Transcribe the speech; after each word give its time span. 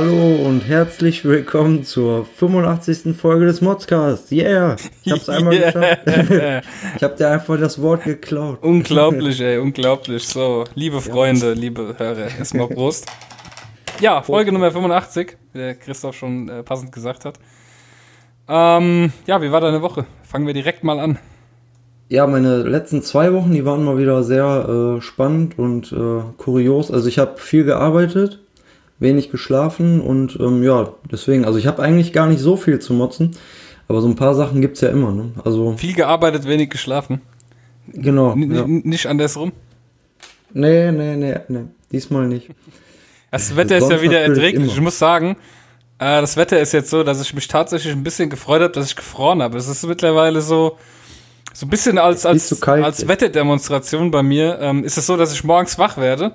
Hallo 0.00 0.46
und 0.46 0.60
herzlich 0.60 1.24
willkommen 1.24 1.82
zur 1.82 2.24
85. 2.24 3.16
Folge 3.16 3.46
des 3.46 3.60
Modscasts. 3.60 4.30
Yeah! 4.30 4.76
Ich 5.02 5.10
hab's 5.10 5.28
einmal 5.28 5.54
yeah. 5.54 5.72
geschafft. 5.72 6.64
ich 6.96 7.02
hab 7.02 7.16
dir 7.16 7.30
einfach 7.30 7.58
das 7.58 7.82
Wort 7.82 8.04
geklaut. 8.04 8.62
Unglaublich, 8.62 9.40
ey, 9.40 9.58
unglaublich. 9.58 10.22
So, 10.22 10.62
liebe 10.76 11.00
Freunde, 11.00 11.48
ja. 11.48 11.52
liebe 11.54 11.96
Hörer, 11.98 12.28
erstmal 12.38 12.68
Prost. 12.68 13.06
Ja, 13.98 14.22
Folge 14.22 14.52
Nummer 14.52 14.70
85, 14.70 15.36
wie 15.52 15.58
der 15.58 15.74
Christoph 15.74 16.14
schon 16.14 16.48
äh, 16.48 16.62
passend 16.62 16.92
gesagt 16.92 17.24
hat. 17.24 17.40
Ähm, 18.46 19.12
ja, 19.26 19.42
wie 19.42 19.50
war 19.50 19.60
deine 19.60 19.82
Woche? 19.82 20.06
Fangen 20.22 20.46
wir 20.46 20.54
direkt 20.54 20.84
mal 20.84 21.00
an. 21.00 21.18
Ja, 22.08 22.28
meine 22.28 22.62
letzten 22.62 23.02
zwei 23.02 23.32
Wochen, 23.32 23.50
die 23.52 23.64
waren 23.64 23.84
mal 23.84 23.98
wieder 23.98 24.22
sehr 24.22 24.98
äh, 24.98 25.00
spannend 25.02 25.58
und 25.58 25.90
äh, 25.90 26.22
kurios. 26.36 26.92
Also 26.92 27.08
ich 27.08 27.18
habe 27.18 27.38
viel 27.38 27.64
gearbeitet, 27.64 28.38
wenig 29.00 29.30
geschlafen 29.30 30.00
und 30.00 30.38
ähm, 30.40 30.62
ja, 30.62 30.92
deswegen, 31.10 31.44
also 31.44 31.58
ich 31.58 31.66
habe 31.66 31.82
eigentlich 31.82 32.12
gar 32.12 32.26
nicht 32.26 32.40
so 32.40 32.56
viel 32.56 32.78
zu 32.80 32.92
motzen, 32.92 33.36
aber 33.86 34.00
so 34.00 34.08
ein 34.08 34.16
paar 34.16 34.34
Sachen 34.34 34.60
gibt's 34.60 34.80
ja 34.80 34.88
immer. 34.88 35.12
Ne? 35.12 35.32
Also 35.44 35.74
viel 35.76 35.94
gearbeitet, 35.94 36.46
wenig 36.46 36.70
geschlafen. 36.70 37.20
Genau. 37.92 38.32
N 38.32 38.54
ja. 38.54 38.64
Nicht 38.66 39.06
andersrum? 39.06 39.52
Nee, 40.52 40.90
nee, 40.92 41.16
nee, 41.16 41.36
nee, 41.48 41.64
diesmal 41.92 42.26
nicht. 42.26 42.50
Das 43.30 43.54
Wetter 43.56 43.76
ist 43.76 43.90
ja 43.90 44.00
wieder 44.02 44.20
erträglich. 44.20 44.72
Ich 44.72 44.80
muss 44.80 44.98
sagen, 44.98 45.36
äh, 45.98 46.20
das 46.20 46.36
Wetter 46.36 46.58
ist 46.58 46.72
jetzt 46.72 46.90
so, 46.90 47.02
dass 47.02 47.20
ich 47.20 47.34
mich 47.34 47.46
tatsächlich 47.48 47.92
ein 47.92 48.02
bisschen 48.02 48.30
gefreut 48.30 48.62
habe, 48.62 48.72
dass 48.72 48.86
ich 48.86 48.96
gefroren 48.96 49.42
habe. 49.42 49.58
Es 49.58 49.68
ist 49.68 49.86
mittlerweile 49.86 50.40
so, 50.40 50.78
so 51.52 51.66
ein 51.66 51.70
bisschen 51.70 51.98
als, 51.98 52.24
als, 52.24 52.58
kalt, 52.60 52.84
als 52.84 53.06
Wetterdemonstration 53.06 54.10
bei 54.10 54.22
mir 54.22 54.58
ähm, 54.60 54.84
ist 54.84 54.96
es 54.96 55.06
so, 55.06 55.16
dass 55.16 55.32
ich 55.32 55.44
morgens 55.44 55.78
wach 55.78 55.98
werde 55.98 56.32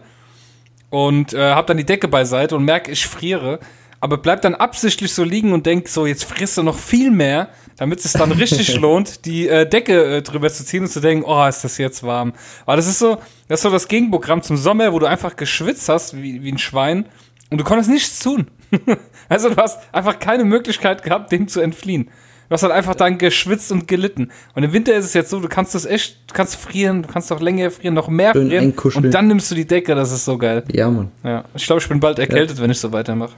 und 0.94 1.34
äh, 1.34 1.54
habe 1.54 1.66
dann 1.66 1.78
die 1.78 1.88
Decke 1.88 2.08
beiseite 2.08 2.56
und 2.56 2.66
merke, 2.66 2.92
ich 2.92 3.08
friere, 3.08 3.60
aber 4.00 4.20
bleib 4.20 4.44
dann 4.44 4.54
absichtlich 4.54 5.12
so 5.12 5.24
liegen 5.24 5.52
und 5.52 5.66
denk 5.66 5.88
so, 5.88 6.06
jetzt 6.06 6.24
frisst 6.24 6.56
du 6.60 6.62
noch 6.62 6.78
viel 6.78 7.10
mehr, 7.10 7.50
damit 7.78 8.06
es 8.06 8.14
dann 8.14 8.32
richtig 8.32 8.76
lohnt, 8.80 9.26
die 9.26 9.48
äh, 9.48 9.68
Decke 9.68 10.18
äh, 10.18 10.22
drüber 10.22 10.52
zu 10.52 10.64
ziehen 10.64 10.84
und 10.84 10.90
zu 10.90 11.00
denken, 11.00 11.26
oh, 11.26 11.48
ist 11.48 11.64
das 11.64 11.80
jetzt 11.80 12.04
warm. 12.04 12.34
Aber 12.68 12.76
das 12.76 12.86
ist 12.86 13.00
so, 13.00 13.18
das 13.48 13.62
ist 13.62 13.64
so 13.64 13.72
das 13.72 13.88
Gegenprogramm 13.88 14.44
zum 14.44 14.56
Sommer, 14.56 14.94
wo 14.94 15.00
du 15.00 15.08
einfach 15.08 15.36
geschwitzt 15.36 15.90
hast 15.90 16.16
wie, 16.16 16.44
wie 16.44 16.52
ein 16.52 16.60
Schwein 16.60 17.08
und 17.50 17.58
du 17.58 17.64
konntest 17.64 17.90
nichts 17.90 18.20
tun. 18.20 18.46
also 19.30 19.50
du 19.50 19.56
hast 19.56 19.80
einfach 19.92 20.20
keine 20.20 20.46
Möglichkeit 20.46 21.02
gehabt, 21.02 21.32
dem 21.32 21.48
zu 21.48 21.60
entfliehen. 21.60 22.12
Du 22.54 22.56
hast 22.56 22.62
halt 22.62 22.74
einfach 22.74 22.94
dann 22.94 23.18
geschwitzt 23.18 23.72
und 23.72 23.88
gelitten. 23.88 24.30
Und 24.54 24.62
im 24.62 24.74
Winter 24.74 24.94
ist 24.94 25.06
es 25.06 25.16
jetzt 25.16 25.32
so, 25.32 25.40
du 25.40 25.48
kannst 25.48 25.74
das 25.74 25.88
echt, 25.88 26.18
du 26.28 26.36
kannst 26.36 26.56
frieren, 26.56 27.02
du 27.02 27.10
kannst 27.10 27.32
noch 27.32 27.42
länger 27.42 27.72
frieren, 27.72 27.96
noch 27.96 28.10
mehr 28.10 28.32
Schön 28.34 28.48
frieren. 28.52 29.06
Und 29.06 29.12
dann 29.12 29.28
nimmst 29.28 29.50
du 29.50 29.56
die 29.56 29.66
Decke, 29.66 29.96
das 29.96 30.12
ist 30.12 30.24
so 30.24 30.38
geil. 30.38 30.64
Ja, 30.72 30.88
Mann. 30.88 31.10
Ja. 31.24 31.46
Ich 31.56 31.66
glaube, 31.66 31.82
ich 31.82 31.90
bin 31.90 32.00
bald 32.00 32.20
erkältet, 32.20 32.58
ja. 32.58 32.64
wenn 32.64 32.70
ich 32.70 32.78
so 32.80 32.92
weitermache. 32.92 33.34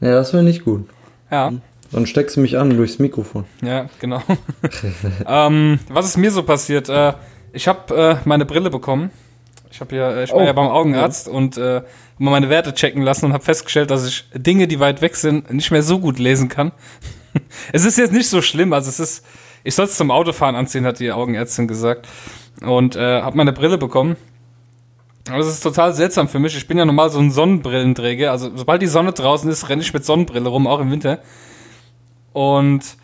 Ja, 0.00 0.12
das 0.12 0.32
wäre 0.32 0.44
nicht 0.44 0.64
gut. 0.64 0.88
Ja. 1.28 1.54
Dann 1.90 2.06
steckst 2.06 2.36
du 2.36 2.40
mich 2.40 2.56
an 2.56 2.70
durchs 2.70 3.00
Mikrofon. 3.00 3.46
Ja, 3.62 3.86
genau. 3.98 4.22
ähm, 5.26 5.80
was 5.88 6.06
ist 6.06 6.16
mir 6.16 6.30
so 6.30 6.44
passiert? 6.44 6.88
Äh, 6.88 7.14
ich 7.52 7.66
habe 7.66 7.96
äh, 7.96 8.16
meine 8.28 8.44
Brille 8.44 8.70
bekommen. 8.70 9.10
Ich 9.72 9.80
habe 9.80 9.96
ja, 9.96 10.22
ich 10.22 10.30
war 10.30 10.38
oh, 10.38 10.44
ja 10.44 10.52
beim 10.52 10.68
Augenarzt 10.68 11.26
ja. 11.26 11.32
und 11.32 11.56
äh, 11.56 11.82
mal 12.18 12.30
meine 12.30 12.48
Werte 12.48 12.74
checken 12.74 13.02
lassen 13.02 13.24
und 13.24 13.32
habe 13.32 13.42
festgestellt, 13.42 13.90
dass 13.90 14.06
ich 14.06 14.24
Dinge, 14.36 14.68
die 14.68 14.78
weit 14.78 15.02
weg 15.02 15.16
sind, 15.16 15.52
nicht 15.52 15.72
mehr 15.72 15.82
so 15.82 15.98
gut 15.98 16.20
lesen 16.20 16.48
kann 16.48 16.70
es 17.72 17.84
ist 17.84 17.98
jetzt 17.98 18.12
nicht 18.12 18.28
so 18.28 18.42
schlimm, 18.42 18.72
also 18.72 18.88
es 18.88 19.00
ist, 19.00 19.26
ich 19.64 19.74
soll 19.74 19.86
es 19.86 19.96
zum 19.96 20.10
Autofahren 20.10 20.56
anziehen, 20.56 20.84
hat 20.84 21.00
die 21.00 21.12
Augenärztin 21.12 21.68
gesagt. 21.68 22.08
Und 22.60 22.96
äh, 22.96 23.20
habe 23.22 23.36
meine 23.36 23.52
Brille 23.52 23.78
bekommen. 23.78 24.16
Aber 25.28 25.38
das 25.38 25.48
ist 25.48 25.62
total 25.62 25.94
seltsam 25.94 26.28
für 26.28 26.38
mich. 26.38 26.56
Ich 26.56 26.68
bin 26.68 26.78
ja 26.78 26.84
normal 26.84 27.10
so 27.10 27.18
ein 27.18 27.30
Sonnenbrillenträger. 27.30 28.30
Also 28.30 28.50
sobald 28.54 28.82
die 28.82 28.86
Sonne 28.86 29.12
draußen 29.12 29.50
ist, 29.50 29.68
renne 29.68 29.82
ich 29.82 29.92
mit 29.92 30.04
Sonnenbrille 30.04 30.48
rum, 30.48 30.66
auch 30.66 30.80
im 30.80 30.90
Winter. 30.90 31.20
Und 32.32 32.96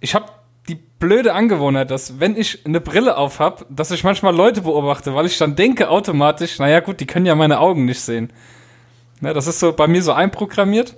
ich 0.00 0.14
habe 0.14 0.26
die 0.68 0.74
blöde 0.74 1.32
Angewohnheit, 1.32 1.90
dass 1.90 2.20
wenn 2.20 2.36
ich 2.36 2.66
eine 2.66 2.80
Brille 2.80 3.16
auf 3.16 3.38
habe, 3.38 3.64
dass 3.70 3.90
ich 3.90 4.04
manchmal 4.04 4.34
Leute 4.34 4.62
beobachte, 4.62 5.14
weil 5.14 5.26
ich 5.26 5.38
dann 5.38 5.56
denke 5.56 5.88
automatisch, 5.88 6.58
naja 6.58 6.80
gut, 6.80 7.00
die 7.00 7.06
können 7.06 7.26
ja 7.26 7.34
meine 7.34 7.60
Augen 7.60 7.84
nicht 7.84 8.00
sehen. 8.00 8.32
Ja, 9.20 9.32
das 9.32 9.46
ist 9.46 9.60
so 9.60 9.72
bei 9.72 9.86
mir 9.86 10.02
so 10.02 10.12
einprogrammiert. 10.12 10.96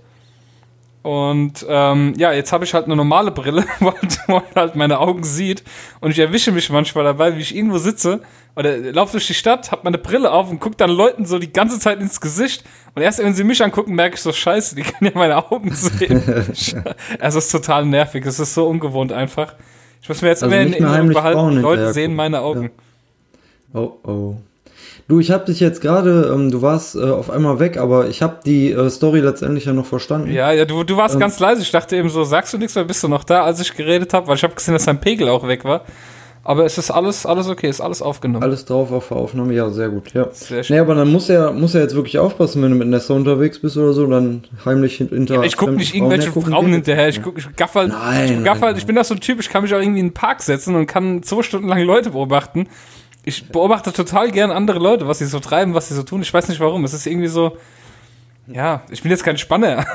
Und 1.03 1.65
ähm, 1.67 2.13
ja, 2.19 2.33
jetzt 2.33 2.53
habe 2.53 2.65
ich 2.65 2.75
halt 2.75 2.85
eine 2.85 2.97
normale 2.97 3.31
Brille, 3.31 3.65
weil 3.81 3.95
man 4.29 4.43
halt 4.55 4.77
meine 4.77 4.99
Augen 4.99 5.25
sieht. 5.25 5.65
Und 6.01 6.11
ich 6.11 6.19
erwische 6.19 6.53
mich 6.53 6.69
manchmal 6.71 7.05
dabei, 7.05 7.37
wie 7.37 7.41
ich 7.41 7.55
irgendwo 7.57 7.79
sitze 7.79 8.21
oder 8.57 8.77
laufe 8.77 9.13
durch 9.13 9.27
die 9.27 9.35
Stadt, 9.35 9.71
habe 9.71 9.83
meine 9.85 9.99
Brille 9.99 10.31
auf 10.31 10.51
und 10.51 10.61
gucke 10.61 10.77
dann 10.77 10.91
Leuten 10.91 11.25
so 11.25 11.39
die 11.39 11.53
ganze 11.53 11.79
Zeit 11.79 12.01
ins 12.01 12.21
Gesicht. 12.21 12.65
Und 12.95 13.03
erst 13.03 13.21
wenn 13.21 13.35
sie 13.35 13.45
mich 13.45 13.63
angucken, 13.63 13.95
merke 13.95 14.17
ich 14.17 14.21
so, 14.21 14.33
scheiße, 14.33 14.75
die 14.75 14.83
können 14.83 15.13
ja 15.13 15.19
meine 15.19 15.51
Augen 15.51 15.73
sehen. 15.73 16.23
es 17.19 17.35
ist 17.35 17.51
total 17.51 17.87
nervig, 17.87 18.27
es 18.27 18.39
ist 18.39 18.53
so 18.53 18.67
ungewohnt 18.67 19.13
einfach. 19.13 19.55
Ich 20.03 20.09
muss 20.09 20.21
mir 20.21 20.29
jetzt 20.29 20.43
also 20.43 20.55
immer 20.55 20.67
in 20.67 20.73
Erinnerung 20.75 21.09
behalten, 21.13 21.57
Leute 21.61 21.93
sehen 21.93 22.15
meine 22.15 22.41
Augen. 22.41 22.71
Ja. 23.73 23.81
Oh, 23.81 23.99
oh. 24.05 24.37
Du, 25.11 25.19
ich 25.19 25.33
habe 25.33 25.45
dich 25.45 25.59
jetzt 25.59 25.81
gerade, 25.81 26.31
ähm, 26.33 26.53
du 26.53 26.63
warst 26.63 26.95
äh, 26.95 27.01
auf 27.01 27.31
einmal 27.31 27.59
weg, 27.59 27.79
aber 27.79 28.07
ich 28.07 28.23
habe 28.23 28.37
die 28.47 28.71
äh, 28.71 28.89
Story 28.91 29.19
letztendlich 29.19 29.65
ja 29.65 29.73
noch 29.73 29.85
verstanden. 29.85 30.31
Ja, 30.31 30.53
ja, 30.53 30.65
du, 30.65 30.85
du 30.85 30.97
warst 30.97 31.15
ähm, 31.15 31.21
ganz 31.21 31.41
leise. 31.41 31.63
Ich 31.63 31.73
dachte 31.73 31.97
eben 31.97 32.09
so, 32.09 32.23
sagst 32.23 32.55
du 32.55 32.59
nichts, 32.59 32.77
weil 32.77 32.85
bist 32.85 33.03
du 33.03 33.09
noch 33.09 33.25
da, 33.25 33.43
als 33.43 33.61
ich 33.61 33.75
geredet 33.75 34.15
habe? 34.15 34.29
Weil 34.29 34.37
ich 34.37 34.45
habe 34.45 34.55
gesehen, 34.55 34.75
dass 34.75 34.85
dein 34.85 35.01
Pegel 35.01 35.29
auch 35.29 35.49
weg 35.49 35.65
war. 35.65 35.83
Aber 36.45 36.65
es 36.65 36.79
ist 36.79 36.93
alles, 36.93 37.27
alles 37.27 37.49
okay, 37.49 37.69
ist 37.69 37.81
alles 37.81 38.03
aufgenommen. 38.03 38.45
Alles 38.45 38.65
drauf 38.65 38.93
auf 38.93 39.09
der 39.09 39.17
Aufnahme, 39.17 39.53
ja, 39.53 39.69
sehr 39.71 39.89
gut, 39.89 40.15
ja. 40.15 40.29
Sehr 40.31 40.63
schön. 40.63 40.77
Nee, 40.77 40.81
aber 40.81 40.95
dann 40.95 41.11
muss 41.11 41.29
er, 41.29 41.51
muss 41.51 41.75
er 41.75 41.83
jetzt 41.83 41.97
wirklich 41.97 42.21
aufpassen, 42.21 42.63
wenn 42.63 42.71
du 42.71 42.77
mit 42.77 42.87
Nessa 42.87 43.13
unterwegs 43.13 43.59
bist 43.59 43.77
oder 43.77 43.93
so, 43.93 44.07
dann 44.07 44.45
heimlich 44.65 44.99
hinter. 44.99 45.35
Ja, 45.35 45.43
ich 45.43 45.57
gucke 45.57 45.73
nicht 45.73 45.93
irgendwelche 45.93 46.31
Frauen, 46.31 46.45
Frauen 46.45 46.73
hinterher, 46.73 47.09
ich, 47.09 47.21
guck, 47.21 47.37
ich 47.37 47.57
gaff 47.57 47.75
halt, 47.75 47.89
nein, 47.89 48.39
ich, 48.39 48.45
gaff 48.45 48.63
halt, 48.63 48.79
ich 48.79 48.87
bin 48.87 48.95
da 48.95 49.03
so 49.03 49.15
ein 49.15 49.21
Typ, 49.21 49.41
ich 49.41 49.49
kann 49.49 49.65
mich 49.65 49.75
auch 49.75 49.81
irgendwie 49.81 50.01
in 50.01 50.07
den 50.07 50.15
Park 50.15 50.41
setzen 50.41 50.77
und 50.77 50.87
kann 50.87 51.25
zwei 51.25 51.43
Stunden 51.43 51.67
lang 51.67 51.83
Leute 51.83 52.11
beobachten 52.11 52.69
ich 53.25 53.49
beobachte 53.49 53.93
total 53.93 54.31
gern 54.31 54.51
andere 54.51 54.79
Leute, 54.79 55.07
was 55.07 55.19
sie 55.19 55.27
so 55.27 55.41
treiben, 55.41 55.75
was 55.75 55.89
sie 55.89 55.95
so 55.95 56.03
tun. 56.03 56.23
Ich 56.23 56.33
weiß 56.33 56.49
nicht 56.49 56.61
warum. 56.61 56.85
Es 56.85 56.95
ist 56.95 57.07
irgendwie 57.07 57.29
so, 57.29 57.57
ja, 58.47 58.83
ich 58.91 59.03
bin 59.03 59.11
jetzt 59.11 59.25
kein 59.25 59.39
Spanner. 59.39 59.87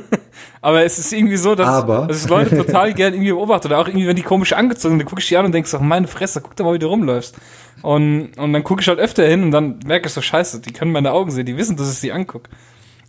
aber 0.60 0.84
es 0.84 0.98
ist 0.98 1.12
irgendwie 1.12 1.36
so, 1.36 1.54
dass, 1.54 1.68
aber. 1.68 2.06
dass 2.06 2.24
ich 2.24 2.28
Leute 2.28 2.56
total 2.56 2.92
gern 2.92 3.14
irgendwie 3.14 3.32
beobachte. 3.32 3.68
Oder 3.68 3.78
auch 3.78 3.88
irgendwie, 3.88 4.06
wenn 4.06 4.16
die 4.16 4.22
komisch 4.22 4.52
angezogen 4.52 4.92
sind, 4.92 4.98
dann 5.00 5.08
gucke 5.08 5.20
ich 5.20 5.28
die 5.28 5.36
an 5.36 5.46
und 5.46 5.52
denke 5.52 5.68
so, 5.68 5.78
meine 5.78 6.06
Fresse, 6.06 6.40
guck 6.40 6.54
doch 6.56 6.64
mal, 6.64 6.74
wie 6.74 6.78
du 6.78 6.88
rumläufst. 6.88 7.36
Und, 7.82 8.36
und 8.36 8.52
dann 8.52 8.64
gucke 8.64 8.82
ich 8.82 8.88
halt 8.88 8.98
öfter 8.98 9.26
hin 9.26 9.42
und 9.42 9.50
dann 9.50 9.80
merke 9.86 10.06
ich 10.06 10.12
so, 10.12 10.20
scheiße, 10.20 10.60
die 10.60 10.72
können 10.72 10.92
meine 10.92 11.12
Augen 11.12 11.30
sehen, 11.30 11.46
die 11.46 11.56
wissen, 11.56 11.76
dass 11.76 11.92
ich 11.92 11.98
sie 11.98 12.12
angucke. 12.12 12.50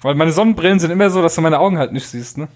Weil 0.01 0.15
meine 0.15 0.31
Sonnenbrillen 0.31 0.79
sind 0.79 0.91
immer 0.91 1.09
so, 1.09 1.21
dass 1.21 1.35
du 1.35 1.41
meine 1.41 1.59
Augen 1.59 1.77
halt 1.77 1.91
nicht 1.91 2.07
siehst, 2.07 2.37
ne? 2.37 2.47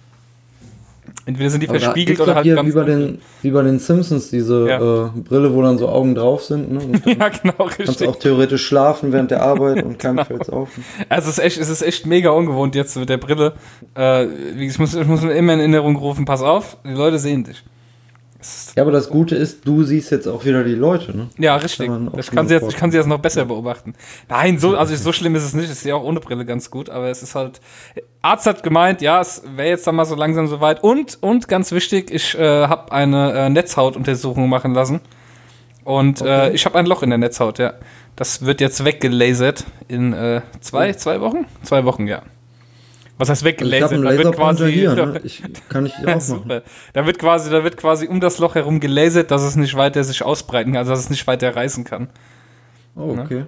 Entweder 1.32 1.50
sind 1.50 1.64
die 1.64 1.70
Aber 1.70 1.80
verspiegelt 1.80 2.20
oder 2.20 2.36
halt 2.36 2.46
ganz. 2.46 2.68
Wie 2.68 2.74
bei, 2.74 2.84
den, 2.84 3.20
wie 3.42 3.52
bei 3.52 3.62
den 3.64 3.80
Simpsons, 3.80 4.30
diese 4.30 4.68
ja. 4.68 5.06
äh, 5.06 5.10
Brille, 5.16 5.54
wo 5.54 5.62
dann 5.62 5.78
so 5.78 5.88
Augen 5.88 6.14
drauf 6.14 6.44
sind. 6.44 6.72
Ne? 6.74 7.02
ja, 7.18 7.30
genau, 7.30 7.64
richtig. 7.64 7.86
Kannst 7.86 8.04
auch 8.06 8.18
theoretisch 8.18 8.66
schlafen 8.66 9.14
während 9.14 9.32
der 9.32 9.42
Arbeit 9.42 9.82
und 9.84 9.98
keinem 9.98 10.18
genau. 10.18 10.28
fällt's 10.28 10.50
auf. 10.50 10.70
Also 11.08 11.30
es 11.30 11.38
ist, 11.38 11.44
echt, 11.44 11.58
es 11.58 11.70
ist 11.70 11.84
echt 11.84 12.06
mega 12.06 12.32
ungewohnt 12.32 12.76
jetzt 12.76 12.98
mit 12.98 13.08
der 13.08 13.18
Brille. 13.18 13.54
Äh, 13.98 14.26
ich, 14.26 14.78
muss, 14.78 14.94
ich 14.94 15.08
muss 15.08 15.22
mir 15.22 15.34
immer 15.34 15.54
in 15.54 15.60
Erinnerung 15.60 15.96
rufen, 15.96 16.26
pass 16.26 16.42
auf, 16.42 16.78
die 16.84 16.92
Leute 16.92 17.18
sehen 17.18 17.46
dich. 17.46 17.64
Ja, 18.76 18.84
aber 18.84 18.92
das 18.92 19.10
Gute 19.10 19.36
ist, 19.36 19.68
du 19.68 19.84
siehst 19.84 20.12
jetzt 20.12 20.28
auch 20.28 20.44
wieder 20.46 20.64
die 20.64 20.76
Leute, 20.76 21.16
ne? 21.16 21.30
Ja, 21.38 21.56
richtig. 21.56 21.88
Kann 21.88 22.12
ich, 22.18 22.32
kann 22.32 22.48
sie 22.48 22.56
jetzt, 22.56 22.70
ich 22.70 22.76
kann 22.76 22.92
sie 22.92 22.98
jetzt 22.98 23.08
noch 23.08 23.20
besser 23.20 23.46
beobachten. 23.46 23.94
Nein, 24.30 24.58
so, 24.60 24.76
also 24.76 24.96
so 24.96 25.12
schlimm 25.12 25.36
ist 25.36 25.44
es 25.44 25.54
nicht. 25.54 25.72
Ich 25.72 25.80
sehe 25.80 25.96
auch 25.96 26.04
ohne 26.04 26.20
Brille 26.20 26.46
ganz 26.46 26.72
gut, 26.72 26.90
aber 26.90 27.10
es 27.10 27.24
ist 27.24 27.36
halt. 27.36 27.62
Arzt 28.22 28.46
hat 28.46 28.64
gemeint, 28.64 29.02
ja, 29.02 29.20
es 29.22 29.44
wäre 29.56 29.70
jetzt 29.70 29.86
dann 29.88 29.96
mal 29.96 30.06
so 30.06 30.16
langsam 30.16 30.48
soweit. 30.48 30.84
Und, 30.84 31.18
und 31.22 31.48
ganz 31.48 31.72
wichtig, 31.72 32.12
ich 32.12 32.38
äh, 32.38 32.68
habe 32.68 32.92
eine 32.92 33.34
äh, 33.34 33.50
Netzhautuntersuchung 33.50 34.48
machen 34.50 34.74
lassen. 34.74 35.02
Und 35.84 36.22
äh, 36.22 36.24
okay. 36.24 36.50
äh, 36.50 36.54
ich 36.54 36.66
habe 36.66 36.78
ein 36.78 36.86
Loch 36.86 37.04
in 37.04 37.10
der 37.10 37.18
Netzhaut, 37.18 37.60
ja. 37.60 37.74
Das 38.16 38.46
wird 38.46 38.62
jetzt 38.62 38.84
weggelasert 38.86 39.66
in 39.88 40.14
äh, 40.14 40.42
zwei, 40.60 40.94
zwei 40.94 41.22
Wochen? 41.22 41.46
Zwei 41.64 41.86
Wochen, 41.86 42.08
ja. 42.08 42.22
Was 43.22 43.30
heißt 43.30 43.44
weggelasert? 43.44 43.92
Also 43.92 44.04
ich 44.04 44.10
da 44.10 44.18
wird 44.18 44.36
quasi 44.36 44.72
hier, 44.72 44.96
ne? 44.96 45.22
ich, 45.24 45.44
kann 45.70 45.86
ich 45.86 45.94
auch 46.08 46.20
Super. 46.20 46.64
Da 46.94 47.06
wird 47.06 47.20
quasi, 47.20 47.52
da 47.52 47.64
wird 47.64 47.78
quasi 47.78 48.08
um 48.08 48.20
das 48.20 48.40
Loch 48.40 48.56
herum 48.56 48.80
gelasert, 48.80 49.30
dass 49.30 49.44
es 49.44 49.56
nicht 49.56 49.76
weiter 49.76 50.04
sich 50.04 50.24
ausbreiten 50.24 50.72
kann, 50.72 50.80
also 50.80 50.92
dass 50.92 51.02
es 51.02 51.12
nicht 51.12 51.28
weiter 51.28 51.56
reißen 51.56 51.84
kann. 51.84 52.10
Oh, 52.96 53.14
ne? 53.14 53.22
okay. 53.22 53.36
Ne? 53.36 53.48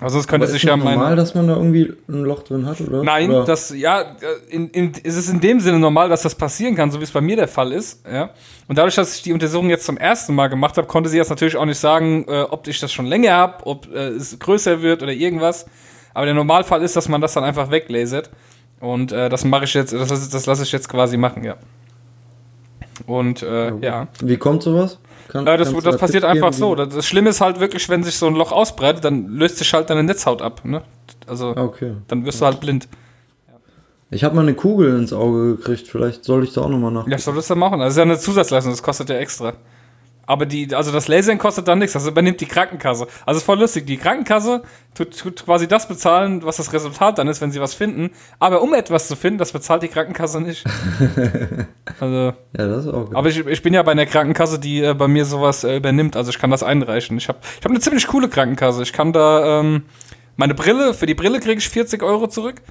Also 0.00 0.20
es 0.20 0.28
könnte 0.28 0.46
sich 0.46 0.62
ja 0.62 0.76
normal, 0.76 1.16
dass 1.16 1.34
man 1.34 1.48
da 1.48 1.56
irgendwie 1.56 1.92
ein 2.08 2.22
Loch 2.22 2.44
drin 2.44 2.66
hat, 2.66 2.80
oder? 2.80 3.02
Nein, 3.02 3.30
oder? 3.30 3.44
das 3.44 3.74
ja, 3.76 4.16
in, 4.48 4.70
in, 4.70 4.92
es 5.02 5.16
ist 5.16 5.28
in 5.28 5.40
dem 5.40 5.58
Sinne 5.58 5.80
normal, 5.80 6.08
dass 6.08 6.22
das 6.22 6.36
passieren 6.36 6.76
kann, 6.76 6.92
so 6.92 7.00
wie 7.00 7.04
es 7.04 7.10
bei 7.10 7.20
mir 7.20 7.34
der 7.34 7.48
Fall 7.48 7.72
ist. 7.72 8.06
Ja. 8.10 8.30
Und 8.68 8.78
dadurch, 8.78 8.94
dass 8.94 9.16
ich 9.16 9.22
die 9.22 9.32
Untersuchung 9.32 9.68
jetzt 9.70 9.84
zum 9.84 9.98
ersten 9.98 10.36
Mal 10.36 10.46
gemacht 10.46 10.76
habe, 10.78 10.86
konnte 10.86 11.10
sie 11.10 11.16
jetzt 11.16 11.30
natürlich 11.30 11.56
auch 11.56 11.66
nicht 11.66 11.80
sagen, 11.80 12.24
äh, 12.28 12.42
ob 12.42 12.68
ich 12.68 12.78
das 12.78 12.92
schon 12.92 13.06
länger 13.06 13.32
habe, 13.32 13.66
ob 13.66 13.92
äh, 13.92 14.10
es 14.10 14.38
größer 14.38 14.80
wird 14.82 15.02
oder 15.02 15.12
irgendwas. 15.12 15.66
Aber 16.14 16.26
der 16.26 16.34
Normalfall 16.34 16.82
ist, 16.82 16.96
dass 16.96 17.08
man 17.08 17.20
das 17.20 17.34
dann 17.34 17.44
einfach 17.44 17.70
weglasert. 17.72 18.30
Und 18.80 19.12
äh, 19.12 19.28
das 19.28 19.44
mache 19.44 19.64
ich 19.64 19.74
jetzt, 19.74 19.92
das, 19.92 20.30
das 20.30 20.46
lasse 20.46 20.62
ich 20.62 20.72
jetzt 20.72 20.88
quasi 20.88 21.16
machen, 21.16 21.44
ja. 21.44 21.56
Und 23.06 23.42
äh, 23.42 23.76
ja. 23.80 24.08
Wie 24.22 24.36
kommt 24.36 24.62
sowas? 24.62 24.98
Kann, 25.28 25.46
äh, 25.46 25.56
das 25.56 25.72
das 25.72 25.96
passiert 25.96 26.24
einfach 26.24 26.52
so. 26.52 26.74
Das, 26.74 26.94
das, 26.94 27.06
Schlimme 27.06 27.30
ist 27.30 27.40
halt 27.40 27.60
wirklich, 27.60 27.88
wenn 27.88 28.02
sich 28.02 28.16
so 28.16 28.26
ein 28.26 28.34
Loch 28.34 28.52
ausbreitet, 28.52 29.04
dann 29.04 29.28
löst 29.28 29.58
sich 29.58 29.72
halt 29.72 29.88
deine 29.90 30.02
Netzhaut 30.02 30.42
ab. 30.42 30.64
Ne? 30.64 30.82
Also 31.26 31.56
okay. 31.56 31.94
dann 32.08 32.24
wirst 32.24 32.40
du 32.40 32.46
halt 32.46 32.60
blind. 32.60 32.88
Ich 34.10 34.24
habe 34.24 34.34
mal 34.34 34.42
eine 34.42 34.54
Kugel 34.54 34.98
ins 34.98 35.12
Auge 35.12 35.56
gekriegt, 35.56 35.86
vielleicht 35.86 36.24
soll 36.24 36.42
ich 36.42 36.52
da 36.52 36.62
auch 36.62 36.68
nochmal 36.68 36.90
nach. 36.90 37.06
Ja, 37.06 37.16
soll 37.16 37.36
das 37.36 37.46
dann 37.46 37.60
machen? 37.60 37.78
Das 37.78 37.92
ist 37.92 37.96
ja 37.96 38.02
eine 38.02 38.18
Zusatzleistung, 38.18 38.72
das 38.72 38.82
kostet 38.82 39.08
ja 39.08 39.16
extra. 39.16 39.52
Aber 40.30 40.46
die, 40.46 40.72
also 40.76 40.92
das 40.92 41.08
Lasern 41.08 41.38
kostet 41.38 41.66
dann 41.66 41.80
nichts, 41.80 41.94
das 41.94 42.06
übernimmt 42.06 42.40
die 42.40 42.46
Krankenkasse. 42.46 43.08
Also 43.26 43.38
ist 43.38 43.44
voll 43.44 43.58
lustig. 43.58 43.84
Die 43.88 43.96
Krankenkasse 43.96 44.62
tut, 44.94 45.18
tut 45.18 45.44
quasi 45.44 45.66
das 45.66 45.88
bezahlen, 45.88 46.44
was 46.44 46.58
das 46.58 46.72
Resultat 46.72 47.18
dann 47.18 47.26
ist, 47.26 47.40
wenn 47.40 47.50
sie 47.50 47.60
was 47.60 47.74
finden. 47.74 48.10
Aber 48.38 48.62
um 48.62 48.72
etwas 48.72 49.08
zu 49.08 49.16
finden, 49.16 49.38
das 49.38 49.50
bezahlt 49.50 49.82
die 49.82 49.88
Krankenkasse 49.88 50.40
nicht. 50.40 50.64
also. 52.00 52.32
Ja, 52.56 52.68
das 52.68 52.84
ist 52.84 52.92
auch 52.92 53.06
gut. 53.06 53.16
Aber 53.16 53.28
ich, 53.28 53.44
ich 53.44 53.60
bin 53.60 53.74
ja 53.74 53.82
bei 53.82 53.90
einer 53.90 54.06
Krankenkasse, 54.06 54.60
die 54.60 54.84
äh, 54.84 54.94
bei 54.94 55.08
mir 55.08 55.24
sowas 55.24 55.64
äh, 55.64 55.78
übernimmt. 55.78 56.14
Also 56.14 56.30
ich 56.30 56.38
kann 56.38 56.52
das 56.52 56.62
einreichen. 56.62 57.18
Ich 57.18 57.26
habe 57.26 57.40
ich 57.42 57.64
hab 57.64 57.72
eine 57.72 57.80
ziemlich 57.80 58.06
coole 58.06 58.28
Krankenkasse. 58.28 58.84
Ich 58.84 58.92
kann 58.92 59.12
da 59.12 59.58
ähm, 59.58 59.82
meine 60.36 60.54
Brille, 60.54 60.94
für 60.94 61.06
die 61.06 61.14
Brille 61.14 61.40
kriege 61.40 61.58
ich 61.58 61.68
40 61.68 62.04
Euro 62.04 62.28
zurück. 62.28 62.62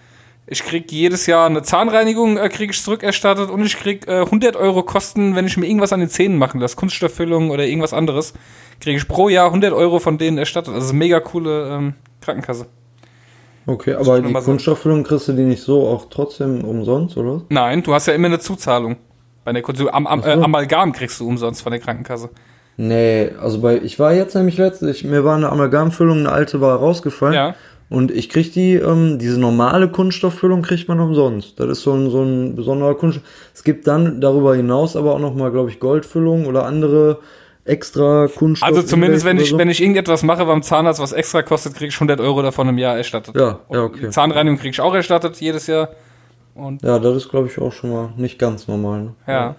Ich 0.52 0.64
krieg 0.64 0.92
jedes 0.92 1.28
Jahr 1.28 1.46
eine 1.46 1.62
Zahnreinigung, 1.62 2.38
äh, 2.38 2.50
kriege 2.50 2.74
ich 2.74 2.82
zurückerstattet 2.82 3.52
und 3.52 3.64
ich 3.64 3.78
krieg 3.78 4.08
äh, 4.08 4.22
100 4.22 4.56
Euro 4.56 4.82
Kosten, 4.82 5.36
wenn 5.36 5.46
ich 5.46 5.58
mir 5.58 5.68
irgendwas 5.68 5.94
an 5.94 6.00
den 6.00 6.10
Zähnen 6.10 6.40
machen 6.40 6.60
lasse, 6.60 6.76
Kunststofffüllung 6.76 7.52
oder 7.52 7.68
irgendwas 7.68 7.94
anderes, 7.94 8.34
kriege 8.80 8.98
ich 8.98 9.08
pro 9.08 9.30
Jahr 9.30 9.46
100 9.46 9.74
Euro 9.74 10.00
von 10.00 10.18
denen 10.18 10.40
erstattet. 10.40 10.74
Also 10.74 10.92
mega 10.94 11.20
coole 11.20 11.70
ähm, 11.70 11.94
Krankenkasse. 12.22 12.66
Okay, 13.68 13.94
aber 13.94 14.20
die 14.22 14.34
Kunststofffüllung 14.34 15.04
kriegst 15.04 15.28
du 15.28 15.34
die 15.34 15.44
nicht 15.44 15.62
so 15.62 15.86
auch 15.86 16.08
trotzdem 16.10 16.64
umsonst, 16.64 17.16
oder? 17.16 17.44
Nein, 17.50 17.84
du 17.84 17.94
hast 17.94 18.08
ja 18.08 18.14
immer 18.14 18.28
eine 18.28 18.40
Zuzahlung. 18.40 18.98
Bei 19.44 19.54
der 19.54 19.62
Kunst 19.62 19.84
am, 19.88 20.08
am, 20.08 20.24
äh, 20.24 20.32
Amalgam 20.32 20.94
kriegst 20.94 21.20
du 21.20 21.28
umsonst 21.28 21.62
von 21.62 21.72
der 21.72 21.80
Krankenkasse. 21.80 22.32
Nee, 22.78 23.32
also 23.40 23.62
bei 23.62 23.78
ich 23.78 24.00
war 24.00 24.14
jetzt 24.14 24.34
nämlich 24.34 24.58
letztlich, 24.58 25.04
mir 25.04 25.24
war 25.24 25.36
eine 25.36 25.50
Amalgamfüllung, 25.50 26.20
eine 26.20 26.32
alte 26.32 26.60
war 26.62 26.80
rausgefallen. 26.80 27.36
Ja. 27.36 27.56
Und 27.90 28.12
ich 28.12 28.30
krieg 28.30 28.54
die, 28.54 28.76
ähm, 28.76 29.18
diese 29.18 29.40
normale 29.40 29.90
Kunststofffüllung 29.90 30.62
kriegt 30.62 30.88
man 30.88 31.00
umsonst. 31.00 31.60
Das 31.60 31.68
ist 31.70 31.82
so 31.82 31.94
ein, 31.94 32.12
so 32.12 32.22
ein 32.22 32.56
besonderer 32.56 32.94
Kunststoff. 32.94 33.28
Es 33.54 33.64
gibt 33.64 33.88
dann 33.88 34.22
darüber 34.22 34.56
hinaus 34.56 34.96
aber 34.96 35.16
auch 35.16 35.20
nochmal, 35.20 35.52
glaube 35.52 35.72
ich, 35.72 35.80
Goldfüllung 35.80 36.46
oder 36.46 36.66
andere 36.66 37.18
extra 37.66 38.28
Kunststoff. 38.28 38.68
Also 38.68 38.84
zumindest, 38.84 39.26
wenn 39.26 39.38
ich, 39.38 39.50
so. 39.50 39.58
wenn 39.58 39.70
ich 39.70 39.82
irgendetwas 39.82 40.22
mache 40.22 40.46
beim 40.46 40.62
Zahnarzt, 40.62 41.00
was 41.00 41.14
extra 41.14 41.42
kostet, 41.42 41.76
kriege 41.76 41.90
ich 41.90 41.96
100 41.96 42.20
Euro 42.20 42.44
davon 42.44 42.70
im 42.70 42.78
Jahr 42.78 42.96
erstattet. 42.96 43.36
Ja, 43.36 43.60
ja, 43.72 43.84
okay. 43.84 44.10
Zahnreinigung 44.10 44.60
kriege 44.60 44.72
ich 44.72 44.82
auch 44.82 44.94
erstattet 44.94 45.38
jedes 45.38 45.66
Jahr. 45.68 45.90
Und 46.54 46.84
ja, 46.84 47.00
das 47.00 47.16
ist, 47.16 47.30
glaube 47.30 47.48
ich, 47.48 47.58
auch 47.60 47.72
schon 47.72 47.92
mal 47.92 48.14
nicht 48.18 48.38
ganz 48.38 48.68
normal. 48.68 49.02
Ne? 49.02 49.14
Ja. 49.28 49.56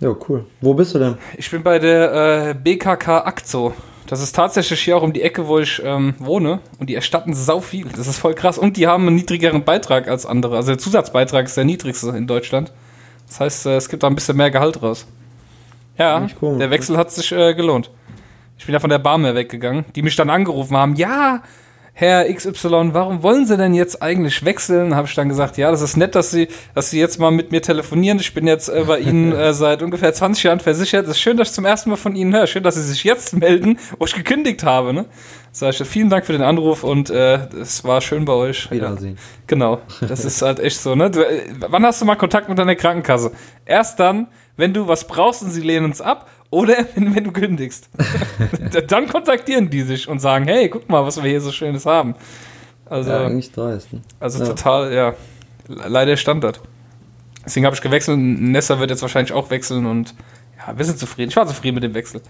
Ja, 0.00 0.14
cool. 0.28 0.44
Wo 0.60 0.74
bist 0.74 0.94
du 0.94 0.98
denn? 0.98 1.14
Ich 1.36 1.50
bin 1.50 1.62
bei 1.62 1.78
der 1.78 2.50
äh, 2.50 2.54
BKK 2.54 3.26
Akzo. 3.26 3.72
Das 4.06 4.20
ist 4.22 4.34
tatsächlich 4.34 4.80
hier 4.80 4.96
auch 4.96 5.02
um 5.02 5.12
die 5.12 5.22
Ecke, 5.22 5.46
wo 5.46 5.58
ich 5.58 5.80
ähm, 5.84 6.14
wohne. 6.18 6.60
Und 6.78 6.90
die 6.90 6.94
erstatten 6.94 7.34
sau 7.34 7.60
viel. 7.60 7.88
Das 7.96 8.06
ist 8.06 8.18
voll 8.18 8.34
krass. 8.34 8.58
Und 8.58 8.76
die 8.76 8.86
haben 8.86 9.06
einen 9.06 9.16
niedrigeren 9.16 9.64
Beitrag 9.64 10.08
als 10.08 10.26
andere. 10.26 10.56
Also 10.56 10.72
der 10.72 10.78
Zusatzbeitrag 10.78 11.46
ist 11.46 11.56
der 11.56 11.64
niedrigste 11.64 12.10
in 12.10 12.26
Deutschland. 12.26 12.72
Das 13.26 13.40
heißt, 13.40 13.66
äh, 13.66 13.76
es 13.76 13.88
gibt 13.88 14.02
da 14.02 14.08
ein 14.08 14.14
bisschen 14.14 14.36
mehr 14.36 14.50
Gehalt 14.50 14.82
raus. 14.82 15.06
Ja, 15.96 16.26
der 16.40 16.70
Wechsel 16.70 16.96
hat 16.96 17.12
sich 17.12 17.30
äh, 17.32 17.54
gelohnt. 17.54 17.90
Ich 18.58 18.66
bin 18.66 18.72
ja 18.72 18.80
von 18.80 18.90
der 18.90 18.98
Barmer 18.98 19.34
weggegangen, 19.34 19.84
die 19.94 20.02
mich 20.02 20.16
dann 20.16 20.28
angerufen 20.28 20.76
haben. 20.76 20.96
Ja, 20.96 21.42
Herr 21.96 22.24
XY, 22.24 22.90
warum 22.92 23.22
wollen 23.22 23.46
Sie 23.46 23.56
denn 23.56 23.72
jetzt 23.72 24.02
eigentlich 24.02 24.44
wechseln? 24.44 24.96
Habe 24.96 25.06
ich 25.06 25.14
dann 25.14 25.28
gesagt, 25.28 25.56
ja, 25.58 25.70
das 25.70 25.80
ist 25.80 25.96
nett, 25.96 26.16
dass 26.16 26.32
Sie, 26.32 26.48
dass 26.74 26.90
Sie 26.90 26.98
jetzt 26.98 27.20
mal 27.20 27.30
mit 27.30 27.52
mir 27.52 27.62
telefonieren. 27.62 28.18
Ich 28.18 28.34
bin 28.34 28.48
jetzt 28.48 28.68
äh, 28.68 28.82
bei 28.84 28.98
Ihnen 28.98 29.30
äh, 29.36 29.54
seit 29.54 29.80
ungefähr 29.80 30.12
20 30.12 30.42
Jahren 30.42 30.58
versichert. 30.58 31.04
Es 31.04 31.12
ist 31.12 31.20
schön, 31.20 31.36
dass 31.36 31.50
ich 31.50 31.54
zum 31.54 31.64
ersten 31.64 31.90
Mal 31.90 31.96
von 31.96 32.16
Ihnen 32.16 32.34
höre. 32.34 32.48
Schön, 32.48 32.64
dass 32.64 32.74
Sie 32.74 32.82
sich 32.82 33.04
jetzt 33.04 33.36
melden, 33.36 33.78
wo 33.96 34.06
ich 34.06 34.14
gekündigt 34.14 34.64
habe. 34.64 34.92
Ne? 34.92 35.04
Sag 35.52 35.80
ich, 35.80 35.86
vielen 35.86 36.10
Dank 36.10 36.26
für 36.26 36.32
den 36.32 36.42
Anruf 36.42 36.82
und 36.82 37.10
äh, 37.10 37.46
es 37.60 37.84
war 37.84 38.00
schön 38.00 38.24
bei 38.24 38.32
euch. 38.32 38.68
Wiedersehen. 38.72 39.14
Ja, 39.14 39.22
genau, 39.46 39.80
das 40.00 40.24
ist 40.24 40.42
halt 40.42 40.58
echt 40.58 40.80
so. 40.80 40.96
Ne? 40.96 41.12
Du, 41.12 41.20
äh, 41.20 41.42
wann 41.60 41.86
hast 41.86 42.00
du 42.00 42.06
mal 42.06 42.16
Kontakt 42.16 42.48
mit 42.48 42.58
deiner 42.58 42.74
Krankenkasse? 42.74 43.30
Erst 43.66 44.00
dann, 44.00 44.26
wenn 44.56 44.74
du 44.74 44.88
was 44.88 45.06
brauchst 45.06 45.44
und 45.44 45.52
sie 45.52 45.60
lehnen 45.60 45.92
es 45.92 46.00
ab 46.00 46.28
oder 46.54 46.76
wenn, 46.94 47.14
wenn 47.14 47.24
du 47.24 47.32
kündigst. 47.32 47.88
dann 48.88 49.08
kontaktieren 49.08 49.68
die 49.68 49.82
sich 49.82 50.08
und 50.08 50.20
sagen, 50.20 50.46
hey, 50.46 50.68
guck 50.68 50.88
mal, 50.88 51.04
was 51.04 51.22
wir 51.22 51.28
hier 51.28 51.40
so 51.40 51.52
Schönes 51.52 51.84
haben. 51.84 52.14
Also, 52.86 53.10
ja, 53.10 53.26
eigentlich 53.26 53.52
dreist. 53.52 53.92
Ne? 53.92 54.00
Also 54.20 54.40
ja. 54.40 54.46
total, 54.46 54.92
ja, 54.92 55.14
leider 55.68 56.16
Standard. 56.16 56.60
Deswegen 57.44 57.66
habe 57.66 57.74
ich 57.74 57.82
gewechselt. 57.82 58.18
Nessa 58.18 58.78
wird 58.78 58.90
jetzt 58.90 59.02
wahrscheinlich 59.02 59.32
auch 59.32 59.50
wechseln 59.50 59.86
und 59.86 60.14
ja, 60.58 60.76
wir 60.76 60.84
sind 60.84 60.98
zufrieden. 60.98 61.30
Ich 61.30 61.36
war 61.36 61.46
zufrieden 61.46 61.74
mit 61.74 61.84
dem 61.84 61.94
Wechsel. 61.94 62.20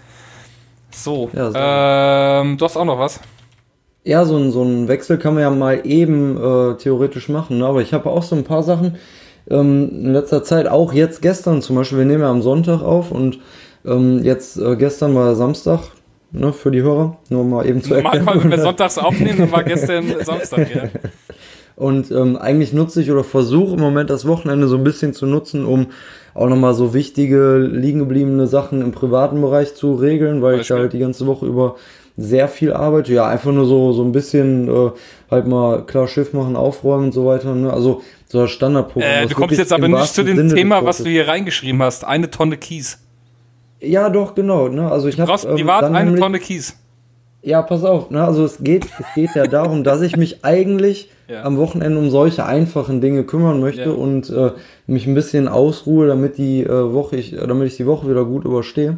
So, 0.91 1.29
ja, 1.33 2.41
ähm, 2.41 2.57
du 2.57 2.65
hast 2.65 2.77
auch 2.77 2.85
noch 2.85 2.99
was? 2.99 3.19
Ja, 4.03 4.23
so 4.23 4.37
ein, 4.37 4.51
so 4.51 4.63
ein 4.63 4.87
Wechsel 4.87 5.17
kann 5.17 5.33
man 5.33 5.43
ja 5.43 5.49
mal 5.49 5.81
eben 5.85 6.37
äh, 6.37 6.77
theoretisch 6.77 7.27
machen, 7.27 7.57
ne? 7.57 7.65
aber 7.65 7.81
ich 7.81 7.93
habe 7.93 8.09
auch 8.09 8.23
so 8.23 8.35
ein 8.35 8.43
paar 8.43 8.63
Sachen, 8.63 8.97
ähm, 9.49 9.89
in 9.91 10.13
letzter 10.13 10.43
Zeit, 10.43 10.67
auch 10.67 10.93
jetzt 10.93 11.21
gestern 11.21 11.61
zum 11.61 11.75
Beispiel, 11.75 11.97
wir 11.97 12.05
nehmen 12.05 12.21
ja 12.21 12.29
am 12.29 12.41
Sonntag 12.41 12.81
auf 12.81 13.11
und 13.11 13.39
ähm, 13.85 14.23
jetzt 14.23 14.57
äh, 14.57 14.75
gestern 14.75 15.15
war 15.15 15.35
Samstag, 15.35 15.81
ne, 16.31 16.53
für 16.53 16.71
die 16.71 16.81
Hörer, 16.81 17.17
nur 17.29 17.43
mal 17.43 17.65
eben 17.65 17.81
zu 17.81 17.93
erklären. 17.93 18.25
Manchmal, 18.25 18.43
wenn 18.43 18.51
wir 18.51 18.59
sonntags 18.63 18.97
aufnehmen, 18.97 19.37
dann 19.39 19.51
war 19.51 19.63
gestern 19.63 20.05
Samstag, 20.23 20.73
ja. 20.75 20.83
Und 21.75 22.09
ähm, 22.11 22.37
eigentlich 22.37 22.71
nutze 22.71 23.01
ich 23.01 23.11
oder 23.11 23.25
versuche 23.25 23.73
im 23.73 23.81
Moment 23.81 24.09
das 24.09 24.25
Wochenende 24.25 24.67
so 24.67 24.77
ein 24.77 24.83
bisschen 24.85 25.13
zu 25.13 25.25
nutzen, 25.25 25.65
um 25.65 25.87
auch 26.33 26.47
nochmal 26.47 26.73
so 26.73 26.93
wichtige, 26.93 27.57
liegen 27.57 27.99
gebliebene 27.99 28.47
Sachen 28.47 28.81
im 28.81 28.91
privaten 28.91 29.41
Bereich 29.41 29.75
zu 29.75 29.95
regeln, 29.95 30.41
weil 30.41 30.57
Beispiel. 30.57 30.75
ich 30.75 30.81
halt 30.81 30.93
die 30.93 30.99
ganze 30.99 31.27
Woche 31.27 31.45
über 31.45 31.75
sehr 32.17 32.47
viel 32.47 32.71
arbeite. 32.71 33.13
Ja, 33.13 33.27
einfach 33.27 33.51
nur 33.51 33.65
so, 33.65 33.91
so 33.91 34.03
ein 34.03 34.13
bisschen 34.13 34.69
äh, 34.69 34.91
halt 35.29 35.47
mal 35.47 35.85
klar 35.85 36.07
Schiff 36.07 36.31
machen, 36.31 36.55
aufräumen 36.55 37.05
und 37.05 37.11
so 37.13 37.25
weiter. 37.25 37.53
Ne? 37.53 37.71
Also 37.71 38.01
so 38.27 38.41
das 38.41 38.51
Standardprogramm. 38.51 39.25
Äh, 39.25 39.27
du 39.27 39.35
kommst 39.35 39.57
jetzt 39.57 39.73
aber 39.73 39.89
nicht 39.89 40.13
zu 40.13 40.23
dem 40.23 40.37
Sinne 40.37 40.53
Thema, 40.53 40.85
was 40.85 40.99
du 40.99 41.09
hier 41.09 41.27
reingeschrieben 41.27 41.81
hast. 41.81 42.05
Eine 42.05 42.29
Tonne 42.29 42.55
Kies. 42.55 42.99
Ja, 43.81 44.09
doch, 44.09 44.35
genau. 44.35 44.67
Ne? 44.67 44.89
Also 44.89 45.07
ich 45.07 45.15
du 45.15 45.25
brauchst 45.25 45.45
hab, 45.45 45.55
privat 45.55 45.83
ähm, 45.83 45.95
eine 45.95 46.05
nämlich, 46.05 46.21
Tonne 46.21 46.39
Kies. 46.39 46.77
Ja, 47.41 47.61
pass 47.61 47.83
auf. 47.83 48.09
Ne? 48.09 48.23
Also 48.23 48.43
es 48.43 48.63
geht, 48.63 48.85
es 48.85 49.05
geht 49.13 49.35
ja 49.35 49.45
darum, 49.45 49.83
dass 49.83 50.01
ich 50.01 50.17
mich 50.17 50.43
eigentlich 50.43 51.09
ja. 51.27 51.43
am 51.43 51.57
Wochenende 51.57 51.99
um 51.99 52.09
solche 52.09 52.45
einfachen 52.45 53.01
Dinge 53.01 53.23
kümmern 53.23 53.59
möchte 53.59 53.89
ja. 53.89 53.91
und 53.91 54.29
äh, 54.29 54.51
mich 54.87 55.05
ein 55.05 55.13
bisschen 55.13 55.47
ausruhe, 55.47 56.07
damit 56.07 56.37
die 56.37 56.63
äh, 56.63 56.93
Woche 56.93 57.17
ich, 57.17 57.35
damit 57.35 57.67
ich 57.67 57.77
die 57.77 57.85
Woche 57.85 58.09
wieder 58.09 58.25
gut 58.25 58.45
überstehe. 58.45 58.97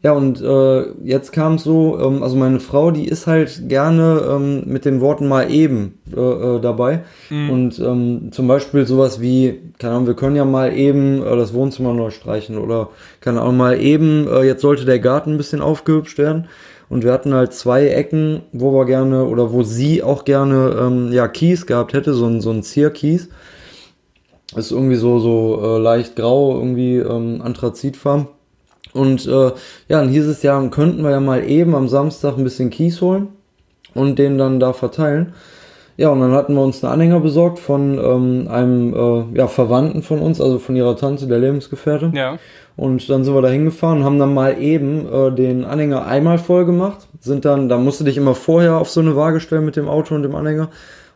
Ja, 0.00 0.12
und 0.12 0.40
äh, 0.40 0.92
jetzt 1.02 1.32
kam 1.32 1.54
es 1.54 1.64
so, 1.64 1.98
ähm, 2.00 2.22
also 2.22 2.36
meine 2.36 2.60
Frau, 2.60 2.92
die 2.92 3.08
ist 3.08 3.26
halt 3.26 3.68
gerne 3.68 4.22
ähm, 4.30 4.62
mit 4.66 4.84
den 4.84 5.00
Worten 5.00 5.26
mal 5.26 5.50
eben 5.50 5.98
äh, 6.16 6.20
äh, 6.20 6.60
dabei. 6.60 7.00
Mhm. 7.30 7.50
Und 7.50 7.78
ähm, 7.80 8.28
zum 8.30 8.46
Beispiel 8.46 8.86
sowas 8.86 9.20
wie, 9.20 9.58
keine 9.78 9.94
Ahnung, 9.94 10.06
wir 10.06 10.14
können 10.14 10.36
ja 10.36 10.44
mal 10.44 10.72
eben 10.72 11.20
äh, 11.20 11.36
das 11.36 11.52
Wohnzimmer 11.52 11.94
neu 11.94 12.10
streichen 12.10 12.58
oder 12.58 12.90
keine 13.20 13.40
Ahnung, 13.40 13.56
mal 13.56 13.80
eben, 13.80 14.28
äh, 14.28 14.44
jetzt 14.44 14.62
sollte 14.62 14.84
der 14.84 15.00
Garten 15.00 15.32
ein 15.32 15.36
bisschen 15.36 15.60
aufgehübscht 15.60 16.18
werden. 16.18 16.46
Und 16.88 17.02
wir 17.02 17.12
hatten 17.12 17.34
halt 17.34 17.52
zwei 17.52 17.88
Ecken, 17.88 18.42
wo 18.52 18.72
wir 18.72 18.86
gerne, 18.86 19.24
oder 19.24 19.52
wo 19.52 19.64
sie 19.64 20.04
auch 20.04 20.24
gerne, 20.24 20.76
ähm, 20.80 21.12
ja, 21.12 21.26
Kies 21.26 21.66
gehabt 21.66 21.92
hätte, 21.92 22.14
so 22.14 22.26
ein, 22.26 22.40
so 22.40 22.50
ein 22.50 22.62
Zierkies. 22.62 23.28
Ist 24.56 24.70
irgendwie 24.70 24.94
so, 24.94 25.18
so 25.18 25.60
äh, 25.60 25.78
leicht 25.78 26.14
grau, 26.14 26.56
irgendwie 26.56 26.98
ähm, 26.98 27.42
Anthrazitfarben. 27.42 28.28
Und 28.92 29.26
äh, 29.26 29.30
ja, 29.88 30.00
dann 30.00 30.08
hieß 30.08 30.26
es 30.26 30.42
ja, 30.42 30.60
könnten 30.68 31.02
wir 31.02 31.10
ja 31.10 31.20
mal 31.20 31.48
eben 31.48 31.74
am 31.74 31.88
Samstag 31.88 32.36
ein 32.36 32.44
bisschen 32.44 32.70
Kies 32.70 33.00
holen 33.00 33.28
und 33.94 34.18
den 34.18 34.38
dann 34.38 34.60
da 34.60 34.72
verteilen. 34.72 35.34
Ja, 35.96 36.10
und 36.10 36.20
dann 36.20 36.32
hatten 36.32 36.54
wir 36.54 36.62
uns 36.62 36.84
einen 36.84 36.92
Anhänger 36.92 37.18
besorgt 37.18 37.58
von 37.58 37.98
ähm, 37.98 38.48
einem 38.48 38.94
äh, 38.94 39.36
ja, 39.36 39.48
Verwandten 39.48 40.02
von 40.02 40.20
uns, 40.20 40.40
also 40.40 40.60
von 40.60 40.76
ihrer 40.76 40.96
Tante, 40.96 41.26
der 41.26 41.40
Lebensgefährte. 41.40 42.12
Ja. 42.14 42.38
Und 42.76 43.10
dann 43.10 43.24
sind 43.24 43.34
wir 43.34 43.42
da 43.42 43.48
hingefahren 43.48 43.98
und 43.98 44.04
haben 44.04 44.20
dann 44.20 44.32
mal 44.32 44.62
eben 44.62 45.12
äh, 45.12 45.32
den 45.32 45.64
Anhänger 45.64 46.06
einmal 46.06 46.38
voll 46.38 46.64
gemacht. 46.64 47.08
Sind 47.18 47.44
dann, 47.44 47.68
da 47.68 47.76
musst 47.78 47.98
du 47.98 48.04
dich 48.04 48.16
immer 48.16 48.36
vorher 48.36 48.76
auf 48.76 48.88
so 48.88 49.00
eine 49.00 49.16
Waage 49.16 49.40
stellen 49.40 49.64
mit 49.64 49.74
dem 49.74 49.88
Auto 49.88 50.14
und 50.14 50.22
dem 50.22 50.36
Anhänger. 50.36 50.68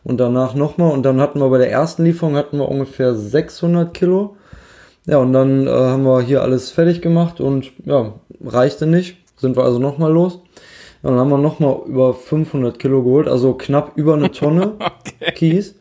Und 0.03 0.19
danach 0.19 0.53
nochmal. 0.53 0.91
Und 0.91 1.03
dann 1.03 1.21
hatten 1.21 1.39
wir 1.39 1.49
bei 1.49 1.59
der 1.59 1.71
ersten 1.71 2.03
Lieferung 2.03 2.35
hatten 2.35 2.57
wir 2.57 2.67
ungefähr 2.67 3.15
600 3.15 3.93
Kilo. 3.93 4.35
Ja, 5.05 5.17
und 5.17 5.33
dann 5.33 5.67
äh, 5.67 5.69
haben 5.69 6.03
wir 6.03 6.21
hier 6.21 6.41
alles 6.41 6.71
fertig 6.71 7.01
gemacht 7.01 7.41
und 7.41 7.71
ja, 7.85 8.13
reichte 8.43 8.87
nicht. 8.87 9.17
Sind 9.37 9.57
wir 9.57 9.63
also 9.63 9.79
nochmal 9.79 10.11
los. 10.11 10.39
Ja, 11.03 11.09
dann 11.09 11.19
haben 11.19 11.29
wir 11.29 11.37
nochmal 11.37 11.79
über 11.85 12.13
500 12.13 12.79
Kilo 12.79 13.03
geholt, 13.03 13.27
also 13.27 13.53
knapp 13.53 13.91
über 13.95 14.13
eine 14.13 14.31
Tonne 14.31 14.73
okay. 14.79 15.33
Kies, 15.35 15.75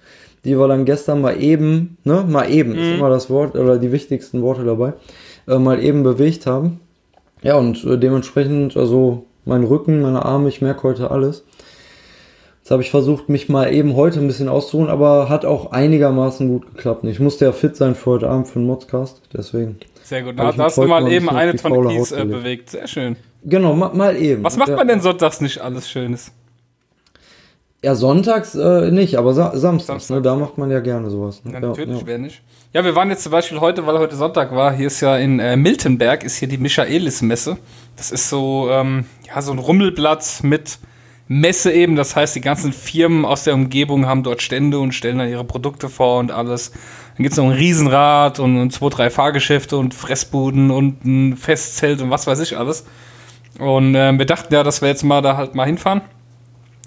die 0.44 0.58
wir 0.58 0.66
dann 0.66 0.84
gestern 0.84 1.20
mal 1.20 1.40
eben, 1.40 1.96
ne, 2.02 2.24
mal 2.28 2.50
eben, 2.50 2.72
mhm. 2.72 2.78
ist 2.78 2.98
immer 2.98 3.10
das 3.10 3.30
Wort, 3.30 3.54
oder 3.54 3.78
die 3.78 3.92
wichtigsten 3.92 4.42
Worte 4.42 4.64
dabei, 4.64 4.94
äh, 5.46 5.58
mal 5.58 5.82
eben 5.82 6.02
bewegt 6.02 6.46
haben. 6.46 6.80
Ja, 7.42 7.56
und 7.56 7.84
äh, 7.84 7.98
dementsprechend, 7.98 8.76
also 8.76 9.26
mein 9.44 9.62
Rücken, 9.64 10.02
meine 10.02 10.24
Arme, 10.24 10.48
ich 10.48 10.60
merke 10.60 10.82
heute 10.84 11.10
alles. 11.12 11.44
Jetzt 12.62 12.70
habe 12.70 12.80
ich 12.80 12.92
versucht, 12.92 13.28
mich 13.28 13.48
mal 13.48 13.72
eben 13.74 13.96
heute 13.96 14.20
ein 14.20 14.28
bisschen 14.28 14.48
auszuruhen, 14.48 14.88
aber 14.88 15.28
hat 15.28 15.44
auch 15.44 15.72
einigermaßen 15.72 16.46
gut 16.46 16.76
geklappt. 16.76 17.02
Ich 17.04 17.18
musste 17.18 17.44
ja 17.44 17.50
fit 17.50 17.74
sein 17.74 17.96
für 17.96 18.12
heute 18.12 18.30
Abend 18.30 18.46
für 18.46 18.60
den 18.60 18.66
Modcast, 18.66 19.20
deswegen. 19.36 19.80
Sehr 20.04 20.22
gut, 20.22 20.38
da 20.38 20.56
hast 20.56 20.78
du 20.78 20.82
mal 20.84 21.10
eben 21.10 21.28
eine 21.28 21.56
Tonne 21.56 21.88
Kies 21.88 22.12
äh, 22.12 22.24
bewegt. 22.24 22.70
Sehr 22.70 22.86
schön. 22.86 23.16
Genau, 23.42 23.74
mal, 23.74 23.92
mal 23.94 24.16
eben. 24.16 24.44
Was 24.44 24.56
macht 24.56 24.76
man 24.76 24.86
denn 24.86 25.00
sonntags 25.00 25.40
nicht 25.40 25.60
alles 25.60 25.90
Schönes? 25.90 26.30
Ja, 27.82 27.96
sonntags 27.96 28.54
äh, 28.54 28.92
nicht, 28.92 29.16
aber 29.16 29.34
sa 29.34 29.56
samstags, 29.56 30.06
Samstag. 30.06 30.14
ne, 30.18 30.22
da 30.22 30.36
macht 30.36 30.56
man 30.56 30.70
ja 30.70 30.78
gerne 30.78 31.10
sowas. 31.10 31.44
Ne? 31.44 31.54
Ja, 31.54 31.58
natürlich, 31.58 31.98
ja. 32.02 32.06
wer 32.06 32.18
nicht. 32.18 32.42
Ja, 32.72 32.84
wir 32.84 32.94
waren 32.94 33.10
jetzt 33.10 33.24
zum 33.24 33.32
Beispiel 33.32 33.58
heute, 33.58 33.88
weil 33.88 33.98
heute 33.98 34.14
Sonntag 34.14 34.54
war, 34.54 34.72
hier 34.72 34.86
ist 34.86 35.00
ja 35.00 35.16
in 35.16 35.40
äh, 35.40 35.56
Miltenberg, 35.56 36.22
ist 36.22 36.36
hier 36.36 36.46
die 36.46 36.58
Michaelis-Messe. 36.58 37.56
Das 37.96 38.12
ist 38.12 38.28
so, 38.28 38.68
ähm, 38.70 39.06
ja, 39.26 39.42
so 39.42 39.50
ein 39.50 39.58
Rummelplatz 39.58 40.44
mit 40.44 40.78
Messe 41.28 41.72
eben. 41.72 41.96
Das 41.96 42.16
heißt, 42.16 42.34
die 42.34 42.40
ganzen 42.40 42.72
Firmen 42.72 43.24
aus 43.24 43.44
der 43.44 43.54
Umgebung 43.54 44.06
haben 44.06 44.22
dort 44.22 44.42
Stände 44.42 44.78
und 44.78 44.92
stellen 44.92 45.18
dann 45.18 45.28
ihre 45.28 45.44
Produkte 45.44 45.88
vor 45.88 46.18
und 46.18 46.30
alles. 46.30 46.70
Dann 46.70 47.22
gibt 47.24 47.32
es 47.32 47.38
noch 47.38 47.46
ein 47.46 47.52
Riesenrad 47.52 48.38
und, 48.40 48.70
zwei, 48.70 48.88
drei 48.88 49.10
Fahrgeschäfte 49.10 49.76
und 49.76 49.94
Fressbuden 49.94 50.70
und 50.70 51.04
ein 51.04 51.36
Festzelt 51.36 52.00
und 52.00 52.10
was 52.10 52.26
weiß 52.26 52.40
ich 52.40 52.56
alles. 52.56 52.86
Und 53.58 53.94
äh, 53.94 54.18
wir 54.18 54.26
dachten 54.26 54.52
ja, 54.54 54.62
dass 54.62 54.80
wir 54.80 54.88
jetzt 54.88 55.04
mal 55.04 55.20
da 55.20 55.36
halt 55.36 55.54
mal 55.54 55.66
hinfahren 55.66 56.02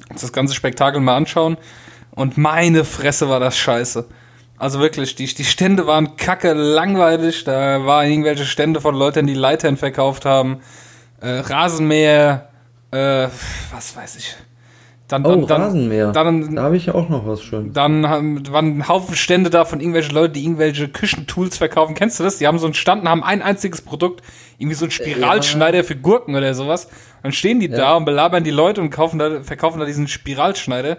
uns 0.10 0.22
das 0.22 0.34
ganze 0.34 0.54
Spektakel 0.54 1.02
mal 1.02 1.16
anschauen. 1.16 1.58
Und 2.12 2.38
meine 2.38 2.86
Fresse 2.86 3.30
war 3.30 3.40
das 3.40 3.58
scheiße. 3.58 4.06
Also 4.58 4.80
wirklich, 4.80 5.16
die, 5.16 5.26
die 5.26 5.44
Stände 5.44 5.86
waren 5.86 6.16
kacke 6.16 6.54
langweilig. 6.54 7.44
Da 7.44 7.86
waren 7.86 8.10
irgendwelche 8.10 8.46
Stände 8.46 8.80
von 8.80 8.96
Leuten, 8.96 9.28
die 9.28 9.34
Leitern 9.34 9.76
verkauft 9.76 10.26
haben. 10.26 10.62
Äh, 11.20 11.40
Rasenmäher, 11.40 12.50
äh, 12.92 13.28
was 13.72 13.96
weiß 13.96 14.16
ich. 14.18 14.36
Dann, 15.08 15.24
dann, 15.24 15.44
oh, 15.44 15.46
dann, 15.46 15.62
Rasenmäher. 15.62 16.12
Dann, 16.12 16.56
da 16.56 16.64
habe 16.64 16.78
ich 16.78 16.88
ja 16.88 16.96
auch 16.96 17.10
noch 17.10 17.28
was 17.28 17.44
schön. 17.44 17.74
Dann 17.74 18.10
haben, 18.10 18.42
waren 18.52 18.80
ein 18.80 18.88
Haufen 18.88 19.16
Stände 19.16 19.52
da 19.52 19.64
von 19.64 19.80
irgendwelchen 19.80 20.16
Leuten, 20.16 20.34
die 20.34 20.44
irgendwelche 20.44 20.88
Küchentools 20.88 21.58
verkaufen. 21.58 21.94
Kennst 21.94 22.20
du 22.20 22.24
das? 22.24 22.40
Die 22.40 22.48
haben 22.48 22.58
so 22.58 22.66
einen 22.66 22.74
Stand 22.74 23.04
und 23.04 23.10
haben 23.10 23.24
ein 23.24 23.44
einziges 23.44 23.82
Produkt, 23.82 24.24
irgendwie 24.58 24.76
so 24.76 24.86
ein 24.86 24.92
Spiralschneider 24.92 25.78
ja. 25.78 25.84
für 25.84 25.96
Gurken 25.96 26.36
oder 26.36 26.56
sowas. 26.56 26.90
Dann 27.22 27.34
stehen 27.34 27.60
die 27.60 27.68
ja. 27.68 27.78
da 27.78 27.94
und 27.96 28.06
belabern 28.06 28.44
die 28.44 28.52
Leute 28.52 28.82
und 28.82 28.90
kaufen 28.90 29.20
da, 29.20 29.44
verkaufen 29.44 29.80
da 29.80 29.86
diesen 29.86 30.08
Spiralschneider. 30.08 30.98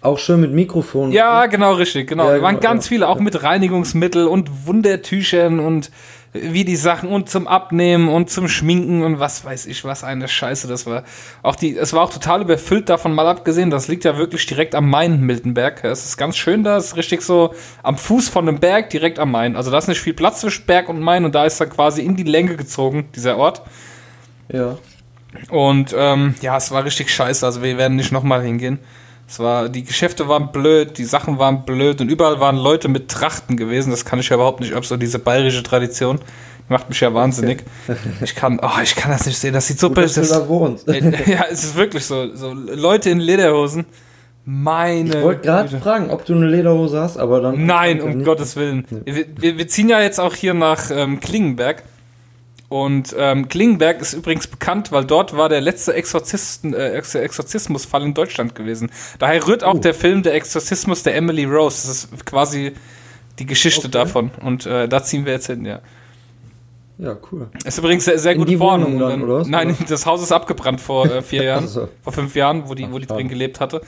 Auch 0.00 0.18
schön 0.18 0.40
mit 0.40 0.52
Mikrofon. 0.52 1.12
Ja, 1.12 1.44
genau, 1.44 1.74
richtig, 1.74 2.08
genau. 2.08 2.28
Ja, 2.30 2.36
da 2.38 2.42
waren 2.42 2.56
genau, 2.56 2.68
ganz 2.70 2.88
viele, 2.88 3.06
auch 3.06 3.20
mit 3.20 3.42
Reinigungsmittel 3.42 4.26
und 4.26 4.66
Wundertüchern 4.66 5.60
und 5.60 5.90
wie 6.32 6.64
die 6.64 6.76
Sachen 6.76 7.10
und 7.10 7.28
zum 7.28 7.46
Abnehmen 7.46 8.08
und 8.08 8.30
zum 8.30 8.48
Schminken 8.48 9.02
und 9.02 9.20
was 9.20 9.44
weiß 9.44 9.66
ich, 9.66 9.84
was 9.84 10.02
eine 10.02 10.28
Scheiße 10.28 10.66
das 10.66 10.86
war. 10.86 11.04
Auch 11.42 11.56
die, 11.56 11.76
es 11.76 11.92
war 11.92 12.02
auch 12.02 12.12
total 12.12 12.40
überfüllt 12.40 12.88
davon 12.88 13.14
mal 13.14 13.26
abgesehen. 13.26 13.70
Das 13.70 13.86
liegt 13.88 14.04
ja 14.04 14.16
wirklich 14.16 14.46
direkt 14.46 14.74
am 14.74 14.88
Main, 14.88 15.20
Miltenberg. 15.20 15.84
Es 15.84 16.06
ist 16.06 16.16
ganz 16.16 16.36
schön 16.38 16.64
da, 16.64 16.78
es 16.78 16.86
ist 16.86 16.96
richtig 16.96 17.20
so 17.20 17.54
am 17.82 17.98
Fuß 17.98 18.30
von 18.30 18.48
einem 18.48 18.60
Berg, 18.60 18.88
direkt 18.88 19.18
am 19.18 19.30
Main. 19.30 19.56
Also 19.56 19.70
da 19.70 19.76
ist 19.76 19.88
nicht 19.88 20.00
viel 20.00 20.14
Platz 20.14 20.40
zwischen 20.40 20.64
Berg 20.64 20.88
und 20.88 21.00
Main 21.00 21.26
und 21.26 21.34
da 21.34 21.44
ist 21.44 21.60
er 21.60 21.66
quasi 21.66 22.02
in 22.02 22.16
die 22.16 22.22
Länge 22.22 22.56
gezogen, 22.56 23.08
dieser 23.14 23.36
Ort. 23.36 23.62
Ja. 24.50 24.78
Und 25.50 25.94
ähm, 25.96 26.34
ja, 26.40 26.56
es 26.56 26.70
war 26.70 26.84
richtig 26.84 27.10
scheiße. 27.14 27.44
Also 27.44 27.62
wir 27.62 27.76
werden 27.76 27.96
nicht 27.96 28.12
nochmal 28.12 28.42
hingehen. 28.42 28.78
Es 29.32 29.38
war, 29.38 29.70
die 29.70 29.82
Geschäfte 29.82 30.28
waren 30.28 30.52
blöd, 30.52 30.98
die 30.98 31.06
Sachen 31.06 31.38
waren 31.38 31.64
blöd 31.64 32.02
und 32.02 32.10
überall 32.10 32.38
waren 32.38 32.58
Leute 32.58 32.88
mit 32.88 33.08
Trachten 33.08 33.56
gewesen. 33.56 33.90
Das 33.90 34.04
kann 34.04 34.18
ich 34.18 34.28
ja 34.28 34.34
überhaupt 34.34 34.60
nicht 34.60 34.74
ab, 34.74 34.84
so 34.84 34.98
diese 34.98 35.18
bayerische 35.18 35.62
Tradition. 35.62 36.18
Macht 36.68 36.90
mich 36.90 37.00
ja 37.00 37.14
wahnsinnig. 37.14 37.64
Okay. 37.88 37.98
Ich 38.22 38.34
kann, 38.34 38.60
oh, 38.62 38.82
ich 38.82 38.94
kann 38.94 39.10
das 39.10 39.24
nicht 39.24 39.38
sehen. 39.38 39.54
Das 39.54 39.66
sieht 39.66 39.80
so 39.80 39.88
böse 39.88 40.20
aus. 40.20 40.28
da 40.28 40.46
wohnst. 40.46 40.86
ja, 40.86 41.46
es 41.50 41.64
ist 41.64 41.76
wirklich 41.76 42.04
so. 42.04 42.36
So 42.36 42.52
Leute 42.52 43.08
in 43.08 43.20
Lederhosen. 43.20 43.86
Meine. 44.44 45.16
Ich 45.16 45.22
wollte 45.22 45.40
gerade 45.40 45.80
fragen, 45.80 46.10
ob 46.10 46.26
du 46.26 46.34
eine 46.34 46.48
Lederhose 46.48 47.00
hast, 47.00 47.16
aber 47.16 47.40
dann. 47.40 47.64
Nein, 47.64 48.02
um 48.02 48.22
Gottes 48.24 48.56
Willen. 48.56 48.86
Nee. 48.90 49.24
Wir, 49.38 49.56
wir, 49.56 49.66
ziehen 49.66 49.88
ja 49.88 50.02
jetzt 50.02 50.20
auch 50.20 50.34
hier 50.34 50.52
nach 50.52 50.90
ähm, 50.90 51.20
Klingenberg. 51.20 51.84
Und 52.72 53.14
ähm, 53.18 53.48
Klingenberg 53.48 54.00
ist 54.00 54.14
übrigens 54.14 54.46
bekannt, 54.46 54.92
weil 54.92 55.04
dort 55.04 55.36
war 55.36 55.50
der 55.50 55.60
letzte 55.60 55.92
Exorzisten, 55.92 56.72
äh, 56.72 56.92
Exorzismusfall 56.92 58.02
in 58.02 58.14
Deutschland 58.14 58.54
gewesen. 58.54 58.90
Daher 59.18 59.46
rührt 59.46 59.62
auch 59.62 59.74
oh. 59.74 59.78
der 59.78 59.92
Film 59.92 60.22
Der 60.22 60.32
Exorzismus 60.32 61.02
der 61.02 61.14
Emily 61.14 61.44
Rose. 61.44 61.86
Das 61.86 62.04
ist 62.04 62.24
quasi 62.24 62.72
die 63.38 63.44
Geschichte 63.44 63.88
okay. 63.88 63.90
davon. 63.90 64.30
Und 64.40 64.64
äh, 64.64 64.88
da 64.88 65.02
ziehen 65.02 65.26
wir 65.26 65.34
jetzt 65.34 65.48
hin, 65.48 65.66
ja. 65.66 65.80
Ja, 66.96 67.14
cool. 67.30 67.50
Ist 67.62 67.76
übrigens 67.76 68.06
sehr, 68.06 68.18
sehr 68.18 68.36
gut 68.36 68.50
vorne. 68.54 69.44
Nein, 69.46 69.76
das 69.90 70.06
Haus 70.06 70.22
ist 70.22 70.32
abgebrannt 70.32 70.80
vor 70.80 71.04
äh, 71.04 71.20
vier 71.20 71.42
Jahren, 71.44 71.64
also. 71.64 71.90
vor 72.00 72.14
fünf 72.14 72.34
Jahren, 72.34 72.70
wo 72.70 72.74
die, 72.74 72.90
wo 72.90 72.98
die 72.98 73.06
drin 73.06 73.28
gelebt 73.28 73.60
hatte. 73.60 73.82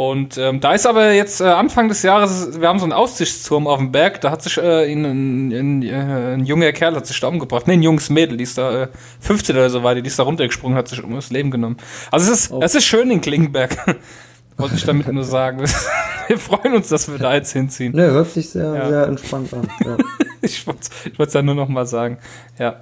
Und 0.00 0.38
ähm, 0.38 0.60
da 0.60 0.72
ist 0.72 0.86
aber 0.86 1.12
jetzt 1.12 1.42
äh, 1.42 1.44
Anfang 1.44 1.90
des 1.90 2.02
Jahres, 2.02 2.58
wir 2.58 2.68
haben 2.68 2.78
so 2.78 2.86
einen 2.86 2.94
Aussichtsturm 2.94 3.66
auf 3.66 3.76
dem 3.76 3.92
Berg, 3.92 4.22
da 4.22 4.30
hat 4.30 4.40
sich 4.40 4.56
äh, 4.56 4.90
ein, 4.90 5.04
ein, 5.04 5.52
ein, 5.52 5.82
äh, 5.82 6.36
ein, 6.36 6.46
junger 6.46 6.72
Kerl 6.72 6.96
hat 6.96 7.06
sich 7.06 7.20
da 7.20 7.26
umgebracht. 7.26 7.66
Ne, 7.66 7.74
ein 7.74 7.82
junges 7.82 8.08
Mädel, 8.08 8.38
die 8.38 8.44
ist 8.44 8.56
da, 8.56 8.84
äh, 8.84 8.88
15 9.20 9.54
oder 9.54 9.68
so 9.68 9.80
die, 9.92 10.00
die 10.00 10.08
ist 10.08 10.18
da 10.18 10.22
runtergesprungen, 10.22 10.78
hat 10.78 10.88
sich 10.88 11.04
um 11.04 11.14
das 11.14 11.28
Leben 11.28 11.50
genommen. 11.50 11.76
Also 12.10 12.32
es 12.32 12.44
ist, 12.44 12.50
oh. 12.50 12.60
es 12.62 12.74
ist 12.74 12.84
schön 12.84 13.10
in 13.10 13.20
Klingenberg. 13.20 13.76
Wollte 14.56 14.76
ich 14.76 14.86
damit 14.86 15.06
nur 15.12 15.24
sagen. 15.24 15.58
wir 16.28 16.38
freuen 16.38 16.76
uns, 16.76 16.88
dass 16.88 17.12
wir 17.12 17.18
da 17.18 17.34
jetzt 17.34 17.52
hinziehen. 17.52 17.94
Ne, 17.94 18.10
hört 18.10 18.30
sich 18.30 18.48
sehr, 18.48 18.74
ja. 18.74 18.88
sehr 18.88 19.06
entspannt 19.06 19.52
an. 19.52 19.68
Ja. 19.84 19.98
ich 20.40 20.66
wollte 20.66 20.88
es 21.18 21.34
ja 21.34 21.42
nur 21.42 21.56
noch 21.56 21.68
mal 21.68 21.84
sagen. 21.84 22.16
Ja. 22.58 22.80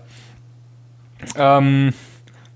Ähm, 1.34 1.92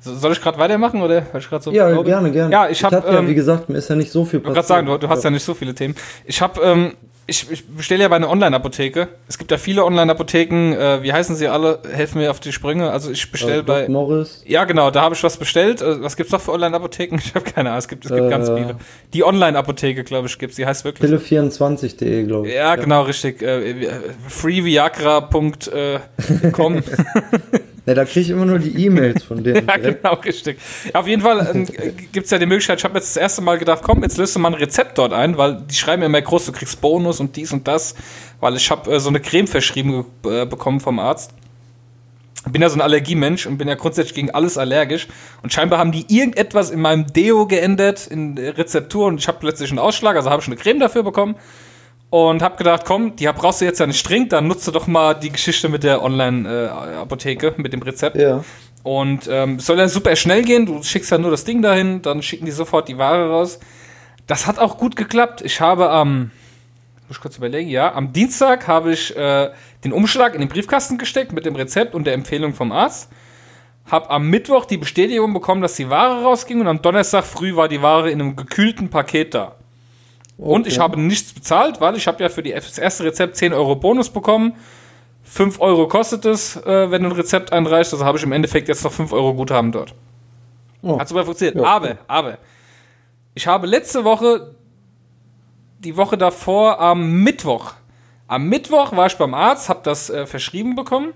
soll 0.02 0.32
ich 0.32 0.40
gerade 0.40 0.58
weitermachen 0.58 1.00
oder 1.00 1.24
ich 1.36 1.48
so 1.60 1.70
Ja, 1.70 1.88
glaube? 1.88 2.04
gerne, 2.04 2.30
gerne. 2.30 2.52
Ja, 2.52 2.68
ich 2.68 2.82
habe 2.84 2.96
ähm, 3.06 3.14
ja, 3.14 3.28
wie 3.28 3.34
gesagt, 3.34 3.68
mir 3.68 3.78
ist 3.78 3.88
ja 3.88 3.96
nicht 3.96 4.10
so 4.10 4.24
viel 4.24 4.40
passiert. 4.40 4.64
Ich 4.64 4.68
sagen, 4.68 4.86
du, 4.86 4.98
du 4.98 5.08
hast 5.08 5.22
ja. 5.24 5.30
ja. 5.30 5.34
nicht 5.34 5.44
so 5.44 5.54
viele 5.54 5.74
Themen. 5.74 5.94
Ich 6.24 6.42
habe 6.42 6.60
ähm, 6.60 6.92
ich, 7.26 7.50
ich 7.50 7.66
bestelle 7.66 8.02
ja 8.02 8.08
bei 8.08 8.16
einer 8.16 8.28
Online-Apotheke. 8.28 9.08
Es 9.28 9.38
gibt 9.38 9.50
ja 9.52 9.56
viele 9.56 9.84
Online-Apotheken. 9.84 10.72
Äh, 10.72 11.02
wie 11.02 11.12
heißen 11.12 11.36
sie 11.36 11.46
alle? 11.48 11.78
Helfen 11.90 12.20
mir 12.20 12.30
auf 12.30 12.40
die 12.40 12.52
Sprünge. 12.52 12.90
Also 12.90 13.10
ich 13.10 13.30
bestelle 13.30 13.60
äh, 13.60 13.62
bei. 13.62 13.88
Morris. 13.88 14.42
Ja, 14.46 14.64
genau. 14.64 14.90
Da 14.90 15.02
habe 15.02 15.14
ich 15.14 15.22
was 15.22 15.36
bestellt. 15.36 15.82
Äh, 15.82 16.02
was 16.02 16.16
gibt's 16.16 16.32
noch 16.32 16.40
für 16.40 16.52
Online-Apotheken? 16.52 17.20
Ich 17.24 17.34
habe 17.34 17.44
keine 17.44 17.70
Ahnung. 17.70 17.78
Es 17.78 17.88
gibt, 17.88 18.04
es 18.04 18.10
gibt 18.12 18.28
ganz 18.28 18.48
äh. 18.48 18.56
viele. 18.56 18.76
Die 19.14 19.22
Online-Apotheke, 19.24 20.02
glaube 20.04 20.26
ich, 20.26 20.38
gibt's. 20.38 20.56
Die 20.56 20.66
heißt 20.66 20.84
wirklich. 20.84 21.10
Pille24.de, 21.10 22.24
glaube 22.24 22.48
ich. 22.48 22.54
Ja, 22.54 22.74
ja, 22.74 22.76
genau, 22.76 23.02
richtig. 23.02 23.40
Äh, 23.40 23.88
freeviagra.com. 24.28 25.52
Ja, 27.84 27.94
da 27.94 28.04
kriege 28.04 28.20
ich 28.20 28.30
immer 28.30 28.44
nur 28.44 28.60
die 28.60 28.86
E-Mails 28.86 29.24
von 29.24 29.42
denen. 29.42 29.66
ja, 29.68 29.76
genau, 29.76 30.14
richtig. 30.14 30.58
Ja, 30.92 31.00
auf 31.00 31.08
jeden 31.08 31.22
Fall 31.22 31.50
ähm, 31.52 31.66
gibt 32.12 32.26
es 32.26 32.30
ja 32.30 32.38
die 32.38 32.46
Möglichkeit, 32.46 32.78
ich 32.78 32.84
habe 32.84 32.94
jetzt 32.94 33.16
das 33.16 33.20
erste 33.20 33.42
Mal 33.42 33.58
gedacht, 33.58 33.82
komm, 33.82 34.02
jetzt 34.02 34.18
löst 34.18 34.36
du 34.36 34.40
mal 34.40 34.48
ein 34.48 34.54
Rezept 34.54 34.98
dort 34.98 35.12
ein, 35.12 35.36
weil 35.36 35.62
die 35.68 35.74
schreiben 35.74 36.02
immer 36.02 36.22
groß, 36.22 36.46
du 36.46 36.52
kriegst 36.52 36.80
Bonus 36.80 37.18
und 37.18 37.34
dies 37.34 37.52
und 37.52 37.66
das, 37.66 37.96
weil 38.40 38.56
ich 38.56 38.70
habe 38.70 38.92
äh, 38.92 39.00
so 39.00 39.08
eine 39.08 39.20
Creme 39.20 39.48
verschrieben 39.48 40.04
äh, 40.24 40.46
bekommen 40.46 40.78
vom 40.78 40.98
Arzt. 41.00 41.32
Bin 42.50 42.62
ja 42.62 42.68
so 42.68 42.76
ein 42.76 42.80
Allergiemensch 42.80 43.46
und 43.46 43.58
bin 43.58 43.68
ja 43.68 43.76
grundsätzlich 43.76 44.14
gegen 44.14 44.30
alles 44.30 44.58
allergisch. 44.58 45.06
Und 45.44 45.52
scheinbar 45.52 45.78
haben 45.78 45.92
die 45.92 46.04
irgendetwas 46.08 46.70
in 46.70 46.80
meinem 46.80 47.06
Deo 47.06 47.46
geändert, 47.46 48.08
in 48.08 48.34
der 48.34 48.58
Rezeptur, 48.58 49.06
und 49.06 49.18
ich 49.18 49.28
habe 49.28 49.38
plötzlich 49.40 49.70
einen 49.70 49.78
Ausschlag, 49.78 50.16
also 50.16 50.28
habe 50.28 50.42
ich 50.42 50.48
eine 50.48 50.56
Creme 50.56 50.80
dafür 50.80 51.04
bekommen 51.04 51.36
und 52.12 52.42
habe 52.42 52.56
gedacht, 52.56 52.82
komm, 52.84 53.16
die 53.16 53.24
brauchst 53.24 53.62
du 53.62 53.64
jetzt 53.64 53.80
ja 53.80 53.86
nicht 53.86 54.06
dringend, 54.06 54.34
dann 54.34 54.46
nutze 54.46 54.70
doch 54.70 54.86
mal 54.86 55.14
die 55.14 55.32
Geschichte 55.32 55.70
mit 55.70 55.82
der 55.82 56.02
Online-Apotheke, 56.02 57.46
äh, 57.46 57.52
mit 57.56 57.72
dem 57.72 57.80
Rezept. 57.80 58.18
Ja. 58.18 58.44
Und 58.82 59.30
ähm, 59.30 59.58
soll 59.58 59.78
ja 59.78 59.88
super 59.88 60.14
schnell 60.14 60.42
gehen, 60.42 60.66
du 60.66 60.82
schickst 60.82 61.10
ja 61.10 61.16
nur 61.16 61.30
das 61.30 61.44
Ding 61.44 61.62
dahin, 61.62 62.02
dann 62.02 62.22
schicken 62.22 62.44
die 62.44 62.50
sofort 62.50 62.88
die 62.88 62.98
Ware 62.98 63.30
raus. 63.30 63.60
Das 64.26 64.46
hat 64.46 64.58
auch 64.58 64.76
gut 64.76 64.94
geklappt. 64.94 65.40
Ich 65.40 65.62
habe 65.62 65.88
am, 65.88 66.32
muss 67.08 67.16
ich 67.16 67.20
kurz 67.22 67.38
überlegen, 67.38 67.70
ja, 67.70 67.94
am 67.94 68.12
Dienstag 68.12 68.68
habe 68.68 68.92
ich 68.92 69.16
äh, 69.16 69.48
den 69.82 69.94
Umschlag 69.94 70.34
in 70.34 70.40
den 70.40 70.50
Briefkasten 70.50 70.98
gesteckt 70.98 71.32
mit 71.32 71.46
dem 71.46 71.56
Rezept 71.56 71.94
und 71.94 72.04
der 72.06 72.12
Empfehlung 72.12 72.52
vom 72.52 72.72
Arzt. 72.72 73.10
Hab 73.90 74.10
am 74.10 74.28
Mittwoch 74.28 74.66
die 74.66 74.76
Bestätigung 74.76 75.32
bekommen, 75.32 75.62
dass 75.62 75.76
die 75.76 75.88
Ware 75.88 76.22
rausging 76.24 76.60
und 76.60 76.68
am 76.68 76.82
Donnerstag 76.82 77.24
früh 77.24 77.56
war 77.56 77.68
die 77.68 77.80
Ware 77.80 78.10
in 78.10 78.20
einem 78.20 78.36
gekühlten 78.36 78.90
Paket 78.90 79.32
da. 79.32 79.56
Okay. 80.42 80.54
Und 80.54 80.66
ich 80.66 80.80
habe 80.80 81.00
nichts 81.00 81.32
bezahlt, 81.32 81.80
weil 81.80 81.96
ich 81.96 82.08
habe 82.08 82.20
ja 82.20 82.28
für 82.28 82.42
die, 82.42 82.50
das 82.50 82.76
erste 82.76 83.04
Rezept 83.04 83.36
10 83.36 83.52
Euro 83.52 83.76
Bonus 83.76 84.10
bekommen. 84.10 84.56
5 85.22 85.60
Euro 85.60 85.86
kostet 85.86 86.24
es, 86.24 86.56
äh, 86.56 86.90
wenn 86.90 87.04
du 87.04 87.10
ein 87.10 87.14
Rezept 87.14 87.52
einreichst. 87.52 87.92
Also 87.92 88.04
habe 88.04 88.18
ich 88.18 88.24
im 88.24 88.32
Endeffekt 88.32 88.66
jetzt 88.66 88.82
noch 88.82 88.92
5 88.92 89.12
Euro 89.12 89.34
Guthaben 89.34 89.70
dort. 89.70 89.94
Oh. 90.82 90.98
Hat 90.98 91.08
super 91.08 91.24
funktioniert. 91.24 91.54
Ja. 91.54 91.62
Aber, 91.62 91.96
aber, 92.08 92.38
ich 93.34 93.46
habe 93.46 93.68
letzte 93.68 94.02
Woche, 94.02 94.56
die 95.78 95.96
Woche 95.96 96.18
davor, 96.18 96.80
am 96.80 97.22
Mittwoch, 97.22 97.74
am 98.26 98.48
Mittwoch 98.48 98.96
war 98.96 99.06
ich 99.06 99.16
beim 99.16 99.34
Arzt, 99.34 99.68
habe 99.68 99.80
das 99.84 100.10
äh, 100.10 100.26
verschrieben 100.26 100.74
bekommen 100.74 101.12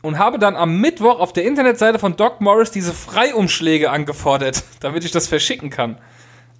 und 0.00 0.20
habe 0.20 0.38
dann 0.38 0.54
am 0.54 0.80
Mittwoch 0.80 1.18
auf 1.18 1.32
der 1.32 1.44
Internetseite 1.44 1.98
von 1.98 2.14
Doc 2.14 2.40
Morris 2.40 2.70
diese 2.70 2.92
Freiumschläge 2.92 3.90
angefordert, 3.90 4.62
damit 4.80 5.04
ich 5.04 5.10
das 5.10 5.26
verschicken 5.26 5.70
kann. 5.70 5.98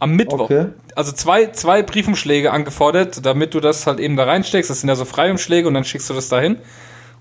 Am 0.03 0.17
Mittwoch. 0.17 0.41
Okay. 0.41 0.67
Also 0.97 1.13
zwei, 1.13 1.47
zwei 1.53 1.85
Briefumschläge 1.85 2.51
angefordert, 2.51 3.25
damit 3.25 3.55
du 3.55 3.61
das 3.61 3.87
halt 3.87 4.01
eben 4.01 4.17
da 4.17 4.25
reinsteckst. 4.25 4.69
Das 4.69 4.81
sind 4.81 4.89
ja 4.89 4.97
so 4.97 5.05
Freiumschläge 5.05 5.69
und 5.69 5.75
dann 5.75 5.85
schickst 5.85 6.11
du 6.11 6.15
das 6.15 6.29
dahin. 6.29 6.57
Und 6.57 6.61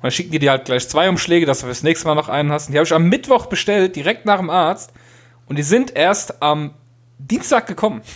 dann 0.01 0.09
schicken 0.09 0.31
die 0.31 0.39
dir 0.39 0.49
halt 0.49 0.65
gleich 0.65 0.89
zwei 0.89 1.07
Umschläge, 1.07 1.45
dass 1.45 1.59
du 1.59 1.67
fürs 1.67 1.83
nächste 1.83 2.07
Mal 2.07 2.15
noch 2.15 2.27
einen 2.27 2.51
hast. 2.51 2.65
Und 2.65 2.73
die 2.73 2.79
habe 2.79 2.87
ich 2.87 2.93
am 2.93 3.07
Mittwoch 3.07 3.45
bestellt, 3.45 3.95
direkt 3.95 4.25
nach 4.25 4.39
dem 4.39 4.49
Arzt. 4.49 4.93
Und 5.45 5.59
die 5.59 5.61
sind 5.61 5.95
erst 5.95 6.41
am 6.41 6.73
Dienstag 7.19 7.67
gekommen. 7.67 8.01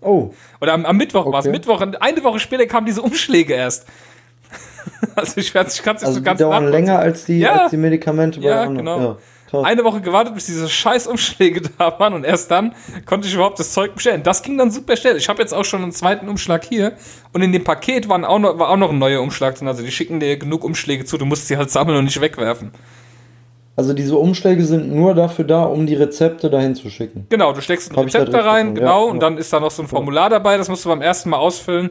Oh. 0.00 0.34
Oder 0.60 0.72
am, 0.72 0.84
am 0.84 0.96
Mittwoch 0.96 1.24
okay. 1.24 1.32
war 1.32 1.40
es. 1.40 1.46
Mittwoch, 1.46 1.80
eine 1.80 2.24
Woche 2.24 2.40
später 2.40 2.66
kamen 2.66 2.84
diese 2.84 3.00
Umschläge 3.00 3.54
erst. 3.54 3.86
also 5.14 5.38
ich, 5.38 5.46
ich 5.46 5.52
kann 5.54 5.66
es 5.66 5.80
nicht 5.80 5.86
also 5.86 6.12
so 6.14 6.20
ganz 6.20 6.38
die 6.38 6.42
dauern 6.42 6.66
länger 6.66 6.98
als 6.98 7.24
die, 7.24 7.38
ja. 7.38 7.62
als 7.62 7.70
die 7.70 7.76
Medikamente 7.76 8.40
bei 8.40 8.48
Ja, 8.48 8.62
anderen. 8.62 8.76
genau. 8.78 9.00
Ja. 9.00 9.16
Eine 9.52 9.84
Woche 9.84 10.00
gewartet, 10.00 10.34
bis 10.34 10.46
diese 10.46 10.68
scheiß 10.68 11.06
Umschläge 11.06 11.62
da 11.78 11.98
waren 11.98 12.14
und 12.14 12.24
erst 12.24 12.50
dann 12.50 12.74
konnte 13.06 13.28
ich 13.28 13.34
überhaupt 13.34 13.58
das 13.58 13.72
Zeug 13.72 13.94
bestellen. 13.94 14.22
Das 14.22 14.42
ging 14.42 14.56
dann 14.58 14.70
super 14.70 14.96
schnell. 14.96 15.16
Ich 15.16 15.28
habe 15.28 15.42
jetzt 15.42 15.52
auch 15.52 15.64
schon 15.64 15.82
einen 15.82 15.92
zweiten 15.92 16.28
Umschlag 16.28 16.64
hier 16.64 16.92
und 17.32 17.42
in 17.42 17.52
dem 17.52 17.64
Paket 17.64 18.08
waren 18.08 18.24
auch 18.24 18.38
noch, 18.38 18.58
war 18.58 18.70
auch 18.70 18.76
noch 18.76 18.90
ein 18.90 18.98
neuer 18.98 19.20
Umschlag 19.20 19.56
drin. 19.56 19.68
Also 19.68 19.82
die 19.82 19.92
schicken 19.92 20.20
dir 20.20 20.36
genug 20.36 20.64
Umschläge 20.64 21.04
zu, 21.04 21.18
du 21.18 21.26
musst 21.26 21.48
sie 21.48 21.56
halt 21.56 21.70
sammeln 21.70 21.98
und 21.98 22.04
nicht 22.04 22.20
wegwerfen. 22.20 22.72
Also 23.74 23.94
diese 23.94 24.16
Umschläge 24.16 24.64
sind 24.64 24.94
nur 24.94 25.14
dafür 25.14 25.46
da, 25.46 25.64
um 25.64 25.86
die 25.86 25.94
Rezepte 25.94 26.50
dahin 26.50 26.74
zu 26.74 26.90
schicken. 26.90 27.26
Genau, 27.30 27.54
du 27.54 27.62
steckst 27.62 27.90
ein 27.90 27.98
Rezept 27.98 28.32
da 28.32 28.40
rein, 28.42 28.74
genau, 28.74 29.06
ja, 29.06 29.10
und 29.10 29.22
dann 29.22 29.38
ist 29.38 29.50
da 29.50 29.60
noch 29.60 29.70
so 29.70 29.82
ein 29.82 29.88
Formular 29.88 30.28
dabei, 30.28 30.58
das 30.58 30.68
musst 30.68 30.84
du 30.84 30.90
beim 30.90 31.00
ersten 31.00 31.30
Mal 31.30 31.38
ausfüllen. 31.38 31.90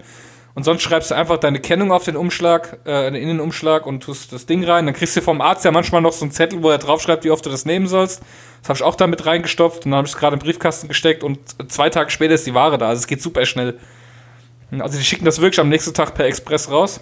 Und 0.54 0.64
sonst 0.64 0.82
schreibst 0.82 1.12
du 1.12 1.16
einfach 1.16 1.38
deine 1.38 1.60
Kennung 1.60 1.92
auf 1.92 2.04
den 2.04 2.18
Umschlag, 2.18 2.80
äh, 2.86 3.10
den 3.10 3.16
Innenumschlag 3.16 3.86
und 3.86 4.04
tust 4.04 4.34
das 4.34 4.46
Ding 4.46 4.64
rein. 4.66 4.86
Dann 4.86 4.94
kriegst 4.96 5.16
du 5.16 5.22
vom 5.22 5.40
Arzt 5.40 5.64
ja 5.64 5.72
manchmal 5.72 6.02
noch 6.02 6.12
so 6.12 6.26
einen 6.26 6.32
Zettel, 6.32 6.62
wo 6.62 6.70
er 6.70 6.78
draufschreibt, 6.78 7.24
wie 7.24 7.32
oft 7.32 7.46
du 7.46 7.50
das 7.50 7.66
nehmen 7.66 7.88
sollst. 7.88 8.22
Das 8.62 8.70
habe 8.70 8.78
ich 8.78 8.84
auch 8.84 8.96
damit 8.96 9.26
reingestopft 9.26 9.86
und 9.86 9.92
dann 9.92 10.00
habe 10.00 10.08
ich 10.08 10.14
es 10.14 10.20
gerade 10.20 10.34
im 10.34 10.40
Briefkasten 10.40 10.88
gesteckt 10.88 11.24
und 11.24 11.40
zwei 11.72 11.90
Tage 11.90 12.12
später 12.12 12.34
ist 12.34 12.46
die 12.46 12.54
Ware 12.54 12.78
da. 12.78 12.90
Also 12.90 13.00
es 13.00 13.08
geht 13.08 13.22
super 13.22 13.46
schnell. 13.46 13.78
Also 14.80 14.98
die 14.98 15.04
schicken 15.04 15.26
das 15.26 15.40
wirklich 15.40 15.60
am 15.60 15.70
nächsten 15.70 15.94
Tag 15.94 16.14
per 16.14 16.26
Express 16.26 16.70
raus. 16.70 17.02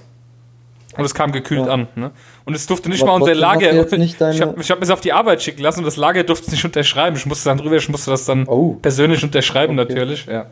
Und 0.98 1.06
es 1.06 1.14
kam 1.14 1.32
gekühlt 1.32 1.66
ja. 1.66 1.72
an. 1.72 1.88
Ne? 1.96 2.12
Und 2.46 2.56
es 2.56 2.66
durfte 2.66 2.90
nicht 2.90 3.04
Aber 3.04 3.14
mal 3.14 3.22
unser 3.22 3.36
Lager. 3.36 3.72
Ich 4.32 4.42
habe 4.42 4.62
hab 4.62 4.82
es 4.82 4.90
auf 4.90 5.02
die 5.02 5.14
Arbeit 5.14 5.42
schicken 5.42 5.62
lassen 5.62 5.80
und 5.80 5.86
das 5.86 5.98
Lager 5.98 6.24
durfte 6.24 6.48
es 6.48 6.52
nicht 6.52 6.66
unterschreiben. 6.66 7.16
Ich 7.16 7.26
musste 7.26 7.50
dann 7.50 7.58
drüber, 7.58 7.76
ich 7.76 7.90
musste 7.90 8.12
das 8.12 8.26
dann 8.26 8.46
oh. 8.48 8.78
persönlich 8.82 9.24
unterschreiben, 9.24 9.80
okay. 9.80 9.94
natürlich. 9.94 10.26
Ja. 10.26 10.48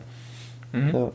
Mhm. 0.72 0.94
ja. 0.94 1.10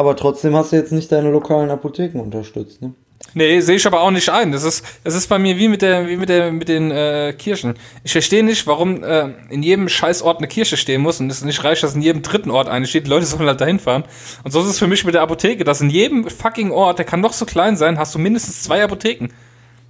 Aber 0.00 0.16
trotzdem 0.16 0.56
hast 0.56 0.72
du 0.72 0.76
jetzt 0.76 0.92
nicht 0.92 1.12
deine 1.12 1.30
lokalen 1.30 1.70
Apotheken 1.70 2.20
unterstützt, 2.20 2.80
ne? 2.80 2.94
Nee, 3.34 3.60
sehe 3.60 3.76
ich 3.76 3.86
aber 3.86 4.00
auch 4.00 4.10
nicht 4.10 4.30
ein. 4.30 4.50
Das 4.50 4.64
ist, 4.64 4.82
das 5.04 5.14
ist 5.14 5.26
bei 5.26 5.38
mir 5.38 5.58
wie 5.58 5.68
mit 5.68 5.82
der, 5.82 6.08
wie 6.08 6.16
mit 6.16 6.30
der, 6.30 6.52
mit 6.52 6.70
den 6.70 6.90
äh, 6.90 7.34
Kirchen. 7.36 7.74
Ich 8.02 8.12
verstehe 8.12 8.42
nicht, 8.42 8.66
warum 8.66 9.04
äh, 9.04 9.28
in 9.50 9.62
jedem 9.62 9.90
Scheißort 9.90 10.38
eine 10.38 10.48
Kirche 10.48 10.78
stehen 10.78 11.02
muss 11.02 11.20
und 11.20 11.28
es 11.28 11.44
nicht 11.44 11.62
reicht, 11.62 11.82
dass 11.82 11.94
in 11.94 12.00
jedem 12.00 12.22
dritten 12.22 12.50
Ort 12.50 12.66
eine 12.66 12.86
steht. 12.86 13.04
Die 13.04 13.10
Leute 13.10 13.26
sollen 13.26 13.46
halt 13.46 13.60
dahin 13.60 13.78
fahren. 13.78 14.04
Und 14.42 14.52
so 14.52 14.60
ist 14.62 14.68
es 14.68 14.78
für 14.78 14.86
mich 14.86 15.04
mit 15.04 15.12
der 15.12 15.20
Apotheke, 15.20 15.64
dass 15.64 15.82
in 15.82 15.90
jedem 15.90 16.30
fucking 16.30 16.70
Ort, 16.70 16.96
der 16.96 17.04
kann 17.04 17.20
noch 17.20 17.34
so 17.34 17.44
klein 17.44 17.76
sein, 17.76 17.98
hast 17.98 18.14
du 18.14 18.18
mindestens 18.18 18.62
zwei 18.62 18.82
Apotheken. 18.82 19.28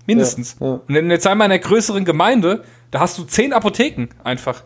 Mindestens. 0.06 0.56
Ja, 0.58 0.66
ja. 0.88 1.00
Und 1.00 1.10
jetzt 1.12 1.28
einmal 1.28 1.46
in 1.46 1.52
einer 1.52 1.60
größeren 1.60 2.04
Gemeinde, 2.04 2.64
da 2.90 2.98
hast 2.98 3.16
du 3.16 3.22
zehn 3.22 3.52
Apotheken 3.52 4.08
einfach. 4.24 4.64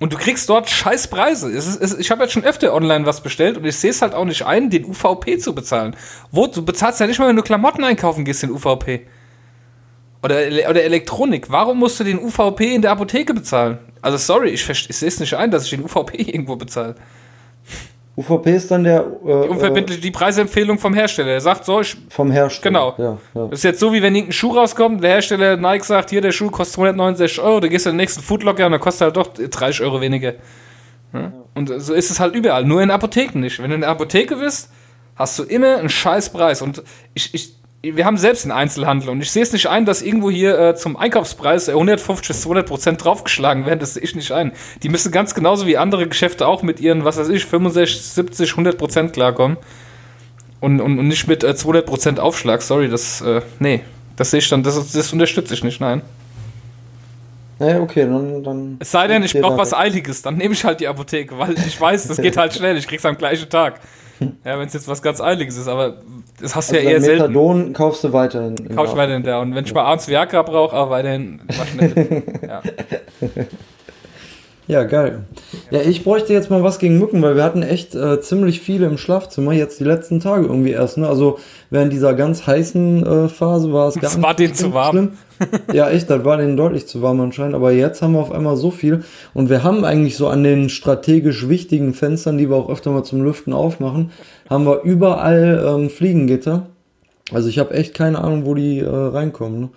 Und 0.00 0.12
du 0.12 0.18
kriegst 0.18 0.48
dort 0.48 0.68
scheiß 0.68 1.08
Preise. 1.08 1.50
Es 1.50 1.66
ist, 1.66 1.80
es, 1.80 1.98
ich 1.98 2.10
habe 2.10 2.22
jetzt 2.22 2.32
schon 2.32 2.44
öfter 2.44 2.74
online 2.74 3.06
was 3.06 3.22
bestellt 3.22 3.56
und 3.56 3.64
ich 3.64 3.76
sehe 3.76 3.90
es 3.90 4.02
halt 4.02 4.12
auch 4.14 4.24
nicht 4.24 4.44
ein, 4.44 4.68
den 4.68 4.84
UVP 4.84 5.38
zu 5.38 5.54
bezahlen. 5.54 5.96
Wo, 6.32 6.46
du 6.46 6.64
bezahlst 6.64 7.00
ja 7.00 7.06
nicht 7.06 7.18
mal, 7.18 7.28
wenn 7.28 7.36
du 7.36 7.42
Klamotten 7.42 7.84
einkaufen 7.84 8.24
gehst, 8.24 8.42
den 8.42 8.50
UVP. 8.50 9.06
Oder, 10.22 10.36
oder 10.68 10.82
Elektronik. 10.82 11.50
Warum 11.50 11.78
musst 11.78 12.00
du 12.00 12.04
den 12.04 12.18
UVP 12.18 12.74
in 12.74 12.82
der 12.82 12.90
Apotheke 12.90 13.34
bezahlen? 13.34 13.78
Also 14.02 14.16
sorry, 14.16 14.50
ich, 14.50 14.68
ich 14.68 14.96
sehe 14.96 15.08
es 15.08 15.20
nicht 15.20 15.34
ein, 15.34 15.50
dass 15.50 15.64
ich 15.64 15.70
den 15.70 15.84
UVP 15.84 16.16
irgendwo 16.22 16.56
bezahle. 16.56 16.96
UVP 18.16 18.54
ist 18.54 18.70
dann 18.70 18.84
der. 18.84 19.00
Äh, 19.00 19.42
die 19.42 19.48
unverbindliche 19.48 20.00
die 20.00 20.10
Preisempfehlung 20.10 20.78
vom 20.78 20.94
Hersteller. 20.94 21.32
Er 21.32 21.40
sagt 21.40 21.64
so, 21.64 21.80
ich, 21.80 21.96
Vom 22.08 22.30
Hersteller. 22.30 22.94
Genau. 22.94 22.94
Ja, 22.98 23.18
ja. 23.34 23.46
Das 23.48 23.58
ist 23.58 23.64
jetzt 23.64 23.80
so, 23.80 23.92
wie 23.92 24.02
wenn 24.02 24.14
irgendein 24.14 24.32
Schuh 24.32 24.52
rauskommt, 24.52 25.02
der 25.02 25.10
Hersteller 25.10 25.56
Nike 25.56 25.84
sagt, 25.84 26.10
hier, 26.10 26.20
der 26.20 26.32
Schuh 26.32 26.50
kostet 26.50 26.78
169 26.78 27.40
Euro, 27.40 27.60
du 27.60 27.68
gehst 27.68 27.86
in 27.86 27.92
den 27.92 27.96
nächsten 27.96 28.22
Foodlocker 28.22 28.66
und 28.66 28.72
dann 28.72 28.80
kostet 28.80 29.06
halt 29.06 29.16
doch 29.16 29.26
30 29.34 29.82
Euro 29.82 30.00
weniger. 30.00 30.34
Ja? 31.12 31.32
Und 31.54 31.72
so 31.78 31.92
ist 31.94 32.10
es 32.10 32.20
halt 32.20 32.34
überall, 32.34 32.64
nur 32.64 32.82
in 32.82 32.90
Apotheken 32.90 33.40
nicht. 33.40 33.60
Wenn 33.60 33.70
du 33.70 33.74
in 33.76 33.80
der 33.80 33.90
Apotheke 33.90 34.36
bist, 34.36 34.70
hast 35.16 35.38
du 35.38 35.42
immer 35.44 35.76
einen 35.76 35.88
scheiß 35.88 36.30
Preis. 36.30 36.62
Und 36.62 36.82
ich, 37.14 37.34
ich, 37.34 37.54
wir 37.92 38.04
haben 38.04 38.16
selbst 38.16 38.44
einen 38.44 38.52
Einzelhandel 38.52 39.10
und 39.10 39.20
ich 39.20 39.30
sehe 39.30 39.42
es 39.42 39.52
nicht 39.52 39.66
ein, 39.68 39.84
dass 39.84 40.02
irgendwo 40.02 40.30
hier 40.30 40.58
äh, 40.58 40.74
zum 40.74 40.96
Einkaufspreis 40.96 41.68
150 41.68 42.28
bis 42.28 42.42
200 42.42 42.66
Prozent 42.66 43.04
draufgeschlagen 43.04 43.66
werden. 43.66 43.80
Das 43.80 43.94
sehe 43.94 44.02
ich 44.02 44.14
nicht 44.14 44.32
ein. 44.32 44.52
Die 44.82 44.88
müssen 44.88 45.12
ganz 45.12 45.34
genauso 45.34 45.66
wie 45.66 45.76
andere 45.76 46.08
Geschäfte 46.08 46.46
auch 46.46 46.62
mit 46.62 46.80
ihren, 46.80 47.04
was 47.04 47.16
weiß 47.16 47.28
ich, 47.28 47.44
65, 47.44 48.00
70, 48.00 48.50
100 48.52 48.78
Prozent 48.78 49.12
klarkommen. 49.12 49.56
Und, 50.60 50.80
und, 50.80 50.98
und 50.98 51.08
nicht 51.08 51.28
mit 51.28 51.44
äh, 51.44 51.54
200 51.54 51.84
Prozent 51.84 52.20
Aufschlag. 52.20 52.62
Sorry, 52.62 52.88
das, 52.88 53.20
äh, 53.20 53.42
nee, 53.58 53.82
das 54.16 54.30
sehe 54.30 54.38
ich 54.38 54.48
dann, 54.48 54.62
das, 54.62 54.92
das 54.92 55.12
unterstütze 55.12 55.54
ich 55.54 55.62
nicht, 55.62 55.80
nein. 55.80 56.02
Naja, 57.58 57.80
okay, 57.80 58.02
dann. 58.02 58.42
dann 58.42 58.76
es 58.80 58.90
sei 58.90 59.06
denn, 59.06 59.22
ich 59.22 59.32
brauche 59.32 59.58
was 59.58 59.72
Eiliges, 59.72 60.22
dann 60.22 60.36
nehme 60.36 60.54
ich 60.54 60.64
halt 60.64 60.80
die 60.80 60.88
Apotheke, 60.88 61.38
weil 61.38 61.54
ich 61.54 61.80
weiß, 61.80 62.08
das 62.08 62.16
geht 62.16 62.36
halt 62.36 62.52
schnell, 62.54 62.76
ich 62.76 62.86
krieg's 62.88 63.04
am 63.04 63.16
gleichen 63.16 63.48
Tag. 63.48 63.80
Ja, 64.44 64.58
wenn 64.58 64.66
es 64.66 64.74
jetzt 64.74 64.88
was 64.88 65.02
ganz 65.02 65.20
Eiliges 65.20 65.56
ist, 65.56 65.68
aber 65.68 65.96
das 66.40 66.54
hast 66.54 66.70
du 66.70 66.76
also 66.76 66.86
ja 66.86 66.94
eher 66.94 67.00
selten. 67.00 67.22
Methadon 67.22 67.72
kaufst 67.72 68.04
du 68.04 68.12
weiterhin. 68.12 68.54
Kauf 68.74 68.90
ich 68.90 68.96
weiterhin 68.96 69.22
da. 69.22 69.40
Und 69.40 69.54
wenn 69.54 69.64
ich 69.64 69.74
mal 69.74 69.84
abends 69.84 70.08
Viagra 70.08 70.42
brauche, 70.42 70.76
auch 70.76 70.90
weiterhin 70.90 71.40
ja. 72.42 72.62
Ja, 74.66 74.84
geil. 74.84 75.24
Ja, 75.70 75.80
ich 75.80 76.04
bräuchte 76.04 76.32
jetzt 76.32 76.50
mal 76.50 76.62
was 76.62 76.78
gegen 76.78 76.98
Mücken, 76.98 77.22
weil 77.22 77.36
wir 77.36 77.44
hatten 77.44 77.62
echt 77.62 77.94
äh, 77.94 78.20
ziemlich 78.20 78.60
viele 78.60 78.86
im 78.86 78.98
Schlafzimmer, 78.98 79.52
jetzt 79.52 79.80
die 79.80 79.84
letzten 79.84 80.20
Tage 80.20 80.46
irgendwie 80.46 80.70
erst. 80.70 80.98
Ne? 80.98 81.08
Also 81.08 81.38
während 81.70 81.92
dieser 81.92 82.14
ganz 82.14 82.46
heißen 82.46 83.06
äh, 83.06 83.28
Phase 83.28 83.72
war 83.72 83.88
es 83.88 83.94
gar 83.96 84.02
das 84.02 84.16
nicht 84.16 84.24
war 84.24 84.34
denen 84.34 84.54
zu 84.54 84.72
warm. 84.72 84.90
Schlimm 84.90 85.12
ja, 85.72 85.90
echt, 85.90 86.10
das 86.10 86.24
war 86.24 86.36
denen 86.36 86.56
deutlich 86.56 86.86
zu 86.86 87.02
warm 87.02 87.20
anscheinend. 87.20 87.54
Aber 87.54 87.72
jetzt 87.72 88.02
haben 88.02 88.12
wir 88.12 88.20
auf 88.20 88.32
einmal 88.32 88.56
so 88.56 88.70
viel. 88.70 89.04
Und 89.32 89.50
wir 89.50 89.62
haben 89.62 89.84
eigentlich 89.84 90.16
so 90.16 90.28
an 90.28 90.42
den 90.42 90.68
strategisch 90.68 91.48
wichtigen 91.48 91.94
Fenstern, 91.94 92.38
die 92.38 92.48
wir 92.48 92.56
auch 92.56 92.68
öfter 92.68 92.90
mal 92.90 93.04
zum 93.04 93.22
Lüften 93.22 93.52
aufmachen, 93.52 94.10
haben 94.48 94.66
wir 94.66 94.82
überall 94.82 95.64
ähm, 95.66 95.90
Fliegengitter. 95.90 96.66
Also 97.32 97.48
ich 97.48 97.58
habe 97.58 97.74
echt 97.74 97.94
keine 97.94 98.18
Ahnung, 98.18 98.44
wo 98.44 98.54
die 98.54 98.80
äh, 98.80 98.88
reinkommen. 98.88 99.60
Ne? 99.60 99.68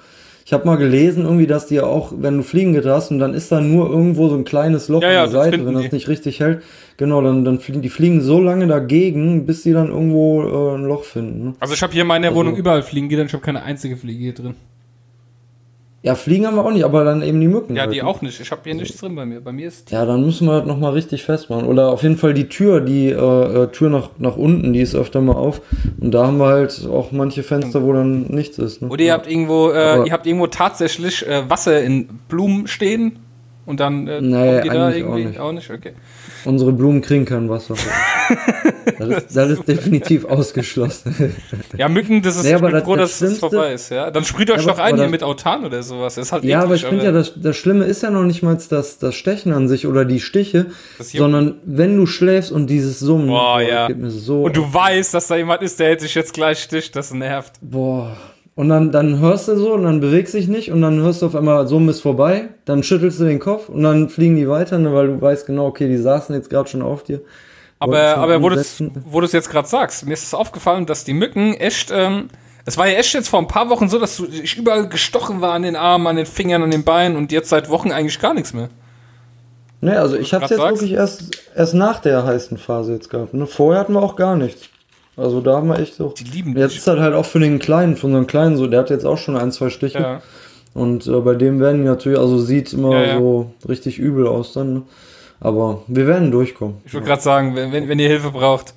Ich 0.48 0.54
habe 0.54 0.66
mal 0.66 0.78
gelesen, 0.78 1.26
irgendwie, 1.26 1.46
dass 1.46 1.68
die 1.68 1.76
ja 1.76 1.84
auch, 1.84 2.14
wenn 2.16 2.38
du 2.38 2.42
Fliegengitter 2.42 2.96
hast 2.96 3.12
und 3.12 3.20
dann 3.20 3.34
ist 3.34 3.52
da 3.52 3.60
nur 3.60 3.90
irgendwo 3.90 4.30
so 4.30 4.36
ein 4.36 4.46
kleines 4.46 4.88
Loch 4.88 5.02
ja, 5.02 5.12
ja, 5.12 5.24
an 5.26 5.30
der 5.30 5.42
Seite, 5.42 5.66
wenn 5.66 5.74
das 5.74 5.90
die. 5.90 5.96
nicht 5.96 6.08
richtig 6.08 6.40
hält. 6.40 6.64
Genau, 6.96 7.22
dann, 7.22 7.44
dann 7.44 7.60
fliegen 7.60 7.82
die 7.82 7.90
fliegen 7.90 8.22
so 8.22 8.40
lange 8.40 8.66
dagegen, 8.66 9.46
bis 9.46 9.64
sie 9.64 9.74
dann 9.74 9.90
irgendwo 9.90 10.44
äh, 10.44 10.78
ein 10.78 10.86
Loch 10.86 11.04
finden. 11.04 11.44
Ne? 11.44 11.54
Also 11.60 11.74
ich 11.74 11.84
habe 11.84 11.92
hier 11.92 12.04
in 12.04 12.08
meiner 12.08 12.30
also, 12.30 12.40
Wohnung 12.40 12.56
überall 12.56 12.82
Fliegengitter, 12.82 13.26
ich 13.26 13.34
habe 13.34 13.44
keine 13.44 13.64
einzige 13.64 13.98
Fliege 13.98 14.24
hier 14.24 14.34
drin. 14.34 14.56
Ja, 16.04 16.14
Fliegen 16.14 16.46
haben 16.46 16.56
wir 16.56 16.64
auch 16.64 16.72
nicht, 16.72 16.86
aber 16.86 17.04
dann 17.04 17.24
eben 17.24 17.42
die 17.42 17.48
Mücken. 17.48 17.76
Ja, 17.76 17.84
halt. 17.84 17.94
die 17.94 18.04
auch 18.04 18.22
nicht. 18.22 18.40
Ich 18.40 18.52
habe 18.52 18.62
hier 18.64 18.76
nichts 18.76 18.98
drin 18.98 19.16
bei 19.16 19.26
mir. 19.26 19.42
Bei 19.42 19.52
mir 19.52 19.68
ist. 19.68 19.90
Ja, 19.92 20.06
dann 20.06 20.24
müssen 20.24 20.48
wir 20.48 20.60
das 20.60 20.68
nochmal 20.68 20.94
richtig 20.94 21.24
festmachen. 21.24 21.66
Oder 21.66 21.90
auf 21.90 22.04
jeden 22.04 22.18
Fall 22.18 22.36
die 22.36 22.48
Tür, 22.48 22.82
die 22.82 23.10
äh, 23.10 23.64
äh, 23.64 23.68
Tür 23.72 23.90
nach, 23.90 24.12
nach 24.20 24.38
unten, 24.38 24.74
die 24.74 24.82
ist 24.82 24.94
öfter 24.94 25.22
mal 25.22 25.36
auf. 25.36 25.62
Und 26.00 26.12
da 26.14 26.28
haben 26.28 26.38
wir 26.38 26.48
halt 26.48 26.88
auch 26.88 27.12
manche 27.12 27.42
Fenster, 27.42 27.84
wo 27.84 27.94
dann 27.94 28.28
nichts 28.28 28.60
ist. 28.60 28.84
Ne? 28.84 28.90
Oder 28.90 29.04
ihr 29.04 29.14
habt 29.14 29.30
irgendwo, 29.30 29.72
äh, 29.72 30.06
ihr 30.06 30.14
habt 30.14 30.28
irgendwo 30.28 30.48
tatsächlich 30.48 31.26
äh, 31.28 31.50
Wasser 31.50 31.82
in 31.82 32.08
Blumen 32.30 32.68
stehen 32.68 33.20
und 33.66 33.80
dann 33.80 34.08
äh, 34.08 34.22
nee, 34.22 34.62
die 34.62 34.70
da 34.70 34.92
irgendwie 34.92 35.26
auch 35.26 35.28
nicht. 35.28 35.40
auch 35.40 35.52
nicht. 35.52 35.72
Okay. 35.72 35.94
Unsere 36.46 36.74
Blumen 36.74 37.02
kriegen 37.02 37.26
kein 37.26 37.50
Wasser. 37.50 37.76
das, 38.98 39.10
ist, 39.10 39.36
das 39.36 39.50
ist 39.52 39.68
definitiv 39.68 40.26
ausgeschlossen. 40.26 41.36
ja, 41.78 41.88
Mücken, 41.90 42.22
das 42.22 42.38
ist 42.38 42.44
nee, 42.44 42.54
aber 42.54 42.72
das, 42.72 42.84
froh, 42.84 42.96
dass 42.96 43.22
es 43.22 43.40
vorbei 43.40 43.74
ist. 43.74 43.90
Ja? 43.90 44.12
Dann 44.12 44.24
sprüht 44.24 44.50
euch 44.52 44.66
doch 44.66 44.80
ein 44.80 44.96
hier 44.96 45.08
mit 45.08 45.24
Autan 45.24 45.66
oder 45.66 45.84
sowas. 45.84 46.16
Das 46.16 46.28
ist 46.28 46.32
halt 46.32 46.44
ja, 46.44 46.62
aber 46.62 46.76
ich 46.76 46.86
finde 46.86 47.06
ja, 47.06 47.12
das, 47.12 47.34
das 47.36 47.56
Schlimme 47.56 47.86
ist 47.86 48.04
ja 48.04 48.10
noch 48.10 48.24
nicht 48.24 48.44
mal 48.44 48.58
das, 48.70 48.98
das 48.98 49.16
Stechen 49.16 49.54
an 49.54 49.68
sich 49.68 49.88
oder 49.88 50.06
die 50.06 50.20
Stiche, 50.20 50.68
sondern 51.00 51.56
wenn 51.64 51.98
du 51.98 52.06
schläfst 52.06 52.52
und 52.52 52.70
dieses 52.70 53.00
Summen, 53.00 53.28
boah, 53.28 53.62
ja. 53.62 53.88
geht 53.88 53.98
mir 53.98 54.10
so. 54.10 54.44
Und 54.44 54.58
du 54.58 54.74
weißt, 54.74 55.14
dass 55.14 55.28
da 55.28 55.36
jemand 55.36 55.62
ist, 55.62 55.80
der 55.80 55.88
hält 55.88 56.02
sich 56.02 56.16
jetzt 56.16 56.34
gleich 56.34 56.60
sticht, 56.60 56.96
das 56.96 57.14
nervt. 57.14 57.54
Boah. 57.62 58.18
Und 58.58 58.70
dann, 58.70 58.92
dann 58.92 59.20
hörst 59.20 59.48
du 59.48 59.56
so 59.56 59.74
und 59.74 59.84
dann 59.84 60.00
bewegst 60.00 60.34
dich 60.34 60.48
nicht 60.48 60.72
und 60.72 60.82
dann 60.82 61.00
hörst 61.00 61.22
du 61.22 61.28
auf 61.28 61.36
einmal, 61.36 61.68
Summen 61.68 61.90
ist 61.90 62.02
vorbei, 62.02 62.50
dann 62.66 62.82
schüttelst 62.82 63.20
du 63.20 63.26
den 63.26 63.38
Kopf 63.38 63.70
und 63.70 63.84
dann 63.84 64.10
fliegen 64.10 64.36
die 64.36 64.50
weiter, 64.50 64.80
ne, 64.80 64.92
weil 64.96 65.08
du 65.08 65.22
weißt 65.22 65.46
genau, 65.46 65.68
okay, 65.68 65.88
die 65.88 65.98
saßen 65.98 66.34
jetzt 66.34 66.50
gerade 66.50 66.68
schon 66.68 66.82
auf 66.82 67.04
dir. 67.04 67.22
Aber, 67.80 68.18
aber 68.18 68.42
wo 68.42 68.50
du 68.50 69.26
es 69.26 69.32
jetzt 69.32 69.50
gerade 69.50 69.68
sagst, 69.68 70.06
mir 70.06 70.14
ist 70.14 70.24
es 70.24 70.34
aufgefallen, 70.34 70.86
dass 70.86 71.04
die 71.04 71.14
Mücken 71.14 71.54
echt, 71.54 71.92
ähm, 71.92 72.30
es 72.66 72.78
war 72.78 72.88
ja 72.88 72.98
echt 72.98 73.14
jetzt 73.14 73.30
vor 73.30 73.40
ein 73.40 73.48
paar 73.48 73.70
Wochen 73.70 73.88
so, 73.88 74.00
dass 74.00 74.18
du, 74.18 74.26
ich 74.26 74.58
überall 74.58 74.90
gestochen 74.90 75.42
war 75.42 75.54
an 75.54 75.62
den 75.62 75.76
Armen, 75.76 76.08
an 76.08 76.16
den 76.16 76.26
Fingern, 76.26 76.64
an 76.64 76.72
den 76.72 76.84
Beinen 76.84 77.16
und 77.16 77.32
jetzt 77.32 77.50
seit 77.50 77.70
Wochen 77.70 77.92
eigentlich 77.92 78.20
gar 78.20 78.34
nichts 78.34 78.54
mehr. 78.54 78.70
Ne, 79.80 80.00
also 80.00 80.18
ich 80.18 80.34
hab's 80.34 80.50
jetzt 80.50 80.60
sagst. 80.60 80.82
wirklich 80.82 80.94
erst, 80.94 81.40
erst 81.56 81.76
nach 81.76 82.00
der 82.00 82.26
heißen 82.26 82.58
Phase 82.58 82.94
jetzt 82.94 83.10
gehabt. 83.12 83.36
Ne? 83.36 83.46
Vorher 83.46 83.82
hatten 83.82 83.94
wir 83.94 84.02
auch 84.02 84.16
gar 84.16 84.36
nichts. 84.36 84.70
Also 85.16 85.42
da 85.42 85.58
haben 85.58 85.68
wir 85.68 85.80
echt 85.80 85.96
so. 85.96 86.14
Die 86.18 86.24
lieben 86.24 86.58
Jetzt 86.58 86.78
ist 86.78 86.88
halt 86.88 87.00
halt 87.00 87.14
auch 87.14 87.26
für 87.26 87.40
den 87.40 87.60
Kleinen, 87.60 87.96
für 87.96 88.08
unseren 88.08 88.28
Kleinen 88.28 88.58
so, 88.58 88.68
der 88.68 88.80
hat 88.80 88.90
jetzt 88.90 89.06
auch 89.06 89.18
schon 89.18 89.38
ein, 89.38 89.52
zwei 89.52 89.70
Stiche. 89.70 90.00
Ja. 90.00 90.22
Und 90.74 91.08
äh, 91.08 91.20
bei 91.20 91.36
dem 91.36 91.60
werden 91.60 91.82
die 91.82 91.88
natürlich, 91.88 92.20
also 92.20 92.40
sieht 92.40 92.74
immer 92.74 93.00
ja, 93.00 93.04
ja. 93.04 93.18
so 93.18 93.52
richtig 93.68 94.00
übel 94.00 94.28
aus 94.28 94.54
dann. 94.54 94.74
Ne? 94.74 94.82
Aber 95.40 95.84
wir 95.88 96.08
werden 96.08 96.32
durchkommen. 96.32 96.78
Ich 96.86 96.94
wollte 96.94 97.08
gerade 97.08 97.22
sagen, 97.22 97.56
wenn, 97.56 97.72
wenn, 97.72 98.00
ihr 98.00 98.10
Hilfe 98.10 98.32
braucht. 98.32 98.74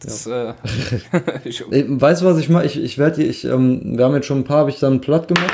Das, 0.00 0.24
ja. 0.26 0.50
äh, 0.50 0.54
weißt 2.00 2.22
du, 2.22 2.26
was 2.26 2.38
ich 2.38 2.48
mache? 2.48 2.66
Ich, 2.66 2.82
ich 2.82 2.98
werde 2.98 3.16
die, 3.16 3.26
ich, 3.26 3.44
ähm, 3.44 3.96
wir 3.96 4.04
haben 4.04 4.14
jetzt 4.14 4.26
schon 4.26 4.38
ein 4.38 4.44
paar, 4.44 4.58
habe 4.58 4.70
ich 4.70 4.78
dann 4.78 5.00
platt 5.00 5.28
gemacht. 5.28 5.52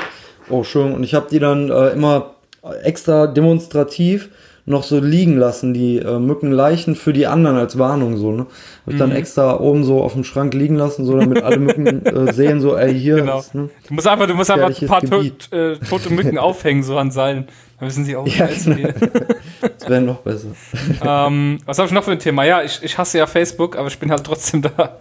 Oh, 0.49 0.63
schön. 0.63 0.93
Und 0.93 1.03
ich 1.03 1.13
habe 1.13 1.27
die 1.29 1.39
dann 1.39 1.69
äh, 1.69 1.89
immer 1.89 2.35
extra 2.83 3.27
demonstrativ 3.27 4.29
noch 4.67 4.81
so 4.83 4.99
liegen 4.99 5.37
lassen, 5.37 5.73
die 5.75 5.99
äh, 5.99 6.17
Mückenleichen 6.17 6.95
für 6.95 7.13
die 7.13 7.27
anderen 7.27 7.55
als 7.57 7.77
Warnung 7.77 8.17
so, 8.17 8.31
ne? 8.31 8.47
Hab 8.47 8.87
ich 8.87 8.93
Mhm. 8.95 8.97
dann 8.99 9.11
extra 9.11 9.59
oben 9.59 9.83
so 9.83 10.01
auf 10.01 10.13
dem 10.13 10.23
Schrank 10.23 10.55
liegen 10.55 10.75
lassen, 10.75 11.05
so 11.05 11.15
damit 11.19 11.43
alle 11.43 11.59
Mücken 11.59 12.03
äh, 12.05 12.33
sehen, 12.33 12.61
so, 12.61 12.75
ey, 12.75 12.97
hier 12.97 13.17
Genau. 13.17 13.39
ist, 13.39 13.53
ne? 13.53 13.69
Du 13.87 13.93
musst 13.93 14.07
einfach, 14.07 14.25
du 14.25 14.33
musst 14.33 14.49
einfach 14.49 14.81
ein 14.81 14.87
paar 14.87 15.01
to 15.01 15.21
äh, 15.55 15.77
tote 15.87 16.11
Mücken 16.11 16.37
aufhängen, 16.39 16.81
so 16.81 16.97
an 16.97 17.11
Seilen. 17.11 17.47
Dann 17.79 17.89
wissen 17.89 18.05
sie 18.05 18.15
auch, 18.15 18.25
Ja, 18.27 18.47
hier? 18.47 18.93
Das 19.77 19.89
wäre 19.89 20.01
noch 20.01 20.17
besser. 20.21 20.47
ähm, 21.03 21.59
was 21.65 21.77
habe 21.77 21.87
ich 21.87 21.93
noch 21.93 22.03
für 22.03 22.11
ein 22.13 22.19
Thema? 22.19 22.43
Ja, 22.45 22.63
ich, 22.63 22.79
ich 22.81 22.97
hasse 22.97 23.17
ja 23.19 23.27
Facebook, 23.27 23.77
aber 23.77 23.87
ich 23.89 23.99
bin 23.99 24.09
halt 24.09 24.23
trotzdem 24.23 24.61
da. 24.63 24.97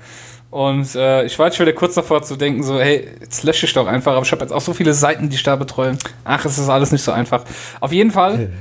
Und 0.55 0.95
äh, 0.95 1.25
ich 1.25 1.37
war 1.37 1.47
jetzt 1.47 1.57
schon 1.57 1.67
wieder 1.67 1.75
kurz 1.75 1.95
davor 1.95 2.23
zu 2.23 2.37
denken, 2.37 2.63
so, 2.63 2.79
hey, 2.79 3.09
jetzt 3.21 3.43
lösche 3.43 3.67
ich 3.67 3.73
doch 3.73 3.89
einfach, 3.89 4.13
aber 4.13 4.25
ich 4.25 4.31
habe 4.31 4.43
jetzt 4.43 4.53
auch 4.53 4.61
so 4.61 4.73
viele 4.73 4.95
Seiten, 4.95 5.29
die 5.29 5.35
ich 5.35 5.43
da 5.43 5.57
betreue. 5.57 5.99
Ach, 6.23 6.45
es 6.45 6.59
ist 6.59 6.69
alles 6.69 6.93
nicht 6.93 7.03
so 7.03 7.11
einfach. 7.11 7.43
Auf 7.81 7.91
jeden 7.91 8.13
Fall, 8.13 8.53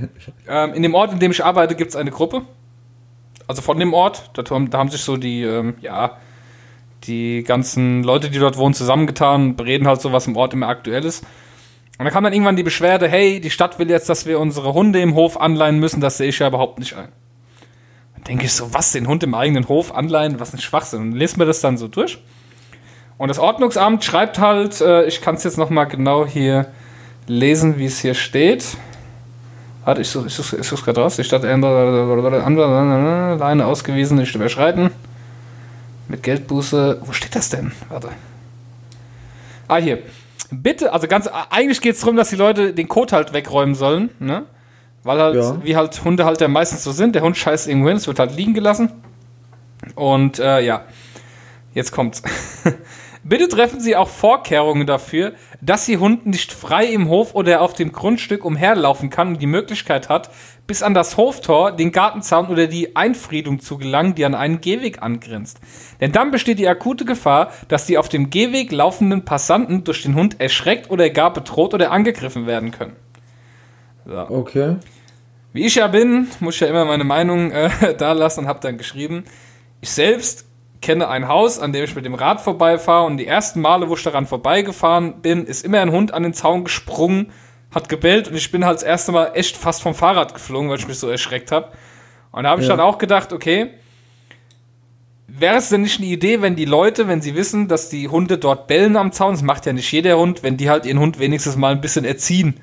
ähm, 0.49 0.73
in 0.73 0.81
dem 0.81 0.95
Ort, 0.95 1.13
in 1.13 1.19
dem 1.19 1.29
ich 1.29 1.45
arbeite, 1.45 1.75
gibt 1.75 1.91
es 1.91 1.95
eine 1.95 2.09
Gruppe. 2.09 2.41
Also 3.47 3.61
von 3.61 3.77
dem 3.77 3.93
Ort, 3.93 4.31
da, 4.33 4.43
haben- 4.49 4.71
da 4.71 4.79
haben 4.79 4.89
sich 4.89 5.01
so 5.01 5.17
die, 5.17 5.43
ähm, 5.43 5.75
ja, 5.81 6.17
die 7.03 7.43
ganzen 7.43 8.01
Leute, 8.03 8.31
die 8.31 8.39
dort 8.39 8.57
wohnen, 8.57 8.73
zusammengetan, 8.73 9.55
bereden 9.55 9.87
halt 9.87 10.01
so, 10.01 10.11
was 10.11 10.25
im 10.25 10.35
Ort 10.35 10.53
immer 10.53 10.69
aktuell 10.69 11.05
ist. 11.05 11.23
Und 11.99 12.05
dann 12.05 12.11
kam 12.11 12.23
dann 12.23 12.33
irgendwann 12.33 12.55
die 12.55 12.63
Beschwerde, 12.63 13.07
hey, 13.07 13.39
die 13.39 13.51
Stadt 13.51 13.77
will 13.77 13.91
jetzt, 13.91 14.09
dass 14.09 14.25
wir 14.25 14.39
unsere 14.39 14.73
Hunde 14.73 14.99
im 14.99 15.13
Hof 15.13 15.39
anleihen 15.39 15.77
müssen, 15.77 16.01
das 16.01 16.17
sehe 16.17 16.29
ich 16.29 16.39
ja 16.39 16.47
überhaupt 16.47 16.79
nicht 16.79 16.95
ein. 16.95 17.09
Denke 18.27 18.45
ich 18.45 18.53
so, 18.53 18.73
was, 18.73 18.91
den 18.91 19.07
Hund 19.07 19.23
im 19.23 19.33
eigenen 19.33 19.67
Hof 19.67 19.93
anleihen, 19.93 20.39
was 20.39 20.53
ein 20.53 20.59
Schwachsinn. 20.59 21.01
Und 21.01 21.11
lesen 21.13 21.39
wir 21.39 21.45
das 21.45 21.61
dann 21.61 21.77
so 21.77 21.87
durch. 21.87 22.19
Und 23.17 23.27
das 23.27 23.39
Ordnungsamt 23.39 24.03
schreibt 24.03 24.39
halt, 24.39 24.81
äh, 24.81 25.05
ich 25.05 25.21
kann 25.21 25.35
es 25.35 25.43
jetzt 25.43 25.57
nochmal 25.57 25.87
genau 25.87 26.25
hier 26.25 26.67
lesen, 27.27 27.77
wie 27.77 27.85
es 27.85 27.99
hier 27.99 28.13
steht. 28.13 28.77
Warte, 29.85 30.01
ich 30.01 30.09
suche 30.09 30.27
ich 30.27 30.33
such, 30.33 30.85
gerade 30.85 31.01
raus. 31.01 31.17
Die 31.17 31.23
Stadt 31.23 31.43
Leine 31.43 33.65
ausgewiesen, 33.65 34.17
nicht 34.17 34.33
überschreiten. 34.33 34.91
Mit 36.07 36.23
Geldbuße. 36.23 37.01
Wo 37.03 37.11
steht 37.11 37.35
das 37.35 37.49
denn? 37.49 37.71
Warte. 37.89 38.09
Ah, 39.67 39.77
hier. 39.77 39.99
Bitte, 40.51 40.93
also 40.93 41.07
ganz, 41.07 41.29
eigentlich 41.49 41.81
geht 41.81 41.95
es 41.95 42.01
darum, 42.01 42.15
dass 42.15 42.29
die 42.29 42.35
Leute 42.35 42.73
den 42.73 42.87
Kot 42.87 43.11
halt 43.11 43.33
wegräumen 43.33 43.75
sollen, 43.75 44.09
ne? 44.19 44.43
Weil 45.03 45.19
halt, 45.19 45.35
Ja. 45.35 45.57
wie 45.63 45.75
halt 45.75 46.03
Hunde 46.03 46.25
halt 46.25 46.41
ja 46.41 46.47
meistens 46.47 46.83
so 46.83 46.91
sind, 46.91 47.15
der 47.15 47.21
Hund 47.23 47.37
scheißt 47.37 47.67
irgendwo 47.67 47.89
hin, 47.89 47.97
es 47.97 48.07
wird 48.07 48.19
halt 48.19 48.35
liegen 48.35 48.53
gelassen. 48.53 48.91
Und 49.95 50.39
äh, 50.39 50.61
ja, 50.61 50.85
jetzt 51.73 51.91
kommt's. 51.91 52.21
Bitte 53.25 53.47
treffen 53.47 53.79
Sie 53.79 53.95
auch 53.95 54.09
Vorkehrungen 54.09 54.85
dafür, 54.85 55.31
dass 55.61 55.87
Ihr 55.87 56.01
Hund 56.01 56.25
nicht 56.25 56.51
frei 56.51 56.85
im 56.87 57.07
Hof 57.07 57.35
oder 57.35 57.61
auf 57.61 57.73
dem 57.73 57.93
Grundstück 57.93 58.43
umherlaufen 58.43 59.09
kann 59.09 59.29
und 59.29 59.41
die 59.41 59.47
Möglichkeit 59.47 60.09
hat, 60.09 60.29
bis 60.67 60.83
an 60.83 60.93
das 60.93 61.15
Hoftor, 61.15 61.71
den 61.71 61.93
Gartenzaun 61.93 62.47
oder 62.47 62.67
die 62.67 62.97
Einfriedung 62.97 63.61
zu 63.61 63.77
gelangen, 63.77 64.15
die 64.15 64.25
an 64.25 64.35
einen 64.35 64.59
Gehweg 64.59 65.01
angrenzt. 65.01 65.61
Denn 66.01 66.11
dann 66.11 66.31
besteht 66.31 66.59
die 66.59 66.67
akute 66.67 67.05
Gefahr, 67.05 67.51
dass 67.69 67.85
die 67.85 67.97
auf 67.97 68.09
dem 68.09 68.29
Gehweg 68.29 68.73
laufenden 68.73 69.23
Passanten 69.23 69.85
durch 69.85 70.03
den 70.03 70.15
Hund 70.15 70.41
erschreckt 70.41 70.89
oder 70.91 71.09
gar 71.09 71.31
bedroht 71.31 71.73
oder 71.73 71.91
angegriffen 71.91 72.45
werden 72.45 72.71
können. 72.71 72.95
Okay. 74.05 74.75
Wie 75.53 75.65
ich 75.65 75.75
ja 75.75 75.87
bin, 75.87 76.27
muss 76.39 76.55
ich 76.55 76.61
ja 76.61 76.67
immer 76.67 76.83
meine 76.85 77.03
Meinung 77.03 77.51
äh, 77.51 77.69
da 77.97 78.11
lassen 78.11 78.41
und 78.41 78.47
habe 78.47 78.59
dann 78.59 78.77
geschrieben, 78.77 79.23
ich 79.81 79.91
selbst 79.91 80.45
kenne 80.81 81.07
ein 81.07 81.27
Haus, 81.27 81.59
an 81.59 81.71
dem 81.71 81.83
ich 81.85 81.95
mit 81.95 82.05
dem 82.05 82.15
Rad 82.15 82.41
vorbeifahre 82.41 83.05
und 83.05 83.17
die 83.17 83.27
ersten 83.27 83.61
Male, 83.61 83.87
wo 83.89 83.93
ich 83.93 84.03
daran 84.03 84.25
vorbeigefahren 84.25 85.21
bin, 85.21 85.45
ist 85.45 85.63
immer 85.63 85.79
ein 85.79 85.91
Hund 85.91 86.13
an 86.13 86.23
den 86.23 86.33
Zaun 86.33 86.63
gesprungen, 86.65 87.31
hat 87.73 87.87
gebellt 87.87 88.27
und 88.27 88.35
ich 88.35 88.51
bin 88.51 88.65
halt 88.65 88.75
das 88.77 88.83
erste 88.83 89.11
Mal 89.11 89.31
echt 89.35 89.55
fast 89.55 89.81
vom 89.81 89.95
Fahrrad 89.95 90.33
geflogen, 90.33 90.69
weil 90.69 90.77
ich 90.79 90.87
mich 90.87 90.99
so 90.99 91.07
erschreckt 91.09 91.51
habe. 91.51 91.69
Und 92.31 92.43
da 92.43 92.49
habe 92.49 92.61
ich 92.61 92.67
Ja. 92.67 92.75
dann 92.75 92.85
auch 92.85 92.97
gedacht, 92.97 93.31
okay, 93.31 93.69
wäre 95.27 95.55
es 95.57 95.69
denn 95.69 95.81
nicht 95.81 95.99
eine 95.99 96.07
Idee, 96.09 96.41
wenn 96.41 96.55
die 96.55 96.65
Leute, 96.65 97.07
wenn 97.07 97.21
sie 97.21 97.35
wissen, 97.35 97.67
dass 97.67 97.89
die 97.89 98.09
Hunde 98.09 98.37
dort 98.37 98.67
bellen 98.67 98.97
am 98.97 99.11
Zaun, 99.11 99.33
das 99.33 99.41
macht 99.41 99.65
ja 99.65 99.73
nicht 99.73 99.91
jeder 99.91 100.17
Hund, 100.17 100.43
wenn 100.43 100.57
die 100.57 100.69
halt 100.69 100.85
ihren 100.85 100.99
Hund 100.99 101.19
wenigstens 101.19 101.55
mal 101.55 101.71
ein 101.71 101.81
bisschen 101.81 102.05
erziehen. 102.05 102.59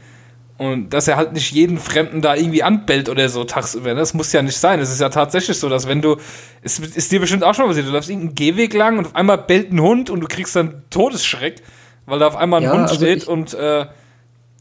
Und 0.60 0.90
dass 0.90 1.08
er 1.08 1.16
halt 1.16 1.32
nicht 1.32 1.52
jeden 1.52 1.78
Fremden 1.78 2.20
da 2.20 2.34
irgendwie 2.36 2.62
anbellt 2.62 3.08
oder 3.08 3.30
so 3.30 3.44
tagsüber. 3.44 3.94
ne? 3.94 4.00
Das 4.00 4.12
muss 4.12 4.30
ja 4.34 4.42
nicht 4.42 4.58
sein. 4.58 4.78
Es 4.78 4.90
ist 4.90 5.00
ja 5.00 5.08
tatsächlich 5.08 5.58
so, 5.58 5.70
dass 5.70 5.88
wenn 5.88 6.02
du, 6.02 6.16
es 6.60 6.78
ist 6.78 7.10
dir 7.10 7.18
bestimmt 7.18 7.44
auch 7.44 7.54
schon 7.54 7.64
mal 7.64 7.68
passiert, 7.68 7.88
du 7.88 7.92
läufst 7.92 8.10
irgendeinen 8.10 8.34
Gehweg 8.34 8.74
lang 8.74 8.98
und 8.98 9.06
auf 9.06 9.16
einmal 9.16 9.38
bellt 9.38 9.72
ein 9.72 9.80
Hund 9.80 10.10
und 10.10 10.20
du 10.20 10.26
kriegst 10.26 10.54
dann 10.54 10.82
Todesschreck, 10.90 11.62
weil 12.04 12.18
da 12.18 12.26
auf 12.26 12.36
einmal 12.36 12.60
ein 12.60 12.64
Ja, 12.64 12.72
Hund 12.74 12.82
also 12.82 12.96
steht 12.96 13.22
ich- 13.22 13.28
und 13.28 13.54
äh, 13.54 13.86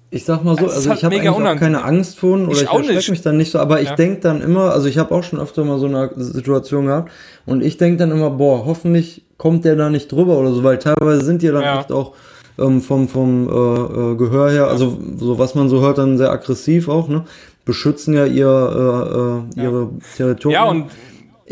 Ich 0.10 0.24
sag 0.24 0.42
mal 0.46 0.56
so, 0.58 0.68
also 0.68 0.90
halt 0.90 1.00
ich 1.00 1.04
habe 1.04 1.16
eigentlich 1.18 1.30
auch 1.30 1.56
keine 1.58 1.84
Angst 1.84 2.18
vor 2.18 2.38
oder 2.40 2.52
Ich 2.54 2.62
ich, 2.62 2.70
erschrecke 2.72 3.12
mich 3.12 3.22
dann 3.22 3.36
nicht 3.36 3.52
so, 3.52 3.60
aber 3.60 3.82
ich 3.82 3.90
Ja. 3.90 3.96
denk 3.98 4.22
dann 4.22 4.42
immer, 4.42 4.72
also 4.72 4.88
ich 4.88 4.98
habe 4.98 5.14
auch 5.14 5.24
schon 5.24 5.38
öfter 5.42 5.66
mal 5.66 5.80
so 5.80 5.88
eine 5.88 6.12
Situation 6.16 6.86
gehabt 6.86 7.12
und 7.46 7.62
ich 7.62 7.76
denk 7.76 7.98
dann 7.98 8.12
immer, 8.12 8.30
boah, 8.30 8.64
hoffentlich 8.66 9.26
kommt 9.38 9.66
der 9.66 9.76
da 9.76 9.90
nicht 9.90 10.10
drüber 10.14 10.38
oder 10.38 10.54
so, 10.54 10.64
weil 10.64 10.80
teilweise 10.80 11.26
sind 11.26 11.42
die 11.42 11.48
dann 11.50 11.62
Ja. 11.62 11.80
echt 11.82 11.92
auch 11.92 12.14
ähm, 12.60 12.82
vom, 12.82 13.08
vom 13.08 13.48
äh, 13.48 13.52
äh, 13.52 14.16
Gehör 14.16 14.52
her, 14.52 14.68
also 14.68 14.98
so 15.18 15.40
was 15.40 15.56
man 15.56 15.70
so 15.70 15.82
hört, 15.82 15.98
dann 15.98 16.18
sehr 16.18 16.32
aggressiv 16.32 16.88
auch, 16.90 17.08
ne? 17.08 17.26
Beschützen 17.66 18.14
ja 18.14 18.26
ihr 18.26 19.46
äh, 19.56 19.60
äh, 19.60 19.64
ihre 19.64 19.90
Territorien. 20.18 20.54
ja 20.62 20.64
und 20.66 20.86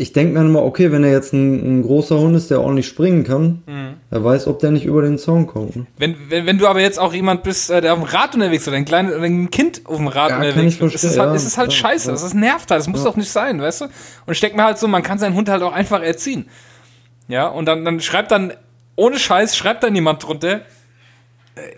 ich 0.00 0.12
denke 0.12 0.34
mir 0.38 0.44
immer, 0.46 0.62
okay, 0.62 0.92
wenn 0.92 1.02
er 1.02 1.10
jetzt 1.10 1.32
ein, 1.32 1.80
ein 1.80 1.82
großer 1.82 2.16
Hund 2.20 2.36
ist, 2.36 2.52
der 2.52 2.60
ordentlich 2.60 2.86
springen 2.86 3.24
kann, 3.24 3.62
Mhm. 3.66 3.94
wer 4.10 4.22
weiß, 4.22 4.46
ob 4.46 4.60
der 4.60 4.70
nicht 4.70 4.84
über 4.84 5.02
den 5.02 5.18
Zaun 5.18 5.48
kommt. 5.48 5.74
Ne? 5.74 5.86
wenn, 5.96 6.14
wenn, 6.28 6.46
wenn 6.46 6.56
du 6.58 6.68
aber 6.68 6.80
jetzt 6.80 7.00
auch 7.00 7.12
jemand 7.12 7.42
bist, 7.42 7.68
äh, 7.68 7.80
der 7.80 7.94
auf 7.94 7.98
dem 7.98 8.06
Rad 8.08 8.32
unterwegs 8.36 8.62
ist 8.62 8.68
oder 8.68 8.76
ein 8.76 8.84
kleines 8.84 9.12
oder 9.12 9.24
ein 9.24 9.50
Kind 9.50 9.82
auf 9.86 9.96
dem 9.96 10.06
Rad 10.06 10.30
Ja, 10.30 10.36
unterwegs 10.36 10.76
ist, 10.80 10.94
ist 10.94 11.02
es 11.04 11.18
halt, 11.18 11.30
ja, 11.30 11.34
ist 11.34 11.46
es 11.46 11.58
halt 11.58 11.72
ja, 11.72 11.78
scheiße. 11.78 12.06
ja. 12.08 12.12
Das 12.12 12.22
ist 12.22 12.34
nervt 12.34 12.70
halt. 12.70 12.78
Das 12.80 12.86
muss 12.88 13.02
doch 13.02 13.16
nicht 13.16 13.30
sein, 13.30 13.60
weißt 13.60 13.80
du? 13.80 13.84
Und 13.86 14.32
ich 14.32 14.38
denke 14.40 14.56
mir 14.56 14.64
halt 14.64 14.78
so, 14.78 14.86
man 14.86 15.02
kann 15.02 15.18
seinen 15.18 15.34
Hund 15.34 15.48
halt 15.48 15.62
auch 15.64 15.72
einfach 15.72 16.00
erziehen. 16.00 16.46
Ja, 17.26 17.48
und 17.48 17.66
dann, 17.66 17.84
dann 17.84 17.98
schreibt 18.00 18.30
dann, 18.30 18.52
ohne 18.94 19.18
Scheiß, 19.18 19.56
schreibt 19.56 19.82
dann 19.82 19.96
jemand 19.96 20.24
drunter, 20.24 20.60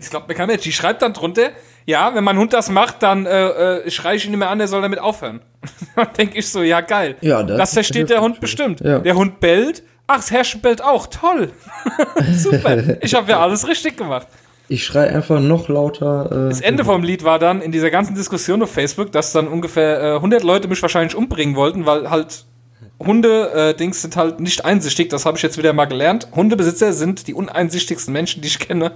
ich 0.00 0.10
glaube, 0.10 0.26
mir 0.28 0.34
kein 0.34 0.46
Mensch, 0.48 0.62
die 0.62 0.72
schreibt 0.72 1.02
dann 1.02 1.12
drunter, 1.12 1.50
ja, 1.86 2.14
wenn 2.14 2.22
mein 2.24 2.38
Hund 2.38 2.52
das 2.52 2.70
macht, 2.70 3.02
dann 3.02 3.26
äh, 3.26 3.78
äh, 3.78 3.90
schreie 3.90 4.16
ich 4.16 4.26
ihn 4.26 4.34
immer 4.34 4.48
an, 4.50 4.58
der 4.58 4.68
soll 4.68 4.82
damit 4.82 4.98
aufhören. 4.98 5.40
dann 5.96 6.08
denke 6.16 6.38
ich 6.38 6.48
so, 6.48 6.62
ja, 6.62 6.80
geil. 6.80 7.16
Ja, 7.20 7.42
das- 7.42 7.56
das 7.58 7.72
versteht 7.74 8.10
der 8.10 8.20
Hund 8.20 8.40
bestimmt. 8.40 8.80
Ja. 8.80 8.98
Der 8.98 9.14
Hund 9.14 9.40
bellt, 9.40 9.82
ach, 10.06 10.16
das 10.16 10.30
Herrchen 10.30 10.60
bellt 10.60 10.82
auch, 10.82 11.06
toll. 11.06 11.50
Super, 12.36 13.02
ich 13.02 13.14
habe 13.14 13.30
ja 13.30 13.40
alles 13.40 13.66
richtig 13.66 13.96
gemacht. 13.96 14.26
Ich 14.68 14.84
schrei 14.84 15.08
einfach 15.10 15.40
noch 15.40 15.68
lauter. 15.68 16.26
Äh, 16.30 16.48
Das 16.50 16.60
Ende 16.60 16.84
vom 16.84 17.02
Lied 17.02 17.24
war 17.24 17.38
dann 17.40 17.60
in 17.60 17.72
dieser 17.72 17.90
ganzen 17.90 18.14
Diskussion 18.14 18.62
auf 18.62 18.70
Facebook, 18.70 19.10
dass 19.10 19.32
dann 19.32 19.48
ungefähr 19.48 20.00
äh, 20.00 20.14
100 20.16 20.44
Leute 20.44 20.68
mich 20.68 20.80
wahrscheinlich 20.80 21.16
umbringen 21.16 21.56
wollten, 21.56 21.86
weil 21.86 22.08
halt 22.08 22.44
Hunde, 23.00 23.74
äh, 23.78 23.92
sind 23.92 24.14
halt 24.16 24.40
nicht 24.40 24.64
einsichtig, 24.64 25.08
das 25.08 25.24
habe 25.26 25.36
ich 25.38 25.42
jetzt 25.42 25.56
wieder 25.58 25.72
mal 25.72 25.86
gelernt. 25.86 26.28
Hundebesitzer 26.36 26.92
sind 26.92 27.26
die 27.26 27.34
uneinsichtigsten 27.34 28.12
Menschen, 28.12 28.42
die 28.42 28.48
ich 28.48 28.58
kenne. 28.58 28.92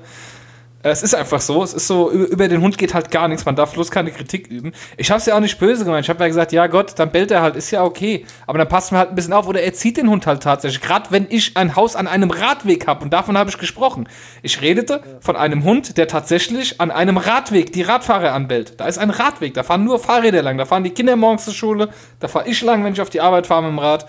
Äh, 0.85 0.91
Es 0.91 1.03
ist 1.03 1.15
einfach 1.15 1.41
so, 1.41 1.63
es 1.63 1.75
ist 1.75 1.89
so, 1.89 2.11
über, 2.11 2.47
den 2.47 2.61
Hund 2.61 2.79
geht 2.79 2.95
halt 2.95 3.11
gar 3.11 3.27
nichts, 3.27 3.45
man 3.45 3.57
darf 3.57 3.73
bloß 3.73 3.91
keine 3.91 4.13
Kritik 4.13 4.47
üben. 4.47 4.73
Ich 4.97 5.11
habe 5.11 5.19
es 5.19 5.27
ja 5.27 5.35
auch 5.35 5.41
nicht 5.41 5.59
böse 5.59 5.85
gemeint, 5.85 6.05
ich 6.05 6.11
habe 6.11 6.21
ja 6.23 6.29
gesagt, 6.29 6.53
ja 6.53 6.67
Gott, 6.69 6.93
dann 6.99 7.11
bellt 7.11 7.31
er 7.31 7.43
halt, 7.43 7.57
ist 7.57 7.71
ja 7.71 7.83
okay. 7.83 8.27
Aber 8.47 8.59
dann 8.59 8.69
passt 8.69 8.93
man 8.93 9.01
halt 9.01 9.09
ein 9.11 9.15
bisschen 9.15 9.33
auf 9.33 9.49
oder 9.49 9.63
er 9.63 9.73
zieht 9.73 9.97
den 9.97 10.09
Hund 10.09 10.27
halt 10.27 10.43
tatsächlich. 10.43 10.81
Gerade 10.81 11.11
wenn 11.11 11.27
ich 11.29 11.57
ein 11.57 11.75
Haus 11.75 11.97
an 11.97 12.07
einem 12.07 12.31
Radweg 12.31 12.87
habe 12.87 13.03
und 13.03 13.13
davon 13.13 13.37
habe 13.37 13.51
ich 13.51 13.59
gesprochen. 13.59 14.09
Ich 14.43 14.61
redete 14.61 15.03
von 15.21 15.37
einem 15.37 15.65
Hund, 15.65 15.97
der 15.97 16.07
tatsächlich 16.07 16.81
an 16.81 16.91
einem 16.91 17.17
Radweg 17.17 17.73
die 17.73 17.83
Radfahrer 17.83 18.33
anbellt. 18.33 18.79
Da 18.79 18.87
ist 18.87 18.99
ein 18.99 19.11
Radweg, 19.11 19.55
da 19.55 19.63
fahren 19.63 19.85
nur 19.85 19.99
Fahrräder 19.99 20.43
lang, 20.43 20.59
da 20.59 20.67
fahren 20.67 20.85
die 20.85 20.91
Kinder 20.91 21.17
morgens 21.17 21.47
zur 21.47 21.55
Schule, 21.55 21.89
da 22.21 22.29
fahre 22.29 22.49
ich 22.49 22.61
lang, 22.63 22.85
wenn 22.85 22.93
ich 22.93 23.01
auf 23.01 23.11
die 23.11 23.21
Arbeit 23.21 23.47
fahre 23.47 23.63
mit 23.63 23.71
dem 23.73 23.79
Rad. 23.79 24.07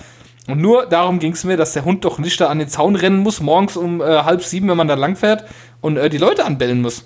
Und 0.48 0.62
nur 0.62 0.86
darum 0.86 1.18
ging 1.18 1.32
es 1.32 1.44
mir, 1.44 1.58
dass 1.58 1.74
der 1.74 1.86
Hund 1.86 2.06
doch 2.06 2.20
nicht 2.20 2.40
da 2.40 2.50
an 2.50 2.60
den 2.60 2.68
Zaun 2.68 2.96
rennen 2.96 3.18
muss, 3.18 3.40
morgens 3.40 3.78
um 3.78 4.00
äh, 4.00 4.06
halb 4.06 4.44
sieben, 4.44 4.70
wenn 4.70 4.78
man 4.78 4.88
da 4.88 4.94
lang 4.94 5.16
fährt 5.16 5.46
und 5.86 5.98
äh, 5.98 6.10
die 6.10 6.18
Leute 6.18 6.44
anbellen 6.46 6.82
muss. 6.82 7.04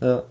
ja. 0.00 0.22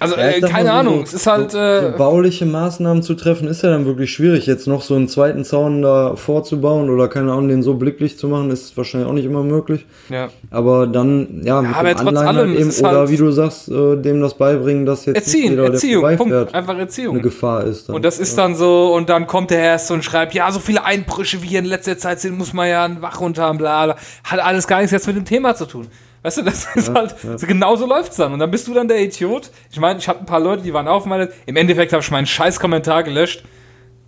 Also, 0.00 0.16
Ja, 0.16 0.22
äh, 0.30 0.40
keine 0.40 0.70
so, 0.70 0.74
Ahnung, 0.74 0.96
so- 0.96 1.02
es 1.04 1.14
ist 1.14 1.26
halt. 1.28 1.52
so, 1.52 1.58
Äh, 1.58 1.92
bauliche 1.96 2.44
Maßnahmen 2.44 3.04
zu 3.04 3.14
treffen, 3.14 3.46
ist 3.46 3.62
ja 3.62 3.70
dann 3.70 3.86
wirklich 3.86 4.12
schwierig. 4.12 4.46
Jetzt 4.46 4.66
noch 4.66 4.82
so 4.82 4.96
einen 4.96 5.06
zweiten 5.06 5.44
Zaun 5.44 5.80
da 5.80 6.16
vorzubauen 6.16 6.90
oder 6.90 7.06
keine 7.06 7.30
Ahnung, 7.30 7.46
den 7.48 7.62
so 7.62 7.74
blicklich 7.74 8.18
zu 8.18 8.26
machen, 8.26 8.50
ist 8.50 8.76
wahrscheinlich 8.76 9.08
auch 9.08 9.12
nicht 9.12 9.26
immer 9.26 9.44
möglich. 9.44 9.86
ja. 10.08 10.28
Aber 10.50 10.88
dann, 10.88 11.42
ja, 11.44 11.62
mit 11.62 11.76
aber 11.76 11.94
dem 11.94 11.98
trotz 11.98 12.16
allem, 12.18 12.36
halt 12.36 12.58
eben, 12.58 12.68
ist 12.70 12.80
oder 12.80 12.90
halt- 13.00 13.10
wie 13.10 13.16
du 13.16 13.30
sagst, 13.30 13.68
äh, 13.68 13.96
dem 13.96 14.20
das 14.20 14.34
beibringen, 14.34 14.86
dass 14.86 15.04
jetzt 15.06 15.14
Erziehen, 15.18 15.50
jeder, 15.50 15.62
der 15.64 15.72
Erziehung, 15.74 16.02
Punkt. 16.02 16.18
vorbeifährt, 16.18 16.54
Einfach 16.54 16.78
Erziehung. 16.78 17.14
eine 17.14 17.22
Gefahr 17.22 17.62
ist. 17.64 17.88
Dann. 17.88 17.94
Und 17.94 18.04
das 18.04 18.18
ist 18.18 18.36
dann 18.36 18.56
so, 18.56 18.92
und 18.94 19.08
dann 19.08 19.28
kommt 19.28 19.50
der 19.52 19.60
Erste 19.60 19.94
und 19.94 20.04
schreibt, 20.04 20.34
ja, 20.34 20.50
so 20.50 20.58
viele 20.58 20.84
Einbrüche 20.84 21.42
wie 21.44 21.46
hier 21.46 21.58
in 21.60 21.66
letzter 21.66 21.96
Zeit 21.96 22.18
sind, 22.18 22.36
muss 22.36 22.52
man 22.52 22.68
ja 22.68 22.84
einen 22.84 23.02
Wachhund 23.02 23.38
haben, 23.38 23.56
bla, 23.58 23.84
bla. 23.84 23.96
Hat 24.24 24.40
alles 24.40 24.66
gar 24.66 24.78
nichts 24.78 24.90
jetzt 24.90 25.06
mit 25.06 25.14
dem 25.14 25.24
Thema 25.26 25.54
zu 25.54 25.66
tun. 25.66 25.86
Weißt 26.22 26.38
du, 26.38 26.42
das 26.42 26.66
ist 26.76 26.94
halt, 26.94 27.16
so 27.36 27.46
genau 27.46 27.74
so 27.76 27.86
läuft's 27.86 28.16
dann. 28.16 28.32
Und 28.32 28.38
dann 28.38 28.50
bist 28.50 28.68
du 28.68 28.74
dann 28.74 28.86
der 28.88 29.00
Idiot. 29.02 29.50
Ich 29.70 29.80
meine, 29.80 29.98
ich 29.98 30.06
hatte 30.08 30.20
ein 30.20 30.26
paar 30.26 30.40
Leute, 30.40 30.62
die 30.62 30.72
waren 30.72 30.86
auf 30.86 31.04
meine, 31.04 31.28
im 31.46 31.56
Endeffekt 31.56 31.92
habe 31.92 32.02
ich 32.02 32.10
meinen 32.10 32.26
scheiß 32.26 32.60
Kommentar 32.60 33.02
gelöscht. 33.02 33.42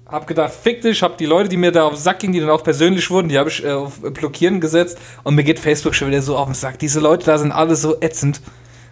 Hab 0.07 0.27
gedacht, 0.27 0.53
fick 0.53 0.83
dich, 0.83 1.03
hab 1.03 1.18
die 1.18 1.27
Leute, 1.27 1.48
die 1.48 1.57
mir 1.57 1.72
da 1.72 1.85
auf 1.85 1.94
den 1.94 1.98
Sack 2.00 2.20
gingen, 2.20 2.35
die 2.35 2.40
dann 2.40 2.50
auch 2.50 2.62
persönlich 2.62 3.11
wurden, 3.11 3.29
die 3.31 3.38
habe 3.38 3.48
ich 3.48 3.64
äh, 3.64 3.72
auf 3.72 4.00
Blockieren 4.00 4.61
gesetzt. 4.61 4.98
Und 5.24 5.35
mir 5.35 5.42
geht 5.44 5.59
Facebook 5.59 5.94
schon 5.94 6.09
wieder 6.09 6.22
so 6.22 6.37
auf 6.37 6.46
den 6.46 6.55
Sack. 6.55 6.79
Diese 6.79 7.00
Leute 7.00 7.27
da 7.27 7.38
sind 7.38 7.50
alle 7.53 7.74
so 7.74 7.96
ätzend. 8.00 8.40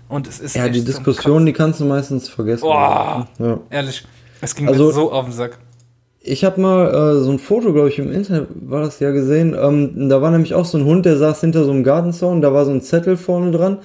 Und 0.08 0.26
es 0.26 0.40
ist 0.40 0.56
ja, 0.56 0.68
die 0.68 0.84
Diskussion, 0.84 1.46
die 1.46 1.52
kannst 1.52 1.80
du 1.80 1.84
meistens 1.84 2.28
vergessen. 2.28 2.62
Boah. 2.62 3.28
Ja. 3.38 3.60
Ehrlich, 3.70 4.04
es 4.40 4.54
ging 4.54 4.66
Also- 4.68 4.86
mir 4.86 4.92
so 4.92 5.12
auf 5.12 5.26
den 5.26 5.32
Sack. 5.32 5.58
Ich 6.24 6.44
habe 6.44 6.60
mal 6.60 6.88
äh, 6.88 7.20
so 7.20 7.32
ein 7.32 7.40
Foto, 7.40 7.72
glaube 7.72 7.88
ich, 7.88 7.98
im 7.98 8.12
Internet 8.12 8.46
war 8.54 8.82
das 8.82 9.00
ja 9.00 9.10
gesehen. 9.10 9.56
Ähm, 9.60 10.08
da 10.08 10.22
war 10.22 10.30
nämlich 10.30 10.54
auch 10.54 10.64
so 10.64 10.78
ein 10.78 10.84
Hund, 10.84 11.04
der 11.04 11.16
saß 11.16 11.40
hinter 11.40 11.64
so 11.64 11.72
einem 11.72 11.82
Gartenzaun. 11.82 12.40
Da 12.40 12.52
war 12.52 12.64
so 12.64 12.70
ein 12.70 12.80
Zettel 12.80 13.16
vorne 13.16 13.50
dran 13.50 13.78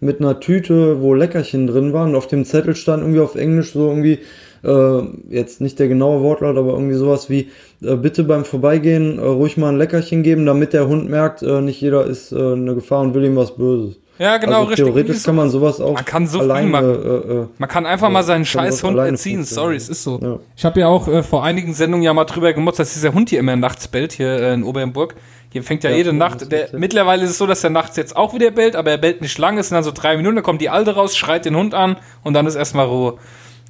mit 0.00 0.20
einer 0.20 0.40
Tüte, 0.40 1.00
wo 1.00 1.14
Leckerchen 1.14 1.68
drin 1.68 1.92
waren. 1.92 2.10
Und 2.10 2.16
auf 2.16 2.26
dem 2.26 2.44
Zettel 2.44 2.74
stand 2.74 3.02
irgendwie 3.02 3.20
auf 3.20 3.36
Englisch 3.36 3.72
so 3.72 3.88
irgendwie, 3.88 4.18
äh, 4.64 5.02
jetzt 5.30 5.60
nicht 5.60 5.78
der 5.78 5.86
genaue 5.86 6.20
Wortlaut, 6.22 6.56
aber 6.56 6.72
irgendwie 6.72 6.96
sowas 6.96 7.30
wie, 7.30 7.50
äh, 7.80 7.94
bitte 7.94 8.24
beim 8.24 8.44
Vorbeigehen 8.44 9.18
äh, 9.18 9.22
ruhig 9.22 9.56
mal 9.56 9.68
ein 9.68 9.78
Leckerchen 9.78 10.24
geben, 10.24 10.46
damit 10.46 10.72
der 10.72 10.88
Hund 10.88 11.08
merkt, 11.08 11.42
äh, 11.44 11.60
nicht 11.60 11.80
jeder 11.80 12.06
ist 12.06 12.32
äh, 12.32 12.36
eine 12.36 12.74
Gefahr 12.74 13.02
und 13.02 13.14
will 13.14 13.24
ihm 13.24 13.36
was 13.36 13.54
Böses. 13.56 14.00
Ja, 14.18 14.36
genau, 14.36 14.58
also 14.58 14.68
richtig. 14.68 14.84
Theoretisch 14.86 15.22
kann 15.24 15.34
man 15.34 15.50
sowas 15.50 15.80
auch 15.80 15.94
Man 15.94 16.04
kann 16.04 16.26
so 16.26 16.38
viel 16.38 16.50
alleine, 16.50 16.70
machen. 16.70 16.88
äh, 17.04 17.32
äh, 17.42 17.46
Man 17.58 17.68
kann 17.68 17.84
einfach 17.84 18.10
mal 18.10 18.22
seinen 18.22 18.44
scheiß 18.44 18.82
Hund 18.84 18.96
erziehen. 18.98 19.42
Sorry, 19.44 19.74
es 19.76 19.88
ist 19.88 20.04
so. 20.04 20.20
Ja. 20.22 20.38
Ich 20.56 20.64
habe 20.64 20.80
ja 20.80 20.86
auch 20.86 21.08
äh, 21.08 21.22
vor 21.24 21.42
einigen 21.42 21.74
Sendungen 21.74 22.04
ja 22.04 22.14
mal 22.14 22.24
drüber 22.24 22.52
gemotzt, 22.52 22.78
dass 22.78 22.92
dieser 22.94 23.12
Hund 23.12 23.30
hier 23.30 23.40
immer 23.40 23.56
nachts 23.56 23.88
bellt, 23.88 24.12
hier 24.12 24.28
äh, 24.28 24.54
in 24.54 24.62
Oberenburg. 24.62 25.16
Hier 25.50 25.62
fängt 25.64 25.82
ja, 25.84 25.90
Ja, 25.90 25.96
jede 25.96 26.12
Nacht. 26.12 26.50
Der, 26.52 26.68
mittlerweile 26.72 27.24
ist 27.24 27.30
es 27.30 27.38
so, 27.38 27.46
dass 27.46 27.62
er 27.64 27.70
nachts 27.70 27.96
jetzt 27.96 28.16
auch 28.16 28.34
wieder 28.34 28.50
bellt, 28.52 28.76
aber 28.76 28.90
er 28.92 28.98
bellt 28.98 29.20
nicht 29.20 29.36
lange, 29.38 29.60
es 29.60 29.68
sind 29.68 29.76
dann 29.76 29.84
so 29.84 29.92
drei 29.92 30.16
Minuten, 30.16 30.36
dann 30.36 30.44
kommt 30.44 30.60
die 30.60 30.68
Alte 30.70 30.94
raus, 30.94 31.16
schreit 31.16 31.44
den 31.44 31.56
Hund 31.56 31.74
an 31.74 31.96
und 32.22 32.34
dann 32.34 32.46
ist 32.46 32.54
erstmal 32.54 32.86
Ruhe. 32.86 33.18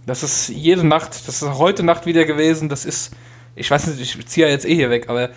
Das 0.06 0.22
ist 0.22 0.48
jede 0.50 0.86
Nacht, 0.86 1.26
das 1.26 1.40
ist 1.42 1.58
heute 1.58 1.82
Nacht 1.82 2.04
wieder 2.04 2.24
gewesen, 2.26 2.68
das 2.68 2.84
ist, 2.84 3.12
ich 3.56 3.70
weiß 3.70 3.86
nicht, 3.86 4.00
ich 4.00 4.26
ziehe 4.26 4.46
ja 4.46 4.52
jetzt 4.52 4.66
eh 4.66 4.74
hier 4.74 4.90
weg, 4.90 5.08
aber 5.08 5.30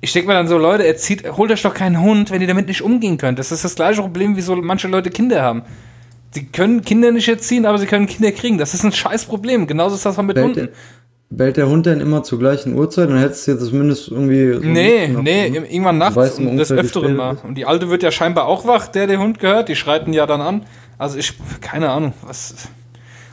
ich 0.00 0.12
denke 0.12 0.28
mir 0.28 0.34
dann 0.34 0.46
so, 0.48 0.58
Leute, 0.58 0.86
erzieht, 0.86 1.24
holt 1.36 1.50
euch 1.50 1.62
doch 1.62 1.74
keinen 1.74 2.00
Hund, 2.00 2.30
wenn 2.30 2.40
ihr 2.40 2.46
damit 2.46 2.68
nicht 2.68 2.82
umgehen 2.82 3.18
könnt. 3.18 3.38
Das 3.38 3.50
ist 3.52 3.64
das 3.64 3.74
gleiche 3.74 4.00
Problem, 4.00 4.36
wie 4.36 4.40
so 4.42 4.54
manche 4.56 4.88
Leute 4.88 5.10
Kinder 5.10 5.42
haben. 5.42 5.62
Sie 6.30 6.44
können 6.46 6.82
Kinder 6.82 7.10
nicht 7.10 7.26
erziehen, 7.28 7.66
aber 7.66 7.78
sie 7.78 7.86
können 7.86 8.06
Kinder 8.06 8.30
kriegen. 8.32 8.58
Das 8.58 8.74
ist 8.74 8.84
ein 8.84 8.92
scheiß 8.92 9.24
Problem. 9.24 9.66
Genauso 9.66 9.96
ist 9.96 10.04
das 10.06 10.18
auch 10.18 10.22
mit 10.22 10.34
Bellt 10.34 10.46
Hunden. 10.46 10.60
der, 11.30 11.36
bellt 11.36 11.56
der 11.56 11.68
Hund 11.68 11.86
denn 11.86 12.00
immer 12.00 12.22
zur 12.22 12.38
gleichen 12.38 12.74
Uhrzeit? 12.74 13.08
Dann 13.08 13.18
hättest 13.18 13.46
du 13.46 13.52
jetzt 13.52 13.64
zumindest 13.66 14.08
irgendwie. 14.08 14.52
So 14.52 14.60
Nee, 14.60 15.08
nee, 15.08 15.48
Licht 15.48 15.54
noch- 15.62 15.70
irgendwann 15.70 15.98
nachts 15.98 16.16
weißt 16.16 16.38
und 16.40 16.56
des 16.58 16.70
Öfteren 16.70 17.16
mal. 17.16 17.34
ist. 17.34 17.44
Und 17.44 17.54
die 17.56 17.64
Alte 17.66 17.88
wird 17.88 18.02
ja 18.02 18.10
scheinbar 18.10 18.46
auch 18.46 18.66
wach, 18.66 18.88
der 18.88 19.06
der 19.06 19.18
Hund 19.18 19.38
gehört. 19.40 19.68
Die 19.68 19.74
schreiten 19.76 20.12
ja 20.12 20.26
dann 20.26 20.40
an. 20.42 20.64
Also 20.98 21.16
ich, 21.18 21.32
keine 21.60 21.88
Ahnung, 21.90 22.12
was. 22.26 22.54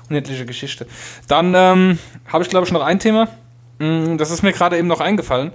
Unendliche 0.10 0.46
Geschichte. 0.46 0.86
Dann 1.28 1.54
ähm, 1.56 1.98
habe 2.28 2.44
ich, 2.44 2.50
glaube 2.50 2.66
ich, 2.66 2.72
noch 2.72 2.84
ein 2.86 3.00
Thema. 3.00 3.28
Mm, 3.80 4.18
Das 4.18 4.30
ist 4.32 4.44
mir 4.44 4.54
gerade 4.54 4.78
eben 4.78 4.88
noch 4.88 5.02
eingefallen. 5.02 5.52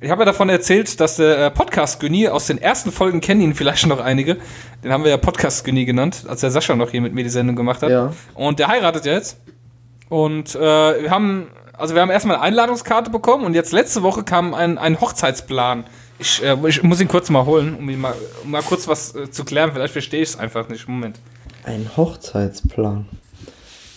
Ich 0.00 0.10
habe 0.10 0.22
ja 0.22 0.26
davon 0.26 0.48
erzählt, 0.48 1.00
dass 1.00 1.16
der 1.16 1.46
äh, 1.46 1.50
Podcast 1.50 2.00
Günni 2.00 2.28
aus 2.28 2.46
den 2.46 2.58
ersten 2.58 2.90
Folgen 2.90 3.20
kennen 3.20 3.40
ihn 3.40 3.54
vielleicht 3.54 3.86
noch 3.86 4.00
einige. 4.00 4.36
Den 4.82 4.92
haben 4.92 5.04
wir 5.04 5.10
ja 5.10 5.16
Podcast 5.16 5.64
Günni 5.64 5.84
genannt, 5.84 6.24
als 6.28 6.40
der 6.40 6.50
Sascha 6.50 6.74
noch 6.74 6.90
hier 6.90 7.00
mit 7.00 7.14
mir 7.14 7.22
die 7.22 7.30
Sendung 7.30 7.56
gemacht 7.56 7.82
hat. 7.82 7.90
Ja. 7.90 8.12
Und 8.34 8.58
der 8.58 8.68
heiratet 8.68 9.06
jetzt. 9.06 9.38
Und 10.08 10.54
äh, 10.54 10.58
wir 10.58 11.10
haben, 11.10 11.46
also 11.72 11.94
wir 11.94 12.02
haben 12.02 12.10
erstmal 12.10 12.36
eine 12.36 12.44
Einladungskarte 12.44 13.10
bekommen 13.10 13.44
und 13.44 13.54
jetzt 13.54 13.72
letzte 13.72 14.02
Woche 14.02 14.24
kam 14.24 14.52
ein, 14.52 14.78
ein 14.78 15.00
Hochzeitsplan. 15.00 15.84
Ich, 16.18 16.42
äh, 16.42 16.56
ich 16.68 16.82
muss 16.82 17.00
ihn 17.00 17.08
kurz 17.08 17.30
mal 17.30 17.46
holen, 17.46 17.76
um, 17.76 17.88
ihn 17.88 18.00
mal, 18.00 18.14
um 18.42 18.50
mal 18.50 18.62
kurz 18.62 18.88
was 18.88 19.14
äh, 19.14 19.30
zu 19.30 19.44
klären. 19.44 19.72
Vielleicht 19.72 19.92
verstehe 19.92 20.22
ich 20.22 20.30
es 20.30 20.38
einfach 20.38 20.68
nicht. 20.68 20.88
Moment. 20.88 21.18
Ein 21.64 21.88
Hochzeitsplan. 21.96 23.06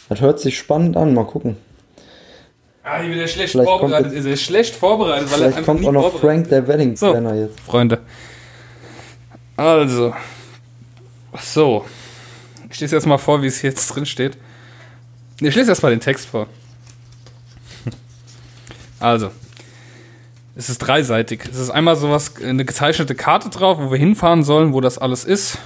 Das 0.10 0.22
hört 0.22 0.40
sich 0.40 0.58
spannend 0.58 0.96
an, 0.96 1.14
mal 1.14 1.26
gucken. 1.26 1.58
Ah, 2.90 3.02
hier 3.02 3.12
wieder 3.16 3.28
schlecht 3.28 3.52
Vielleicht 3.52 3.70
vorbereitet. 3.70 4.12
jetzt- 4.14 4.20
Ist 4.22 4.26
er 4.26 4.38
schlecht 4.38 4.76
vorbereitet, 4.76 5.26
weil 5.32 5.34
er 5.34 5.38
Vielleicht 5.38 5.58
einfach 5.58 5.74
kommt 5.74 5.86
auch 5.88 5.92
noch 5.92 6.20
Frank, 6.20 6.48
der 6.50 6.68
Wedding 6.68 6.96
So. 6.96 7.12
Planner 7.12 7.36
jetzt. 7.36 7.60
Freunde. 7.62 8.00
Also. 9.58 10.14
So. 11.42 11.86
Ich 12.72 12.80
lese 12.80 12.96
jetzt 12.96 13.06
mal 13.06 13.18
vor, 13.18 13.42
wie 13.42 13.48
es 13.48 13.60
hier 13.60 13.70
jetzt 13.72 13.88
drin 13.90 14.06
steht. 14.06 14.38
Ich 15.42 15.56
lese 15.56 15.70
erst 15.72 15.84
mal 15.84 15.90
den 15.90 16.00
Text 16.00 16.28
vor. 16.28 16.48
Also. 19.00 19.30
Es 20.56 20.70
ist 20.70 20.80
dreiseitig. 20.80 21.42
Es 21.52 21.58
ist 21.60 21.70
einmal 21.70 21.96
sowas, 21.96 22.34
eine 22.44 22.66
gezeichnete 22.66 23.14
Karte 23.14 23.50
drauf, 23.50 23.78
wo 23.80 23.92
wir 23.92 23.98
hinfahren 24.00 24.44
sollen, 24.44 24.74
wo 24.74 24.82
das 24.82 24.98
alles 24.98 25.24
ist, 25.24 25.60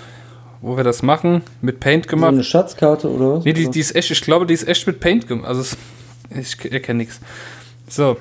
wo 0.60 0.76
wir 0.76 0.84
das 0.84 1.02
machen, 1.02 1.42
mit 1.62 1.80
Paint 1.80 2.06
So 2.06 2.10
gemacht. 2.10 2.34
eine 2.34 2.44
Schatzkarte 2.44 3.10
oder 3.10 3.38
was? 3.38 3.46
Nee, 3.46 3.54
die, 3.54 3.70
die 3.70 3.80
ist 3.80 3.96
echt, 3.96 4.12
ich 4.12 4.22
glaube, 4.22 4.46
die 4.46 4.54
ist 4.54 4.68
echt 4.68 4.86
mit 4.88 5.00
Paint 5.00 5.28
gemacht. 5.30 5.48
Also, 5.48 5.62
es, 5.62 5.78
ich 6.36 6.72
erkenne 6.72 6.98
nichts. 7.00 7.20
So. 7.88 8.18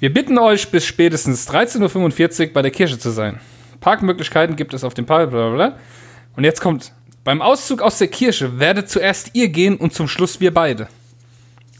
Wir 0.00 0.12
bitten 0.12 0.38
euch, 0.38 0.70
bis 0.70 0.84
spätestens 0.84 1.48
13.45 1.48 2.48
Uhr 2.48 2.52
bei 2.52 2.62
der 2.62 2.70
Kirche 2.70 2.98
zu 2.98 3.10
sein. 3.10 3.40
Parkmöglichkeiten 3.80 4.56
gibt 4.56 4.74
es 4.74 4.84
auf 4.84 4.94
dem 4.94 5.06
Park, 5.06 5.30
bla 5.30 5.48
bla 5.48 5.54
bla. 5.54 5.78
Und 6.36 6.44
jetzt 6.44 6.60
kommt, 6.60 6.92
beim 7.22 7.40
Auszug 7.40 7.80
aus 7.80 7.98
der 7.98 8.08
Kirche 8.08 8.58
werdet 8.58 8.88
zuerst 8.90 9.30
ihr 9.34 9.48
gehen 9.48 9.76
und 9.76 9.94
zum 9.94 10.08
Schluss 10.08 10.40
wir 10.40 10.52
beide. 10.52 10.88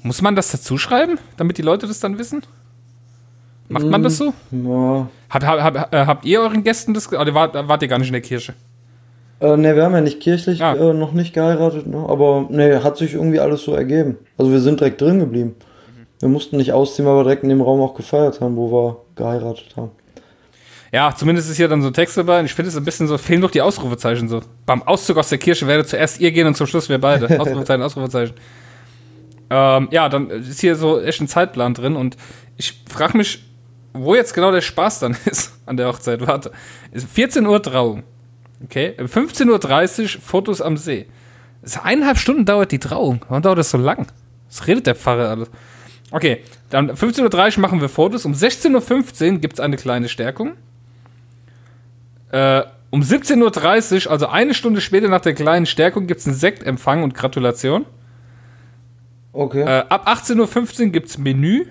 Muss 0.03 0.23
man 0.23 0.37
das 0.37 0.51
dazu 0.51 0.79
schreiben, 0.79 1.19
damit 1.37 1.59
die 1.59 1.63
Leute 1.63 1.87
das 1.87 2.01
dann 2.01 2.19
wissen? 2.19 2.43
Macht 3.69 3.87
man 3.87 4.03
das 4.03 4.19
so? 4.19 4.35
Ja. 4.51 5.09
Habt, 5.31 5.45
hab, 5.47 5.61
hab, 5.77 5.95
äh, 5.95 6.07
habt 6.07 6.25
ihr 6.27 6.41
euren 6.41 6.63
Gästen 6.63 6.93
das, 6.95 7.09
ge- 7.11 7.19
oder 7.19 7.35
wart, 7.35 7.55
wart 7.69 7.83
ihr 7.83 7.89
gar 7.89 7.99
nicht 7.99 8.09
in 8.09 8.13
der 8.13 8.21
Kirche? 8.23 8.55
Äh, 9.45 9.59
ne, 9.59 9.77
wir 9.77 9.85
haben 9.85 9.93
ja 9.93 10.01
nicht 10.01 10.21
kirchlich 10.21 10.63
Ah. 10.63 10.75
äh, 10.75 10.95
noch 10.95 11.13
nicht 11.13 11.35
geheiratet, 11.35 11.87
ne? 11.87 11.99
aber 12.09 12.47
ne, 12.49 12.83
hat 12.83 12.97
sich 12.97 13.13
irgendwie 13.13 13.41
alles 13.41 13.63
so 13.63 13.75
ergeben. 13.75 14.17
Also 14.39 14.51
wir 14.51 14.61
sind 14.61 14.81
direkt 14.81 15.03
drin 15.03 15.19
geblieben. 15.19 15.55
Wir 16.21 16.31
mussten 16.31 16.57
nicht 16.57 16.73
ausziehen, 16.73 17.07
weil 17.07 17.17
wir 17.17 17.25
direkt 17.25 17.43
in 17.43 17.51
dem 17.51 17.61
Raum 17.61 17.83
auch 17.83 17.95
gefeiert 17.95 18.41
haben, 18.41 18.57
wo 18.57 18.73
wir 18.73 18.97
geheiratet 19.17 19.77
haben. 19.77 19.91
Ja, 20.93 21.13
zumindest 21.15 21.51
ist 21.51 21.57
hier 21.59 21.69
dann 21.69 21.83
so 21.83 21.89
ein 21.89 21.93
Text 21.93 22.17
dabei. 22.17 22.39
Und 22.39 22.47
ich 22.47 22.55
finde 22.55 22.71
es 22.71 22.77
ein 22.77 22.85
bisschen 22.85 23.07
so, 23.07 23.19
fehlen 23.19 23.43
doch 23.43 23.51
die 23.51 23.61
Ausrufezeichen 23.61 24.29
so. 24.29 24.41
Beim 24.65 24.83
Auszug 24.85 25.19
aus 25.19 25.29
der 25.29 25.39
Kirche 25.39 25.67
werdet 25.67 25.89
zuerst 25.89 26.21
ihr 26.21 26.31
gehen 26.33 26.47
und 26.47 26.57
zum 26.57 26.67
Schluss 26.67 26.89
wir 26.89 26.99
beide. 26.99 27.27
Ausrufezeichen, 27.41 27.83
Ausrufezeichen. 27.83 28.35
Ähm, 29.51 29.89
ja, 29.91 30.09
dann 30.09 30.31
ist 30.31 30.61
hier 30.61 30.77
so 30.77 31.01
echt 31.03 31.21
ein 31.21 31.29
Zeitplan 31.29 31.75
drin 31.75 31.97
und 31.97 32.17
ich 32.57 32.83
frage 32.89 33.19
mich, 33.19 33.45
wo 33.93 34.15
jetzt 34.15 34.33
genau 34.33 34.53
der 34.53 34.63
Spaß 34.63 35.01
dann 35.01 35.17
ist 35.27 35.53
an 35.67 35.77
der 35.77 35.89
Hochzeit. 35.89 36.27
Warte. 36.27 36.53
Ist 36.93 37.09
14 37.11 37.45
Uhr 37.45 37.61
Trauung. 37.61 38.05
Okay. 38.63 38.95
15.30 38.99 40.03
Uhr 40.03 40.21
Fotos 40.21 40.61
am 40.61 40.77
See. 40.77 41.07
Ist 41.63 41.85
eineinhalb 41.85 42.19
Stunden 42.19 42.45
dauert 42.45 42.73
die 42.73 42.79
Trauung. 42.79 43.25
Warum 43.29 43.43
dauert 43.43 43.59
das 43.59 43.71
so 43.71 43.79
lang? 43.79 44.07
Was 44.49 44.67
redet 44.67 44.87
der 44.87 44.95
Pfarrer 44.95 45.31
alles? 45.31 45.51
Okay, 46.11 46.43
dann 46.71 46.93
15.30 46.93 47.57
Uhr 47.57 47.61
machen 47.61 47.81
wir 47.81 47.89
Fotos. 47.89 48.25
Um 48.25 48.33
16.15 48.33 49.33
Uhr 49.33 49.39
gibt 49.39 49.55
es 49.55 49.61
eine 49.61 49.77
kleine 49.77 50.09
Stärkung. 50.09 50.53
Äh, 52.31 52.63
um 52.91 53.01
17.30 53.01 54.07
Uhr, 54.07 54.13
also 54.13 54.29
eine 54.29 54.55
Stunde 54.55 54.81
später 54.81 55.09
nach 55.09 55.23
der 55.23 55.35
kleinen 55.35 55.67
Stärkung, 55.67 56.07
gibt 56.07 56.21
es 56.21 56.27
einen 56.27 56.37
Sektempfang 56.37 57.03
und 57.03 57.15
Gratulation. 57.15 57.87
Okay. 59.33 59.63
Äh, 59.63 59.85
ab 59.89 60.07
18.15 60.07 60.81
Uhr 60.85 60.87
gibt 60.91 61.09
es 61.09 61.19
Menü. 61.19 61.67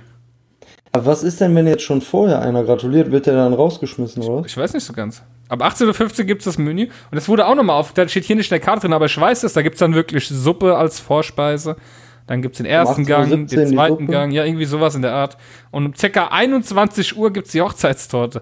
Aber 0.91 1.05
was 1.05 1.23
ist 1.23 1.39
denn, 1.39 1.55
wenn 1.55 1.65
jetzt 1.65 1.83
schon 1.83 2.01
vorher 2.01 2.41
einer 2.41 2.63
gratuliert, 2.63 3.11
wird 3.11 3.25
der 3.25 3.35
dann 3.35 3.53
rausgeschmissen, 3.53 4.21
oder? 4.23 4.45
Ich 4.45 4.57
weiß 4.57 4.73
nicht 4.73 4.83
so 4.83 4.93
ganz. 4.93 5.23
Ab 5.53 5.61
18.15 5.61 6.19
Uhr 6.19 6.25
gibt 6.25 6.41
es 6.41 6.45
das 6.45 6.57
Menü. 6.57 6.87
Und 7.11 7.17
es 7.17 7.29
wurde 7.29 7.45
auch 7.45 7.53
nochmal 7.53 7.79
auf, 7.79 7.93
da 7.93 8.07
steht 8.07 8.23
hier 8.23 8.35
nicht 8.35 8.51
in 8.51 8.55
der 8.55 8.59
Karte 8.59 8.81
drin, 8.81 8.93
aber 8.93 9.05
ich 9.05 9.19
weiß 9.19 9.43
es, 9.43 9.53
da 9.53 9.61
gibt 9.61 9.75
es 9.75 9.79
dann 9.79 9.93
wirklich 9.93 10.27
Suppe 10.27 10.75
als 10.75 10.99
Vorspeise. 10.99 11.75
Dann 12.25 12.41
gibt 12.41 12.55
es 12.55 12.57
den 12.57 12.65
ersten 12.65 13.03
18.17 13.03 13.05
Gang, 13.05 13.47
den 13.47 13.67
zweiten. 13.67 14.07
Gang, 14.07 14.31
ja, 14.31 14.45
irgendwie 14.45 14.65
sowas 14.65 14.95
in 14.95 15.03
der 15.03 15.13
Art. 15.13 15.37
Und 15.71 15.85
um 15.85 15.93
ca. 15.93 16.27
21 16.27 17.17
Uhr 17.17 17.31
gibt 17.31 17.47
es 17.47 17.53
die 17.53 17.61
Hochzeitstorte. 17.61 18.41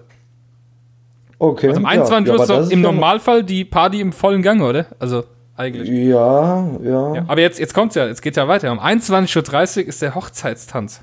Okay. 1.38 1.68
Also 1.68 1.80
um 1.80 1.84
ja. 1.84 1.90
21 1.90 2.28
Ja, 2.28 2.34
Uhr 2.34 2.42
ist 2.42 2.48
das 2.48 2.70
im 2.70 2.80
Normalfall 2.80 3.42
die 3.42 3.64
Party 3.64 4.00
im 4.00 4.12
vollen 4.12 4.40
Gange, 4.40 4.64
oder? 4.64 4.86
Also 4.98 5.24
eigentlich. 5.56 5.88
Ja, 5.88 6.66
ja. 6.82 7.14
Ja, 7.14 7.24
aber 7.26 7.40
jetzt, 7.40 7.58
jetzt 7.58 7.74
kommt's 7.74 7.94
ja, 7.94 8.06
jetzt 8.06 8.22
geht 8.22 8.36
ja 8.36 8.48
weiter. 8.48 8.72
Um 8.72 8.80
21.30 8.80 9.82
Uhr 9.82 9.88
ist 9.88 10.00
der 10.00 10.14
Hochzeitstanz. 10.14 11.02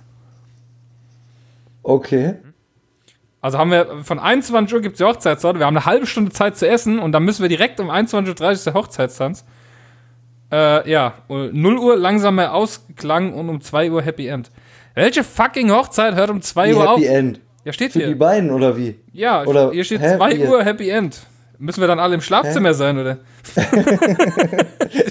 Okay. 1.84 2.36
Also 3.42 3.58
haben 3.58 3.72
wir 3.72 4.04
von 4.04 4.20
21 4.20 4.74
Uhr 4.76 4.82
gibt 4.82 4.94
es 4.94 4.98
die 4.98 5.06
Hochzeitstorte, 5.06 5.60
wir 5.60 5.66
haben 5.66 5.78
eine 5.78 5.86
halbe 5.86 6.06
Stunde 6.06 6.32
Zeit 6.32 6.58
zu 6.58 6.68
essen 6.68 7.00
und 7.00 7.14
dann 7.14 7.24
müssen 7.24 7.42
wir 7.42 7.50
direkt 7.50 7.80
um 7.80 7.90
21.30 7.90 8.28
Uhr 8.28 8.64
der 8.66 8.74
Hochzeitstanz. 8.74 9.46
Äh, 10.52 10.90
ja, 10.90 11.14
um 11.28 11.50
0 11.54 11.78
Uhr 11.78 11.96
langsamer 11.98 12.54
Ausklang 12.54 13.34
und 13.34 13.50
um 13.50 13.62
2 13.62 13.92
Uhr 13.92 14.02
Happy 14.02 14.28
End. 14.28 14.52
Welche 14.96 15.24
fucking 15.24 15.72
Hochzeit 15.72 16.16
hört 16.16 16.30
um 16.30 16.42
2 16.42 16.70
Wie 16.70 16.74
Uhr 16.74 16.90
auf? 16.90 17.00
Happy 17.00 17.08
End. 17.08 17.40
Ja, 17.64 17.74
steht 17.74 17.92
Für 17.92 18.00
die 18.00 18.06
hier. 18.06 18.18
beiden, 18.18 18.52
oder 18.52 18.76
wie? 18.78 18.96
Ja, 19.14 19.44
Oder 19.44 19.72
hier 19.72 19.84
steht 19.84 20.02
Happy 20.02 20.18
2 20.18 20.32
End. 20.32 20.50
Uhr 20.50 20.64
Happy 20.64 20.90
End. 20.90 21.22
Müssen 21.62 21.82
wir 21.82 21.88
dann 21.88 22.00
alle 22.00 22.16
im 22.16 22.22
Schlafzimmer 22.22 22.74
sein, 22.74 22.98
oder? 22.98 23.18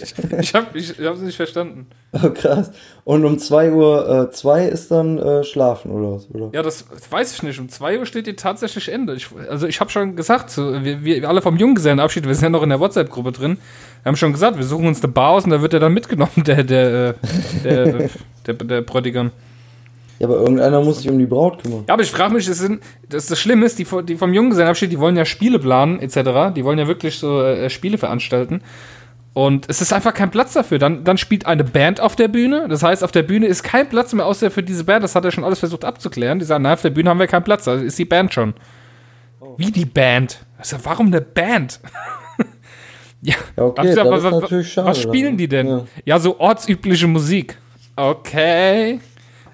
ich 0.03 0.15
ich 0.41 0.55
habe 0.55 0.79
ich, 0.79 0.99
ich 0.99 1.07
hab's 1.07 1.21
nicht 1.21 1.37
verstanden. 1.37 1.89
Oh, 2.13 2.31
krass. 2.31 2.73
Und 3.05 3.27
um 3.27 3.39
2 3.39 3.73
Uhr 3.73 4.29
äh, 4.31 4.31
2 4.31 4.65
ist 4.65 4.91
dann 4.91 5.19
äh, 5.19 5.45
schlafen, 5.45 5.91
oder 5.91 6.15
was? 6.15 6.31
Oder? 6.31 6.49
Ja, 6.55 6.63
das 6.63 6.87
weiß 7.11 7.35
ich 7.35 7.43
nicht. 7.43 7.61
Um 7.61 7.69
2 7.69 7.99
Uhr 7.99 8.07
steht 8.07 8.25
hier 8.25 8.35
tatsächlich 8.35 8.91
Ende. 8.91 9.15
Ich, 9.15 9.29
also 9.51 9.67
ich 9.67 9.79
habe 9.81 9.91
schon 9.91 10.17
gesagt, 10.17 10.49
so, 10.49 10.83
wir, 10.83 11.05
wir 11.05 11.29
alle 11.29 11.43
vom 11.43 11.59
Junggesellenabschied, 11.59 12.27
wir 12.27 12.35
sind 12.35 12.45
ja 12.45 12.49
noch 12.49 12.63
in 12.63 12.71
der 12.71 12.81
WhatsApp-Gruppe 12.81 13.33
drin, 13.33 13.59
wir 14.03 14.09
haben 14.09 14.17
schon 14.17 14.33
gesagt, 14.33 14.57
wir 14.57 14.65
suchen 14.65 14.87
uns 14.87 15.05
eine 15.05 15.13
Bar 15.13 15.33
aus 15.33 15.45
und 15.45 15.51
da 15.51 15.61
wird 15.61 15.75
er 15.75 15.81
dann 15.81 15.93
mitgenommen, 15.93 16.45
der, 16.47 16.65
der, 16.65 17.09
äh, 17.11 17.15
der, 17.63 17.87
äh, 17.87 18.09
der, 18.47 18.55
der 18.55 18.81
Bräutigam. 18.81 19.33
Ja, 20.19 20.27
aber 20.27 20.39
irgendeiner 20.39 20.81
muss 20.81 20.99
sich 20.99 21.11
um 21.11 21.19
die 21.19 21.27
Braut 21.27 21.63
kümmern. 21.63 21.85
Ja, 21.87 21.95
aber 21.95 22.03
ich 22.03 22.11
frage 22.11 22.35
mich, 22.35 22.47
das, 22.47 22.59
sind, 22.59 22.83
das, 23.09 23.27
das 23.27 23.39
Schlimme 23.39 23.67
ist, 23.67 23.79
die, 23.79 23.87
die 24.05 24.17
vom 24.17 24.33
Junggesellenabschied, 24.35 24.91
die 24.91 24.99
wollen 24.99 25.17
ja 25.17 25.25
Spiele 25.25 25.59
planen, 25.59 26.01
etc. 26.01 26.55
Die 26.55 26.65
wollen 26.65 26.79
ja 26.79 26.89
wirklich 26.89 27.19
so 27.19 27.41
äh, 27.41 27.71
Spiele 27.71 27.99
veranstalten. 27.99 28.63
Und 29.33 29.67
es 29.69 29.81
ist 29.81 29.93
einfach 29.93 30.15
kein 30.15 30.33
Platz 30.33 30.55
dafür. 30.55 30.81
Dann, 30.81 31.05
dann 31.05 31.17
spielt 31.17 31.47
eine 31.47 31.63
Band 31.63 32.01
auf 32.01 32.17
der 32.17 32.27
Bühne. 32.27 32.67
Das 32.69 32.83
heißt, 32.83 33.05
auf 33.05 33.13
der 33.13 33.23
Bühne 33.23 33.47
ist 33.47 33.63
kein 33.63 33.89
Platz 33.89 34.13
mehr 34.13 34.27
außer 34.27 34.51
für 34.51 34.65
diese 34.65 34.83
Band. 34.83 35.05
Das 35.05 35.15
hat 35.15 35.25
er 35.25 35.31
schon 35.31 35.45
alles 35.45 35.61
versucht 35.61 35.85
abzuklären. 35.85 36.41
Die 36.41 36.45
sagen, 36.45 36.65
na, 36.65 36.73
auf 36.73 36.83
der 36.83 36.91
Bühne 36.91 37.09
haben 37.09 37.21
wir 37.21 37.29
keinen 37.29 37.45
Platz. 37.45 37.69
Also 37.69 37.85
ist 37.85 37.97
die 37.99 38.05
Band 38.05 38.35
schon. 38.35 38.55
Oh. 39.39 39.55
Wie 39.57 39.71
die 39.71 39.85
Band? 39.85 40.41
Also, 40.57 40.79
warum 40.83 41.07
eine 41.07 41.21
Band? 41.21 41.79
ja, 43.23 43.37
ja, 43.57 43.63
okay, 43.63 43.95
das 43.95 44.25
was, 44.25 44.41
natürlich 44.41 44.73
schade, 44.73 44.89
was 44.89 45.01
spielen 45.01 45.37
die 45.37 45.47
denn? 45.47 45.69
Ja. 45.69 45.85
ja, 46.05 46.19
so 46.19 46.41
ortsübliche 46.41 47.07
Musik. 47.07 47.57
Okay. 47.95 48.99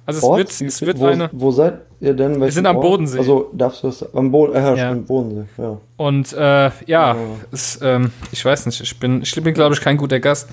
Also 0.06 0.18
es 0.18 0.24
Ort? 0.24 0.38
wird, 0.38 0.60
es 0.60 0.82
wird 0.82 0.98
wo, 0.98 1.06
eine. 1.06 1.30
Wo 1.32 1.50
seid 1.50 1.78
ihr 2.00 2.14
denn? 2.14 2.40
Wir 2.40 2.52
sind 2.52 2.66
am 2.66 2.80
Bodensee. 2.80 3.18
Also 3.18 3.50
darfst 3.52 3.82
du 3.82 3.86
das 3.88 4.14
am 4.14 4.30
Boden? 4.30 4.54
Äh, 4.54 4.76
ja, 4.76 4.92
Bodensee. 4.92 5.44
Ja. 5.56 5.78
Und 5.96 6.32
äh, 6.32 6.36
ja, 6.36 6.70
ja. 6.86 7.16
Es, 7.50 7.80
ähm, 7.82 8.10
ich 8.30 8.44
weiß 8.44 8.66
nicht. 8.66 8.80
Ich 8.80 8.98
bin, 9.00 9.22
ich 9.22 9.34
bin 9.34 9.54
glaube 9.54 9.74
ich 9.74 9.80
kein 9.80 9.96
guter 9.96 10.20
Gast. 10.20 10.48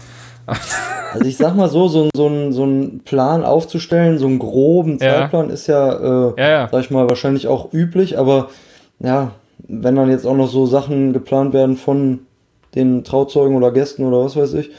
also 1.14 1.26
ich 1.26 1.38
sag 1.38 1.56
mal 1.56 1.70
so, 1.70 1.88
so, 1.88 2.10
so, 2.16 2.28
ein, 2.28 2.52
so 2.52 2.64
einen 2.64 3.02
Plan 3.02 3.44
aufzustellen, 3.44 4.18
so 4.18 4.28
einen 4.28 4.40
groben 4.40 5.00
Zeitplan 5.00 5.50
ist 5.50 5.68
ja, 5.68 6.32
äh, 6.32 6.34
ja, 6.38 6.70
sag 6.72 6.82
ich 6.82 6.92
mal, 6.92 7.08
wahrscheinlich 7.08 7.48
auch 7.48 7.72
üblich, 7.74 8.18
aber 8.18 8.50
ja, 9.00 9.32
wenn 9.60 9.96
dann 9.96 10.10
jetzt 10.10 10.26
auch 10.26 10.36
noch 10.36 10.50
so 10.50 10.66
Sachen 10.66 11.14
geplant 11.14 11.54
werden 11.54 11.78
von 11.78 12.22
den 12.76 13.04
Trauzeugen 13.04 13.56
oder 13.56 13.72
Gästen 13.72 14.06
oder 14.06 14.24
was 14.24 14.36
weiß 14.36 14.54
ich, 14.56 14.72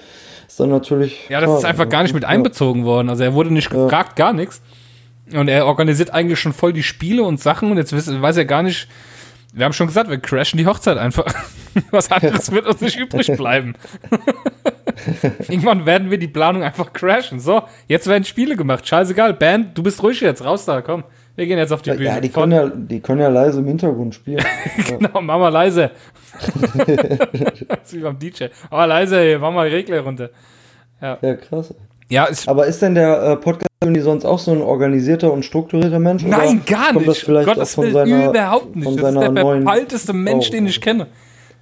ist 0.52 0.60
dann 0.60 0.68
natürlich. 0.68 1.28
Ja, 1.30 1.40
das 1.40 1.48
klar, 1.48 1.58
ist 1.58 1.64
einfach 1.64 1.88
gar 1.88 2.02
nicht 2.02 2.14
mit 2.14 2.26
einbezogen 2.26 2.84
worden. 2.84 3.08
Also 3.08 3.24
er 3.24 3.32
wurde 3.32 3.52
nicht 3.52 3.70
gefragt, 3.70 4.16
gar 4.16 4.34
nichts. 4.34 4.60
Und 5.32 5.48
er 5.48 5.66
organisiert 5.66 6.10
eigentlich 6.10 6.40
schon 6.40 6.52
voll 6.52 6.74
die 6.74 6.82
Spiele 6.82 7.22
und 7.22 7.40
Sachen 7.40 7.70
und 7.70 7.78
jetzt 7.78 7.92
weiß 7.94 8.36
er 8.36 8.44
gar 8.44 8.62
nicht. 8.62 8.86
Wir 9.54 9.64
haben 9.64 9.72
schon 9.72 9.86
gesagt, 9.86 10.10
wir 10.10 10.18
crashen 10.18 10.58
die 10.58 10.66
Hochzeit 10.66 10.98
einfach. 10.98 11.24
Was 11.90 12.12
anderes 12.12 12.52
wird 12.52 12.66
uns 12.66 12.82
nicht 12.82 12.98
übrig 12.98 13.32
bleiben. 13.34 13.74
Irgendwann 15.48 15.86
werden 15.86 16.10
wir 16.10 16.18
die 16.18 16.28
Planung 16.28 16.62
einfach 16.62 16.92
crashen. 16.92 17.40
So, 17.40 17.62
jetzt 17.88 18.06
werden 18.06 18.24
Spiele 18.24 18.56
gemacht. 18.56 18.86
Scheißegal, 18.86 19.32
Band, 19.34 19.76
du 19.76 19.82
bist 19.82 20.02
ruhig 20.02 20.20
jetzt, 20.20 20.44
raus 20.44 20.66
da, 20.66 20.82
komm. 20.82 21.04
Wir 21.34 21.46
gehen 21.46 21.58
jetzt 21.58 21.72
auf 21.72 21.82
die 21.82 21.90
ja, 21.90 21.96
Bühne. 21.96 22.08
Ja, 22.08 22.20
die 22.20 22.28
können 22.28 22.52
ja, 22.52 22.68
die 22.68 23.00
können 23.00 23.20
ja 23.20 23.28
leise 23.28 23.60
im 23.60 23.66
Hintergrund 23.66 24.14
spielen. 24.14 24.44
genau, 24.88 25.20
mach 25.20 25.38
mal 25.38 25.48
leise. 25.48 25.90
das 26.86 27.78
ist 27.84 27.94
wie 27.94 28.00
beim 28.00 28.18
DJ. 28.18 28.44
Mach 28.64 28.78
mal 28.78 28.84
leise, 28.84 29.22
hier, 29.22 29.38
mach 29.38 29.52
mal 29.52 29.68
Regler 29.68 30.00
runter. 30.00 30.30
Ja, 31.00 31.18
ja 31.22 31.34
krass. 31.34 31.74
Ja, 32.08 32.24
ist 32.26 32.46
Aber 32.46 32.66
ist 32.66 32.82
denn 32.82 32.94
der 32.94 33.22
äh, 33.22 33.36
Podcast 33.36 33.68
die 33.84 34.00
sonst 34.00 34.24
auch 34.24 34.38
so 34.38 34.52
ein 34.52 34.60
organisierter 34.60 35.32
und 35.32 35.44
strukturierter 35.44 35.98
Mensch? 35.98 36.22
Nein, 36.24 36.62
gar 36.64 36.92
nicht. 36.92 37.08
Das 37.08 37.18
vielleicht 37.18 37.48
Gott, 37.48 37.56
das 37.56 37.74
von 37.74 37.90
seiner, 37.90 38.30
überhaupt 38.30 38.76
nicht. 38.76 39.02
Das 39.02 39.14
ist 39.14 39.20
der 39.20 39.32
verpeilteste 39.32 40.12
Mensch, 40.12 40.50
den 40.50 40.66
ich 40.66 40.80
kenne. 40.80 41.08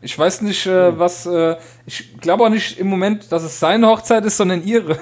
Ich 0.03 0.19
weiß 0.19 0.43
nicht, 0.43 0.67
äh, 0.67 0.99
was. 0.99 1.27
Äh, 1.27 1.57
ich 1.87 2.19
glaube 2.21 2.45
auch 2.45 2.49
nicht 2.49 2.79
im 2.79 2.89
Moment, 2.89 3.31
dass 3.33 3.43
es 3.43 3.61
seine 3.61 3.87
Hochzeit 3.87 4.25
ist, 4.25 4.37
sondern 4.37 4.63
ihre. 4.65 4.99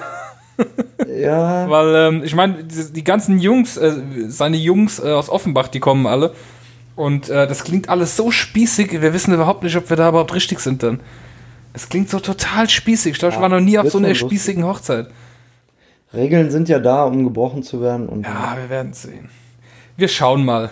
ja. 1.19 1.69
Weil, 1.69 1.95
ähm, 1.95 2.23
ich 2.23 2.35
meine, 2.35 2.63
die, 2.63 2.93
die, 2.93 3.03
ganzen 3.03 3.39
Jungs, 3.39 3.77
äh, 3.77 3.93
seine 4.27 4.57
Jungs 4.57 4.99
äh, 4.99 5.11
aus 5.11 5.29
Offenbach, 5.29 5.67
die 5.67 5.79
kommen 5.79 6.05
alle. 6.07 6.33
Und 6.95 7.29
äh, 7.29 7.47
das 7.47 7.63
klingt 7.63 7.89
alles 7.89 8.17
so 8.17 8.29
spießig, 8.31 9.01
wir 9.01 9.13
wissen 9.13 9.33
überhaupt 9.33 9.63
nicht, 9.63 9.77
ob 9.77 9.89
wir 9.89 9.97
da 9.97 10.09
überhaupt 10.09 10.33
richtig 10.33 10.59
sind 10.59 10.83
dann. 10.83 10.99
Es 11.73 11.87
klingt 11.87 12.09
so 12.09 12.19
total 12.19 12.69
spießig. 12.69 13.13
Ich 13.13 13.19
glaube, 13.19 13.35
ich 13.35 13.41
war 13.41 13.49
noch 13.49 13.61
nie 13.61 13.77
auf 13.77 13.89
so 13.89 13.99
einer 13.99 14.13
spießigen 14.13 14.65
Hochzeit. 14.65 15.07
Regeln 16.13 16.49
sind 16.49 16.67
ja 16.67 16.79
da, 16.79 17.03
um 17.03 17.23
gebrochen 17.23 17.63
zu 17.63 17.81
werden. 17.81 18.09
Und 18.09 18.23
ja, 18.23 18.57
wir 18.59 18.69
werden 18.69 18.93
sehen. 18.93 19.29
Wir 19.95 20.07
schauen 20.07 20.43
mal. 20.43 20.71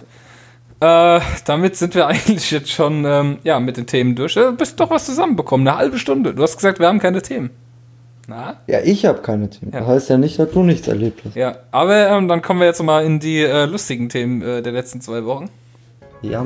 Äh, 0.79 1.19
damit 1.45 1.75
sind 1.75 1.95
wir 1.95 2.07
eigentlich 2.07 2.51
jetzt 2.51 2.71
schon 2.71 3.05
ähm, 3.05 3.37
ja, 3.43 3.59
mit 3.59 3.77
den 3.77 3.87
Themen 3.87 4.15
durch. 4.15 4.33
Du 4.33 4.51
bist 4.53 4.79
doch 4.79 4.89
was 4.89 5.05
zusammenbekommen, 5.05 5.67
eine 5.67 5.77
halbe 5.77 5.99
Stunde. 5.99 6.33
Du 6.33 6.43
hast 6.43 6.55
gesagt, 6.55 6.79
wir 6.79 6.87
haben 6.87 6.99
keine 6.99 7.21
Themen. 7.21 7.51
Na? 8.29 8.57
Ja, 8.67 8.81
ich 8.81 9.05
habe 9.05 9.21
keine 9.21 9.49
Themen. 9.49 9.71
Ja. 9.71 9.79
Das 9.79 9.87
heißt 9.87 10.09
ja 10.09 10.17
nicht, 10.17 10.37
dass 10.37 10.51
du 10.51 10.61
nichts 10.61 10.85
erlebt 10.89 11.21
hast. 11.23 11.35
Ja, 11.37 11.59
aber 11.71 12.09
ähm, 12.09 12.27
dann 12.27 12.41
kommen 12.41 12.59
wir 12.59 12.67
jetzt 12.67 12.83
mal 12.83 13.05
in 13.05 13.21
die 13.21 13.39
äh, 13.39 13.63
lustigen 13.65 14.09
Themen 14.09 14.41
äh, 14.41 14.61
der 14.61 14.73
letzten 14.73 14.99
zwei 14.99 15.23
Wochen. 15.23 15.49
Ja. 16.21 16.45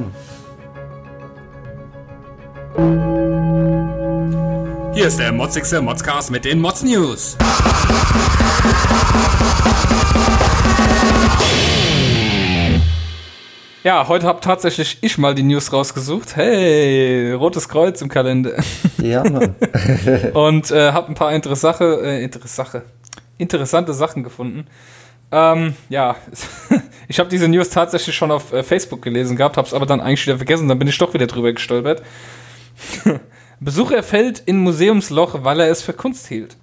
Hier 4.94 5.08
ist 5.08 5.18
der 5.18 5.32
motzigste 5.32 5.82
Modscast 5.82 6.30
mit 6.30 6.46
den 6.46 6.62
Mods 6.62 6.84
News. 6.84 7.36
Ja, 13.84 14.08
heute 14.08 14.28
habe 14.28 14.42
tatsächlich 14.42 15.00
ich 15.02 15.18
mal 15.18 15.34
die 15.34 15.42
News 15.42 15.74
rausgesucht. 15.74 16.36
Hey, 16.36 17.32
rotes 17.32 17.68
Kreuz 17.68 18.00
im 18.04 18.10
Kalender. 18.10 18.54
Ja, 19.02 19.24
Mann. 19.30 19.56
Und 20.34 20.70
äh, 20.70 20.92
habe 20.92 21.08
ein 21.08 21.16
paar 21.16 21.34
interessante, 21.34 22.00
äh, 22.04 22.24
interessante, 22.24 22.84
interessante 23.40 23.96
Sachen 23.96 24.22
gefunden. 24.22 24.68
Ähm, 25.32 25.74
ja, 25.90 26.16
ich 27.08 27.20
habe 27.20 27.30
diese 27.30 27.48
News 27.48 27.70
tatsächlich 27.70 28.16
schon 28.16 28.30
auf 28.30 28.54
äh, 28.54 28.62
Facebook 28.62 29.02
gelesen 29.02 29.36
gehabt, 29.36 29.58
habe 29.58 29.68
es 29.68 29.74
aber 29.74 29.88
dann 29.88 30.00
eigentlich 30.00 30.28
wieder 30.28 30.38
vergessen, 30.38 30.68
dann 30.68 30.78
bin 30.78 30.88
ich 30.88 30.98
doch 31.00 31.16
wieder 31.16 31.26
drüber 31.26 31.52
gestolpert. 31.52 32.04
Besucher 33.60 34.04
fällt 34.04 34.40
in 34.42 34.58
Museumsloch, 34.58 35.44
weil 35.44 35.60
er 35.60 35.70
es 35.72 35.82
für 35.82 35.94
Kunst 35.94 36.28
hielt. 36.28 36.56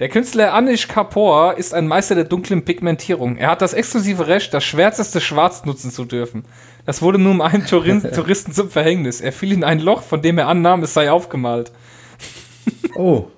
Der 0.00 0.08
Künstler 0.08 0.54
Anish 0.54 0.88
Kapoor 0.88 1.58
ist 1.58 1.74
ein 1.74 1.86
Meister 1.86 2.14
der 2.14 2.24
dunklen 2.24 2.64
Pigmentierung. 2.64 3.36
Er 3.36 3.50
hat 3.50 3.60
das 3.60 3.74
exklusive 3.74 4.28
Recht, 4.28 4.54
das 4.54 4.64
schwärzeste 4.64 5.20
Schwarz 5.20 5.66
nutzen 5.66 5.90
zu 5.90 6.06
dürfen. 6.06 6.46
Das 6.86 7.02
wurde 7.02 7.18
nun 7.18 7.42
einem 7.42 7.66
Touristen 7.66 8.52
zum 8.52 8.70
Verhängnis. 8.70 9.20
Er 9.20 9.30
fiel 9.30 9.52
in 9.52 9.62
ein 9.62 9.78
Loch, 9.78 10.00
von 10.00 10.22
dem 10.22 10.38
er 10.38 10.48
annahm, 10.48 10.82
es 10.82 10.94
sei 10.94 11.10
aufgemalt. 11.10 11.70
Oh. 12.96 13.28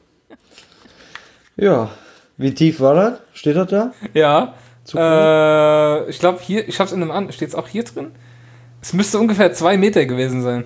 Ja. 1.57 1.91
Wie 2.37 2.55
tief 2.55 2.81
war 2.81 2.95
das? 2.95 3.19
Steht 3.35 3.55
das 3.57 3.69
da? 3.69 3.93
Ja. 4.15 4.55
Äh, 4.95 6.09
ich 6.11 6.19
glaube 6.19 6.41
hier, 6.43 6.67
ich 6.67 6.81
hab's 6.81 6.91
in 6.91 7.03
einem 7.03 7.11
an, 7.11 7.31
steht 7.33 7.51
es 7.51 7.55
auch 7.55 7.69
hier 7.69 7.85
drin? 7.85 8.13
Es 8.81 8.93
müsste 8.93 9.19
ungefähr 9.19 9.53
zwei 9.53 9.77
Meter 9.77 10.07
gewesen 10.07 10.43
sein. 10.43 10.65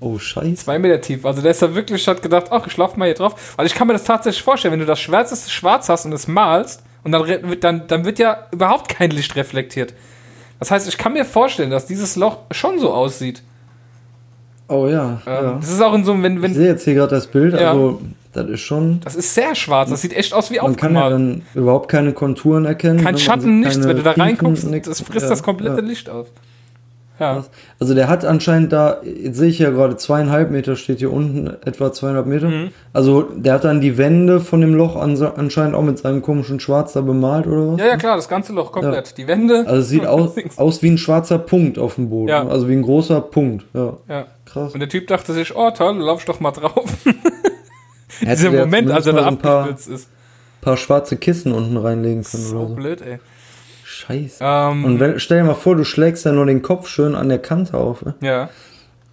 Oh, 0.00 0.18
scheiße. 0.18 0.54
Zwei 0.54 0.78
Meter 0.78 1.00
tief. 1.00 1.24
Also 1.24 1.42
der 1.42 1.50
ist 1.50 1.62
da 1.62 1.74
wirklich, 1.74 2.06
hat 2.06 2.22
gedacht, 2.22 2.46
ach, 2.50 2.66
ich 2.66 2.72
schlafe 2.72 2.98
mal 2.98 3.06
hier 3.06 3.14
drauf. 3.14 3.54
Weil 3.56 3.66
ich 3.66 3.74
kann 3.74 3.86
mir 3.86 3.94
das 3.94 4.04
tatsächlich 4.04 4.42
vorstellen, 4.42 4.72
wenn 4.72 4.80
du 4.80 4.86
das 4.86 5.00
schwärzeste 5.00 5.50
Schwarz 5.50 5.88
hast 5.88 6.04
und 6.04 6.12
es 6.12 6.28
malst 6.28 6.82
und 7.04 7.12
dann, 7.12 7.60
dann, 7.60 7.86
dann 7.88 8.04
wird 8.04 8.18
ja 8.18 8.46
überhaupt 8.52 8.88
kein 8.88 9.10
Licht 9.10 9.34
reflektiert. 9.34 9.94
Das 10.60 10.70
heißt, 10.70 10.88
ich 10.88 10.98
kann 10.98 11.12
mir 11.12 11.24
vorstellen, 11.24 11.70
dass 11.70 11.86
dieses 11.86 12.16
Loch 12.16 12.38
schon 12.50 12.78
so 12.78 12.92
aussieht. 12.92 13.42
Oh 14.68 14.86
ja. 14.86 15.20
Ähm, 15.26 15.32
ja. 15.32 15.52
Das 15.60 15.70
ist 15.70 15.80
auch 15.80 15.94
in 15.94 16.04
so 16.04 16.12
einem, 16.12 16.22
wenn, 16.22 16.42
wenn. 16.42 16.50
Ich 16.50 16.56
sehe 16.56 16.68
jetzt 16.68 16.84
hier 16.84 16.94
gerade 16.94 17.14
das 17.14 17.26
Bild, 17.26 17.54
ja. 17.54 17.70
also 17.70 18.00
das 18.32 18.48
ist 18.48 18.60
schon. 18.60 19.00
Das 19.00 19.16
ist 19.16 19.34
sehr 19.34 19.54
schwarz, 19.54 19.88
das 19.90 20.02
sieht 20.02 20.12
echt 20.12 20.34
aus 20.34 20.50
wie 20.50 20.56
man 20.56 20.66
aufgemalt. 20.66 20.94
Man 20.94 21.02
kann 21.02 21.10
ja 21.10 21.10
dann 21.10 21.42
überhaupt 21.54 21.88
keine 21.88 22.12
Konturen 22.12 22.66
erkennen. 22.66 23.02
Kein 23.02 23.18
Schatten, 23.18 23.60
nichts. 23.60 23.82
Wenn 23.82 23.96
du 23.96 24.02
da 24.02 24.12
reinkommst, 24.12 24.68
das 24.86 25.00
frisst 25.00 25.24
ja, 25.24 25.28
das 25.30 25.42
komplette 25.42 25.80
Licht 25.80 26.10
auf. 26.10 26.28
Ja. 27.18 27.44
Also 27.78 27.94
der 27.94 28.08
hat 28.08 28.24
anscheinend 28.24 28.72
da, 28.72 28.98
jetzt 29.02 29.36
sehe 29.36 29.48
ich 29.48 29.58
ja 29.58 29.70
gerade 29.70 29.96
zweieinhalb 29.96 30.50
Meter, 30.50 30.76
steht 30.76 30.98
hier 30.98 31.12
unten 31.12 31.48
etwa 31.64 31.92
zweieinhalb 31.92 32.26
Meter. 32.26 32.48
Mhm. 32.48 32.70
Also 32.92 33.22
der 33.22 33.54
hat 33.54 33.64
dann 33.64 33.80
die 33.80 33.98
Wände 33.98 34.40
von 34.40 34.60
dem 34.60 34.74
Loch 34.74 34.96
anscheinend 34.96 35.74
auch 35.74 35.82
mit 35.82 35.98
seinem 35.98 36.22
komischen 36.22 36.60
Schwarz 36.60 36.92
da 36.92 37.00
bemalt 37.00 37.46
oder 37.46 37.72
was? 37.72 37.80
Ja, 37.80 37.86
ja 37.86 37.96
klar, 37.96 38.16
das 38.16 38.28
ganze 38.28 38.52
Loch 38.52 38.72
komplett. 38.72 39.08
Ja. 39.08 39.14
Die 39.16 39.26
Wände. 39.26 39.64
Also 39.66 39.80
es 39.80 39.88
sieht 39.88 40.06
aus, 40.06 40.34
aus 40.56 40.82
wie 40.82 40.90
ein 40.90 40.98
schwarzer 40.98 41.38
Punkt 41.38 41.78
auf 41.78 41.96
dem 41.96 42.10
Boden. 42.10 42.28
Ja. 42.28 42.46
Also 42.46 42.68
wie 42.68 42.74
ein 42.74 42.82
großer 42.82 43.20
Punkt. 43.20 43.64
Ja. 43.74 43.96
ja. 44.08 44.26
Krass. 44.44 44.72
Und 44.72 44.80
der 44.80 44.88
Typ 44.88 45.06
dachte 45.08 45.32
sich, 45.32 45.54
oh 45.54 45.70
toll, 45.70 45.98
lauf 45.98 46.24
doch 46.24 46.40
mal 46.40 46.52
drauf. 46.52 46.84
Dieser 48.20 48.50
Moment, 48.50 48.90
als 48.90 49.06
er 49.06 49.12
da 49.12 49.26
abgestürzt 49.26 49.88
ist. 49.88 50.08
Ein 50.08 50.62
paar 50.62 50.76
schwarze 50.76 51.16
Kissen 51.16 51.52
unten 51.52 51.76
reinlegen 51.76 52.24
können 52.24 52.42
so 52.42 52.56
oder 52.56 52.68
so. 52.68 52.74
blöd, 52.74 53.00
ey. 53.02 53.18
Scheiße. 53.98 54.38
Ähm, 54.40 54.84
und 54.84 55.00
wenn, 55.00 55.18
stell 55.18 55.38
dir 55.38 55.44
mal 55.44 55.54
vor, 55.54 55.74
du 55.74 55.84
schlägst 55.84 56.24
ja 56.24 56.32
nur 56.32 56.46
den 56.46 56.62
Kopf 56.62 56.88
schön 56.88 57.16
an 57.16 57.28
der 57.28 57.40
Kante 57.40 57.76
auf. 57.76 58.04
Ne? 58.04 58.14
Ja. 58.20 58.48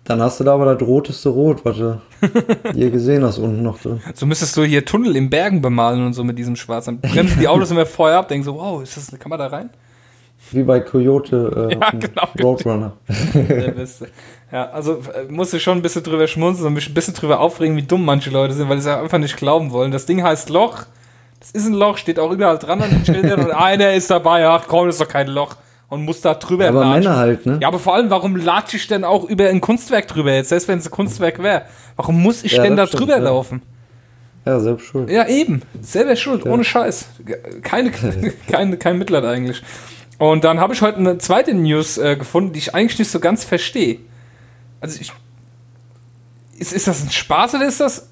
Dann 0.03 0.21
hast 0.21 0.39
du 0.39 0.43
da 0.43 0.53
aber 0.53 0.75
das 0.75 0.87
roteste 0.87 1.29
Rot, 1.29 1.65
was 1.65 1.77
du 1.77 1.99
hier 2.73 2.91
gesehen 2.91 3.23
hast, 3.23 3.39
unten 3.39 3.63
noch 3.63 3.79
drin. 3.79 4.01
So 4.13 4.27
müsstest 4.27 4.55
du 4.55 4.63
hier 4.63 4.85
Tunnel 4.85 5.15
in 5.15 5.31
Bergen 5.31 5.63
bemalen 5.63 6.05
und 6.05 6.13
so 6.13 6.23
mit 6.23 6.37
diesem 6.37 6.55
Schwarz. 6.55 6.85
Dann 6.85 6.99
bremsen 6.99 7.39
die 7.39 7.47
Autos 7.47 7.71
immer 7.71 7.87
vorher 7.87 8.19
ab, 8.19 8.27
denken 8.27 8.45
so, 8.45 8.55
wow, 8.55 8.83
ist 8.83 8.95
das, 8.95 9.19
kann 9.19 9.31
man 9.31 9.39
da 9.39 9.47
rein? 9.47 9.71
Wie 10.51 10.61
bei 10.61 10.79
Coyote 10.81 11.69
äh, 11.71 11.73
ja, 11.79 11.89
genau. 11.89 12.27
Roadrunner. 12.39 12.93
Der 13.33 13.71
Beste. 13.71 14.09
Ja, 14.51 14.69
also 14.69 15.01
äh, 15.15 15.31
musst 15.31 15.53
du 15.53 15.59
schon 15.59 15.79
ein 15.79 15.81
bisschen 15.81 16.03
drüber 16.03 16.27
schmunzeln 16.27 16.67
und 16.67 16.73
mich 16.75 16.87
ein 16.87 16.93
bisschen 16.93 17.15
drüber 17.15 17.39
aufregen, 17.39 17.75
wie 17.75 17.81
dumm 17.81 18.05
manche 18.05 18.29
Leute 18.29 18.53
sind, 18.53 18.69
weil 18.69 18.79
sie 18.81 18.95
einfach 18.95 19.17
nicht 19.17 19.37
glauben 19.37 19.71
wollen. 19.71 19.91
Das 19.91 20.05
Ding 20.05 20.21
heißt 20.21 20.51
Loch 20.51 20.85
es 21.45 21.51
ist 21.51 21.67
ein 21.67 21.73
Loch, 21.73 21.97
steht 21.97 22.19
auch 22.19 22.31
überall 22.31 22.57
dran 22.57 22.81
an 22.81 22.89
den 22.89 23.05
Schildern 23.05 23.45
und 23.45 23.51
einer 23.51 23.93
ist 23.93 24.09
dabei, 24.09 24.47
ach 24.47 24.65
komm, 24.67 24.87
das 24.87 24.95
ist 24.95 25.01
doch 25.01 25.07
kein 25.07 25.27
Loch 25.27 25.55
und 25.89 26.03
muss 26.03 26.21
da 26.21 26.33
drüber 26.33 26.63
ja, 26.63 26.69
Aber 26.71 26.81
latschen. 26.81 27.03
Männer 27.03 27.15
halt, 27.17 27.45
ne? 27.45 27.59
Ja, 27.61 27.67
aber 27.67 27.79
vor 27.79 27.95
allem, 27.95 28.09
warum 28.09 28.35
latsche 28.35 28.77
ich 28.77 28.87
denn 28.87 29.03
auch 29.03 29.23
über 29.25 29.47
ein 29.47 29.61
Kunstwerk 29.61 30.07
drüber 30.07 30.33
jetzt, 30.33 30.49
selbst 30.49 30.67
wenn 30.67 30.79
es 30.79 30.87
ein 30.87 30.91
Kunstwerk 30.91 31.41
wäre? 31.41 31.63
Warum 31.95 32.21
muss 32.21 32.43
ich 32.43 32.53
ja, 32.53 32.63
denn 32.63 32.75
da 32.75 32.85
drüber 32.85 33.17
ja. 33.17 33.23
laufen? 33.23 33.61
Ja, 34.45 34.59
selbst 34.59 34.85
schuld. 34.87 35.09
Ja, 35.09 35.27
eben. 35.27 35.61
Selber 35.81 36.15
schuld, 36.15 36.45
ja. 36.45 36.51
ohne 36.51 36.63
Scheiß. 36.63 37.05
Keine, 37.63 37.91
kein, 38.47 38.77
kein 38.79 38.97
Mitleid 38.97 39.25
eigentlich. 39.25 39.61
Und 40.17 40.43
dann 40.43 40.59
habe 40.59 40.73
ich 40.73 40.81
heute 40.81 40.97
eine 40.97 41.17
zweite 41.17 41.53
News 41.53 41.97
äh, 41.97 42.15
gefunden, 42.15 42.53
die 42.53 42.59
ich 42.59 42.73
eigentlich 42.73 42.99
nicht 42.99 43.11
so 43.11 43.19
ganz 43.19 43.43
verstehe. 43.43 43.99
Also 44.81 44.99
ich. 45.01 45.11
Ist, 46.57 46.73
ist 46.73 46.87
das 46.87 47.03
ein 47.03 47.11
Spaß 47.11 47.55
oder 47.55 47.65
ist 47.65 47.81
das 47.81 48.07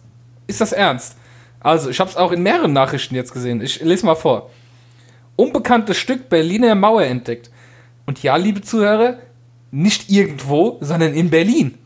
ist 0.48 0.62
das 0.62 0.74
ernst? 0.74 1.16
Also, 1.64 1.90
ich 1.90 2.00
habe 2.00 2.10
es 2.10 2.18
auch 2.18 2.32
in 2.32 2.44
mehreren 2.44 2.74
Nachrichten 2.74 3.16
jetzt 3.16 3.34
gesehen. 3.34 3.62
Ich 3.62 3.82
lese 3.82 4.06
mal 4.06 4.16
vor. 4.16 4.50
Unbekanntes 5.36 5.98
Stück 5.98 6.30
Berliner 6.30 6.76
Mauer 6.76 7.04
entdeckt. 7.04 7.50
Und 8.06 8.22
ja, 8.22 8.36
liebe 8.36 8.62
Zuhörer, 8.62 9.18
nicht 9.72 10.12
irgendwo, 10.12 10.78
sondern 10.82 11.14
in 11.14 11.30
Berlin. 11.30 11.78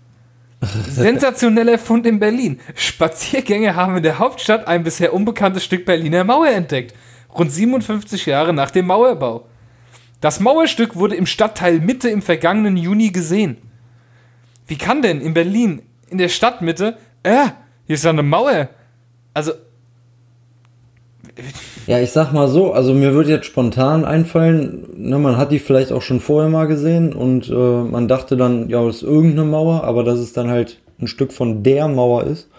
Sensationeller 0.89 1.77
Fund 1.77 2.05
in 2.07 2.19
Berlin. 2.19 2.59
Spaziergänger 2.75 3.75
haben 3.75 3.97
in 3.97 4.03
der 4.03 4.19
Hauptstadt 4.19 4.67
ein 4.67 4.83
bisher 4.83 5.13
unbekanntes 5.13 5.63
Stück 5.63 5.85
Berliner 5.85 6.23
Mauer 6.23 6.49
entdeckt. 6.49 6.95
Rund 7.37 7.51
57 7.51 8.25
Jahre 8.25 8.53
nach 8.53 8.71
dem 8.71 8.87
Mauerbau. 8.87 9.47
Das 10.19 10.39
Mauerstück 10.39 10.95
wurde 10.95 11.15
im 11.15 11.27
Stadtteil 11.27 11.79
Mitte 11.79 12.09
im 12.09 12.23
vergangenen 12.23 12.75
Juni 12.75 13.11
gesehen. 13.11 13.57
Wie 14.65 14.77
kann 14.77 15.03
denn 15.03 15.21
in 15.21 15.35
Berlin, 15.35 15.83
in 16.09 16.17
der 16.17 16.29
Stadtmitte, 16.29 16.97
äh, 17.21 17.49
hier 17.85 17.93
ist 17.93 18.03
ja 18.03 18.09
eine 18.09 18.23
Mauer. 18.23 18.69
Also. 19.33 19.53
Ja, 21.85 21.99
ich 21.99 22.11
sag 22.11 22.33
mal 22.33 22.47
so, 22.47 22.73
also 22.73 22.93
mir 22.93 23.13
würde 23.13 23.29
jetzt 23.29 23.45
spontan 23.45 24.05
einfallen, 24.05 24.87
ne, 24.95 25.17
man 25.17 25.37
hat 25.37 25.51
die 25.51 25.59
vielleicht 25.59 25.91
auch 25.91 26.01
schon 26.01 26.19
vorher 26.19 26.49
mal 26.49 26.67
gesehen 26.67 27.13
und 27.13 27.49
äh, 27.49 27.53
man 27.53 28.07
dachte 28.07 28.37
dann, 28.37 28.69
ja, 28.69 28.83
das 28.85 28.97
ist 28.97 29.03
irgendeine 29.03 29.45
Mauer, 29.45 29.83
aber 29.83 30.03
dass 30.03 30.19
es 30.19 30.33
dann 30.33 30.49
halt 30.49 30.79
ein 30.99 31.07
Stück 31.07 31.31
von 31.31 31.63
der 31.63 31.87
Mauer 31.87 32.23
ist, 32.25 32.49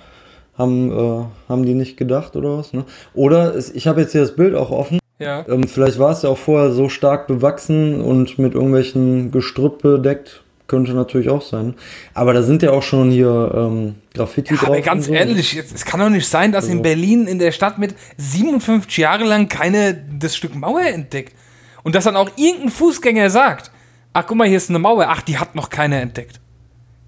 haben, 0.57 0.91
äh, 0.91 1.24
haben 1.49 1.64
die 1.64 1.74
nicht 1.74 1.97
gedacht 1.97 2.37
oder 2.37 2.59
was, 2.59 2.72
ne? 2.72 2.85
Oder 3.14 3.55
es, 3.55 3.70
ich 3.70 3.87
habe 3.87 4.01
jetzt 4.01 4.12
hier 4.12 4.22
das 4.22 4.35
Bild 4.35 4.55
auch 4.55 4.70
offen. 4.70 4.99
Ja. 5.18 5.45
Ähm, 5.49 5.64
vielleicht 5.64 5.99
war 5.99 6.12
es 6.12 6.22
ja 6.22 6.31
auch 6.31 6.39
vorher 6.39 6.70
so 6.70 6.89
stark 6.89 7.26
bewachsen 7.26 8.01
und 8.01 8.39
mit 8.39 8.55
irgendwelchen 8.55 9.31
Gestrüpp 9.31 9.83
bedeckt. 9.83 10.43
Könnte 10.69 10.93
natürlich 10.93 11.29
auch 11.31 11.43
sein. 11.43 11.75
Aber 12.14 12.33
da 12.35 12.43
sind 12.43 12.62
ja 12.62 12.71
auch 12.71 12.83
schon 12.83 13.11
hier 13.11 13.53
ähm, 13.57 13.97
Graffiti 14.14 14.53
Ja, 14.55 14.61
drauf. 14.61 14.69
aber 14.69 14.81
ganz 14.83 15.07
so. 15.07 15.12
ehrlich, 15.14 15.55
jetzt, 15.55 15.75
es 15.75 15.85
kann 15.85 15.99
doch 15.99 16.11
nicht 16.11 16.29
sein, 16.29 16.53
dass 16.53 16.66
in 16.66 16.73
Also- 16.73 16.83
Berlin 16.83 17.27
in 17.27 17.39
der 17.41 17.53
Stadt 17.53 17.79
mit 17.79 17.95
57 18.19 18.99
Jahre 18.99 19.25
lang 19.25 19.49
keine 19.49 19.95
das 20.21 20.37
Stück 20.37 20.55
Mauer 20.55 20.83
entdeckt. 20.83 21.35
Und 21.83 21.95
dass 21.95 22.05
dann 22.05 22.16
auch 22.16 22.31
irgendein 22.37 22.69
Fußgänger 22.71 23.31
sagt, 23.31 23.71
ach 24.12 24.25
guck 24.27 24.37
mal, 24.37 24.47
hier 24.47 24.59
ist 24.59 24.69
eine 24.69 24.79
Mauer, 24.79 25.07
ach, 25.09 25.23
die 25.23 25.39
hat 25.39 25.55
noch 25.55 25.71
keiner 25.71 26.01
entdeckt. 26.03 26.39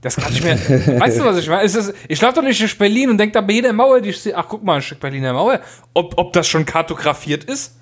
Das 0.01 0.17
kann 0.17 0.33
ich 0.33 0.43
mir. 0.43 0.55
weißt 0.99 1.19
du, 1.19 1.25
was 1.25 1.37
ich 1.37 1.47
meine? 1.49 1.63
Ist, 1.65 1.93
ich 2.09 2.21
laufe 2.23 2.37
doch 2.37 2.43
nicht 2.43 2.59
durch 2.63 2.79
Berlin 2.79 3.11
und 3.11 3.19
denke 3.19 3.35
da 3.35 3.43
bei 3.43 3.53
jeder 3.53 3.75
Mauer, 3.75 4.01
die 4.01 4.09
ich 4.09 4.21
sehe, 4.23 4.35
ach 4.35 4.47
guck 4.49 4.65
mal, 4.65 4.77
ein 4.77 4.83
Stück 4.83 5.01
Berliner 5.01 5.35
Mauer. 5.35 5.61
Ob, 5.93 6.15
ob 6.17 6.33
das 6.33 6.49
schon 6.49 6.65
kartografiert 6.65 7.45
ist? 7.45 7.77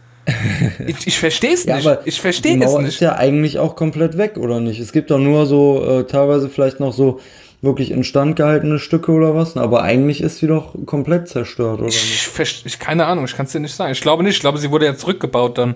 Ich, 0.87 1.07
ich 1.07 1.19
verstehe 1.19 1.55
es 1.55 1.65
Ja, 1.65 1.77
nicht. 1.77 1.87
aber 1.87 2.07
Ich 2.07 2.21
verstehe 2.21 2.57
die 2.57 2.63
es 2.63 2.71
Mauer 2.71 2.83
nicht. 2.83 2.95
ist 2.95 3.01
ja 3.01 3.17
eigentlich 3.17 3.59
auch 3.59 3.77
komplett 3.77 4.19
weg, 4.19 4.37
oder 4.37 4.61
nicht? 4.61 4.79
Es 4.81 4.93
gibt 4.93 5.11
doch 5.11 5.19
nur 5.19 5.47
so 5.47 5.85
äh, 6.01 6.05
teilweise 6.05 6.49
vielleicht 6.49 6.81
noch 6.81 6.93
so 6.93 7.21
wirklich 7.63 7.91
instand 7.91 8.37
gehaltene 8.37 8.79
Stücke 8.79 9.11
oder 9.13 9.35
was, 9.35 9.55
ne? 9.57 9.63
aber 9.63 9.83
eigentlich 9.83 10.21
ist 10.21 10.39
sie 10.39 10.47
doch 10.47 10.75
komplett 10.87 11.29
zerstört, 11.29 11.79
oder 11.79 11.87
nicht? 11.87 11.97
Ich, 12.05 12.29
verst- 12.33 12.63
ich 12.67 12.79
keine 12.79 13.07
Ahnung, 13.07 13.25
ich 13.25 13.35
kann 13.37 13.47
es 13.47 13.53
dir 13.53 13.59
nicht 13.61 13.75
sagen. 13.75 13.91
Ich 13.93 14.01
glaube 14.01 14.23
nicht, 14.23 14.35
ich 14.37 14.41
glaube, 14.41 14.59
sie 14.59 14.71
wurde 14.71 14.87
ja 14.87 14.95
zurückgebaut 14.97 15.59
dann. 15.59 15.75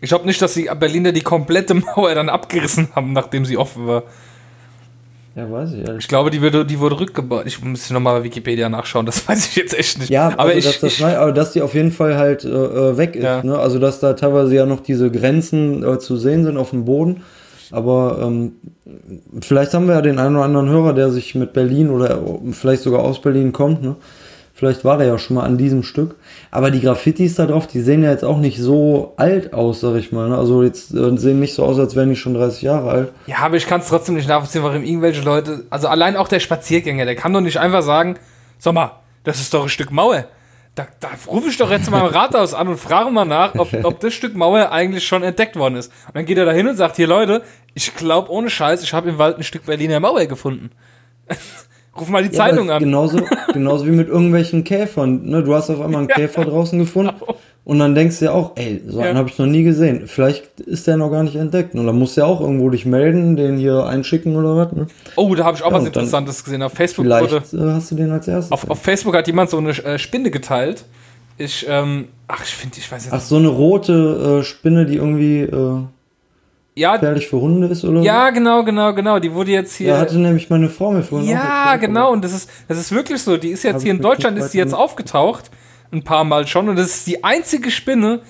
Ich 0.00 0.08
glaube 0.08 0.24
nicht, 0.26 0.40
dass 0.40 0.54
die 0.54 0.70
Berliner 0.78 1.12
die 1.12 1.20
komplette 1.20 1.74
Mauer 1.96 2.14
dann 2.14 2.28
abgerissen 2.30 2.88
haben, 2.94 3.12
nachdem 3.12 3.44
sie 3.44 3.56
offen 3.58 3.86
war. 3.86 4.04
Ja, 5.40 5.50
weiß 5.50 5.72
ich 5.72 5.80
ehrlich. 5.80 5.98
Ich 6.00 6.08
glaube, 6.08 6.30
die 6.30 6.42
wurde, 6.42 6.66
die 6.66 6.78
wurde 6.78 7.00
rückgebaut. 7.00 7.44
Ich 7.46 7.62
muss 7.64 7.88
nochmal 7.90 8.18
bei 8.18 8.24
Wikipedia 8.24 8.68
nachschauen, 8.68 9.06
das 9.06 9.26
weiß 9.28 9.46
ich 9.46 9.56
jetzt 9.56 9.78
echt 9.78 9.98
nicht. 9.98 10.10
Ja, 10.10 10.28
aber 10.28 10.42
also 10.44 10.58
ich, 10.58 10.64
dass, 10.64 10.80
das, 10.80 10.92
ich, 10.92 11.00
nein, 11.00 11.16
aber 11.16 11.32
dass 11.32 11.52
die 11.52 11.62
auf 11.62 11.74
jeden 11.74 11.92
Fall 11.92 12.16
halt 12.16 12.44
äh, 12.44 12.48
äh, 12.48 12.96
weg 12.98 13.16
ist. 13.16 13.24
Ja. 13.24 13.42
Ne? 13.42 13.58
Also 13.58 13.78
dass 13.78 14.00
da 14.00 14.12
teilweise 14.12 14.54
ja 14.54 14.66
noch 14.66 14.80
diese 14.80 15.10
Grenzen 15.10 15.82
äh, 15.82 15.98
zu 15.98 16.16
sehen 16.16 16.44
sind 16.44 16.56
auf 16.58 16.70
dem 16.70 16.84
Boden. 16.84 17.22
Aber 17.72 18.18
ähm, 18.22 18.52
vielleicht 19.40 19.72
haben 19.74 19.86
wir 19.86 19.94
ja 19.94 20.02
den 20.02 20.18
einen 20.18 20.36
oder 20.36 20.44
anderen 20.44 20.68
Hörer, 20.68 20.92
der 20.92 21.10
sich 21.10 21.34
mit 21.36 21.52
Berlin 21.52 21.88
oder 21.88 22.20
vielleicht 22.50 22.82
sogar 22.82 23.00
aus 23.00 23.22
Berlin 23.22 23.52
kommt. 23.52 23.82
Ne? 23.82 23.96
Vielleicht 24.60 24.84
war 24.84 24.98
der 24.98 25.06
ja 25.06 25.18
schon 25.18 25.36
mal 25.36 25.44
an 25.44 25.56
diesem 25.56 25.82
Stück. 25.82 26.16
Aber 26.50 26.70
die 26.70 26.82
Graffitis 26.82 27.34
da 27.34 27.46
drauf, 27.46 27.66
die 27.66 27.80
sehen 27.80 28.02
ja 28.02 28.10
jetzt 28.10 28.26
auch 28.26 28.36
nicht 28.36 28.58
so 28.58 29.14
alt 29.16 29.54
aus, 29.54 29.80
sag 29.80 29.94
ich 29.94 30.12
mal. 30.12 30.28
Ne? 30.28 30.36
Also 30.36 30.62
jetzt 30.62 30.92
äh, 30.92 31.16
sehen 31.16 31.40
nicht 31.40 31.54
so 31.54 31.64
aus, 31.64 31.78
als 31.78 31.96
wären 31.96 32.10
die 32.10 32.16
schon 32.16 32.34
30 32.34 32.60
Jahre 32.60 32.90
alt. 32.90 33.12
ja, 33.26 33.38
aber 33.38 33.56
ich 33.56 33.66
kann 33.66 33.80
es 33.80 33.88
trotzdem 33.88 34.16
nicht 34.16 34.28
nachvollziehen, 34.28 34.62
warum 34.62 34.84
irgendwelche 34.84 35.22
Leute, 35.22 35.64
also 35.70 35.88
allein 35.88 36.14
auch 36.14 36.28
der 36.28 36.40
Spaziergänger, 36.40 37.06
der 37.06 37.16
kann 37.16 37.32
doch 37.32 37.40
nicht 37.40 37.56
einfach 37.56 37.80
sagen, 37.80 38.18
sag 38.58 38.74
mal, 38.74 39.00
das 39.24 39.40
ist 39.40 39.54
doch 39.54 39.62
ein 39.62 39.70
Stück 39.70 39.92
Mauer. 39.92 40.26
Da, 40.74 40.88
da 41.00 41.08
rufe 41.26 41.48
ich 41.48 41.56
doch 41.56 41.70
jetzt 41.70 41.90
mal 41.90 42.06
im 42.06 42.06
Rathaus 42.14 42.52
an 42.52 42.68
und 42.68 42.76
frage 42.76 43.10
mal 43.10 43.24
nach, 43.24 43.54
ob, 43.54 43.72
ob 43.82 44.00
das 44.00 44.12
Stück 44.12 44.36
Mauer 44.36 44.70
eigentlich 44.72 45.06
schon 45.06 45.22
entdeckt 45.22 45.56
worden 45.56 45.76
ist. 45.76 45.90
Und 46.08 46.16
dann 46.16 46.26
geht 46.26 46.36
er 46.36 46.44
da 46.44 46.52
hin 46.52 46.68
und 46.68 46.76
sagt, 46.76 46.96
hier 46.96 47.06
Leute, 47.06 47.40
ich 47.72 47.94
glaube 47.96 48.30
ohne 48.30 48.50
Scheiß, 48.50 48.82
ich 48.82 48.92
habe 48.92 49.08
im 49.08 49.16
Wald 49.16 49.38
ein 49.38 49.42
Stück 49.42 49.64
Berliner 49.64 50.00
Mauer 50.00 50.26
gefunden. 50.26 50.70
Ruf 51.98 52.08
mal 52.08 52.22
die 52.22 52.28
Ja, 52.34 52.44
Zeitung 52.44 52.70
an. 52.70 52.82
Genauso, 52.82 53.18
genauso 53.52 53.86
wie 53.86 53.90
mit 53.90 54.08
irgendwelchen 54.08 54.64
Käfern. 54.64 55.22
Ne? 55.24 55.42
Du 55.42 55.54
hast 55.54 55.70
auf 55.70 55.80
einmal 55.80 56.00
einen 56.00 56.08
Käfer 56.08 56.44
draußen 56.44 56.78
gefunden 56.78 57.12
und 57.64 57.78
dann 57.78 57.94
denkst 57.94 58.20
du 58.20 58.26
ja 58.26 58.32
auch, 58.32 58.52
ey, 58.56 58.80
so 58.86 59.00
einen 59.00 59.12
Ja. 59.14 59.18
habe 59.18 59.28
ich 59.28 59.38
noch 59.38 59.46
nie 59.46 59.62
gesehen. 59.64 60.06
Vielleicht 60.06 60.60
ist 60.60 60.86
der 60.86 60.96
noch 60.96 61.10
gar 61.10 61.22
nicht 61.24 61.36
entdeckt. 61.36 61.74
Und 61.74 61.86
dann 61.86 61.98
musst 61.98 62.16
du 62.16 62.22
ja 62.22 62.26
auch 62.26 62.40
irgendwo 62.40 62.70
dich 62.70 62.86
melden, 62.86 63.36
den 63.36 63.56
hier 63.58 63.84
einschicken 63.86 64.36
oder 64.36 64.56
was. 64.56 64.72
Ne? 64.72 64.86
Oh, 65.16 65.34
da 65.34 65.44
habe 65.44 65.56
ich 65.56 65.62
auch 65.64 65.70
Ja, 65.72 65.78
was 65.78 65.86
Interessantes 65.86 66.42
gesehen. 66.44 66.62
Auf 66.62 66.72
Facebook 66.72 67.06
wurde, 67.06 67.26
Vielleicht 67.42 67.54
äh, 67.54 67.72
hast 67.72 67.90
du 67.90 67.96
den 67.96 68.10
als 68.12 68.28
erstes. 68.28 68.52
auf, 68.52 68.70
auf 68.70 68.80
Facebook 68.80 69.14
hat 69.16 69.26
jemand 69.26 69.50
so 69.50 69.58
eine 69.58 69.70
äh, 69.70 69.98
Spinne 69.98 70.30
geteilt. 70.30 70.84
Ich, 71.38 71.66
ähm, 71.68 72.08
ach, 72.28 72.42
ich 72.44 72.50
finde, 72.54 72.76
ich 72.78 72.90
weiß 72.90 73.04
jetzt 73.06 73.14
Ach, 73.14 73.20
so 73.20 73.36
eine 73.36 73.48
rote 73.48 74.40
äh, 74.40 74.44
Spinne, 74.44 74.84
die 74.86 74.96
irgendwie 74.96 75.40
äh, 75.40 75.78
Ja, 76.74 76.94
gefährlich 76.94 77.28
für 77.28 77.40
Hunde 77.40 77.66
ist 77.66 77.84
oder 77.84 78.00
ja, 78.00 78.30
genau, 78.30 78.64
genau, 78.64 78.94
genau. 78.94 79.18
Die 79.18 79.32
wurde 79.34 79.50
jetzt 79.50 79.74
hier. 79.74 79.88
Ja, 79.88 79.98
hatte 79.98 80.18
nämlich 80.18 80.48
meine 80.50 80.68
Frau 80.68 80.92
mir 80.92 81.02
vorhin 81.02 81.28
Ja, 81.28 81.76
genau, 81.76 82.12
und 82.12 82.24
das 82.24 82.32
ist, 82.32 82.50
das 82.68 82.78
ist 82.78 82.92
wirklich 82.92 83.22
so. 83.22 83.36
Die 83.36 83.50
ist 83.50 83.64
jetzt 83.64 83.82
hier 83.82 83.90
in 83.90 84.00
Deutschland, 84.00 84.38
ist 84.38 84.54
die 84.54 84.58
jetzt 84.58 84.74
aufgetaucht. 84.74 85.50
Ein 85.92 86.04
paar 86.04 86.24
Mal 86.24 86.46
schon. 86.46 86.68
Und 86.68 86.76
das 86.76 86.86
ist 86.86 87.06
die 87.08 87.24
einzige 87.24 87.70
Spinne, 87.72 88.20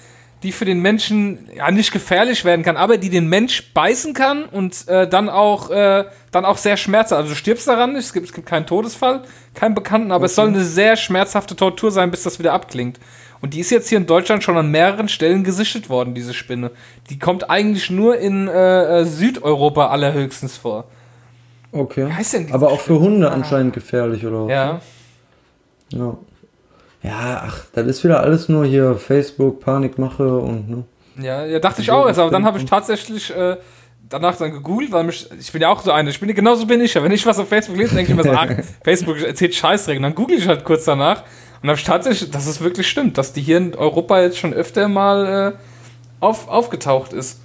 die 0.42 0.52
für 0.52 0.64
den 0.64 0.80
Menschen 0.80 1.48
ja 1.54 1.70
nicht 1.70 1.92
gefährlich 1.92 2.44
werden 2.44 2.64
kann, 2.64 2.76
aber 2.76 2.96
die 2.96 3.10
den 3.10 3.28
Mensch 3.28 3.72
beißen 3.74 4.14
kann 4.14 4.44
und 4.44 4.88
äh, 4.88 5.06
dann 5.06 5.28
auch 5.28 5.70
äh, 5.70 6.04
dann 6.30 6.44
auch 6.44 6.56
sehr 6.56 6.76
schmerzhaft. 6.76 7.18
Also 7.18 7.30
du 7.30 7.36
stirbst 7.36 7.68
daran 7.68 7.92
nicht, 7.92 8.06
es 8.06 8.12
gibt, 8.12 8.26
es 8.26 8.32
gibt 8.32 8.48
keinen 8.48 8.66
Todesfall, 8.66 9.22
keinen 9.54 9.74
Bekannten, 9.74 10.12
aber 10.12 10.26
es 10.26 10.34
soll 10.34 10.48
eine 10.48 10.64
sehr 10.64 10.96
schmerzhafte 10.96 11.56
Tortur 11.56 11.90
sein, 11.90 12.10
bis 12.10 12.22
das 12.22 12.38
wieder 12.38 12.54
abklingt. 12.54 12.98
Und 13.42 13.54
die 13.54 13.60
ist 13.60 13.70
jetzt 13.70 13.88
hier 13.88 13.98
in 13.98 14.06
Deutschland 14.06 14.42
schon 14.42 14.56
an 14.56 14.70
mehreren 14.70 15.08
Stellen 15.08 15.44
gesichtet 15.44 15.88
worden, 15.88 16.14
diese 16.14 16.34
Spinne. 16.34 16.70
Die 17.08 17.18
kommt 17.18 17.48
eigentlich 17.48 17.90
nur 17.90 18.18
in 18.18 18.48
äh, 18.48 19.00
äh, 19.00 19.04
Südeuropa 19.04 19.88
allerhöchstens 19.88 20.56
vor. 20.56 20.84
Okay. 21.72 22.06
Wie 22.06 22.12
heißt 22.12 22.34
denn 22.34 22.46
diese 22.46 22.54
Aber 22.54 22.70
auch 22.70 22.80
für 22.80 23.00
Hunde 23.00 23.30
anscheinend 23.30 23.72
gefährlich, 23.72 24.26
oder? 24.26 24.52
Ja. 24.52 24.80
Ja. 25.92 26.16
Ja, 27.02 27.44
ach, 27.46 27.64
das 27.72 27.86
ist 27.86 28.04
wieder 28.04 28.20
alles 28.20 28.50
nur 28.50 28.66
hier 28.66 28.96
Facebook, 28.96 29.60
Panikmache 29.60 30.36
und 30.36 30.68
ne. 30.68 30.84
Ja, 31.16 31.46
ja, 31.46 31.58
dachte 31.58 31.80
ich 31.80 31.90
auch 31.90 32.06
erst, 32.06 32.18
aber 32.18 32.30
dann 32.30 32.44
habe 32.44 32.58
ich 32.58 32.66
tatsächlich 32.66 33.34
äh, 33.34 33.56
danach 34.08 34.36
dann 34.36 34.52
gegoogelt, 34.52 34.92
weil 34.92 35.04
mich, 35.04 35.28
ich 35.38 35.50
bin 35.50 35.62
ja 35.62 35.68
auch 35.68 35.82
so 35.82 35.92
eine, 35.92 36.10
ich 36.10 36.20
bin 36.20 36.34
genauso 36.34 36.66
bin 36.66 36.80
ich 36.80 36.94
ja. 36.94 37.02
Wenn 37.02 37.12
ich 37.12 37.24
was 37.24 37.38
auf 37.38 37.48
Facebook 37.48 37.78
lese, 37.78 37.94
denke 37.94 38.12
ich 38.12 38.16
mir 38.16 38.22
so, 38.22 38.32
ach, 38.32 38.50
Facebook 38.84 39.18
erzählt 39.22 39.54
Scheißdreck. 39.54 39.96
Und 39.96 40.02
dann 40.02 40.14
google 40.14 40.36
ich 40.36 40.46
halt 40.46 40.64
kurz 40.64 40.84
danach 40.84 41.24
und 41.62 41.68
habe 41.68 41.78
ich 41.78 41.84
tatsächlich, 41.84 42.30
dass 42.30 42.46
es 42.46 42.60
wirklich 42.60 42.88
stimmt, 42.88 43.18
dass 43.18 43.32
die 43.32 43.42
hier 43.42 43.58
in 43.58 43.74
Europa 43.74 44.20
jetzt 44.20 44.38
schon 44.38 44.52
öfter 44.54 44.88
mal 44.88 45.54
äh, 45.54 45.58
auf, 46.20 46.48
aufgetaucht 46.48 47.12
ist. 47.12 47.40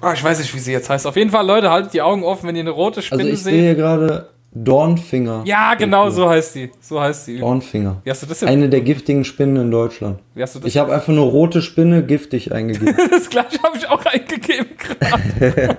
Ah, 0.00 0.12
ich 0.14 0.22
weiß 0.22 0.38
nicht, 0.40 0.54
wie 0.54 0.58
sie 0.58 0.72
jetzt 0.72 0.90
heißt. 0.90 1.06
Auf 1.06 1.16
jeden 1.16 1.30
Fall, 1.30 1.46
Leute, 1.46 1.70
haltet 1.70 1.94
die 1.94 2.02
Augen 2.02 2.24
offen, 2.24 2.48
wenn 2.48 2.56
ihr 2.56 2.62
eine 2.62 2.70
rote 2.70 3.02
Spinne 3.02 3.22
Also 3.22 3.32
ich 3.34 3.42
seht. 3.42 3.52
sehe 3.52 3.62
hier 3.62 3.74
gerade 3.76 4.28
Dornfinger. 4.54 5.42
Ja, 5.46 5.74
genau, 5.74 6.10
so 6.10 6.28
heißt 6.28 6.56
die. 6.56 6.70
So 6.80 7.00
heißt 7.00 7.28
die. 7.28 7.38
Dornfinger. 7.38 8.02
Wie 8.04 8.10
hast 8.10 8.22
du 8.22 8.26
das 8.26 8.40
denn? 8.40 8.48
Eine 8.48 8.68
der 8.68 8.82
giftigen 8.82 9.24
Spinnen 9.24 9.56
in 9.56 9.70
Deutschland. 9.70 10.18
Wie 10.34 10.42
hast 10.42 10.56
du 10.56 10.58
das? 10.58 10.68
Ich 10.68 10.76
habe 10.76 10.92
einfach 10.92 11.12
nur 11.12 11.26
rote 11.30 11.62
Spinne 11.62 12.02
giftig 12.02 12.52
eingegeben. 12.52 12.94
Das 13.10 13.30
gleiche 13.30 13.62
habe 13.62 13.78
ich 13.78 13.88
auch 13.88 14.04
eingegeben 14.04 14.66
gerade. 14.76 15.78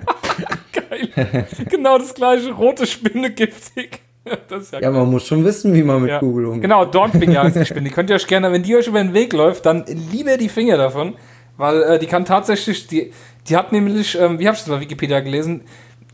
Geil. 0.72 1.46
Genau 1.70 1.98
das 1.98 2.14
gleiche. 2.14 2.50
Rote 2.52 2.86
Spinne 2.86 3.30
giftig. 3.30 4.00
Ja, 4.72 4.80
ja, 4.80 4.90
man 4.90 5.10
muss 5.10 5.26
schon 5.26 5.44
wissen, 5.44 5.74
wie 5.74 5.82
man 5.82 6.00
mit 6.02 6.10
ja. 6.10 6.18
Google 6.18 6.46
umgeht. 6.46 6.62
Genau, 6.62 6.84
Dornfinger 6.84 7.42
heißt 7.42 7.56
die 7.56 7.64
Spinne. 7.66 7.88
Die 7.88 7.94
könnt 7.94 8.08
ihr 8.10 8.16
euch 8.16 8.26
gerne, 8.26 8.50
wenn 8.52 8.62
die 8.62 8.74
euch 8.76 8.86
über 8.86 9.02
den 9.02 9.12
Weg 9.12 9.32
läuft, 9.32 9.66
dann 9.66 9.84
lieber 10.12 10.36
die 10.38 10.48
Finger 10.48 10.76
davon. 10.78 11.14
Weil 11.56 11.82
äh, 11.82 11.98
die 11.98 12.06
kann 12.06 12.24
tatsächlich, 12.24 12.86
die, 12.86 13.12
die 13.48 13.56
hat 13.56 13.70
nämlich, 13.72 14.18
ähm, 14.18 14.38
wie 14.38 14.46
habe 14.46 14.56
ich 14.56 14.62
das 14.64 14.68
bei 14.68 14.80
Wikipedia 14.80 15.20
gelesen? 15.20 15.62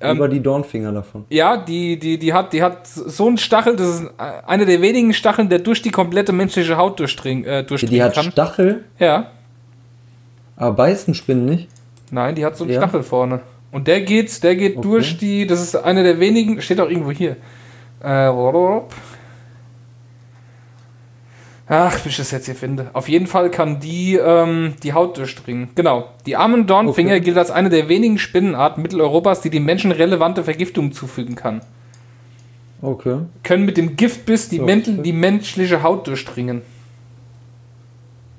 Ähm, 0.03 0.17
Über 0.17 0.29
die 0.29 0.41
Dornfinger 0.41 0.93
davon. 0.93 1.25
Ja, 1.29 1.57
die, 1.59 1.99
die, 1.99 2.19
die, 2.19 2.33
hat, 2.33 2.53
die 2.53 2.63
hat 2.63 2.87
so 2.87 3.27
einen 3.27 3.37
Stachel, 3.39 3.77
das 3.77 4.01
ist 4.01 4.07
einer 4.19 4.65
der 4.65 4.81
wenigen 4.83 5.13
Stacheln, 5.13 5.49
der 5.51 5.59
durch 5.61 5.83
die 5.83 5.91
komplette 5.91 6.33
menschliche 6.33 6.77
Haut 6.79 6.99
durchdringen, 6.99 7.45
äh, 7.45 7.65
durchdringen 7.65 7.95
Die 7.95 8.03
hat 8.03 8.15
kann. 8.15 8.33
Stachel, 8.33 8.85
Ja. 8.99 9.31
aber 10.57 10.75
beißen 10.75 11.15
Spinnen 11.15 11.45
nicht. 11.45 11.69
Nein, 12.11 12.35
die 12.35 12.45
hat 12.45 12.57
so 12.57 12.65
einen 12.65 12.73
Ja. 12.73 12.81
Stachel 12.81 13.03
vorne. 13.03 13.41
Und 13.73 13.87
der 13.87 14.01
geht, 14.01 14.43
der 14.43 14.57
geht 14.57 14.79
Okay. 14.79 14.89
durch 14.89 15.19
die, 15.19 15.47
das 15.47 15.61
ist 15.63 15.77
eine 15.77 16.03
der 16.03 16.19
wenigen, 16.19 16.61
steht 16.61 16.81
auch 16.81 16.89
irgendwo 16.89 17.13
hier. 17.13 17.37
Äh, 18.03 18.31
ach, 21.69 21.93
bis 22.01 22.07
ich 22.13 22.17
das 22.17 22.31
jetzt 22.33 22.47
hier 22.47 22.55
finde. 22.55 22.91
Auf 22.95 23.09
jeden 23.09 23.27
Fall 23.27 23.51
kann 23.51 23.79
die 23.81 24.17
ähm, 24.17 24.75
die 24.83 24.93
Haut 24.93 25.17
durchdringen. 25.19 25.69
Genau. 25.75 26.09
Die 26.27 26.37
armen 26.37 26.67
Dornfinger 26.67 27.13
Okay. 27.13 27.21
gilt 27.21 27.39
als 27.39 27.51
eine 27.51 27.69
der 27.71 27.89
wenigen 27.89 28.19
Spinnenarten 28.19 28.83
Mitteleuropas, 28.83 29.41
die 29.41 29.51
dem 29.51 29.65
Menschen 29.65 29.93
relevante 29.93 30.43
Vergiftungen 30.43 30.93
zufügen 30.93 31.37
kann. 31.37 31.61
Okay. 32.83 33.19
Können 33.45 33.67
mit 33.67 33.77
dem 33.77 33.97
Giftbiss 33.97 34.49
die, 34.49 34.59
Mäntel, 34.59 34.99
die 34.99 35.13
menschliche 35.13 35.83
Haut 35.83 36.07
durchdringen. 36.07 36.63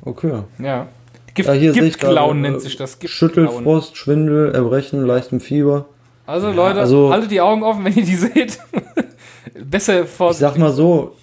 Okay. 0.03 0.39
Ja. 0.59 0.87
Gift, 1.33 1.47
Ja, 1.47 1.71
Giftklauen 1.71 2.15
gerade, 2.15 2.39
nennt 2.39 2.57
äh, 2.57 2.59
sich 2.59 2.75
das. 2.75 2.97
Schüttelfrost, 3.05 3.95
Schwindel, 3.95 4.53
Erbrechen, 4.53 5.05
leichtem 5.05 5.39
Fieber. 5.39 5.85
Also 6.25 6.51
Leute, 6.51 6.79
also- 6.81 7.11
haltet 7.11 7.31
die 7.31 7.39
Augen 7.39 7.63
offen, 7.63 7.85
wenn 7.85 7.93
ihr 7.93 8.03
die 8.03 8.15
seht. 8.15 8.59
Besser 9.63 10.03
Ich 10.03 10.09
vorsichtig. 10.09 10.47
sag 10.47 10.57
mal 10.57 10.71
so, 10.71 11.15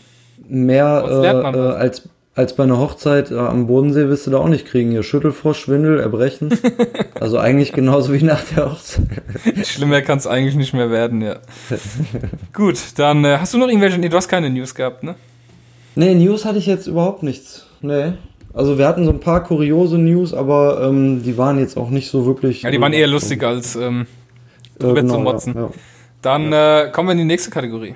mehr 0.49 1.05
äh, 1.09 1.27
äh, 1.27 1.59
als, 1.77 2.09
als 2.35 2.55
bei 2.55 2.65
einer 2.65 2.79
Hochzeit 2.79 3.31
äh, 3.31 3.39
am 3.39 3.67
Bodensee 3.67 4.09
wirst 4.09 4.27
du 4.27 4.31
da 4.31 4.39
auch 4.39 4.49
nicht 4.49 4.67
kriegen. 4.67 4.91
Hier 4.91 5.03
Schüttelfrost, 5.03 5.61
Schwindel, 5.61 6.01
Erbrechen. 6.01 6.51
also 7.21 7.39
eigentlich 7.39 7.73
genauso 7.73 8.13
wie 8.13 8.23
nach 8.23 8.43
der 8.45 8.71
Hochzeit. 8.71 9.05
Schlimmer 9.65 10.03
kann 10.03 10.19
es 10.19 10.27
eigentlich 10.27 10.55
nicht 10.55 10.75
mehr 10.75 10.91
werden, 10.91 11.23
ja. 11.23 11.37
Gut, 12.53 12.79
dann 12.97 13.25
äh, 13.25 13.39
hast 13.39 13.55
du 13.55 13.59
noch 13.59 13.69
irgendwelche. 13.69 13.99
Nee, 13.99 14.09
du 14.09 14.17
hast 14.17 14.29
keine 14.29 14.51
News 14.51 14.75
gehabt, 14.75 15.03
ne? 15.03 15.15
Nee, 15.95 16.15
News 16.15 16.45
hatte 16.45 16.59
ich 16.59 16.67
jetzt 16.67 16.87
überhaupt 16.87 17.23
nichts. 17.23 17.67
Nee. 17.81 18.13
Also 18.55 18.79
wir 18.79 18.87
hatten 18.87 19.05
so 19.05 19.11
ein 19.11 19.21
paar 19.21 19.43
kuriose 19.43 19.99
News, 19.99 20.33
aber 20.33 20.83
ähm, 20.83 21.23
die 21.23 21.37
waren 21.37 21.59
jetzt 21.59 21.77
auch 21.77 21.91
nicht 21.91 22.09
so 22.11 22.25
wirklich. 22.27 22.63
Ja, 22.63 22.71
die 22.71 22.81
waren 22.81 22.93
eher 22.93 23.07
lustig 23.07 23.43
als 23.43 23.77
ähm, 23.77 24.07
äh, 24.77 24.83
drüber 24.83 25.03
genau, 25.03 25.15
zu 25.15 25.21
motzen. 25.21 25.55
Ja, 25.55 25.61
ja. 25.63 25.71
Dann 26.23 26.53
äh, 26.53 26.91
kommen 26.93 27.09
wir 27.09 27.13
in 27.13 27.19
die 27.19 27.25
nächste 27.25 27.51
Kategorie. 27.51 27.95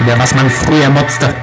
Über 0.00 0.18
was 0.18 0.34
man 0.34 0.48
früher 0.48 0.88
motzte. 0.88 1.34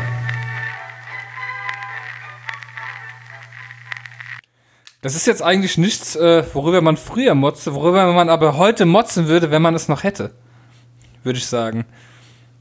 Das 5.03 5.15
ist 5.15 5.27
jetzt 5.27 5.43
eigentlich 5.43 5.77
nichts, 5.77 6.15
äh, 6.15 6.43
worüber 6.53 6.81
man 6.81 6.97
früher 6.97 7.35
motzte, 7.35 7.75
worüber 7.75 8.11
man 8.13 8.29
aber 8.29 8.57
heute 8.57 8.85
motzen 8.85 9.27
würde, 9.27 9.51
wenn 9.51 9.61
man 9.61 9.75
es 9.75 9.89
noch 9.89 10.03
hätte. 10.03 10.31
Würde 11.23 11.37
ich 11.37 11.45
sagen. 11.45 11.85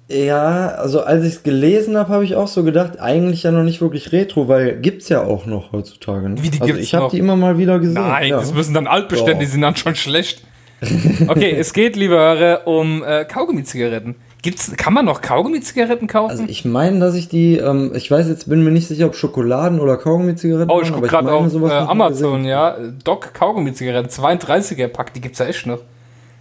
Ja, 0.09 0.69
also 0.69 1.01
als 1.01 1.25
ich 1.25 1.33
es 1.37 1.43
gelesen 1.43 1.97
habe, 1.97 2.13
habe 2.13 2.25
ich 2.25 2.37
auch 2.37 2.49
so 2.49 2.63
gedacht, 2.63 3.01
eigentlich 3.01 3.45
ja 3.45 3.51
noch 3.51 3.65
nicht 3.65 3.81
wirklich 3.81 4.13
Retro, 4.13 4.49
weil 4.49 4.79
gibt's 4.81 5.09
ja 5.09 5.23
auch 5.23 5.47
noch 5.47 5.73
heutzutage. 5.73 6.29
Ne? 6.29 6.43
Wie, 6.43 6.51
die 6.51 6.61
also 6.61 6.75
gibt's 6.75 6.89
ich 6.89 6.95
habe 6.95 7.09
die 7.11 7.19
immer 7.19 7.37
mal 7.37 7.57
wieder 7.57 7.79
gesehen. 7.79 7.95
Nein, 7.95 8.29
ja. 8.29 8.37
das 8.37 8.53
müssen 8.53 8.75
dann 8.75 8.87
Altbestände, 8.87 9.41
die 9.41 9.51
sind 9.51 9.63
dann 9.63 9.77
schon 9.77 9.95
schlecht. 9.95 10.43
Okay, 11.27 11.57
es 11.59 11.73
geht, 11.73 11.97
liebe 11.97 12.17
Hörer, 12.17 12.67
um 12.67 13.03
äh, 13.03 13.25
Kaugummi-Zigaretten. 13.25 14.17
Gibt's, 14.47 14.71
kann 14.77 14.93
man 14.93 15.05
noch 15.05 15.23
Kaugummi-Zigaretten 15.23 16.07
kaufen? 16.07 16.31
Also 16.31 16.45
ich 16.47 16.65
meine, 16.65 17.01
dass 17.01 17.17
ich 17.17 17.29
die, 17.29 17.57
ähm, 17.57 17.91
ich 17.97 18.09
weiß 18.09 18.29
jetzt, 18.29 18.49
bin 18.49 18.63
mir 18.63 18.71
nicht 18.71 18.87
sicher, 18.87 19.07
ob 19.07 19.17
Schokoladen 19.17 19.81
oder 19.81 19.97
Kaugummi-Zigaretten 19.97 20.71
oh, 20.71 20.81
ich 20.81 20.93
waren, 20.93 21.01
guck 21.01 21.13
aber 21.13 21.25
gerade 21.25 21.33
auf 21.33 21.51
sowas 21.51 21.73
äh, 21.73 21.75
Amazon, 21.75 22.45
ja. 22.45 22.77
Doc 23.03 23.35
Kaugummi-Zigaretten, 23.35 24.09
32er-Pack, 24.09 25.15
die 25.15 25.21
gibt's 25.21 25.41
ja 25.41 25.47
echt 25.47 25.67
noch. 25.67 25.81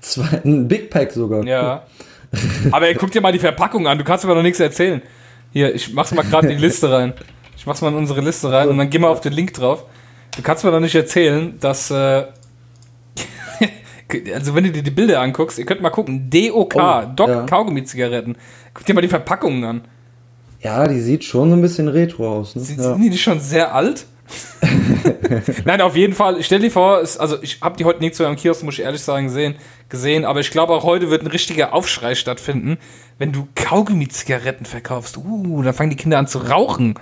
Zwei, 0.02 0.40
ein 0.46 0.68
Big 0.68 0.92
Pack 0.92 1.14
sogar. 1.14 1.44
Ja. 1.46 1.82
Aber 2.72 2.88
ey, 2.88 2.94
guck 2.94 3.10
dir 3.10 3.22
mal 3.22 3.32
die 3.32 3.40
Verpackung 3.40 3.88
an, 3.88 3.98
du 3.98 4.04
kannst 4.04 4.24
mir 4.24 4.36
noch 4.36 4.44
nichts 4.44 4.60
erzählen. 4.60 5.02
Hier, 5.52 5.74
ich 5.74 5.92
mach's 5.92 6.14
mal 6.14 6.22
gerade 6.22 6.48
in 6.50 6.58
die 6.58 6.64
Liste 6.64 6.92
rein. 6.92 7.14
Ich 7.58 7.66
mach's 7.66 7.82
mal 7.82 7.88
in 7.88 7.96
unsere 7.96 8.22
Liste 8.22 8.52
rein 8.52 8.70
und 8.70 8.78
dann 8.78 8.92
geh 8.92 9.00
mal 9.00 9.08
auf 9.08 9.22
den 9.22 9.34
Link 9.34 9.56
drauf. 9.56 9.84
Du 10.38 10.44
kannst 10.44 10.64
mir 10.64 10.70
doch 10.70 10.80
nicht 10.80 10.94
erzählen, 10.94 11.58
dass. 11.60 11.90
Äh, 11.90 12.26
also, 14.34 14.56
wenn 14.56 14.64
du 14.66 14.72
dir 14.72 14.84
die 14.84 14.92
Bilder 14.92 15.22
anguckst, 15.22 15.58
ihr 15.60 15.66
könnt 15.66 15.82
mal 15.82 15.90
gucken: 15.90 16.30
DOK, 16.30 16.76
Oh, 16.76 17.02
Doc 17.16 17.28
ja. 17.30 17.46
Kaugummi-Zigaretten. 17.46 18.38
Guck 18.74 18.86
dir 18.86 18.94
mal 18.94 19.02
die 19.02 19.08
Verpackungen 19.08 19.64
an. 19.64 19.82
Ja, 20.62 20.88
die 20.88 21.00
sieht 21.00 21.24
schon 21.24 21.50
so 21.50 21.56
ein 21.56 21.62
bisschen 21.62 21.88
retro 21.88 22.40
aus. 22.40 22.56
Ne? 22.56 22.62
Sind, 22.62 22.80
ja. 22.80 22.94
sind 22.96 23.02
die 23.02 23.18
schon 23.18 23.40
sehr 23.40 23.74
alt? 23.74 24.06
Nein, 25.66 25.82
auf 25.82 25.96
jeden 25.96 26.14
Fall. 26.14 26.42
Stell 26.42 26.60
dir 26.60 26.72
vor, 26.72 27.02
es, 27.02 27.18
also 27.18 27.38
ich 27.44 27.62
habe 27.62 27.78
die 27.78 27.86
heute 27.86 28.00
nicht 28.00 28.16
so 28.16 28.26
am 28.26 28.36
Kiosk, 28.36 28.64
muss 28.64 28.76
ich 28.80 28.84
ehrlich 28.84 29.02
sagen, 29.02 29.30
sehen, 29.30 29.56
gesehen, 29.90 30.26
aber 30.26 30.40
ich 30.40 30.50
glaube 30.50 30.74
auch 30.74 30.84
heute 30.84 31.12
wird 31.12 31.22
ein 31.22 31.28
richtiger 31.28 31.74
Aufschrei 31.74 32.16
stattfinden, 32.16 32.78
wenn 33.20 33.32
du 33.32 33.48
Kaugummi-Zigaretten 33.54 34.66
verkaufst. 34.66 35.18
Uh, 35.18 35.62
dann 35.62 35.74
fangen 35.76 35.92
die 35.92 35.96
Kinder 35.96 36.18
an 36.18 36.28
zu 36.28 36.40
rauchen, 36.40 36.96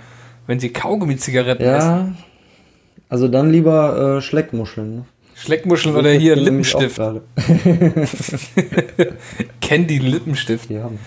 wenn 0.46 0.60
sie 0.60 0.70
Kaugummi-Zigaretten 0.70 1.64
essen. 1.64 1.88
ja. 1.88 2.08
Also 3.08 3.28
dann 3.28 3.50
lieber 3.50 4.16
äh, 4.18 4.20
Schleckmuscheln. 4.20 4.96
Ne? 4.96 5.04
Schleckmuscheln 5.44 5.94
oder 5.96 6.10
hier 6.10 6.36
Lippenstift. 6.36 7.00
Candy 9.60 9.98
Lippenstift. 10.00 10.70
Die 10.70 10.78
haben. 10.78 10.98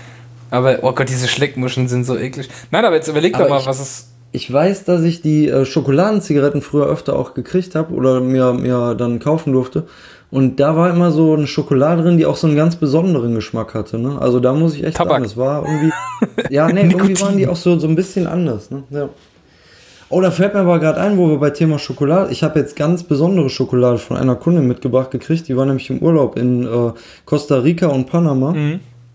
Aber, 0.49 0.79
oh 0.83 0.93
Gott, 0.93 1.09
diese 1.09 1.27
Schleckmuscheln 1.27 1.87
sind 1.87 2.05
so 2.05 2.17
eklig. 2.17 2.49
Nein, 2.71 2.85
aber 2.85 2.95
jetzt 2.95 3.07
überleg 3.07 3.33
doch 3.33 3.41
Aber 3.41 3.49
mal, 3.49 3.59
ich- 3.61 3.65
was 3.67 3.79
es. 3.79 4.11
Ich 4.33 4.51
weiß, 4.51 4.83
dass 4.83 5.03
ich 5.03 5.21
die 5.21 5.47
äh, 5.47 5.65
Schokoladenzigaretten 5.65 6.61
früher 6.61 6.85
öfter 6.87 7.15
auch 7.17 7.33
gekriegt 7.33 7.75
habe 7.75 7.93
oder 7.93 8.19
mir, 8.19 8.51
mir 8.53 8.93
dann 8.93 9.19
kaufen 9.19 9.53
durfte. 9.53 9.87
Und 10.29 10.59
da 10.59 10.75
war 10.75 10.89
immer 10.89 11.11
so 11.11 11.33
eine 11.33 11.47
Schokolade 11.47 12.03
drin, 12.03 12.17
die 12.17 12.25
auch 12.25 12.35
so 12.35 12.45
einen 12.45 12.57
ganz 12.57 12.75
besonderen 12.75 13.33
Geschmack 13.33 13.73
hatte. 13.73 13.97
Ne? 13.97 14.17
Also 14.19 14.41
da 14.41 14.51
muss 14.53 14.75
ich 14.75 14.83
echt 14.83 14.97
Tabak. 14.97 15.11
sagen, 15.13 15.23
das 15.23 15.37
war 15.37 15.63
irgendwie. 15.65 15.91
Ja, 16.53 16.67
nee, 16.67 16.81
irgendwie 16.91 17.19
waren 17.21 17.37
die 17.37 17.47
auch 17.47 17.55
so, 17.55 17.79
so 17.79 17.87
ein 17.87 17.95
bisschen 17.95 18.27
anders. 18.27 18.69
Ne? 18.69 18.83
Ja. 18.89 19.07
Oh, 20.09 20.21
da 20.21 20.31
fällt 20.31 20.53
mir 20.53 20.61
aber 20.61 20.79
gerade 20.79 21.01
ein, 21.01 21.17
wo 21.17 21.27
wir 21.29 21.37
bei 21.37 21.49
Thema 21.49 21.79
Schokolade. 21.79 22.31
Ich 22.31 22.41
habe 22.43 22.59
jetzt 22.59 22.75
ganz 22.77 23.03
besondere 23.03 23.49
Schokolade 23.49 23.97
von 23.97 24.15
einer 24.15 24.35
Kundin 24.35 24.65
mitgebracht 24.67 25.11
gekriegt. 25.11 25.47
Die 25.49 25.57
war 25.57 25.65
nämlich 25.65 25.89
im 25.89 25.99
Urlaub 25.99 26.37
in 26.37 26.63
äh, 26.65 26.91
Costa 27.25 27.57
Rica 27.59 27.87
und 27.87 28.05
Panama. 28.07 28.55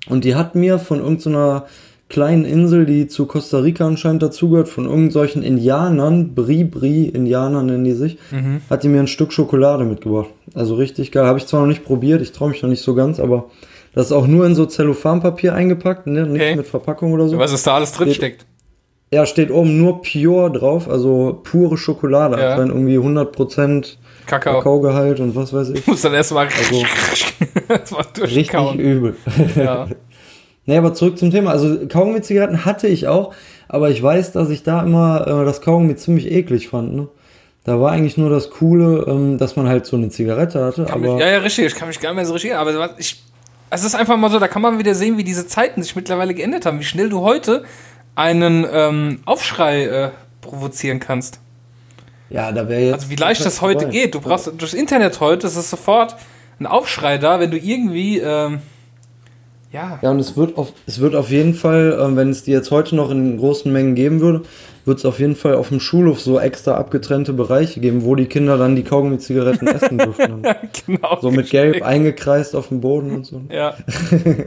Und 0.08 0.24
die 0.24 0.34
hat 0.34 0.54
mir 0.54 0.78
von 0.78 0.98
irgendeiner 0.98 1.64
kleinen 2.10 2.44
Insel, 2.44 2.84
die 2.84 3.06
zu 3.06 3.24
Costa 3.24 3.60
Rica 3.60 3.86
anscheinend 3.86 4.22
dazugehört, 4.22 4.68
von 4.68 4.84
irgendwelchen 4.84 5.42
Indianern, 5.42 6.34
Bri-Bri-Indianer 6.34 7.62
nennen 7.62 7.84
die 7.84 7.92
sich, 7.92 8.18
hat 8.68 8.82
die 8.82 8.88
mir 8.88 9.00
ein 9.00 9.06
Stück 9.06 9.32
Schokolade 9.32 9.84
mitgebracht. 9.84 10.28
Also 10.54 10.74
richtig 10.74 11.10
geil. 11.10 11.24
Habe 11.24 11.38
ich 11.38 11.46
zwar 11.46 11.60
noch 11.62 11.68
nicht 11.68 11.84
probiert, 11.86 12.20
ich 12.20 12.32
traue 12.32 12.50
mich 12.50 12.60
noch 12.62 12.68
nicht 12.68 12.82
so 12.82 12.94
ganz, 12.94 13.18
aber 13.18 13.46
das 13.94 14.06
ist 14.06 14.12
auch 14.12 14.26
nur 14.26 14.44
in 14.44 14.54
so 14.54 14.66
Zellophanpapier 14.66 15.54
eingepackt, 15.54 16.06
ne? 16.06 16.26
nicht 16.26 16.42
Okay. 16.42 16.56
mit 16.56 16.66
Verpackung 16.66 17.12
oder 17.14 17.28
so. 17.28 17.38
Was 17.38 17.52
ist 17.54 17.66
da 17.66 17.76
alles 17.76 17.92
drin 17.92 18.08
Steht- 18.08 18.16
steckt? 18.16 18.46
Ja, 19.12 19.26
steht 19.26 19.50
oben 19.50 19.76
nur 19.76 20.00
Pure 20.00 20.50
drauf, 20.50 20.88
also 20.88 21.40
pure 21.44 21.76
Schokolade. 21.76 22.40
Ja. 22.40 22.50
Anscheinend 22.50 22.72
irgendwie 22.74 22.98
100% 22.98 23.96
Kakao. 24.26 24.54
Kakaogehalt 24.54 25.20
und 25.20 25.36
was 25.36 25.52
weiß 25.52 25.70
ich. 25.70 25.80
Ich 25.80 25.86
muss 25.88 26.00
dann 26.00 26.14
erstmal 26.14 26.46
Also 26.46 26.82
erstmal 27.68 28.04
richtig 28.22 28.74
übel. 28.78 29.16
Ja. 29.56 29.86
Nee, 30.64 30.76
aber 30.76 30.94
zurück 30.94 31.18
zum 31.18 31.32
Thema. 31.32 31.50
Also 31.50 31.88
Kaugummi-Zigaretten 31.88 32.64
hatte 32.64 32.86
ich 32.86 33.08
auch, 33.08 33.34
aber 33.66 33.90
ich 33.90 34.00
weiß, 34.00 34.30
dass 34.30 34.48
ich 34.48 34.62
da 34.62 34.84
immer 34.84 35.26
äh, 35.26 35.44
das 35.44 35.60
Kaugummi 35.60 35.96
ziemlich 35.96 36.30
eklig 36.30 36.68
fand. 36.68 36.94
Ne? 36.94 37.08
Da 37.64 37.80
war 37.80 37.90
eigentlich 37.90 38.16
nur 38.16 38.30
das 38.30 38.50
Coole, 38.50 39.04
ähm, 39.08 39.38
dass 39.38 39.56
man 39.56 39.68
halt 39.68 39.86
so 39.86 39.96
eine 39.96 40.10
Zigarette 40.10 40.64
hatte. 40.64 40.84
Kann 40.84 41.02
aber 41.02 41.14
mich, 41.14 41.20
ja, 41.20 41.30
ja, 41.32 41.38
richtig. 41.38 41.66
Ich 41.66 41.74
kann 41.74 41.88
mich 41.88 41.98
gar 41.98 42.10
nicht 42.10 42.16
mehr 42.16 42.26
so 42.26 42.32
richtig 42.34 42.52
erinnern. 42.52 42.76
Aber 42.76 42.94
ich, 42.96 43.20
es 43.70 43.82
ist 43.82 43.96
einfach 43.96 44.16
mal 44.16 44.30
so, 44.30 44.38
da 44.38 44.46
kann 44.46 44.62
man 44.62 44.78
wieder 44.78 44.94
sehen, 44.94 45.18
wie 45.18 45.24
diese 45.24 45.48
Zeiten 45.48 45.82
sich 45.82 45.96
mittlerweile 45.96 46.32
geändert 46.32 46.64
haben. 46.64 46.78
Wie 46.78 46.84
schnell 46.84 47.08
du 47.08 47.22
heute 47.22 47.64
einen 48.14 48.66
ähm, 48.70 49.20
Aufschrei 49.24 49.84
äh, 49.84 50.10
provozieren 50.40 51.00
kannst. 51.00 51.40
ja, 52.30 52.52
da 52.52 52.68
wäre 52.68 52.82
jetzt. 52.82 52.94
Also 52.94 53.10
wie 53.10 53.16
leicht 53.16 53.44
das 53.44 53.60
heute 53.62 53.88
geht. 53.88 54.14
Du 54.14 54.20
brauchst 54.20 54.50
durchs 54.58 54.74
Internet 54.74 55.20
heute, 55.20 55.46
ist 55.46 55.56
es 55.56 55.70
sofort 55.70 56.16
ein 56.60 56.66
Aufschrei 56.66 57.18
da, 57.18 57.40
wenn 57.40 57.50
du 57.50 57.58
irgendwie, 57.58 58.18
ähm, 58.18 58.60
ja, 59.72 59.98
Ja, 60.02 60.10
und 60.10 60.20
es 60.20 60.36
wird 60.36 60.56
auf, 60.58 60.72
es 60.86 61.00
wird 61.00 61.14
auf 61.14 61.30
jeden 61.30 61.54
Fall, 61.54 61.98
ähm, 62.00 62.16
wenn 62.16 62.30
es 62.30 62.44
die 62.44 62.52
jetzt 62.52 62.70
heute 62.70 62.94
noch 62.94 63.10
in 63.10 63.38
großen 63.38 63.72
Mengen 63.72 63.94
geben 63.94 64.20
würde, 64.20 64.42
wird 64.84 64.98
es 64.98 65.04
auf 65.04 65.18
jeden 65.18 65.36
Fall 65.36 65.54
auf 65.54 65.68
dem 65.68 65.80
Schulhof 65.80 66.20
so 66.20 66.40
extra 66.40 66.74
abgetrennte 66.74 67.32
Bereiche 67.32 67.80
geben, 67.80 68.04
wo 68.04 68.14
die 68.14 68.26
Kinder 68.26 68.58
dann 68.58 68.76
die 68.76 68.82
Kaugummi-Zigaretten 68.82 69.66
essen 69.66 69.98
dürfen. 69.98 70.42
genau. 70.86 71.18
So 71.20 71.30
mit 71.30 71.50
Gelb 71.50 71.82
eingekreist 71.82 72.56
auf 72.56 72.68
dem 72.68 72.80
Boden 72.80 73.12
und 73.12 73.26
so. 73.26 73.42
Ja. 73.50 73.74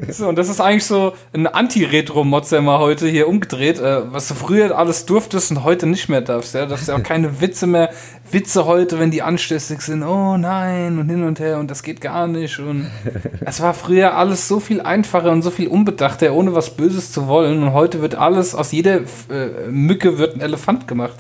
so, 0.10 0.28
und 0.28 0.38
das 0.38 0.50
ist 0.50 0.60
eigentlich 0.60 0.86
so 0.86 1.14
ein 1.34 1.48
Anti-Retro-Motzer 1.48 2.62
mal 2.62 2.80
heute 2.80 3.08
hier 3.08 3.28
umgedreht, 3.28 3.80
äh, 3.80 4.12
was 4.12 4.28
du 4.28 4.34
früher 4.34 4.78
alles 4.78 5.06
durftest 5.06 5.52
und 5.52 5.64
heute 5.64 5.88
nicht 5.88 6.10
mehr 6.10 6.22
darfst. 6.22 6.54
Ja? 6.54 6.64
Du 6.64 6.70
darfst 6.72 6.88
ja 6.88 6.96
auch 6.96 7.04
keine 7.04 7.42
Witze 7.42 7.68
mehr. 7.68 7.90
Witze 8.32 8.66
heute, 8.66 9.00
wenn 9.00 9.12
die 9.12 9.22
anstößig 9.22 9.82
sind, 9.82 10.02
oh 10.02 10.36
nein 10.36 10.98
und 10.98 11.10
hin 11.10 11.24
und 11.24 11.40
her 11.40 11.60
und 11.60 11.70
das 11.70 11.84
geht 11.84 12.02
gar 12.02 12.26
nicht. 12.28 12.58
Und 12.60 12.90
es 13.42 13.62
war 13.62 13.76
früher 13.76 14.18
alles 14.18 14.48
so 14.48 14.60
viel 14.60 14.82
einfacher 14.82 15.32
und 15.32 15.44
so 15.44 15.52
viel 15.52 15.68
unbedachter, 15.68 16.34
ohne 16.34 16.56
was 16.56 16.72
Böses 16.72 17.12
zu 17.12 17.28
wollen. 17.28 17.62
Und 17.62 17.74
heute 17.74 18.02
wird 18.02 18.16
alles, 18.16 18.56
aus 18.56 18.72
jeder 18.72 19.02
äh, 19.30 19.70
Mücke 19.70 20.18
wird 20.18 20.25
ein 20.34 20.42
Elefant 20.42 20.88
gemacht. 20.88 21.16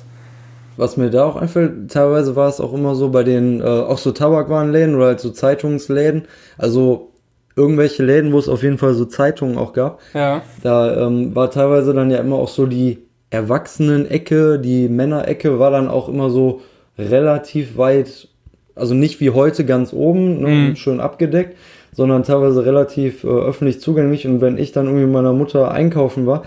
Was 0.77 0.97
mir 0.97 1.09
da 1.09 1.23
auch 1.25 1.37
einfällt, 1.37 1.91
teilweise 1.91 2.35
war 2.35 2.49
es 2.49 2.59
auch 2.59 2.73
immer 2.73 2.95
so 2.95 3.09
bei 3.09 3.23
den, 3.23 3.61
äh, 3.61 3.63
auch 3.63 3.97
so 3.97 4.11
Tabakwarenläden 4.11 4.95
oder 4.95 5.05
halt 5.05 5.19
so 5.21 5.29
Zeitungsläden, 5.29 6.23
also 6.57 7.11
irgendwelche 7.55 8.03
Läden, 8.03 8.33
wo 8.33 8.39
es 8.39 8.49
auf 8.49 8.63
jeden 8.63 8.77
Fall 8.77 8.93
so 8.93 9.05
Zeitungen 9.05 9.57
auch 9.57 9.71
gab. 9.71 9.99
Ja. 10.13 10.41
Da 10.63 11.07
ähm, 11.07 11.33
war 11.33 11.49
teilweise 11.49 11.93
dann 11.93 12.11
ja 12.11 12.17
immer 12.17 12.35
auch 12.35 12.49
so 12.49 12.65
die 12.65 12.99
Erwachsenen-Ecke, 13.29 14.59
die 14.59 14.89
Männer-Ecke 14.89 15.59
war 15.59 15.71
dann 15.71 15.87
auch 15.87 16.09
immer 16.09 16.29
so 16.29 16.61
relativ 16.97 17.77
weit, 17.77 18.27
also 18.75 18.93
nicht 18.93 19.19
wie 19.21 19.29
heute 19.29 19.65
ganz 19.65 19.93
oben, 19.93 20.41
ne, 20.41 20.47
Mhm. 20.49 20.75
schön 20.75 20.99
abgedeckt, 20.99 21.57
sondern 21.93 22.23
teilweise 22.23 22.65
relativ 22.65 23.23
äh, 23.23 23.27
öffentlich 23.27 23.79
zugänglich. 23.79 24.27
Und 24.27 24.41
wenn 24.41 24.57
ich 24.57 24.73
dann 24.73 24.85
irgendwie 24.87 25.05
mit 25.05 25.13
meiner 25.13 25.33
Mutter 25.33 25.71
einkaufen 25.71 26.25
war, 26.25 26.43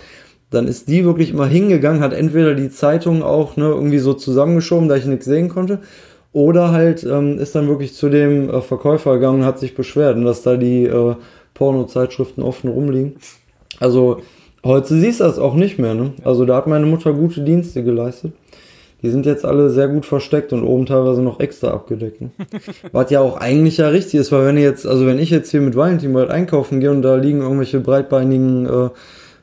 dann 0.51 0.67
ist 0.67 0.89
die 0.89 1.05
wirklich 1.05 1.31
immer 1.31 1.47
hingegangen, 1.47 2.03
hat 2.03 2.13
entweder 2.13 2.55
die 2.55 2.71
Zeitung 2.71 3.23
auch 3.23 3.57
ne, 3.57 3.67
irgendwie 3.67 3.99
so 3.99 4.15
zusammengeschoben, 4.15 4.89
da 4.89 4.97
ich 4.97 5.05
nichts 5.05 5.27
sehen 5.27 5.49
konnte, 5.49 5.81
Oder 6.33 6.73
halt 6.73 7.05
ähm, 7.05 7.39
ist 7.39 7.55
dann 7.55 7.69
wirklich 7.69 7.95
zu 7.95 8.09
dem 8.09 8.51
äh, 8.51 8.61
Verkäufer 8.61 9.15
gegangen 9.15 9.41
und 9.41 9.47
hat 9.47 9.59
sich 9.59 9.75
beschwert, 9.75 10.17
und 10.17 10.25
dass 10.25 10.43
da 10.43 10.57
die 10.57 10.85
äh, 10.85 11.15
Porno-Zeitschriften 11.55 12.43
offen 12.43 12.71
rumliegen. 12.71 13.17
Also 13.81 14.21
heute 14.65 14.95
siehst 14.95 15.21
du 15.21 15.25
das 15.25 15.39
auch 15.39 15.55
nicht 15.55 15.79
mehr. 15.79 15.95
Ne? 15.95 16.13
Also 16.25 16.45
da 16.45 16.57
hat 16.57 16.67
meine 16.67 16.87
Mutter 16.87 17.13
gute 17.13 17.43
Dienste 17.43 17.83
geleistet. 17.83 18.33
Die 19.03 19.11
sind 19.11 19.27
jetzt 19.27 19.45
alle 19.45 19.71
sehr 19.71 19.89
gut 19.89 20.07
versteckt 20.07 20.53
und 20.53 20.65
oben 20.65 20.85
teilweise 20.87 21.23
noch 21.23 21.39
extra 21.41 21.69
abgedeckt. 21.71 22.21
Ne? 22.21 22.31
Was 22.93 23.11
ja 23.11 23.21
auch 23.21 23.37
eigentlich 23.37 23.77
ja 23.77 23.89
richtig 23.89 24.21
ist, 24.21 24.33
weil 24.33 24.45
wenn 24.45 24.57
ihr 24.57 24.65
jetzt, 24.65 24.87
also 24.87 25.07
wenn 25.07 25.19
ich 25.19 25.31
jetzt 25.31 25.51
hier 25.51 25.61
mit 25.61 25.77
Valentin 25.77 26.13
bald 26.13 26.31
einkaufen 26.31 26.81
gehe 26.81 26.91
und 26.91 27.03
da 27.03 27.17
liegen 27.17 27.41
irgendwelche 27.41 27.81
breitbeinigen, 27.81 28.67
äh, 28.67 28.89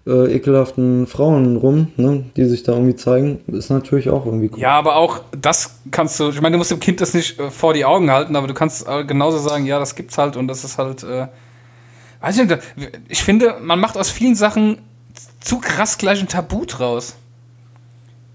äh, 0.07 0.35
ekelhaften 0.35 1.07
Frauen 1.07 1.57
rum, 1.57 1.91
ne, 1.97 2.25
die 2.35 2.45
sich 2.45 2.63
da 2.63 2.73
irgendwie 2.73 2.95
zeigen, 2.95 3.39
ist 3.47 3.69
natürlich 3.69 4.09
auch 4.09 4.25
irgendwie 4.25 4.51
cool. 4.53 4.59
Ja, 4.59 4.73
aber 4.73 4.97
auch 4.97 5.21
das 5.39 5.79
kannst 5.89 6.19
du, 6.19 6.29
ich 6.29 6.41
meine, 6.41 6.53
du 6.53 6.57
musst 6.59 6.71
dem 6.71 6.79
Kind 6.79 7.01
das 7.01 7.13
nicht 7.13 7.39
äh, 7.39 7.49
vor 7.49 7.73
die 7.73 7.85
Augen 7.85 8.11
halten, 8.11 8.35
aber 8.35 8.47
du 8.47 8.53
kannst 8.53 8.87
äh, 8.87 9.03
genauso 9.03 9.39
sagen, 9.39 9.65
ja, 9.65 9.79
das 9.79 9.95
gibt's 9.95 10.17
halt 10.17 10.37
und 10.37 10.47
das 10.47 10.63
ist 10.63 10.77
halt, 10.77 11.03
äh, 11.03 11.27
weiß 12.21 12.37
ich 12.37 12.47
nicht, 12.47 12.59
ich 13.07 13.23
finde, 13.23 13.55
man 13.61 13.79
macht 13.79 13.97
aus 13.97 14.11
vielen 14.11 14.35
Sachen 14.35 14.77
zu 15.39 15.59
krass 15.59 15.97
gleich 15.97 16.21
ein 16.21 16.27
Tabu 16.27 16.65
draus. 16.65 17.15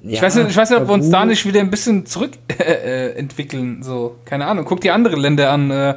Ja, 0.03 0.13
ich, 0.13 0.23
weiß 0.23 0.37
nicht, 0.37 0.51
ich 0.51 0.57
weiß 0.57 0.71
nicht, 0.71 0.81
ob 0.81 0.89
wir 0.89 0.95
uns 0.95 1.11
da 1.11 1.25
nicht 1.25 1.45
wieder 1.45 1.61
ein 1.61 1.71
bisschen 1.71 2.07
zurückentwickeln. 2.07 3.79
Äh, 3.81 3.85
so, 3.85 4.17
keine 4.25 4.47
Ahnung. 4.47 4.65
Guck 4.65 4.81
die 4.81 4.91
andere 4.91 5.17
Länder 5.17 5.51
an. 5.51 5.71
Äh, 5.71 5.97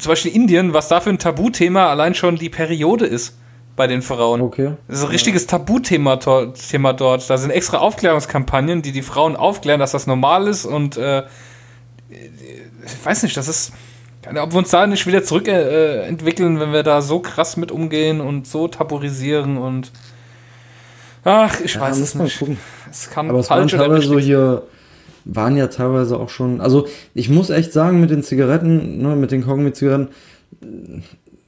zum 0.00 0.10
Beispiel 0.10 0.34
Indien, 0.34 0.72
was 0.72 0.88
da 0.88 1.00
für 1.00 1.10
ein 1.10 1.20
Tabuthema 1.20 1.86
allein 1.86 2.16
schon 2.16 2.34
die 2.34 2.48
Periode 2.48 3.06
ist 3.06 3.36
bei 3.76 3.86
den 3.86 4.02
Frauen. 4.02 4.40
Okay. 4.40 4.72
Das 4.88 4.98
ist 4.98 5.04
ein 5.04 5.10
richtiges 5.10 5.46
Tabuthema 5.46 6.16
Thema 6.16 6.92
dort. 6.92 7.28
Da 7.28 7.38
sind 7.38 7.50
extra 7.50 7.78
Aufklärungskampagnen, 7.78 8.82
die 8.82 8.92
die 8.92 9.02
Frauen 9.02 9.36
aufklären, 9.36 9.80
dass 9.80 9.92
das 9.92 10.06
normal 10.06 10.46
ist 10.48 10.66
und 10.66 10.96
äh, 10.96 11.22
ich 12.10 13.04
weiß 13.04 13.22
nicht, 13.22 13.36
das 13.36 13.48
ist. 13.48 13.72
Ob 14.24 14.52
wir 14.52 14.58
uns 14.58 14.70
da 14.70 14.86
nicht 14.86 15.04
wieder 15.08 15.24
zurückentwickeln, 15.24 16.56
äh, 16.56 16.60
wenn 16.60 16.72
wir 16.72 16.84
da 16.84 17.02
so 17.02 17.18
krass 17.18 17.56
mit 17.56 17.72
umgehen 17.72 18.20
und 18.20 18.46
so 18.46 18.68
tabuisieren 18.68 19.58
und 19.58 19.90
Ach, 21.24 21.60
ich 21.60 21.74
ja, 21.74 21.80
weiß 21.80 21.98
es 21.98 22.14
nicht. 22.14 22.38
Gucken. 22.38 22.58
Es 22.90 23.10
kann 23.10 23.30
Aber 23.30 23.40
es 23.40 23.50
waren 23.50 23.68
teilweise 23.68 24.06
so 24.06 24.18
hier, 24.18 24.62
waren 25.24 25.56
ja 25.56 25.68
teilweise 25.68 26.18
auch 26.18 26.28
schon, 26.28 26.60
also 26.60 26.86
ich 27.14 27.28
muss 27.28 27.50
echt 27.50 27.72
sagen, 27.72 28.00
mit 28.00 28.10
den 28.10 28.22
Zigaretten, 28.22 28.98
ne, 28.98 29.16
mit 29.16 29.30
den 29.30 29.44
Kaugummi-Zigaretten, 29.44 30.08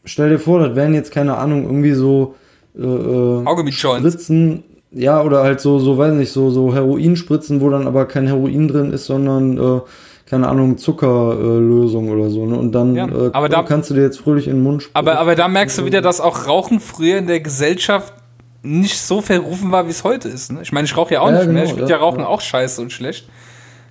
stell 0.05 0.31
dir 0.31 0.39
vor, 0.39 0.61
das 0.61 0.77
wären 0.77 0.95
jetzt, 0.95 1.13
keine 1.13 1.37
Ahnung, 1.37 1.65
irgendwie 1.65 1.93
so 1.93 2.35
äh, 2.79 2.83
äh 2.83 3.73
Spritzen, 3.73 4.65
ja, 4.93 5.23
oder 5.23 5.43
halt 5.43 5.61
so, 5.61 5.79
so, 5.79 5.99
weiß 5.99 6.15
nicht, 6.15 6.33
so, 6.33 6.51
so 6.51 6.75
Heroinspritzen, 6.75 7.61
wo 7.61 7.71
dann 7.71 7.87
aber 7.87 8.07
kein 8.07 8.27
Heroin 8.27 8.69
drin 8.69 8.93
ist, 8.93 9.07
sondern, 9.07 9.59
äh, 9.59 9.81
keine 10.27 10.49
Ahnung, 10.49 10.79
Zuckerlösung 10.79 12.09
äh, 12.09 12.11
oder 12.11 12.31
so, 12.31 12.47
ne? 12.47 12.57
Und 12.57 12.73
dann 12.73 12.95
ja, 12.95 13.07
äh, 13.07 13.31
aber 13.33 13.49
da, 13.49 13.63
kannst 13.63 13.91
du 13.91 13.95
dir 13.95 14.03
jetzt 14.03 14.19
fröhlich 14.19 14.47
in 14.47 14.55
den 14.57 14.63
Mund 14.63 14.83
spritzen. 14.83 14.97
Aber, 14.97 15.19
aber 15.19 15.35
da 15.35 15.49
merkst 15.49 15.79
du 15.79 15.85
wieder, 15.85 16.01
dass 16.01 16.21
auch 16.21 16.47
Rauchen 16.47 16.81
früher 16.81 17.19
in 17.19 17.27
der 17.27 17.41
Gesellschaft 17.41 18.15
nicht 18.63 18.99
so 18.99 19.21
verrufen 19.21 19.73
war, 19.73 19.87
wie 19.87 19.91
es 19.91 20.05
heute 20.05 20.29
ist. 20.29 20.53
Ne? 20.53 20.61
Ich 20.63 20.73
meine, 20.73 20.87
ich 20.87 20.97
rauche 20.97 21.15
ja 21.15 21.21
auch 21.21 21.27
ja, 21.27 21.33
nicht 21.33 21.41
genau, 21.43 21.53
mehr. 21.53 21.65
Ich 21.65 21.71
finde 21.71 21.91
ja, 21.91 21.97
ja 21.97 21.97
Rauchen 21.97 22.23
auch 22.23 22.41
scheiße 22.41 22.81
und 22.81 22.93
schlecht. 22.93 23.29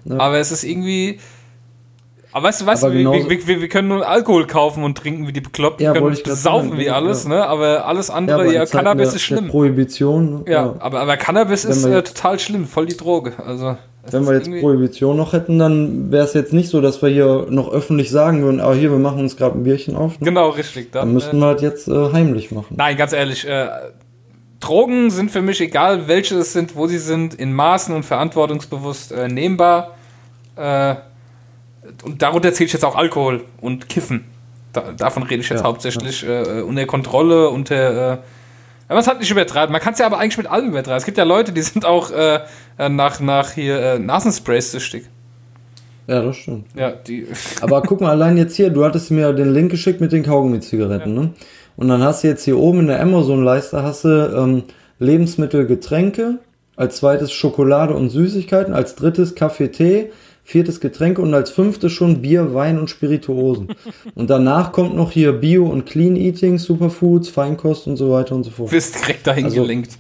Aber 0.10 0.38
es 0.38 0.52
ist 0.52 0.64
irgendwie. 0.64 1.20
Aber 2.34 2.48
weißt 2.48 2.62
du, 2.62 2.66
weißt 2.66 2.84
du, 2.84 2.92
wir, 2.92 3.12
wir, 3.30 3.48
wir, 3.48 3.62
wir, 3.62 3.70
können 3.70 3.90
nur 3.90 4.08
Alkohol 4.08 4.48
kaufen 4.48 4.84
und 4.84 4.98
trinken 4.98 5.28
wie 5.28 5.34
die 5.34 5.42
Bekloppten, 5.42 5.86
ja, 5.86 5.94
können 5.94 6.16
saufen 6.16 6.70
sagen, 6.70 6.80
wie 6.80 6.90
alles, 6.90 7.28
ne? 7.28 7.46
Aber 7.46 7.86
alles 7.86 8.10
andere, 8.10 8.52
ja, 8.52 8.66
Cannabis 8.66 9.10
der, 9.10 9.16
ist 9.18 9.22
schlimm. 9.22 9.50
Prohibition. 9.50 10.44
Ja, 10.48 10.76
aber, 10.80 11.02
aber 11.02 11.16
Cannabis 11.16 11.64
ist 11.64 11.86
äh, 11.86 12.02
total 12.02 12.40
schlimm, 12.40 12.66
voll 12.66 12.88
die 12.88 12.98
Droge. 12.98 13.34
Also. 13.46 13.78
Wenn 14.10 14.26
wir 14.26 14.34
jetzt 14.34 14.50
Prohibition 14.50 15.16
noch 15.16 15.32
hätten, 15.32 15.60
dann 15.60 16.12
wäre 16.12 16.26
es 16.26 16.34
jetzt 16.34 16.52
nicht 16.52 16.70
so, 16.70 16.82
dass 16.82 17.02
wir 17.02 17.08
hier 17.08 17.46
noch 17.50 17.72
öffentlich 17.72 18.10
sagen 18.10 18.44
würden, 18.44 18.60
aber 18.60 18.74
ah, 18.74 18.76
hier, 18.76 18.92
wir 18.92 18.98
machen 18.98 19.20
uns 19.20 19.38
gerade 19.38 19.58
ein 19.58 19.64
Bierchen 19.64 19.96
auf. 19.96 20.20
Ne? 20.20 20.26
Genau, 20.26 20.50
richtig. 20.50 20.92
Dann, 20.92 21.06
dann 21.06 21.14
müssten 21.14 21.38
äh, 21.38 21.40
wir 21.40 21.46
halt 21.46 21.62
jetzt 21.62 21.88
äh, 21.88 22.12
heimlich 22.12 22.52
machen. 22.52 22.76
Nein, 22.76 22.98
ganz 22.98 23.14
ehrlich, 23.14 23.48
äh, 23.48 23.70
Drogen 24.60 25.10
sind 25.10 25.32
für 25.32 25.42
mich, 25.42 25.62
egal 25.62 26.08
welche 26.08 26.36
es 26.36 26.52
sind, 26.52 26.76
wo 26.76 26.88
sie 26.88 26.98
sind, 26.98 27.36
in 27.36 27.54
Maßen 27.54 27.96
und 27.96 28.04
verantwortungsbewusst 28.04 29.12
äh, 29.12 29.30
nehmbar. 29.30 29.96
Äh, 30.58 30.96
und 32.04 32.22
darunter 32.22 32.54
zähle 32.54 32.68
ich 32.68 32.74
jetzt 32.74 32.86
auch 32.86 32.96
Alkohol 32.96 33.44
und 33.62 33.90
Kiffen. 33.90 34.26
Da, 34.74 34.92
davon 34.98 35.24
rede 35.24 35.42
ich 35.42 35.50
jetzt 35.50 35.60
ja, 35.60 35.66
hauptsächlich. 35.66 36.24
Ja. 36.24 36.60
Äh, 36.60 36.62
unter 36.62 36.86
Kontrolle, 36.86 37.50
unter. 37.50 38.14
Äh, 38.14 38.18
man 38.90 38.98
es 38.98 39.08
hat 39.08 39.20
nicht 39.20 39.32
übertreiben. 39.32 39.72
Man 39.72 39.82
kann 39.82 39.94
es 39.94 40.00
ja 40.00 40.06
aber 40.06 40.20
eigentlich 40.20 40.38
mit 40.38 40.48
allem 40.48 40.70
übertreiben. 40.70 40.98
Es 40.98 41.06
gibt 41.06 41.18
ja 41.18 41.24
Leute, 41.24 41.52
die 41.52 41.62
sind 41.62 41.86
auch 41.86 42.12
äh, 42.12 42.40
äh, 42.78 42.90
nach, 42.90 43.20
nach 43.20 43.52
hier 43.52 43.80
äh, 43.80 44.00
Nasensprays 44.00 44.72
süchtig. 44.72 45.06
Ja, 46.08 46.22
das 46.22 46.36
stimmt. 46.38 46.66
Ja, 46.76 46.92
die. 46.92 47.28
aber 47.62 47.82
guck 47.82 48.02
mal, 48.02 48.12
allein 48.12 48.38
jetzt 48.38 48.56
hier, 48.56 48.70
du 48.70 48.84
hattest 48.84 49.10
mir 49.12 49.34
den 49.34 49.54
Link 49.54 49.72
geschickt 49.72 50.02
mit 50.02 50.12
den 50.12 50.24
Kaugummi-Zigaretten, 50.24 51.16
ja. 51.16 51.22
ne? 51.22 51.30
Und 51.76 51.88
dann 51.88 52.04
hast 52.04 52.24
du 52.24 52.28
jetzt 52.28 52.44
hier 52.44 52.58
oben 52.58 52.82
in 52.82 52.88
der 52.88 53.02
Amazon-Leiste 53.02 53.82
hast 53.82 54.04
du 54.04 54.10
ähm, 54.10 54.64
Lebensmittel, 55.00 55.66
Getränke, 55.66 56.38
als 56.76 56.98
zweites 56.98 57.32
Schokolade 57.32 57.96
und 57.96 58.10
Süßigkeiten, 58.10 58.74
als 58.74 58.96
drittes 58.96 59.34
Kaffee, 59.34 59.70
Tee, 59.70 60.12
viertes 60.44 60.80
Getränke 60.80 61.22
und 61.22 61.34
als 61.34 61.52
fünftes 61.52 61.92
schon 61.92 62.22
Bier, 62.22 62.54
Wein 62.54 62.80
und 62.80 62.90
Spirituosen. 62.90 63.70
und 64.16 64.30
danach 64.30 64.72
kommt 64.72 64.96
noch 64.96 65.12
hier 65.12 65.32
Bio 65.34 65.66
und 65.66 65.86
Clean 65.86 66.16
Eating, 66.16 66.58
Superfoods, 66.58 67.30
Feinkost 67.30 67.88
und 67.88 67.98
so 67.98 68.12
weiter 68.12 68.36
und 68.36 68.44
so 68.44 68.52
fort. 68.52 68.72
Bist 68.72 69.02
direkt 69.02 69.26
dahin 69.26 69.46
also, 69.46 69.62
gelinkt. 69.62 69.98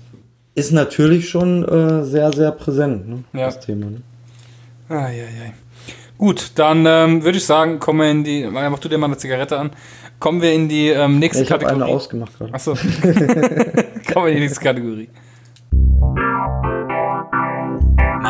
Ist 0.55 0.71
natürlich 0.71 1.29
schon 1.29 1.63
äh, 1.67 2.03
sehr, 2.03 2.31
sehr 2.31 2.51
präsent, 2.51 3.09
ne, 3.09 3.23
ja. 3.33 3.45
das 3.45 3.59
Thema. 3.59 3.87
Ne? 3.87 4.01
Ah, 4.89 5.09
ja, 5.09 5.23
ja. 5.23 5.53
Gut, 6.17 6.51
dann 6.55 6.85
ähm, 6.85 7.23
würde 7.23 7.37
ich 7.37 7.45
sagen, 7.45 7.79
kommen 7.79 7.99
wir 7.99 8.11
in 8.11 8.23
die. 8.23 8.47
Mach 8.49 8.79
du 8.79 8.87
dir 8.87 8.97
mal 8.97 9.07
eine 9.07 9.17
Zigarette 9.17 9.57
an. 9.57 9.71
Kommen 10.19 10.41
wir 10.41 10.53
in 10.53 10.69
die 10.69 10.89
ähm, 10.89 11.19
nächste 11.19 11.43
ich 11.43 11.49
Kategorie. 11.49 11.75
Ich 11.75 11.81
habe 11.81 11.85
eine 11.85 11.95
ausgemacht 11.95 12.37
gerade. 12.37 12.53
Achso. 12.53 12.75
kommen 14.13 14.25
wir 14.25 14.27
in 14.27 14.35
die 14.35 14.41
nächste 14.41 14.63
Kategorie. 14.63 15.09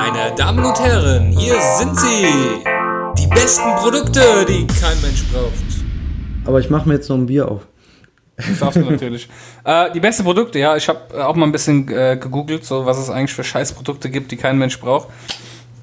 Meine 0.05 0.35
Damen 0.35 0.65
und 0.65 0.77
Herren, 0.81 1.31
hier 1.31 1.55
sind 1.77 1.97
sie. 1.97 2.25
Die 3.17 3.27
besten 3.27 3.73
Produkte, 3.77 4.45
die 4.45 4.67
kein 4.67 5.01
Mensch 5.01 5.23
braucht. 5.31 5.53
Aber 6.43 6.59
ich 6.59 6.69
mache 6.69 6.89
mir 6.89 6.95
jetzt 6.95 7.07
noch 7.07 7.15
ein 7.15 7.25
Bier 7.25 7.49
auf. 7.49 7.65
Das 8.35 8.59
darfst 8.59 8.81
du 8.81 8.81
natürlich. 8.81 9.29
äh, 9.63 9.91
die 9.93 10.01
besten 10.01 10.25
Produkte, 10.25 10.59
ja, 10.59 10.75
ich 10.75 10.89
habe 10.89 11.25
auch 11.25 11.35
mal 11.35 11.45
ein 11.45 11.53
bisschen 11.53 11.87
äh, 11.87 12.17
gegoogelt, 12.17 12.65
so 12.65 12.85
was 12.85 12.97
es 12.97 13.09
eigentlich 13.09 13.33
für 13.33 13.45
Scheißprodukte 13.45 14.09
gibt, 14.09 14.33
die 14.33 14.35
kein 14.35 14.57
Mensch 14.57 14.77
braucht. 14.77 15.07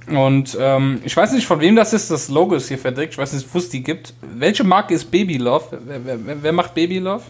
Und 0.06 0.54
ähm, 0.60 1.00
ich 1.02 1.16
weiß 1.16 1.32
nicht, 1.32 1.46
von 1.46 1.60
wem 1.60 1.74
das 1.74 1.94
ist. 1.94 2.10
Das 2.10 2.28
Logo 2.28 2.56
ist 2.56 2.68
hier 2.68 2.78
verdeckt. 2.78 3.14
Ich 3.14 3.18
weiß 3.18 3.32
nicht, 3.32 3.48
wo 3.54 3.58
es 3.58 3.70
die 3.70 3.82
gibt. 3.82 4.12
Welche 4.34 4.64
Marke 4.64 4.92
ist 4.92 5.10
Baby 5.10 5.38
Love? 5.38 5.78
Wer, 5.86 6.04
wer, 6.04 6.42
wer 6.42 6.52
macht 6.52 6.74
Baby 6.74 6.98
Love? 6.98 7.22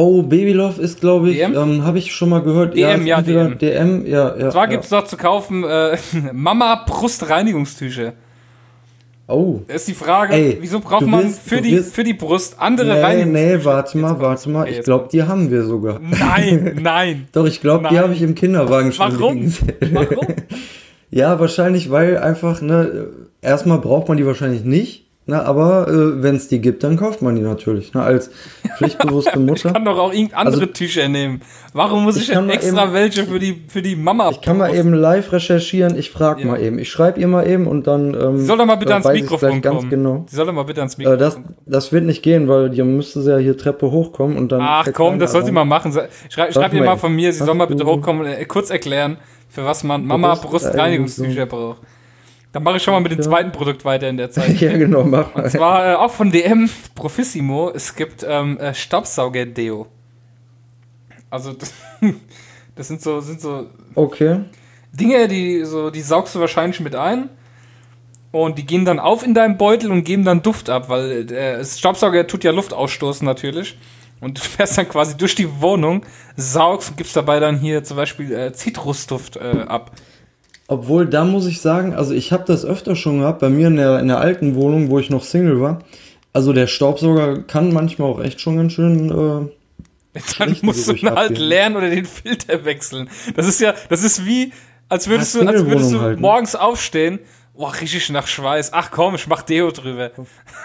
Oh, 0.00 0.22
Baby 0.22 0.52
Love 0.52 0.80
ist, 0.80 1.00
glaube 1.00 1.30
ich, 1.30 1.40
ähm, 1.40 1.82
habe 1.82 1.98
ich 1.98 2.12
schon 2.12 2.28
mal 2.28 2.40
gehört. 2.40 2.76
DM, 2.76 3.04
ja, 3.04 3.18
ja 3.18 3.20
DM. 3.20 3.58
DM. 3.58 4.06
ja, 4.06 4.36
ja. 4.36 4.50
Zwar 4.50 4.66
ja. 4.66 4.70
gibt 4.70 4.84
es 4.84 4.90
dort 4.90 5.08
zu 5.08 5.16
kaufen 5.16 5.64
äh, 5.64 5.96
Mama 6.32 6.84
Brustreinigungstücher. 6.86 8.12
Oh. 9.26 9.62
Da 9.66 9.74
ist 9.74 9.88
die 9.88 9.94
Frage, 9.94 10.34
Ey, 10.34 10.58
wieso 10.60 10.78
braucht 10.78 11.04
man 11.04 11.24
wirst, 11.24 11.40
für, 11.40 11.60
die, 11.60 11.78
für 11.78 12.04
die 12.04 12.14
Brust 12.14 12.60
andere 12.60 12.94
nee, 12.94 13.00
Reinigungstücher? 13.00 13.56
Nee, 13.56 13.64
warte 13.64 13.98
mal, 13.98 14.20
warte 14.20 14.50
mal. 14.50 14.68
Ich 14.68 14.82
glaube, 14.82 15.08
die 15.10 15.24
haben 15.24 15.50
wir 15.50 15.64
sogar. 15.64 15.98
Nein, 15.98 16.78
nein. 16.80 17.26
Doch, 17.32 17.46
ich 17.46 17.60
glaube, 17.60 17.88
die 17.90 17.98
habe 17.98 18.12
ich 18.12 18.22
im 18.22 18.36
Kinderwagen 18.36 18.92
schon 18.92 19.18
Warum? 19.18 19.52
Warum? 19.90 20.26
Ja, 21.10 21.40
wahrscheinlich, 21.40 21.90
weil 21.90 22.18
einfach, 22.18 22.60
ne, 22.60 23.08
erstmal 23.40 23.78
braucht 23.78 24.08
man 24.08 24.16
die 24.18 24.26
wahrscheinlich 24.26 24.62
nicht. 24.62 25.07
Na, 25.30 25.42
aber 25.42 25.88
äh, 25.88 26.22
wenn 26.22 26.36
es 26.36 26.48
die 26.48 26.58
gibt, 26.58 26.82
dann 26.82 26.96
kauft 26.96 27.20
man 27.20 27.36
die 27.36 27.42
natürlich. 27.42 27.92
Ne, 27.92 28.02
als 28.02 28.30
pflichtbewusste 28.78 29.38
Mutter. 29.38 29.68
ich 29.68 29.74
kann 29.74 29.84
doch 29.84 29.98
auch 29.98 30.10
irgendeine 30.10 30.38
andere 30.38 30.62
also, 30.62 30.72
Tücher 30.72 31.06
nehmen. 31.06 31.42
Warum 31.74 32.04
muss 32.04 32.16
ich, 32.16 32.30
ich 32.30 32.34
denn 32.34 32.48
extra 32.48 32.84
eben, 32.84 32.94
welche 32.94 33.26
für 33.26 33.38
die, 33.38 33.62
für 33.68 33.82
die 33.82 33.94
Mama 33.94 34.30
Ich 34.30 34.40
kann 34.40 34.56
mal 34.56 34.74
eben 34.74 34.94
live 34.94 35.30
recherchieren. 35.30 35.98
Ich 35.98 36.10
frage 36.10 36.40
ja. 36.40 36.46
mal 36.46 36.62
eben. 36.62 36.78
Ich 36.78 36.88
schreibe 36.88 37.20
ihr 37.20 37.28
mal 37.28 37.46
eben 37.46 37.66
und 37.66 37.86
dann. 37.86 38.14
Ähm, 38.14 38.38
Sie 38.38 38.46
soll 38.46 38.56
doch 38.56 38.64
mal 38.64 38.76
bitte 38.76 38.94
ans 38.94 39.06
Mikrofon 39.06 39.50
kommen. 39.50 39.60
Ganz 39.60 39.90
genau. 39.90 40.24
Sie 40.28 40.34
soll 40.34 40.46
doch 40.46 40.54
mal 40.54 40.62
bitte 40.62 40.80
ans 40.80 40.96
Mikrofon 40.96 41.18
äh, 41.18 41.20
das, 41.20 41.38
das 41.66 41.92
wird 41.92 42.04
nicht 42.04 42.22
gehen, 42.22 42.48
weil 42.48 42.72
ihr 42.72 42.86
müsste 42.86 43.20
ja 43.20 43.36
hier 43.36 43.58
Treppe 43.58 43.90
hochkommen 43.90 44.38
und 44.38 44.50
dann. 44.50 44.62
Ach 44.62 44.88
komm, 44.94 45.18
das 45.18 45.32
soll 45.32 45.44
sie 45.44 45.52
mal 45.52 45.66
machen. 45.66 45.92
Schreib, 46.30 46.54
schreib 46.54 46.72
ihr 46.72 46.82
mal 46.82 46.96
von 46.96 47.14
mir, 47.14 47.34
sie 47.34 47.44
soll 47.44 47.54
mal 47.54 47.66
bitte 47.66 47.84
hochkommen 47.84 48.22
und 48.22 48.32
äh, 48.32 48.46
kurz 48.46 48.70
erklären 48.70 49.18
für 49.50 49.64
was 49.64 49.84
man 49.84 50.06
Mama 50.06 50.34
Brustreinigungstücher 50.36 51.44
braucht. 51.44 51.82
Dann 52.52 52.62
mache 52.62 52.78
ich 52.78 52.82
schon 52.82 52.94
mal 52.94 53.00
mit 53.00 53.12
dem 53.12 53.20
zweiten 53.20 53.52
Produkt 53.52 53.84
weiter 53.84 54.08
in 54.08 54.16
der 54.16 54.30
Zeit. 54.30 54.56
ja, 54.60 54.76
genau, 54.76 55.04
mach 55.04 55.34
mal. 55.34 55.44
Und 55.44 55.50
zwar 55.50 55.92
äh, 55.92 55.94
auch 55.94 56.10
von 56.10 56.30
DM 56.30 56.70
Profissimo. 56.94 57.70
Es 57.74 57.94
gibt 57.94 58.24
ähm, 58.26 58.58
äh, 58.58 58.72
Staubsauger-Deo. 58.72 59.86
Also, 61.30 61.52
das, 61.52 61.74
das, 62.74 62.88
sind 62.88 63.02
so, 63.02 63.20
sind 63.20 63.40
so 63.40 63.66
okay. 63.94 64.40
Dinge, 64.92 65.28
die, 65.28 65.64
so, 65.64 65.90
die 65.90 66.00
saugst 66.00 66.34
du 66.34 66.40
wahrscheinlich 66.40 66.80
mit 66.80 66.94
ein. 66.94 67.28
Und 68.30 68.58
die 68.58 68.66
gehen 68.66 68.84
dann 68.84 68.98
auf 68.98 69.22
in 69.22 69.34
deinem 69.34 69.56
Beutel 69.56 69.90
und 69.90 70.04
geben 70.04 70.24
dann 70.24 70.42
Duft 70.42 70.68
ab, 70.68 70.90
weil 70.90 71.24
der 71.24 71.64
Staubsauger 71.64 72.26
tut 72.26 72.44
ja 72.44 72.50
Luft 72.50 72.74
ausstoßen 72.74 73.24
natürlich. 73.24 73.78
Und 74.20 74.38
du 74.38 74.42
fährst 74.48 74.76
dann 74.78 74.88
quasi 74.88 75.16
durch 75.16 75.34
die 75.34 75.60
Wohnung, 75.60 76.04
saugst 76.36 76.90
und 76.90 76.96
gibst 76.96 77.16
dabei 77.16 77.40
dann 77.40 77.58
hier 77.58 77.84
zum 77.84 77.96
Beispiel 77.96 78.32
äh, 78.32 78.52
Zitrusduft 78.52 79.36
äh, 79.36 79.64
ab. 79.66 79.92
Obwohl, 80.68 81.06
da 81.06 81.24
muss 81.24 81.46
ich 81.46 81.62
sagen, 81.62 81.94
also 81.94 82.12
ich 82.12 82.30
habe 82.30 82.44
das 82.46 82.64
öfter 82.64 82.94
schon 82.94 83.20
gehabt, 83.20 83.40
bei 83.40 83.48
mir 83.48 83.68
in 83.68 83.76
der, 83.76 83.98
in 84.00 84.08
der 84.08 84.18
alten 84.20 84.54
Wohnung, 84.54 84.90
wo 84.90 84.98
ich 84.98 85.08
noch 85.08 85.24
Single 85.24 85.60
war. 85.60 85.78
Also 86.34 86.52
der 86.52 86.66
Staubsauger 86.66 87.42
kann 87.42 87.72
manchmal 87.72 88.10
auch 88.10 88.20
echt 88.22 88.40
schon 88.40 88.58
ganz 88.58 88.74
schön. 88.74 89.10
Äh, 89.10 90.20
Dann 90.38 90.56
musst 90.62 90.88
du 90.88 90.94
halt 90.94 91.38
lernen 91.38 91.76
oder 91.76 91.88
den 91.88 92.04
Filter 92.04 92.64
wechseln. 92.64 93.08
Das 93.34 93.46
ist 93.46 93.60
ja, 93.60 93.74
das 93.88 94.04
ist 94.04 94.26
wie, 94.26 94.52
als 94.88 95.08
würdest 95.08 95.34
Ja, 95.36 95.42
du, 95.42 95.48
als 95.48 95.66
würdest 95.66 95.92
du 95.92 95.96
ne? 95.98 96.16
morgens 96.18 96.54
aufstehen. 96.54 97.18
Boah, 97.58 97.74
richtig 97.80 98.08
nach 98.10 98.28
Schweiß. 98.28 98.72
Ach 98.72 98.88
komm, 98.92 99.16
ich 99.16 99.26
mach 99.26 99.42
Deo 99.42 99.72
drüber. 99.72 100.12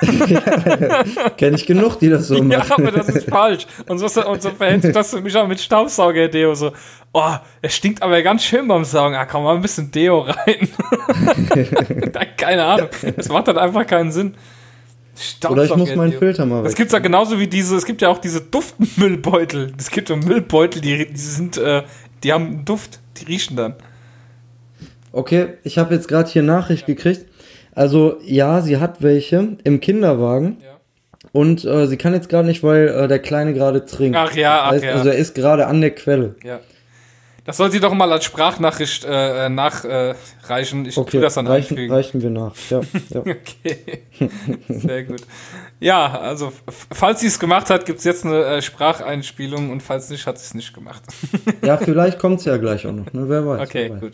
Kenne 1.37 1.55
ich 1.55 1.65
genug, 1.65 1.97
die 1.97 2.07
das 2.07 2.27
so 2.27 2.35
Ja, 2.43 2.59
machen. 2.59 2.85
aber 2.87 2.91
das 2.91 3.09
ist 3.09 3.27
falsch. 3.27 3.65
Und 3.87 3.97
so, 3.97 4.05
und 4.23 4.43
so 4.43 4.51
verhält 4.51 4.83
sich 4.83 4.93
das 4.93 5.09
für 5.09 5.19
mich 5.19 5.35
auch 5.35 5.47
mit 5.47 5.59
Staubsauger-Deo. 5.59 6.53
So, 6.53 6.71
oh, 7.11 7.33
es 7.63 7.75
stinkt 7.75 8.03
aber 8.03 8.21
ganz 8.21 8.43
schön 8.43 8.67
beim 8.67 8.85
Saugen. 8.85 9.15
Ah, 9.15 9.25
komm 9.25 9.43
mal 9.43 9.55
ein 9.55 9.63
bisschen 9.63 9.89
Deo 9.89 10.19
rein. 10.19 10.69
Keine 12.37 12.63
Ahnung. 12.63 12.89
Es 13.17 13.27
macht 13.27 13.47
halt 13.47 13.57
einfach 13.57 13.87
keinen 13.87 14.11
Sinn. 14.11 14.35
Oder 15.49 15.63
ich 15.63 15.75
muss 15.75 15.95
meinen. 15.95 16.13
Filter 16.13 16.45
mal 16.45 16.63
Es 16.63 16.75
gibt 16.75 16.93
ja 16.93 16.99
genauso 16.99 17.39
wie 17.39 17.47
diese, 17.47 17.75
es 17.75 17.85
gibt 17.85 18.03
ja 18.03 18.09
auch 18.09 18.19
diese 18.19 18.39
Duftmüllbeutel. 18.41 19.73
Es 19.79 19.89
gibt 19.89 20.09
so 20.09 20.15
Müllbeutel, 20.15 20.79
die, 20.79 21.11
die 21.11 21.17
sind, 21.17 21.57
äh, 21.57 21.81
die 22.23 22.31
haben 22.31 22.45
einen 22.45 22.65
Duft, 22.65 22.99
die 23.17 23.25
riechen 23.25 23.55
dann. 23.55 23.73
Okay, 25.13 25.53
ich 25.63 25.77
habe 25.77 25.93
jetzt 25.93 26.07
gerade 26.07 26.29
hier 26.29 26.41
Nachricht 26.43 26.85
gekriegt. 26.85 27.25
Also 27.73 28.17
ja, 28.23 28.61
sie 28.61 28.77
hat 28.77 29.01
welche 29.01 29.57
im 29.63 29.79
Kinderwagen. 29.79 30.57
Ja. 30.61 30.73
Und 31.31 31.63
äh, 31.65 31.87
sie 31.87 31.97
kann 31.97 32.13
jetzt 32.13 32.29
gerade 32.29 32.47
nicht, 32.47 32.63
weil 32.63 32.87
äh, 32.89 33.07
der 33.07 33.19
Kleine 33.19 33.53
gerade 33.53 33.85
trinkt. 33.85 34.17
Ach 34.17 34.33
ja, 34.35 34.63
ach 34.63 34.71
heißt, 34.71 34.83
ja. 34.83 34.93
Also 34.93 35.09
er 35.09 35.15
ist 35.15 35.33
gerade 35.35 35.67
an 35.67 35.81
der 35.81 35.91
Quelle. 35.91 36.35
Ja. 36.43 36.59
Das 37.45 37.57
soll 37.57 37.71
sie 37.71 37.81
doch 37.81 37.93
mal 37.93 38.09
als 38.11 38.23
Sprachnachricht 38.23 39.05
äh, 39.07 39.49
nachreichen. 39.49 40.85
ich 40.85 40.97
Okay, 40.97 41.19
das 41.19 41.33
dann 41.33 41.45
reichen, 41.45 41.73
einfügen. 41.73 41.93
reichen 41.93 42.21
wir 42.21 42.29
nach. 42.29 42.53
Ja, 42.69 42.81
ja. 43.09 43.19
Okay. 43.25 44.03
Sehr 44.69 45.03
gut. 45.03 45.21
Ja, 45.81 46.19
also 46.19 46.53
falls 46.67 47.19
sie 47.19 47.27
es 47.27 47.39
gemacht 47.39 47.69
hat, 47.69 47.85
gibt 47.85 47.99
es 47.99 48.05
jetzt 48.05 48.25
eine 48.25 48.45
äh, 48.45 48.61
Spracheinspielung 48.61 49.71
und 49.71 49.83
falls 49.83 50.09
nicht, 50.09 50.25
hat 50.25 50.39
sie 50.39 50.45
es 50.45 50.53
nicht 50.53 50.73
gemacht. 50.73 51.03
ja 51.61 51.75
vielleicht 51.83 52.17
kommt 52.17 52.39
es 52.39 52.45
ja 52.45 52.55
gleich 52.57 52.87
auch 52.87 52.93
noch. 52.93 53.11
Ne? 53.11 53.27
Wer 53.27 53.45
weiß. 53.45 53.61
Okay, 53.67 53.83
wer 53.85 53.91
weiß. 53.95 53.99
gut. 53.99 54.13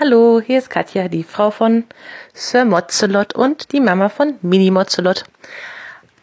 Hallo, 0.00 0.40
hier 0.40 0.56
ist 0.56 0.70
Katja, 0.70 1.08
die 1.08 1.22
Frau 1.22 1.50
von 1.50 1.84
Sir 2.32 2.64
Mozzelot 2.64 3.34
und 3.34 3.72
die 3.72 3.80
Mama 3.80 4.08
von 4.08 4.38
Mini 4.40 4.70
Mozzelot. 4.70 5.24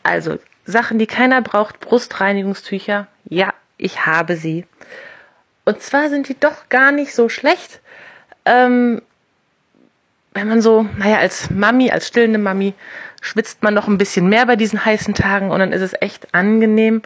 Also, 0.01 0.39
Sachen, 0.65 0.97
die 0.97 1.05
keiner 1.05 1.43
braucht, 1.43 1.79
Brustreinigungstücher. 1.79 3.05
Ja, 3.25 3.53
ich 3.77 4.07
habe 4.07 4.37
sie. 4.37 4.65
Und 5.65 5.83
zwar 5.83 6.09
sind 6.09 6.29
die 6.29 6.39
doch 6.39 6.67
gar 6.69 6.91
nicht 6.91 7.13
so 7.13 7.29
schlecht. 7.29 7.79
Ähm, 8.43 9.03
wenn 10.33 10.47
man 10.47 10.63
so, 10.63 10.87
naja, 10.97 11.19
als 11.19 11.51
Mami, 11.51 11.91
als 11.91 12.07
stillende 12.07 12.39
Mami, 12.39 12.73
schwitzt 13.21 13.61
man 13.61 13.75
noch 13.75 13.87
ein 13.87 13.99
bisschen 13.99 14.29
mehr 14.29 14.47
bei 14.47 14.55
diesen 14.55 14.83
heißen 14.83 15.13
Tagen 15.13 15.51
und 15.51 15.59
dann 15.59 15.73
ist 15.73 15.83
es 15.83 15.93
echt 16.01 16.33
angenehm, 16.33 17.03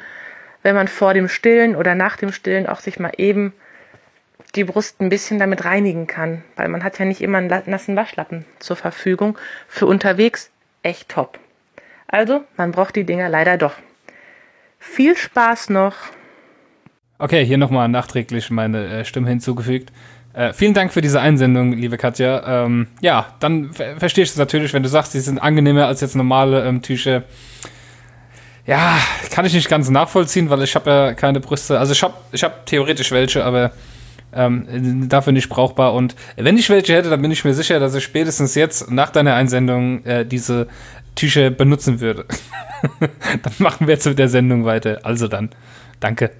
wenn 0.61 0.76
man 0.76 0.88
vor 0.88 1.14
dem 1.14 1.28
Stillen 1.28 1.76
oder 1.76 1.93
nach 1.93 2.16
dem 2.16 2.32
Stillen 2.32 2.68
auch 2.68 2.80
sich 2.80 3.01
mal 3.01 3.11
eben 3.18 3.53
die 4.56 4.64
Brust 4.64 5.01
ein 5.01 5.10
bisschen 5.10 5.39
damit 5.39 5.66
reinigen 5.66 6.08
kann, 6.08 6.43
weil 6.56 6.68
man 6.68 6.84
hat 6.84 6.99
ja 6.99 7.06
nicht 7.06 7.22
immer 7.22 7.39
einen 7.39 7.64
nassen 7.66 7.95
Waschlappen 7.95 8.45
zur 8.60 8.76
Verfügung. 8.76 9.38
Für 9.68 9.88
unterwegs 9.88 10.51
echt 10.84 11.10
top. 11.10 11.39
Also, 12.08 12.43
man 12.58 12.72
braucht 12.72 12.95
die 12.95 13.06
Dinger 13.06 13.30
leider 13.30 13.58
doch. 13.58 13.74
Viel 14.78 15.16
Spaß 15.16 15.70
noch. 15.70 15.95
Okay, 17.18 17.45
hier 17.45 17.58
nochmal 17.58 17.88
nachträglich 17.88 18.51
meine 18.51 18.86
äh, 18.86 19.06
Stimme 19.06 19.30
hinzugefügt. 19.30 19.91
Äh, 20.34 20.51
vielen 20.54 20.74
Dank 20.74 20.91
für 20.91 21.01
diese 21.01 21.22
Einsendung, 21.22 21.74
liebe 21.74 21.97
Katja. 21.97 22.66
Ähm, 22.66 22.88
ja, 23.01 23.34
dann 23.39 23.72
ver 23.72 23.97
verstehe 23.97 24.24
ich 24.24 24.32
es 24.32 24.38
natürlich, 24.38 24.74
wenn 24.74 24.84
du 24.84 24.89
sagst, 24.89 25.14
die 25.14 25.20
sind 25.20 25.39
angenehmer 25.39 25.88
als 25.88 26.01
jetzt 26.01 26.16
normale 26.16 26.66
ähm, 26.66 26.82
Tücher. 26.82 27.24
Ja, 28.66 28.97
kann 29.32 29.45
ich 29.45 29.54
nicht 29.54 29.70
ganz 29.70 29.89
nachvollziehen, 29.89 30.49
weil 30.49 30.64
ich 30.64 30.76
habe 30.76 30.89
ja 30.89 31.14
keine 31.14 31.39
Brüste. 31.39 31.80
Also 31.80 31.93
ich 31.93 32.01
habe 32.01 32.16
ich 32.32 32.43
hab 32.43 32.66
theoretisch 32.66 33.12
welche, 33.12 33.43
aber 33.43 33.72
ähm, 34.36 35.08
dafür 35.10 35.34
nicht 35.34 35.50
brauchbar. 35.50 35.94
Und 35.94 36.16
wenn 36.38 36.58
ich 36.58 36.70
welche 36.70 36.94
hätte, 36.94 37.10
dann 37.10 37.22
bin 37.22 37.32
ich 37.32 37.44
mir 37.46 37.54
sicher, 37.54 37.80
dass 37.80 37.96
ich 37.96 38.04
spätestens 38.04 38.56
jetzt 38.56 38.92
nach 38.92 39.10
deiner 39.10 39.34
Einsendung 39.36 40.04
äh, 40.06 40.26
diese 40.26 40.68
Tücher 41.16 41.50
benutzen 41.52 42.00
würde. 42.02 42.26
dann 43.00 43.54
machen 43.60 43.88
wir 43.88 43.94
jetzt 43.94 44.06
mit 44.06 44.20
der 44.20 44.28
Sendung 44.30 44.66
weiter. 44.66 45.00
Also 45.04 45.28
dann, 45.28 45.50
danke. 46.00 46.32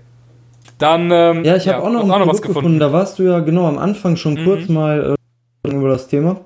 Dann, 0.78 1.10
ähm, 1.12 1.44
Ja, 1.46 1.56
ich 1.56 1.68
habe 1.68 1.84
auch 1.84 1.91
noch 1.91 2.02
hast 2.08 2.12
ein 2.12 2.28
was 2.28 2.41
Produkt 2.41 2.48
gefunden. 2.48 2.80
Da 2.80 2.91
warst 2.91 3.20
du 3.20 3.24
ja 3.24 3.39
genau 3.39 3.68
am 3.68 3.78
Anfang 3.78 4.16
schon 4.16 4.34
Mhm. 4.34 4.44
kurz 4.44 4.68
mal 4.70 5.16
äh, 5.66 5.70
über 5.70 5.89
das 5.89 6.08
Thema. 6.08 6.41